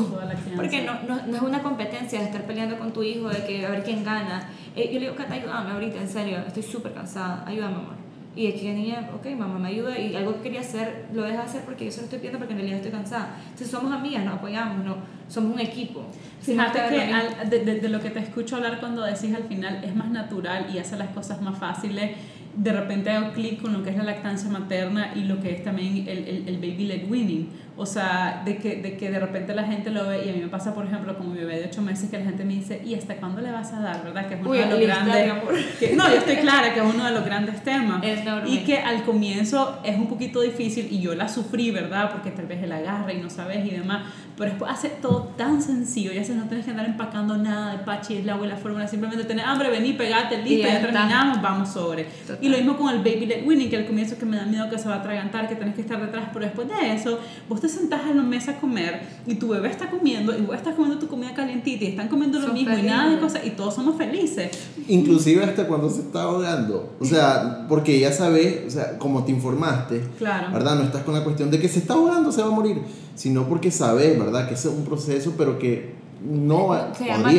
Porque 0.56 0.84
no, 0.84 0.94
no, 1.08 1.26
no, 1.28 1.36
es 1.36 1.42
una 1.42 1.62
competencia 1.62 2.20
de 2.20 2.26
estar 2.26 2.46
peleando 2.46 2.78
con 2.78 2.92
tu 2.92 3.04
hijo, 3.04 3.30
de 3.30 3.46
que 3.46 3.66
a 3.66 3.70
ver 3.70 3.84
quién 3.84 4.04
gana. 4.04 4.50
Eh, 4.76 4.88
yo 4.88 5.00
le 5.00 5.06
digo, 5.06 5.16
Cata, 5.16 5.36
ayúdame 5.36 5.72
ahorita, 5.72 6.02
en 6.02 6.10
serio, 6.10 6.40
estoy 6.46 6.64
súper 6.64 6.94
cansada, 6.94 7.44
ayúdame, 7.48 7.76
amor. 7.76 8.09
Y 8.36 8.48
aquí 8.48 8.68
la 8.68 8.74
niña, 8.74 9.10
ok, 9.14 9.26
mamá 9.38 9.58
me 9.58 9.70
ayuda 9.70 9.98
y 9.98 10.16
algo 10.16 10.36
que 10.36 10.42
quería 10.42 10.62
hacer 10.62 11.08
lo 11.14 11.24
deja 11.24 11.42
hacer 11.42 11.64
porque 11.64 11.86
yo 11.86 11.92
se 11.92 11.98
lo 11.98 12.04
estoy 12.04 12.20
pidiendo 12.20 12.38
porque 12.38 12.54
en 12.54 12.60
realidad 12.60 12.78
estoy 12.78 12.92
cansada. 12.92 13.36
Entonces 13.44 13.70
somos 13.70 13.92
amigas, 13.92 14.24
nos 14.24 14.36
apoyamos, 14.36 14.86
no, 14.86 14.98
somos 15.28 15.54
un 15.54 15.60
equipo. 15.60 16.06
Fíjate 16.42 16.80
que 16.90 17.58
de, 17.58 17.80
de, 17.82 17.90
lo 17.90 18.00
que 18.00 18.12
te 18.12 18.20
escucho 18.20 18.56
hablar 18.58 18.80
cuando 18.80 19.04
decís 19.04 19.34
al 19.36 19.44
final 19.44 19.84
es 19.84 19.96
más 19.96 20.10
natural 20.12 20.68
y 20.74 20.78
hace 20.78 20.96
las 20.96 21.10
cosas 21.10 21.42
más 21.42 21.58
fáciles 21.58 22.12
de 22.56 22.74
repente 22.74 23.10
hago 23.10 23.32
clic 23.34 23.62
con 23.62 23.74
lo 23.74 23.84
que 23.84 23.92
es 23.92 23.98
la 23.98 24.04
lactancia 24.04 24.50
materna 24.50 25.14
y 25.16 25.24
lo 25.24 25.40
que 25.40 25.54
es 25.54 25.64
también 25.64 26.08
el, 26.08 26.28
el, 26.28 26.48
el 26.48 26.58
baby 26.58 26.88
led 26.88 27.10
winning. 27.10 27.50
O 27.80 27.86
sea, 27.86 28.42
de 28.44 28.58
que, 28.58 28.76
de 28.82 28.98
que 28.98 29.10
de 29.10 29.20
repente 29.20 29.56
la 29.56 29.64
gente 29.64 29.90
lo 29.90 30.06
ve, 30.06 30.26
y 30.26 30.30
a 30.30 30.34
mí 30.34 30.42
me 30.42 30.50
pasa, 30.50 30.76
por 30.76 30.86
ejemplo, 30.86 31.18
con 31.18 31.32
mi 31.32 31.38
bebé 31.38 31.60
de 31.60 31.68
8 31.68 31.82
meses, 31.82 32.10
que 32.10 32.18
la 32.18 32.26
gente 32.26 32.44
me 32.44 32.56
dice, 32.56 32.82
¿y 32.86 32.94
hasta 32.94 33.16
cuándo 33.16 33.40
le 33.40 33.52
vas 33.52 33.72
a 33.72 33.80
dar? 33.80 34.04
¿Verdad? 34.04 34.28
Que 34.28 34.34
es 34.36 34.42
uno 34.42 34.52
de 34.52 34.66
los 34.66 34.80
grandes. 34.82 35.34
Que, 35.80 35.96
no, 35.96 36.10
yo 36.10 36.18
estoy 36.18 36.36
clara 36.36 36.74
que 36.74 36.82
es 36.82 36.86
uno 36.86 37.06
de 37.06 37.12
los 37.12 37.24
grandes 37.24 37.64
temas. 37.64 38.04
y 38.46 38.60
que 38.66 38.80
al 38.80 39.04
comienzo 39.04 39.80
es 39.86 39.96
un 39.96 40.08
poquito 40.08 40.42
difícil, 40.42 40.90
y 40.92 41.00
yo 41.00 41.16
la 41.16 41.30
sufrí, 41.30 41.72
¿verdad? 41.72 42.12
Porque 42.12 42.32
tal 42.32 42.48
vez 42.48 42.62
él 42.62 42.74
agarra 42.74 43.14
y 43.14 43.22
no 43.22 43.30
sabes 43.30 43.66
y 43.66 43.70
demás. 43.70 44.04
Pero 44.40 44.52
después 44.52 44.72
hace 44.72 44.88
todo 44.88 45.34
tan 45.36 45.62
sencillo, 45.62 46.14
ya 46.14 46.24
se 46.24 46.34
no 46.34 46.46
tienes 46.46 46.64
que 46.64 46.72
andar 46.72 46.86
empacando 46.86 47.36
nada 47.36 47.74
de 47.74 47.80
pachi, 47.80 48.16
el 48.16 48.30
agua 48.30 48.46
y 48.46 48.50
la 48.50 48.56
fórmula, 48.56 48.88
simplemente 48.88 49.26
tener 49.26 49.44
hambre, 49.44 49.70
vení, 49.70 49.92
pegate, 49.92 50.42
listo, 50.42 50.66
ya, 50.66 50.80
terminamos, 50.80 51.42
vamos 51.42 51.68
sobre. 51.68 52.08
Y 52.40 52.48
lo 52.48 52.56
mismo 52.56 52.78
con 52.78 52.90
el 52.90 53.00
baby 53.00 53.26
led 53.26 53.46
winning, 53.46 53.70
que 53.70 53.76
al 53.76 53.86
comienzo 53.86 54.18
que 54.18 54.26
me 54.26 54.38
da 54.38 54.46
miedo 54.46 54.70
que 54.70 54.80
se 54.80 54.88
va 54.88 54.96
a 54.96 55.00
atragantar, 55.00 55.50
que 55.50 55.56
tenés 55.56 55.76
que 55.76 55.82
estar 55.82 56.00
detrás, 56.00 56.30
pero 56.32 56.46
después 56.46 56.70
de 56.70 56.94
eso, 56.94 57.20
vos 57.50 57.60
te 57.60 57.68
sentás 57.68 58.10
en 58.10 58.16
la 58.16 58.24
mesa 58.24 58.52
a 58.52 58.60
comer 58.62 59.02
y 59.28 59.36
tu 59.36 59.50
bebé 59.50 59.70
está 59.70 59.90
comiendo 59.90 60.34
y 60.38 60.42
vos 60.44 60.56
estás 60.56 60.74
comiendo 60.74 60.98
tu 60.98 61.10
comida 61.10 61.34
calientita 61.34 61.84
y 61.84 61.88
están 61.88 62.08
comiendo 62.08 62.40
lo 62.40 62.54
mismo 62.54 62.78
y 62.78 62.84
nada 62.84 63.10
de 63.10 63.20
cosas 63.20 63.42
y 63.46 63.50
todos 63.50 63.76
somos 63.76 63.98
felices. 63.98 64.52
Inclusive 64.88 65.44
hasta 65.44 65.68
cuando 65.68 65.90
se 65.90 66.00
está 66.00 66.24
ahogando, 66.24 66.96
o 66.98 67.04
sea, 67.04 67.66
porque 67.68 68.00
ya 68.00 68.14
sabes, 68.14 68.68
o 68.68 68.70
sea, 68.70 68.98
como 68.98 69.26
te 69.26 69.34
informaste, 69.34 70.02
claro. 70.18 70.54
¿verdad? 70.54 70.76
No 70.76 70.84
estás 70.84 71.04
con 71.04 71.14
la 71.14 71.26
cuestión 71.26 71.52
de 71.52 71.60
que 71.60 71.68
se 71.68 71.80
está 71.80 71.96
ahogando, 71.96 72.32
se 72.32 72.42
va 72.42 72.48
a 72.48 72.52
morir, 72.52 72.82
sino 73.20 73.50
porque 73.50 73.70
sabes, 73.70 74.18
¿verdad? 74.18 74.48
Que 74.48 74.54
es 74.54 74.64
un 74.64 74.86
proceso, 74.86 75.34
pero 75.38 75.60
que 75.60 75.94
no 76.24 76.68
va 76.68 76.96
Se 76.96 77.04
llama 77.06 77.34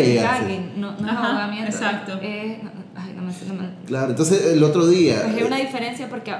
no, 0.77 0.95
no 0.99 1.11
ahogamiento. 1.11 1.71
Exacto. 1.71 2.21
Claro, 3.87 4.11
entonces 4.11 4.53
el 4.53 4.63
otro 4.63 4.87
día. 4.87 5.23
Pues 5.25 5.37
hay 5.37 5.43
una 5.43 5.57
diferencia 5.57 6.09
porque, 6.09 6.33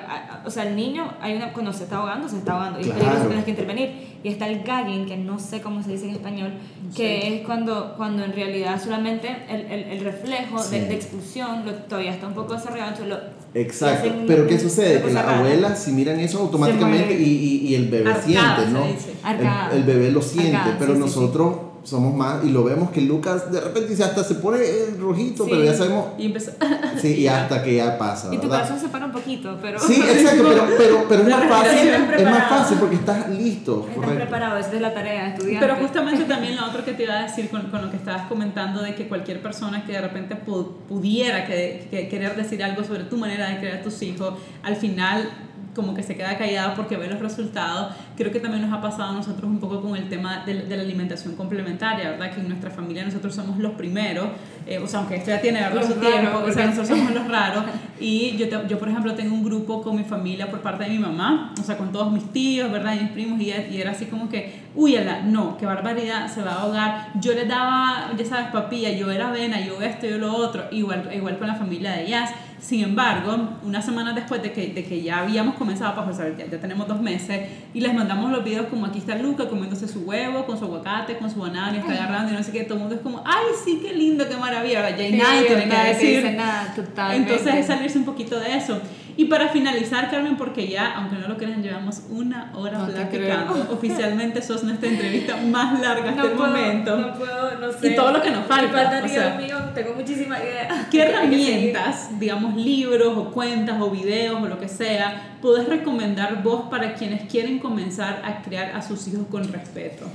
o 0.45 0.51
sea, 0.51 0.69
el 0.69 0.77
niño, 0.77 1.13
hay 1.21 1.37
una, 1.37 1.53
cuando 1.53 1.73
se 1.73 1.85
está 1.85 1.97
ahogando, 1.97 2.29
se 2.29 2.39
está 2.39 2.53
ahogando. 2.53 2.81
Y 2.81 2.85
claro. 2.85 3.27
tienes 3.27 3.45
que 3.45 3.51
intervenir. 3.51 4.11
Y 4.23 4.29
está 4.29 4.49
el 4.49 4.63
gagging, 4.63 5.07
que 5.07 5.17
no 5.17 5.39
sé 5.39 5.63
cómo 5.63 5.83
se 5.83 5.93
dice 5.93 6.05
en 6.05 6.11
español, 6.11 6.53
que 6.95 7.37
es 7.37 7.47
cuando, 7.47 7.95
cuando 7.97 8.23
en 8.23 8.33
realidad 8.35 8.83
solamente 8.83 9.35
el, 9.49 9.63
el, 9.63 9.85
el 9.85 10.05
reflejo 10.05 10.63
de, 10.63 10.87
de, 10.87 10.95
expulsión 10.95 11.65
lo, 11.65 11.73
todavía 11.73 12.13
está 12.13 12.27
un 12.27 12.35
poco 12.35 12.53
desarrollado. 12.53 13.07
Lo, 13.07 13.17
Exacto. 13.55 14.11
Pero 14.27 14.47
¿qué 14.47 14.59
sucede? 14.59 15.01
Que 15.03 15.13
las 15.13 15.27
abuelas, 15.27 15.83
si 15.83 15.93
miran 15.93 16.21
eso 16.21 16.41
automáticamente 16.41 17.19
y, 17.19 17.25
y, 17.25 17.69
y, 17.69 17.75
el 17.75 17.89
bebé 17.89 18.15
siente, 18.23 18.67
¿no? 18.71 18.85
El, 18.85 19.79
el, 19.79 19.85
bebé 19.85 20.11
lo 20.11 20.21
siente, 20.21 20.75
pero 20.79 20.95
nosotros 20.95 21.70
somos 21.83 22.15
más, 22.15 22.45
y 22.45 22.51
lo 22.51 22.63
vemos 22.65 22.91
que 22.91 23.01
Lucas 23.01 23.51
de 23.51 23.61
repente 23.61 23.89
dice, 23.91 24.05
hasta 24.05 24.23
se 24.23 24.35
pone 24.37 24.59
rojito, 24.99 25.47
pero 25.49 25.65
ya 25.65 25.75
sabemos. 25.75 26.07
Y 26.19 26.27
empezó. 26.27 26.53
Sí, 27.01 27.15
y 27.21 27.27
hasta 27.29 27.63
que 27.63 27.77
ya 27.77 27.97
pasa. 27.99 28.29
Y 28.33 28.37
tu 28.37 28.43
¿verdad? 28.43 28.59
corazón 28.65 28.81
se 28.81 28.89
para 28.89 29.07
un 29.07 29.13
poquito, 29.13 29.59
pero. 29.63 29.79
Sí, 29.79 29.95
exacto, 30.01 30.45
pero, 30.49 30.67
pero, 30.77 31.05
pero 31.09 31.23
es 31.23 31.29
más 31.37 31.45
fácil. 31.49 31.89
Es 31.89 32.25
más 32.25 32.49
fácil 32.49 32.79
porque 32.79 32.97
estás 32.97 33.31
listo. 33.31 33.81
Estás 33.89 33.95
correcto. 33.97 34.17
preparado, 34.17 34.59
esa 34.59 34.73
es 34.75 34.81
la 34.81 34.93
tarea, 34.95 35.29
estudiante. 35.35 35.67
Pero 35.67 35.81
justamente 35.81 36.25
también 36.25 36.57
lo 36.57 36.67
otro 36.67 36.85
que 36.85 36.93
te 36.93 37.05
iba 37.05 37.19
a 37.19 37.23
decir 37.23 37.49
con, 37.49 37.63
con 37.71 37.83
lo 37.83 37.91
que 37.91 37.97
estabas 37.97 38.27
comentando 38.29 38.83
de 38.83 38.95
que 38.95 39.09
cualquier 39.09 39.41
persona 39.43 39.85
que 39.85 39.93
de 39.93 40.01
repente 40.01 40.37
pu- 40.47 40.69
pudiera 40.89 41.47
que, 41.47 41.87
que 41.91 42.09
querer 42.09 42.37
decir 42.37 42.63
algo 42.63 42.85
sobre 42.85 43.05
tu 43.05 43.17
manera 43.17 43.49
de 43.49 43.59
crear 43.59 43.79
a 43.79 43.83
tus 43.83 44.03
hijos, 44.03 44.35
al 44.63 44.77
final 44.77 45.31
como 45.75 45.95
que 45.95 46.03
se 46.03 46.17
queda 46.17 46.37
callada 46.37 46.75
porque 46.75 46.97
ve 46.97 47.07
los 47.09 47.21
resultados. 47.21 47.95
Creo 48.17 48.33
que 48.33 48.41
también 48.41 48.69
nos 48.69 48.77
ha 48.77 48.81
pasado 48.83 49.11
a 49.11 49.13
nosotros 49.15 49.45
un 49.45 49.61
poco 49.61 49.81
con 49.81 49.97
el 49.97 50.09
tema 50.09 50.43
de, 50.45 50.55
de 50.65 50.77
la 50.77 50.83
alimentación 50.83 51.37
complementaria, 51.37 52.11
¿verdad? 52.11 52.33
Que 52.35 52.41
en 52.41 52.49
nuestra 52.49 52.71
familia 52.71 53.05
nosotros 53.05 53.35
somos 53.35 53.57
los 53.59 53.73
primeros, 53.73 54.27
eh, 54.67 54.79
o 54.79 54.87
sea, 54.87 55.01
aunque 55.01 55.17
esto 55.17 55.31
ya 55.31 55.41
tiene 55.41 55.61
¿verdad? 55.61 55.83
Su 55.87 55.95
tiempo, 56.01 56.39
o 56.39 56.53
sea, 56.53 56.67
nosotros 56.67 56.89
somos 56.89 57.13
los 57.15 57.29
raros. 57.29 57.65
Y 58.01 58.37
yo, 58.37 58.49
te- 58.49 58.67
yo, 58.69 58.79
por 58.79 58.89
ejemplo, 58.89 59.15
tengo 59.15 59.35
un 59.35 59.45
grupo 59.45 59.83
con 59.83 59.97
mi 59.97 60.05
familia 60.05 60.51
por 60.51 60.61
parte 60.61 60.85
de 60.85 60.91
mi 60.91 60.99
mamá, 60.99 61.55
o 61.61 61.63
sea, 61.63 61.77
con 61.77 61.93
todos 61.93 62.11
mis 62.11 62.25
tíos, 62.33 62.71
¿verdad? 62.73 62.95
Y 62.97 63.01
mis 63.05 63.11
primos, 63.13 63.41
y, 63.41 63.51
y 63.73 63.81
era 63.81 63.91
así 63.93 64.07
como 64.07 64.29
que, 64.29 64.63
uy, 64.75 64.97
ala, 64.97 65.21
no, 65.23 65.57
qué 65.57 65.67
barbaridad, 65.67 66.27
se 66.33 66.43
va 66.43 66.53
a 66.53 66.61
ahogar. 66.63 67.09
Yo 67.21 67.33
les 67.35 67.47
daba, 67.47 68.11
ya 68.17 68.25
sabes, 68.25 68.49
papilla, 68.49 68.91
yo 68.91 69.11
era 69.11 69.29
avena, 69.29 69.61
yo 69.65 69.81
esto, 69.83 70.07
yo 70.07 70.19
lo 70.19 70.35
otro, 70.35 70.65
igual, 70.73 71.09
igual 71.15 71.39
con 71.39 71.47
la 71.47 71.55
familia 71.55 71.93
de 71.93 72.07
ellas. 72.07 72.31
Sin 72.61 72.83
embargo, 72.85 73.37
una 73.65 73.81
semana 73.81 74.13
después 74.13 74.43
de 74.43 74.53
que, 74.53 74.69
de 74.69 74.85
que 74.85 75.01
ya 75.03 75.21
habíamos 75.21 75.55
comenzado, 75.55 75.95
pues, 76.05 76.17
o 76.17 76.21
sea, 76.21 76.37
ya, 76.37 76.47
ya 76.47 76.61
tenemos 76.61 76.87
dos 76.87 77.01
meses, 77.01 77.49
y 77.73 77.81
les 77.81 77.95
mandamos 77.95 78.31
los 78.31 78.45
videos 78.45 78.67
como 78.67 78.85
aquí 78.87 78.99
está 78.99 79.17
Luca 79.17 79.49
comiéndose 79.49 79.89
su 79.89 80.01
huevo, 80.01 80.45
con 80.45 80.59
su 80.59 80.67
aguacate, 80.67 81.17
con 81.17 81.31
su 81.31 81.41
banana, 81.41 81.75
y 81.77 81.81
está 81.81 81.93
agarrando, 81.93 82.33
y 82.33 82.37
no 82.37 82.43
sé 82.43 82.53
qué, 82.53 82.65
todo 82.65 82.75
el 82.75 82.81
mundo 82.81 82.97
es 82.97 83.01
como, 83.01 83.23
ay, 83.25 83.45
sí, 83.65 83.81
qué 83.83 83.95
lindo, 83.95 84.29
qué 84.29 84.37
maravilla, 84.37 84.91
ya 84.91 84.97
hay 85.05 85.13
Sí, 85.13 85.17
nadie 85.19 85.47
que 85.47 85.55
decir. 85.57 86.17
dice 86.23 86.33
nada, 86.35 86.75
totalmente. 86.77 87.33
Entonces 87.33 87.55
es 87.61 87.67
salirse 87.67 87.99
un 87.99 88.05
poquito 88.05 88.39
de 88.39 88.55
eso. 88.57 88.79
Y 89.21 89.27
para 89.27 89.49
finalizar, 89.49 90.11
Carmen, 90.11 90.39
porque 90.39 90.67
ya, 90.67 90.95
aunque 90.95 91.17
no 91.17 91.29
lo 91.29 91.37
crean, 91.37 91.63
llevamos 91.63 92.05
una 92.09 92.51
hora 92.55 92.79
No 92.79 92.87
platicando. 92.87 93.69
Oficialmente 93.71 94.41
sos 94.41 94.65
nuestra 94.65 94.89
entrevista 94.89 95.37
más 95.37 95.79
larga 95.79 96.09
hasta 96.09 96.23
no 96.23 96.29
el 96.31 96.37
puedo, 96.39 96.49
momento. 96.49 96.97
No 96.97 97.13
puedo, 97.13 97.59
no 97.59 97.71
sé. 97.71 97.89
Y 97.89 97.97
todo 97.97 98.13
lo 98.13 98.23
que 98.23 98.31
nos 98.31 98.47
falta, 98.47 98.73
Me 98.73 98.83
falta, 98.89 99.05
o 99.05 99.09
sea. 99.09 99.35
Mío, 99.35 99.59
tengo 99.75 99.93
muchísimas 99.93 100.41
ideas. 100.43 100.87
¿Qué 100.91 101.03
herramientas, 101.03 102.19
digamos 102.19 102.57
libros 102.57 103.15
o 103.15 103.31
cuentas 103.31 103.77
o 103.79 103.91
videos 103.91 104.43
o 104.43 104.47
lo 104.47 104.59
que 104.59 104.69
sea, 104.69 105.37
puedes 105.43 105.69
recomendar 105.69 106.43
vos 106.43 106.71
para 106.71 106.95
quienes 106.95 107.31
quieren 107.31 107.59
comenzar 107.59 108.23
a 108.25 108.41
criar 108.41 108.75
a 108.75 108.81
sus 108.81 109.07
hijos 109.07 109.27
con 109.31 109.53
respeto? 109.53 110.07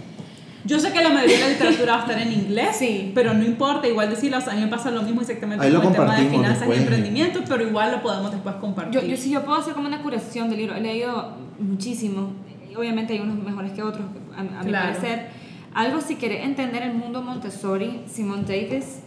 Yo 0.65 0.79
sé 0.79 0.91
que 0.91 1.01
la 1.03 1.09
mayoría 1.09 1.35
de 1.37 1.41
la 1.43 1.49
literatura 1.49 1.93
va 1.93 1.97
a 1.99 2.01
estar 2.01 2.19
en 2.19 2.33
inglés, 2.33 2.75
Sí. 2.77 3.11
pero 3.13 3.33
no 3.33 3.43
importa, 3.45 3.87
igual 3.87 4.09
decirlo, 4.09 4.37
o 4.39 4.41
sea, 4.41 4.53
a 4.53 4.55
mí 4.55 4.61
me 4.63 4.67
pasa 4.67 4.89
lo 4.91 5.03
mismo 5.03 5.21
exactamente 5.21 5.63
Ahí 5.63 5.71
lo 5.71 5.79
con 5.79 5.89
el 5.89 5.93
tema 5.99 6.15
de 6.17 6.27
finanzas 6.29 6.59
después. 6.61 6.79
y 6.79 6.81
emprendimiento, 6.81 7.41
pero 7.47 7.67
igual 7.67 7.91
lo 7.91 8.01
podemos 8.01 8.31
después 8.31 8.55
compartir. 8.55 8.99
Yo, 9.01 9.07
yo 9.07 9.15
sí, 9.17 9.29
yo 9.29 9.43
puedo 9.45 9.59
hacer 9.59 9.73
como 9.75 9.87
una 9.87 10.01
curación 10.01 10.49
de 10.49 10.57
libros. 10.57 10.77
He 10.77 10.81
leído 10.81 11.33
muchísimo. 11.59 12.31
Obviamente 12.75 13.13
hay 13.13 13.19
unos 13.19 13.37
mejores 13.43 13.71
que 13.73 13.83
otros, 13.83 14.05
a, 14.35 14.39
a 14.39 14.63
mi 14.63 14.69
Claro. 14.69 14.93
parecer. 14.93 15.27
Algo 15.73 16.01
si 16.01 16.15
querés 16.15 16.43
entender 16.43 16.81
el 16.83 16.93
mundo 16.93 17.21
Montessori, 17.21 18.01
Simone 18.07 18.43
Davis 18.43 18.99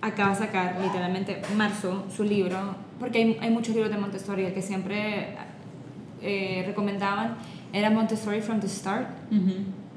acaba 0.00 0.30
de 0.30 0.36
sacar 0.36 0.78
literalmente 0.82 1.42
marzo 1.56 2.04
su 2.14 2.22
libro, 2.24 2.56
porque 3.00 3.18
hay, 3.18 3.36
hay 3.40 3.50
muchos 3.50 3.74
libros 3.74 3.92
de 3.92 3.98
Montessori, 3.98 4.44
el 4.44 4.54
que 4.54 4.62
siempre 4.62 5.36
eh, 6.22 6.62
recomendaban 6.66 7.34
era 7.72 7.90
Montessori 7.90 8.40
from 8.40 8.60
the 8.60 8.68
Start, 8.68 9.08
Ujú. 9.30 9.52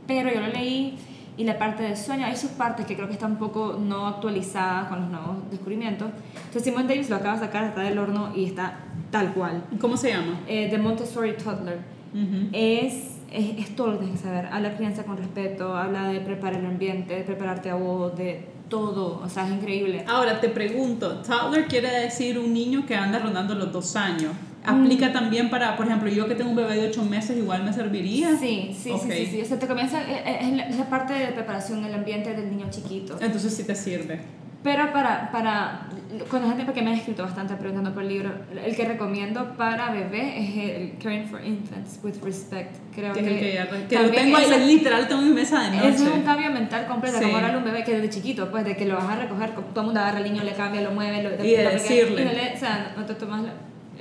Pero 0.07 0.33
yo 0.33 0.41
lo 0.41 0.47
leí 0.47 0.97
y 1.37 1.43
la 1.43 1.57
parte 1.57 1.83
del 1.83 1.97
sueño, 1.97 2.25
hay 2.25 2.35
sus 2.35 2.51
partes 2.51 2.85
que 2.85 2.95
creo 2.95 3.07
que 3.07 3.13
está 3.13 3.25
un 3.25 3.37
poco 3.37 3.77
no 3.79 4.07
actualizada 4.07 4.89
con 4.89 5.01
los 5.01 5.09
nuevos 5.09 5.37
descubrimientos. 5.49 6.09
Entonces 6.35 6.63
Simone 6.63 6.87
Davis 6.87 7.09
lo 7.09 7.15
acaba 7.15 7.35
de 7.35 7.45
sacar, 7.45 7.63
está 7.65 7.81
del 7.81 7.97
horno 7.97 8.31
y 8.35 8.45
está 8.45 8.79
tal 9.11 9.33
cual. 9.33 9.63
¿Cómo 9.79 9.97
se 9.97 10.09
llama? 10.09 10.41
Eh, 10.47 10.67
The 10.69 10.77
Montessori 10.77 11.33
Toddler. 11.37 11.79
Ujú. 12.13 12.49
Es, 12.51 13.17
es, 13.31 13.57
es 13.57 13.75
todo 13.75 13.87
lo 13.87 13.93
que 13.93 14.05
tienes 14.05 14.21
que 14.21 14.27
saber. 14.27 14.47
Habla 14.47 14.69
de 14.69 14.75
crianza 14.75 15.03
con 15.03 15.17
respeto, 15.17 15.75
habla 15.75 16.09
de 16.09 16.19
preparar 16.19 16.59
el 16.59 16.65
ambiente, 16.65 17.15
de 17.15 17.23
prepararte 17.23 17.69
a 17.69 17.75
vos, 17.75 18.15
de 18.17 18.47
todo. 18.69 19.21
O 19.23 19.29
sea, 19.29 19.47
es 19.47 19.53
increíble. 19.53 20.03
Ahora 20.07 20.41
te 20.41 20.49
pregunto, 20.49 21.21
toddler 21.21 21.67
quiere 21.67 21.89
decir 21.91 22.37
un 22.37 22.53
niño 22.53 22.85
que 22.85 22.95
anda 22.95 23.19
rondando 23.19 23.55
los 23.55 23.71
dos 23.71 23.95
años. 23.95 24.33
¿Aplica 24.63 25.09
Mm. 25.09 25.13
también 25.13 25.49
para, 25.49 25.75
por 25.75 25.87
ejemplo, 25.87 26.09
yo 26.09 26.27
que 26.27 26.35
tengo 26.35 26.51
un 26.51 26.55
bebé 26.55 26.75
de 26.75 26.87
8 26.89 27.03
meses, 27.03 27.35
igual 27.37 27.63
me 27.63 27.73
serviría? 27.73 28.35
Sí, 28.37 28.75
sí, 28.79 28.91
Ok. 28.91 29.01
sí, 29.03 29.11
sí, 29.11 29.25
sí. 29.31 29.41
O 29.41 29.45
sea, 29.45 29.57
te 29.57 29.67
comienza, 29.67 30.01
es, 30.01 30.45
es 30.45 30.53
la- 30.53 30.63
es 30.67 30.77
la 30.77 30.85
parte 30.89 31.13
de 31.13 31.27
preparación 31.27 31.81
del 31.83 31.93
ambiente 31.95 32.33
del 32.35 32.49
niño 32.51 32.67
chiquito. 32.69 33.17
Entonces 33.19 33.55
sí 33.55 33.63
te 33.63 33.73
sirve. 33.75 34.19
Pero 34.63 34.93
para, 34.93 35.31
para, 35.31 35.87
con 36.29 36.43
la 36.43 36.49
gente 36.49 36.65
porque 36.65 36.83
me 36.83 36.91
han 36.91 36.97
escrito 36.97 37.23
bastante 37.23 37.55
preguntando 37.55 37.91
por 37.95 38.03
el 38.03 38.09
libro, 38.09 38.29
el 38.63 38.75
que 38.75 38.85
recomiendo 38.85 39.57
para 39.57 39.89
bebé 39.89 40.37
es 40.39 40.55
el 40.55 40.97
Caring 41.01 41.25
for 41.27 41.43
Infants 41.43 41.99
with 42.03 42.21
Respect. 42.23 42.75
Creo 42.93 43.11
Que 43.13 43.21
que, 43.21 43.25
es 43.25 43.31
el 43.31 43.39
que, 43.79 43.87
que 43.87 43.99
lo 44.03 44.11
tengo 44.11 44.37
ahí, 44.37 44.43
ese- 44.45 44.67
literal, 44.67 45.07
tengo 45.07 45.21
en 45.23 45.29
mi 45.29 45.33
mesa 45.33 45.59
de 45.61 45.77
noche. 45.77 45.89
Es 45.89 46.01
un 46.01 46.21
cambio 46.21 46.51
mental 46.51 46.85
completo, 46.85 47.17
Sí. 47.17 47.23
como 47.23 47.37
darle 47.37 47.55
a 47.55 47.57
un 47.57 47.63
bebé 47.63 47.83
que 47.83 47.95
desde 47.95 48.09
chiquito, 48.11 48.51
pues 48.51 48.63
de 48.63 48.77
que 48.77 48.85
lo 48.85 48.93
vas 48.97 49.05
a 49.09 49.15
recoger, 49.15 49.49
todo 49.55 49.79
el 49.79 49.85
mundo 49.87 49.99
agarra 49.99 50.17
al 50.19 50.23
niño, 50.25 50.43
le 50.43 50.51
cambia, 50.53 50.81
lo 50.81 50.91
mueve, 50.91 51.23
lo, 51.23 51.43
Y 51.43 51.51
de 51.55 51.63
lo- 51.63 51.71
decirle. 51.71 52.21
y 52.21 52.25
no 52.25 52.31
le- 52.31 52.53
o 52.53 52.57
sea, 52.59 52.93
no 52.95 53.03
te 53.05 53.15
tomas, 53.15 53.41
la- 53.41 53.53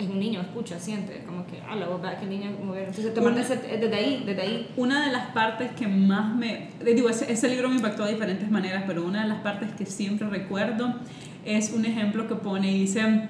es 0.04 0.10
un 0.10 0.18
niño, 0.18 0.40
escucha, 0.40 0.78
siente, 0.78 1.22
como 1.26 1.46
que, 1.46 1.60
ah, 1.68 1.74
la 1.76 1.86
voz 1.88 2.00
que 2.00 2.24
el 2.24 2.30
niño 2.30 2.50
mover. 2.64 2.88
Entonces, 2.88 3.12
tomarte 3.14 3.40
Una- 3.40 3.48
ese- 3.54 3.76
desde 3.78 3.94
ahí, 3.94 4.22
desde 4.26 4.42
ahí. 4.42 4.68
Una 4.76 5.06
de 5.06 5.12
las 5.12 5.26
partes 5.32 5.70
que 5.72 5.86
más 5.88 6.34
me... 6.34 6.68
eh, 6.84 6.94
Digo, 6.94 7.08
ese, 7.08 7.30
ese 7.32 7.48
libro 7.48 7.68
me 7.68 7.76
impactó 7.76 8.04
de 8.04 8.12
diferentes 8.12 8.50
maneras, 8.50 8.84
pero 8.86 9.04
una 9.04 9.22
de 9.22 9.28
las 9.28 9.38
partes 9.40 9.70
que 9.72 9.86
siempre 9.86 10.28
recuerdo 10.28 10.94
es 11.44 11.72
un 11.72 11.84
ejemplo 11.84 12.26
que 12.28 12.34
pone 12.36 12.70
y 12.70 12.80
dice... 12.80 13.28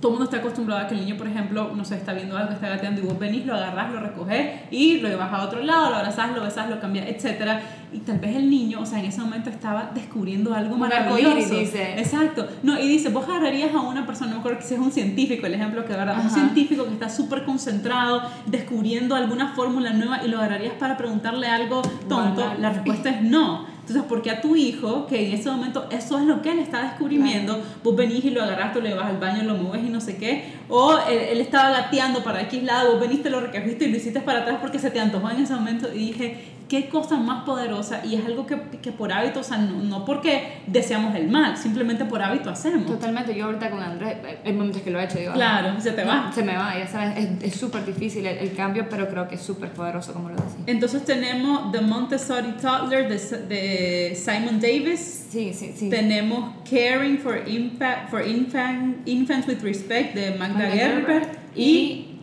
Todo 0.00 0.12
el 0.12 0.18
mundo 0.18 0.24
está 0.30 0.36
acostumbrado 0.38 0.82
a 0.82 0.86
que 0.86 0.94
el 0.94 1.00
niño, 1.00 1.16
por 1.16 1.26
ejemplo, 1.26 1.72
no 1.74 1.84
sé, 1.84 1.96
está 1.96 2.12
viendo 2.12 2.36
algo, 2.36 2.52
está 2.52 2.68
gateando 2.68 3.00
y 3.00 3.04
vos 3.04 3.18
venís, 3.18 3.44
lo 3.44 3.54
agarrás, 3.54 3.92
lo 3.92 3.98
recoges 3.98 4.60
y 4.70 4.98
lo 5.00 5.08
llevas 5.08 5.32
a 5.32 5.42
otro 5.42 5.60
lado, 5.60 5.90
lo 5.90 5.96
abrazás, 5.96 6.32
lo 6.34 6.42
besás, 6.42 6.70
lo 6.70 6.78
cambias, 6.78 7.06
etc. 7.08 7.58
Y 7.92 7.98
tal 8.00 8.18
vez 8.18 8.36
el 8.36 8.48
niño, 8.48 8.80
o 8.80 8.86
sea, 8.86 9.00
en 9.00 9.06
ese 9.06 9.20
momento 9.20 9.50
estaba 9.50 9.90
descubriendo 9.94 10.54
algo 10.54 10.74
Un 10.74 10.80
maravilloso. 10.80 11.54
dice. 11.58 11.98
Exacto. 11.98 12.46
No, 12.62 12.78
y 12.78 12.86
dice, 12.86 13.08
vos 13.08 13.28
agarrarías 13.28 13.74
a 13.74 13.80
una 13.80 14.06
persona, 14.06 14.30
no 14.30 14.36
me 14.36 14.40
acuerdo 14.40 14.58
que 14.58 14.64
si 14.64 14.74
es 14.74 14.80
un 14.80 14.92
científico, 14.92 15.46
el 15.46 15.54
ejemplo 15.54 15.84
que 15.84 15.94
verdad, 15.94 16.22
un 16.22 16.30
científico 16.30 16.84
que 16.84 16.92
está 16.92 17.08
súper 17.08 17.44
concentrado, 17.44 18.22
descubriendo 18.46 19.16
alguna 19.16 19.54
fórmula 19.54 19.92
nueva 19.92 20.24
y 20.24 20.28
lo 20.28 20.38
agarrarías 20.38 20.74
para 20.74 20.96
preguntarle 20.96 21.48
algo 21.48 21.82
tonto, 22.08 22.52
la 22.58 22.70
respuesta 22.70 23.10
es 23.10 23.22
no. 23.22 23.77
Entonces, 23.88 24.06
porque 24.06 24.30
a 24.30 24.42
tu 24.42 24.54
hijo, 24.54 25.06
que 25.06 25.28
en 25.28 25.32
ese 25.32 25.50
momento 25.50 25.86
eso 25.90 26.18
es 26.18 26.26
lo 26.26 26.42
que 26.42 26.50
él 26.50 26.58
está 26.58 26.82
descubriendo, 26.82 27.58
vos 27.82 27.96
venís 27.96 28.22
y 28.22 28.30
lo 28.30 28.42
agarraste, 28.42 28.82
lo 28.82 28.86
llevas 28.86 29.06
al 29.06 29.16
baño, 29.16 29.44
lo 29.44 29.54
mueves 29.54 29.86
y 29.86 29.88
no 29.88 30.02
sé 30.02 30.18
qué, 30.18 30.44
o 30.68 30.98
él, 31.08 31.18
él 31.30 31.40
estaba 31.40 31.70
gateando 31.70 32.22
para 32.22 32.42
X 32.42 32.62
lado, 32.64 32.92
vos 32.92 33.00
veniste, 33.00 33.30
lo 33.30 33.40
recogiste 33.40 33.86
y 33.86 33.90
lo 33.90 33.96
hiciste 33.96 34.20
para 34.20 34.40
atrás 34.40 34.58
porque 34.60 34.78
se 34.78 34.90
te 34.90 35.00
antojó 35.00 35.30
en 35.30 35.42
ese 35.42 35.54
momento 35.54 35.88
y 35.90 35.98
dije, 36.08 36.57
qué 36.68 36.88
cosa 36.88 37.16
más 37.16 37.44
poderosa 37.44 38.04
y 38.04 38.14
es 38.16 38.26
algo 38.26 38.46
que, 38.46 38.60
que 38.82 38.92
por 38.92 39.10
hábito, 39.12 39.40
o 39.40 39.42
sea, 39.42 39.56
no, 39.58 39.82
no 39.82 40.04
porque 40.04 40.58
deseamos 40.66 41.14
el 41.14 41.28
mal, 41.28 41.56
simplemente 41.56 42.04
por 42.04 42.22
hábito 42.22 42.50
hacemos. 42.50 42.86
Totalmente, 42.86 43.34
yo 43.34 43.46
ahorita 43.46 43.70
con 43.70 43.80
Andrés, 43.82 44.16
hay 44.44 44.52
momentos 44.52 44.82
que 44.82 44.90
lo 44.90 45.00
he 45.00 45.04
hecho, 45.04 45.18
digo, 45.18 45.32
Claro, 45.32 45.72
ah, 45.76 45.80
se 45.80 45.92
te 45.92 46.04
va. 46.04 46.30
Se 46.32 46.42
me 46.42 46.54
va, 46.56 46.78
ya 46.78 46.86
sabes, 46.86 47.16
es- 47.18 47.42
es 47.54 47.58
súper 47.58 47.86
difícil 47.86 48.26
el, 48.26 48.38
el 48.38 48.52
cambio, 48.54 48.86
pero 48.90 49.08
creo 49.08 49.26
que 49.28 49.36
es 49.36 49.40
súper 49.42 49.70
poderoso, 49.72 50.12
como 50.12 50.28
lo 50.28 50.36
decís. 50.36 50.56
Entonces 50.66 51.04
tenemos 51.04 51.72
The 51.72 51.80
Montessori 51.80 52.52
Toddler 52.60 53.08
de, 53.08 53.18
de 53.48 54.14
Simon 54.14 54.60
Davis. 54.60 55.26
Sí, 55.30 55.52
sí, 55.54 55.72
sí. 55.76 55.88
Tenemos 55.90 56.50
Caring 56.68 57.18
for, 57.18 57.42
Impact, 57.48 58.10
for 58.10 58.26
Infant, 58.26 59.06
Infants 59.08 59.46
with 59.48 59.62
Respect 59.62 60.14
de 60.14 60.32
Magda, 60.38 60.54
Magda 60.58 60.70
Gerber. 60.70 61.20
Gerber. 61.22 61.38
Y, 61.54 61.62
y 61.64 62.20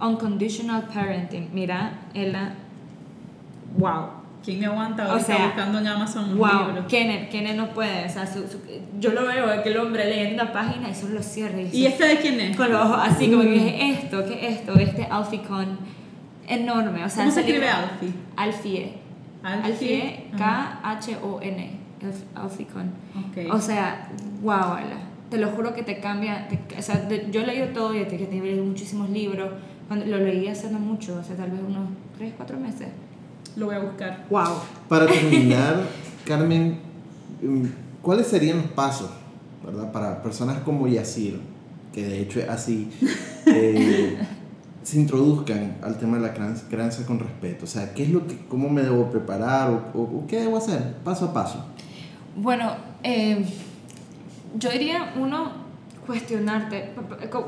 Unconditional 0.00 0.84
Parenting. 0.92 1.50
Mira, 1.52 1.92
ella. 2.14 2.54
¡Wow! 3.76 4.20
¿quién 4.42 4.58
me 4.58 4.66
aguanta 4.66 5.14
O 5.14 5.20
sea, 5.20 5.46
buscando 5.46 5.78
en 5.80 5.86
Amazon 5.86 6.38
¡Wow! 6.38 6.68
libro? 6.68 6.86
Kenneth, 6.88 7.28
Kenneth 7.30 7.56
no 7.56 7.68
puede. 7.74 8.06
O 8.06 8.08
sea, 8.08 8.26
su- 8.26 8.48
su- 8.48 8.60
yo 8.98 9.12
lo 9.12 9.26
veo, 9.26 9.46
aquel 9.50 9.76
hombre 9.78 10.06
leyendo 10.06 10.42
una 10.42 10.50
página 10.52 10.88
y 10.88 10.94
solo 10.94 11.14
lo 11.14 11.22
cierra. 11.22 11.60
¿Y 11.60 11.84
este 11.86 12.06
de 12.06 12.16
quién 12.16 12.40
es? 12.40 12.56
Con 12.56 12.70
los 12.72 12.82
ojos 12.82 12.98
así, 13.02 13.28
como 13.30 13.42
que 13.42 13.52
¿qué 13.54 13.90
es 13.92 13.98
esto? 14.04 14.24
¿Qué 14.24 14.46
es 14.48 14.56
esto? 14.60 14.74
Este 14.78 15.04
Alfie 15.04 15.42
con 15.42 15.78
enorme. 16.48 17.04
O 17.04 17.08
sea, 17.08 17.24
¿Cómo 17.24 17.34
se 17.34 17.40
escribe 17.40 17.68
Alfie? 17.68 18.12
Alfie. 18.36 18.92
Alfie. 19.42 20.24
K-H-O-N. 20.36 21.70
Alf- 22.02 22.24
Alfie 22.44 22.66
con. 22.66 22.86
Ok. 23.18 23.52
O 23.54 23.60
sea, 23.60 24.08
wow, 24.42 24.52
Ala. 24.74 24.96
Te 25.28 25.38
lo 25.38 25.48
juro 25.50 25.74
que 25.74 25.82
te 25.82 26.00
cambia. 26.00 26.48
te- 26.48 26.78
o 26.78 26.82
sea, 26.82 26.96
de- 26.96 27.28
yo 27.30 27.42
he 27.42 27.46
leído 27.46 27.68
todo 27.68 27.94
y 27.94 28.04
te, 28.04 28.16
que 28.16 28.26
te 28.26 28.38
he 28.38 28.40
leído 28.40 28.64
muchísimos 28.64 29.10
libros. 29.10 29.50
Cuando 29.86 30.06
lo 30.06 30.18
leí 30.18 30.48
hace 30.48 30.70
no 30.70 30.78
mucho, 30.78 31.18
o 31.20 31.22
sea, 31.22 31.36
tal 31.36 31.50
vez 31.50 31.60
unos 31.60 31.88
3, 32.16 32.32
4 32.36 32.58
meses. 32.58 32.88
Lo 33.56 33.66
voy 33.66 33.74
a 33.74 33.78
buscar. 33.80 34.26
Wow. 34.30 34.60
Para 34.88 35.06
terminar, 35.06 35.82
Carmen, 36.24 36.78
mm, 37.42 37.64
¿cuáles 38.02 38.26
serían 38.26 38.58
los 38.58 38.66
pasos, 38.66 39.10
verdad, 39.64 39.92
para 39.92 40.22
personas 40.22 40.58
como 40.60 40.86
Yacir, 40.86 41.40
que 41.92 42.04
de 42.04 42.20
hecho 42.20 42.40
es 42.40 42.48
así? 42.48 42.90
eh, 43.46 44.18
se 44.82 44.98
introduzcan 44.98 45.76
al 45.82 45.98
tema 45.98 46.16
de 46.16 46.22
la 46.22 46.32
crianza 46.32 47.06
con 47.06 47.18
respeto. 47.18 47.64
O 47.64 47.68
sea, 47.68 47.92
¿qué 47.92 48.04
es 48.04 48.10
lo 48.10 48.26
que, 48.26 48.36
cómo 48.48 48.68
me 48.68 48.82
debo 48.82 49.10
preparar 49.10 49.70
o, 49.94 50.24
qué 50.26 50.40
debo 50.40 50.56
hacer 50.56 50.94
paso 51.04 51.26
a 51.26 51.32
paso? 51.32 51.64
Bueno, 52.36 52.74
eh, 53.02 53.44
yo 54.58 54.70
diría, 54.70 55.12
uno, 55.16 55.52
cuestionarte. 56.06 56.92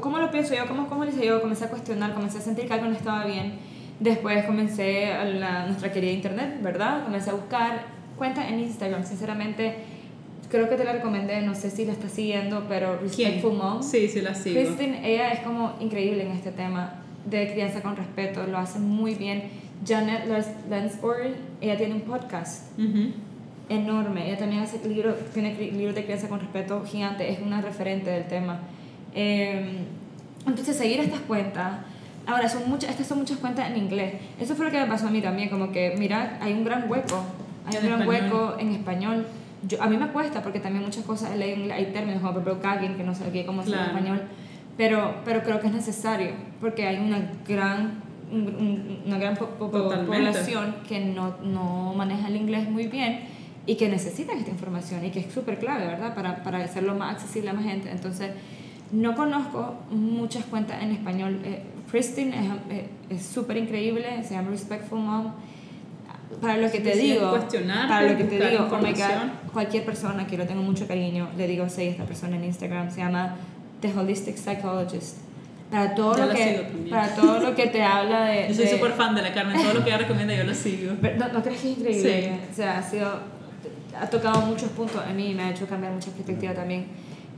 ¿Cómo 0.01 0.19
lo 0.19 0.31
pienso 0.31 0.55
yo? 0.55 0.67
¿Cómo, 0.69 0.89
cómo 0.89 1.05
lo 1.05 1.11
hice 1.11 1.27
yo? 1.27 1.41
Comencé 1.41 1.65
a 1.65 1.71
cuestionar, 1.71 2.15
comencé 2.15 2.39
a 2.39 2.41
sentir 2.43 2.67
que 2.67 2.75
algo 2.75 2.87
no 2.87 2.97
estaba 2.97 3.25
bien. 3.25 3.59
Después 4.03 4.45
comencé 4.47 5.13
a 5.13 5.25
la, 5.25 5.67
nuestra 5.67 5.93
querida 5.93 6.11
internet, 6.11 6.59
¿verdad? 6.61 7.05
Comencé 7.05 7.31
a 7.31 7.35
buscar 7.35 7.85
cuentas 8.19 8.51
en 8.51 8.59
Instagram. 8.59 9.05
Sinceramente, 9.05 9.77
creo 10.51 10.69
que 10.69 10.75
te 10.75 10.83
la 10.83 10.93
recomendé, 10.93 11.41
no 11.43 11.55
sé 11.55 11.71
si 11.71 11.85
la 11.85 11.93
estás 11.93 12.11
siguiendo, 12.11 12.67
pero 12.69 12.99
Respectful 12.99 13.57
Mom. 13.57 13.81
Sí, 13.81 14.09
sí 14.09 14.21
la 14.21 14.35
sigo. 14.35 14.61
Kristen, 14.61 15.05
ella 15.05 15.31
es 15.31 15.41
como 15.41 15.75
increíble 15.79 16.25
en 16.25 16.33
este 16.33 16.51
tema 16.51 16.95
de 17.25 17.53
crianza 17.53 17.81
con 17.81 17.95
respeto, 17.95 18.45
lo 18.45 18.59
hace 18.59 18.81
muy 18.81 19.15
bien. 19.15 19.45
Janet 19.87 20.27
Lansbury, 20.69 21.35
ella 21.61 21.77
tiene 21.77 21.95
un 21.95 22.01
podcast 22.01 22.77
enorme, 23.69 24.27
ella 24.27 24.39
también 24.39 24.63
hace 24.63 24.85
libro, 24.89 25.15
tiene 25.33 25.55
libros 25.55 25.95
de 25.95 26.03
crianza 26.03 26.29
con 26.29 26.41
respeto 26.41 26.83
gigante, 26.85 27.31
es 27.31 27.39
una 27.41 27.61
referente 27.61 28.11
del 28.11 28.27
tema. 28.27 28.63
Em, 29.15 29.85
entonces, 30.45 30.77
seguir 30.77 30.99
estas 30.99 31.21
cuentas, 31.21 31.79
ahora, 32.27 32.49
son 32.49 32.69
muchas, 32.69 32.91
estas 32.91 33.07
son 33.07 33.19
muchas 33.19 33.39
cuentas 33.39 33.71
en 33.71 33.77
inglés. 33.77 34.15
Eso 34.41 34.55
fue 34.55 34.67
lo 34.67 34.71
que 34.71 34.81
me 34.81 34.87
pasó 34.87 35.09
a 35.09 35.11
mí 35.11 35.21
también, 35.21 35.49
como 35.49 35.73
que, 35.73 35.95
mira, 35.99 36.39
hay 36.41 36.53
un 36.53 36.65
gran 36.65 36.91
hueco, 36.91 37.23
hay 37.67 37.77
un 37.79 37.87
gran 37.87 38.09
hueco 38.09 38.57
en 38.59 38.73
español. 38.73 39.27
Yo, 39.67 39.81
a 39.81 39.87
mí 39.87 39.97
me 39.97 40.09
cuesta 40.09 40.43
porque 40.43 40.59
también 40.59 40.85
muchas 40.85 41.05
cosas 41.05 41.31
hay 41.31 41.91
términos 41.93 42.23
como 42.23 42.43
ejemplo 42.43 42.97
que 42.97 43.05
no 43.05 43.15
sé 43.15 43.31
qué 43.33 43.47
cómo 43.47 43.63
se 43.63 43.73
en 43.73 43.79
español 43.79 44.23
pero, 44.77 45.17
pero 45.25 45.43
creo 45.43 45.61
que 45.61 45.67
es 45.67 45.73
necesario 45.73 46.31
porque 46.61 46.87
hay 46.87 46.97
una 46.97 47.31
gran, 47.47 48.01
una 48.31 49.19
gran 49.19 49.37
población 49.37 50.77
que 50.89 51.01
no, 51.01 51.37
no, 51.43 51.93
maneja 51.95 52.29
el 52.29 52.37
inglés 52.37 52.69
muy 52.69 52.87
bien 52.87 53.21
y 53.67 53.77
que 53.77 53.89
necesita 53.89 54.33
esta 54.33 54.51
información 54.51 55.05
y 55.05 55.11
que 55.11 55.21
es 55.21 55.33
súper 55.33 55.59
clave, 55.59 55.87
¿verdad? 55.87 56.15
Para, 56.15 56.43
para 56.43 56.59
hacerlo 56.65 56.95
más 56.95 57.15
accesible 57.15 57.51
a 57.51 57.53
más 57.53 57.65
gente. 57.65 57.91
Entonces, 57.91 58.31
no 58.91 59.15
conozco 59.15 59.75
muchas 59.91 60.45
cuentas 60.47 60.83
en 60.83 60.93
español. 60.93 61.41
Eh, 61.45 61.63
Christine 61.93 62.35
es 63.11 63.23
súper 63.23 63.59
increíble, 63.59 64.25
se 64.25 64.35
llama 64.35 64.49
Respectful 64.51 64.99
Mom. 64.99 65.33
Para 66.41 66.57
lo 66.57 66.73
que 66.73 66.81
te 66.81 66.97
digo, 66.97 67.31
para 67.87 68.11
lo 68.11 68.17
que 68.17 68.25
te 68.25 68.49
digo, 68.49 68.67
oh 68.67 69.53
cualquier 69.53 69.85
persona 69.85 70.27
que 70.27 70.39
lo 70.39 70.47
tengo 70.47 70.63
mucho 70.63 70.89
cariño, 70.89 71.29
le 71.37 71.47
digo, 71.47 71.69
sí, 71.69 71.83
esta 71.83 72.05
persona 72.05 72.37
en 72.37 72.45
Instagram 72.45 72.91
se 72.91 73.01
llama 73.01 73.37
The 73.83 73.93
Holistic 73.95 74.37
Psychologist. 74.37 75.19
Para 75.71 75.95
todo, 75.95 76.27
lo 76.27 76.35
que, 76.35 76.67
para 76.91 77.15
todo 77.15 77.41
lo 77.41 77.55
que 77.55 77.67
te 77.67 77.83
habla 77.83 78.25
de... 78.25 78.49
Yo 78.49 78.55
soy 78.55 78.67
súper 78.67 78.93
fan 78.93 79.15
de 79.15 79.23
la 79.23 79.33
Carmen, 79.33 79.61
todo 79.61 79.75
lo 79.75 79.85
que 79.85 79.91
ella 79.91 79.99
recomienda 79.99 80.35
yo 80.35 80.45
lo 80.45 80.55
sigo. 80.55 80.93
¿No, 81.19 81.29
¿no 81.29 81.43
crees 81.43 81.61
que 81.61 81.73
es 81.73 81.79
increíble? 81.79 82.33
O 82.51 82.55
sea, 82.55 82.79
ha 82.79 82.83
sido... 82.83 83.11
Ha 83.99 84.07
tocado 84.07 84.41
muchos 84.43 84.71
puntos 84.71 85.03
a 85.07 85.13
mí 85.13 85.35
me 85.35 85.43
ha 85.43 85.51
hecho 85.51 85.67
cambiar 85.67 85.93
mucha 85.93 86.11
perspectiva 86.11 86.55
también. 86.55 86.87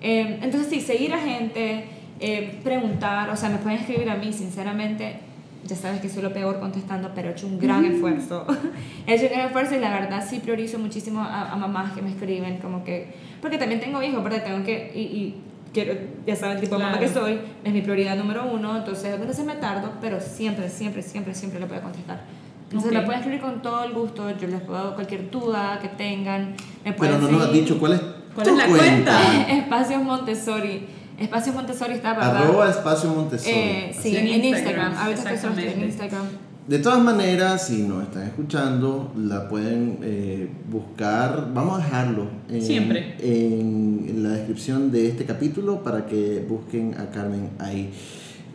Eh, 0.00 0.38
entonces, 0.40 0.68
sí, 0.68 0.80
seguir 0.80 1.12
a 1.12 1.18
gente, 1.18 1.84
eh, 2.20 2.60
preguntar, 2.62 3.30
o 3.30 3.36
sea, 3.36 3.48
me 3.48 3.58
pueden 3.58 3.80
escribir 3.80 4.08
a 4.08 4.16
mí, 4.16 4.32
sinceramente, 4.32 5.20
ya 5.66 5.76
sabes 5.76 6.00
que 6.00 6.08
soy 6.08 6.22
lo 6.22 6.32
peor 6.32 6.60
contestando, 6.60 7.12
pero 7.14 7.28
he 7.28 7.32
hecho 7.32 7.46
un 7.46 7.58
gran 7.58 7.84
esfuerzo. 7.84 8.46
he 9.06 9.14
hecho 9.14 9.26
un 9.26 9.32
gran 9.32 9.46
esfuerzo 9.46 9.74
y 9.74 9.78
la 9.78 9.90
verdad 9.90 10.24
sí 10.28 10.40
priorizo 10.40 10.78
muchísimo 10.78 11.20
a, 11.20 11.50
a, 11.50 11.56
mamás 11.56 11.92
que 11.92 12.02
me 12.02 12.10
escriben, 12.10 12.58
como 12.58 12.84
que, 12.84 13.14
porque 13.40 13.58
también 13.58 13.80
tengo 13.80 14.02
hijos, 14.02 14.20
porque 14.20 14.40
tengo 14.40 14.64
que, 14.64 14.92
y, 14.94 15.00
y 15.00 15.40
quiero, 15.72 15.94
ya 16.26 16.36
saben 16.36 16.56
el 16.56 16.62
tipo 16.62 16.76
de 16.76 16.84
mamá 16.84 16.98
que 16.98 17.08
soy, 17.08 17.40
es 17.62 17.72
mi 17.72 17.82
prioridad 17.82 18.16
número 18.16 18.46
uno, 18.46 18.76
entonces 18.76 19.12
a 19.12 19.16
veces 19.16 19.44
me 19.44 19.56
tardo, 19.56 19.92
pero 20.00 20.20
siempre, 20.20 20.68
siempre, 20.68 21.02
siempre, 21.02 21.34
siempre 21.34 21.60
le 21.60 21.66
puedo 21.66 21.82
contestar. 21.82 22.22
Entonces 22.64 22.88
okay. 22.88 23.00
la 23.00 23.04
pueden 23.04 23.20
escribir 23.20 23.40
con 23.42 23.62
todo 23.62 23.84
el 23.84 23.92
gusto, 23.92 24.30
yo 24.38 24.48
les 24.48 24.60
puedo 24.60 24.94
cualquier 24.94 25.30
duda 25.30 25.78
que 25.80 25.88
tengan. 25.88 26.54
Me 26.84 26.92
pero 26.92 27.18
no 27.18 27.28
nos 27.28 27.42
has 27.42 27.52
dicho 27.52 27.78
cuál 27.78 27.92
es, 27.92 28.00
¿Cuál 28.34 28.48
es 28.48 28.56
la 28.56 28.66
cuenta. 28.66 29.48
Espacios 29.50 30.02
Montessori. 30.02 30.86
Espacios 31.18 31.54
Montessori 31.54 31.94
está, 31.94 32.14
¿verdad? 32.14 32.36
Arroba 32.38 32.70
Espacio 32.70 33.10
Montessori. 33.10 33.54
Eh, 33.54 33.96
sí, 33.98 34.16
en, 34.16 34.26
Instagram. 34.26 34.54
Instagram. 34.54 34.94
Ahorita 34.98 35.32
estoy 35.32 35.64
en 35.64 35.84
Instagram. 35.84 36.26
De 36.66 36.78
todas 36.78 36.98
maneras, 37.02 37.66
si 37.66 37.82
nos 37.82 38.04
están 38.04 38.22
escuchando, 38.22 39.12
la 39.18 39.50
pueden 39.50 39.98
eh, 40.02 40.48
buscar. 40.70 41.50
Vamos 41.52 41.78
a 41.78 41.84
dejarlo 41.84 42.26
en, 42.48 42.62
Siempre. 42.62 43.16
En, 43.20 44.22
la 44.22 44.30
descripción 44.30 44.90
de 44.90 45.08
este 45.08 45.26
capítulo 45.26 45.82
para 45.84 46.06
que 46.06 46.42
busquen 46.48 46.94
a 46.98 47.10
Carmen 47.10 47.50
ahí. 47.58 47.92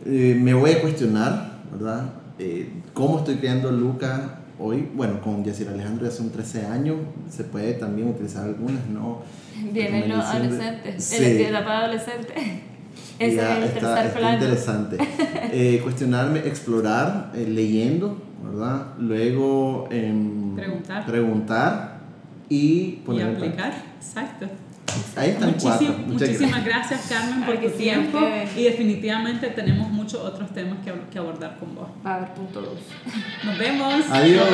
Eh, 0.04 0.36
me 0.40 0.54
voy 0.54 0.72
a 0.72 0.80
cuestionar, 0.80 1.60
¿verdad? 1.72 2.14
Eh, 2.40 2.72
¿Cómo 2.94 3.18
estoy 3.18 3.36
creando 3.36 3.70
Luca 3.70 4.39
hoy? 4.60 4.88
Bueno, 4.94 5.20
con 5.20 5.44
Yacir 5.44 5.68
Alejandro 5.68 6.06
ya 6.06 6.12
son 6.12 6.30
13 6.30 6.66
años. 6.66 6.96
Se 7.28 7.44
puede 7.44 7.74
también 7.74 8.08
utilizar 8.08 8.44
algunas, 8.44 8.86
¿no? 8.86 9.22
Vienen 9.72 10.08
los 10.08 10.24
adolescentes. 10.24 11.02
Sí. 11.02 11.24
El 11.24 11.40
etapa 11.40 11.78
adolescente. 11.78 12.34
Ese 13.18 13.36
es 13.36 13.56
el 13.56 13.62
está, 13.64 13.94
tercer 13.94 14.22
está 14.22 14.32
interesante. 14.34 14.98
Eh, 15.52 15.80
cuestionarme, 15.82 16.38
explorar, 16.40 17.32
eh, 17.34 17.44
leyendo, 17.44 18.22
¿verdad? 18.44 18.94
Luego 18.98 19.88
em, 19.90 20.54
preguntar. 20.54 21.06
preguntar 21.06 21.98
y 22.48 22.92
poner 23.04 23.32
y 23.32 23.34
aplicar. 23.34 23.74
Exacto. 23.96 24.46
Ahí 25.16 25.30
están 25.30 25.54
cuatro. 25.60 25.94
muchísimas 26.06 26.64
gracias. 26.64 27.06
Carmen 27.08 27.44
por 27.44 27.58
tu 27.58 27.70
tiempo 27.70 28.18
y 28.56 28.64
definitivamente 28.64 29.48
tenemos 29.48 29.88
muchos 29.90 30.20
otros 30.20 30.52
temas 30.52 30.78
que, 30.84 30.92
que 31.10 31.18
abordar 31.18 31.56
con 31.58 31.74
vos. 31.74 31.88
Va 32.04 32.14
a 32.14 32.16
haber 32.16 32.34
punto 32.34 32.60
dos. 32.60 32.78
Nos 33.44 33.58
vemos. 33.58 34.04
Adiós. 34.10 34.48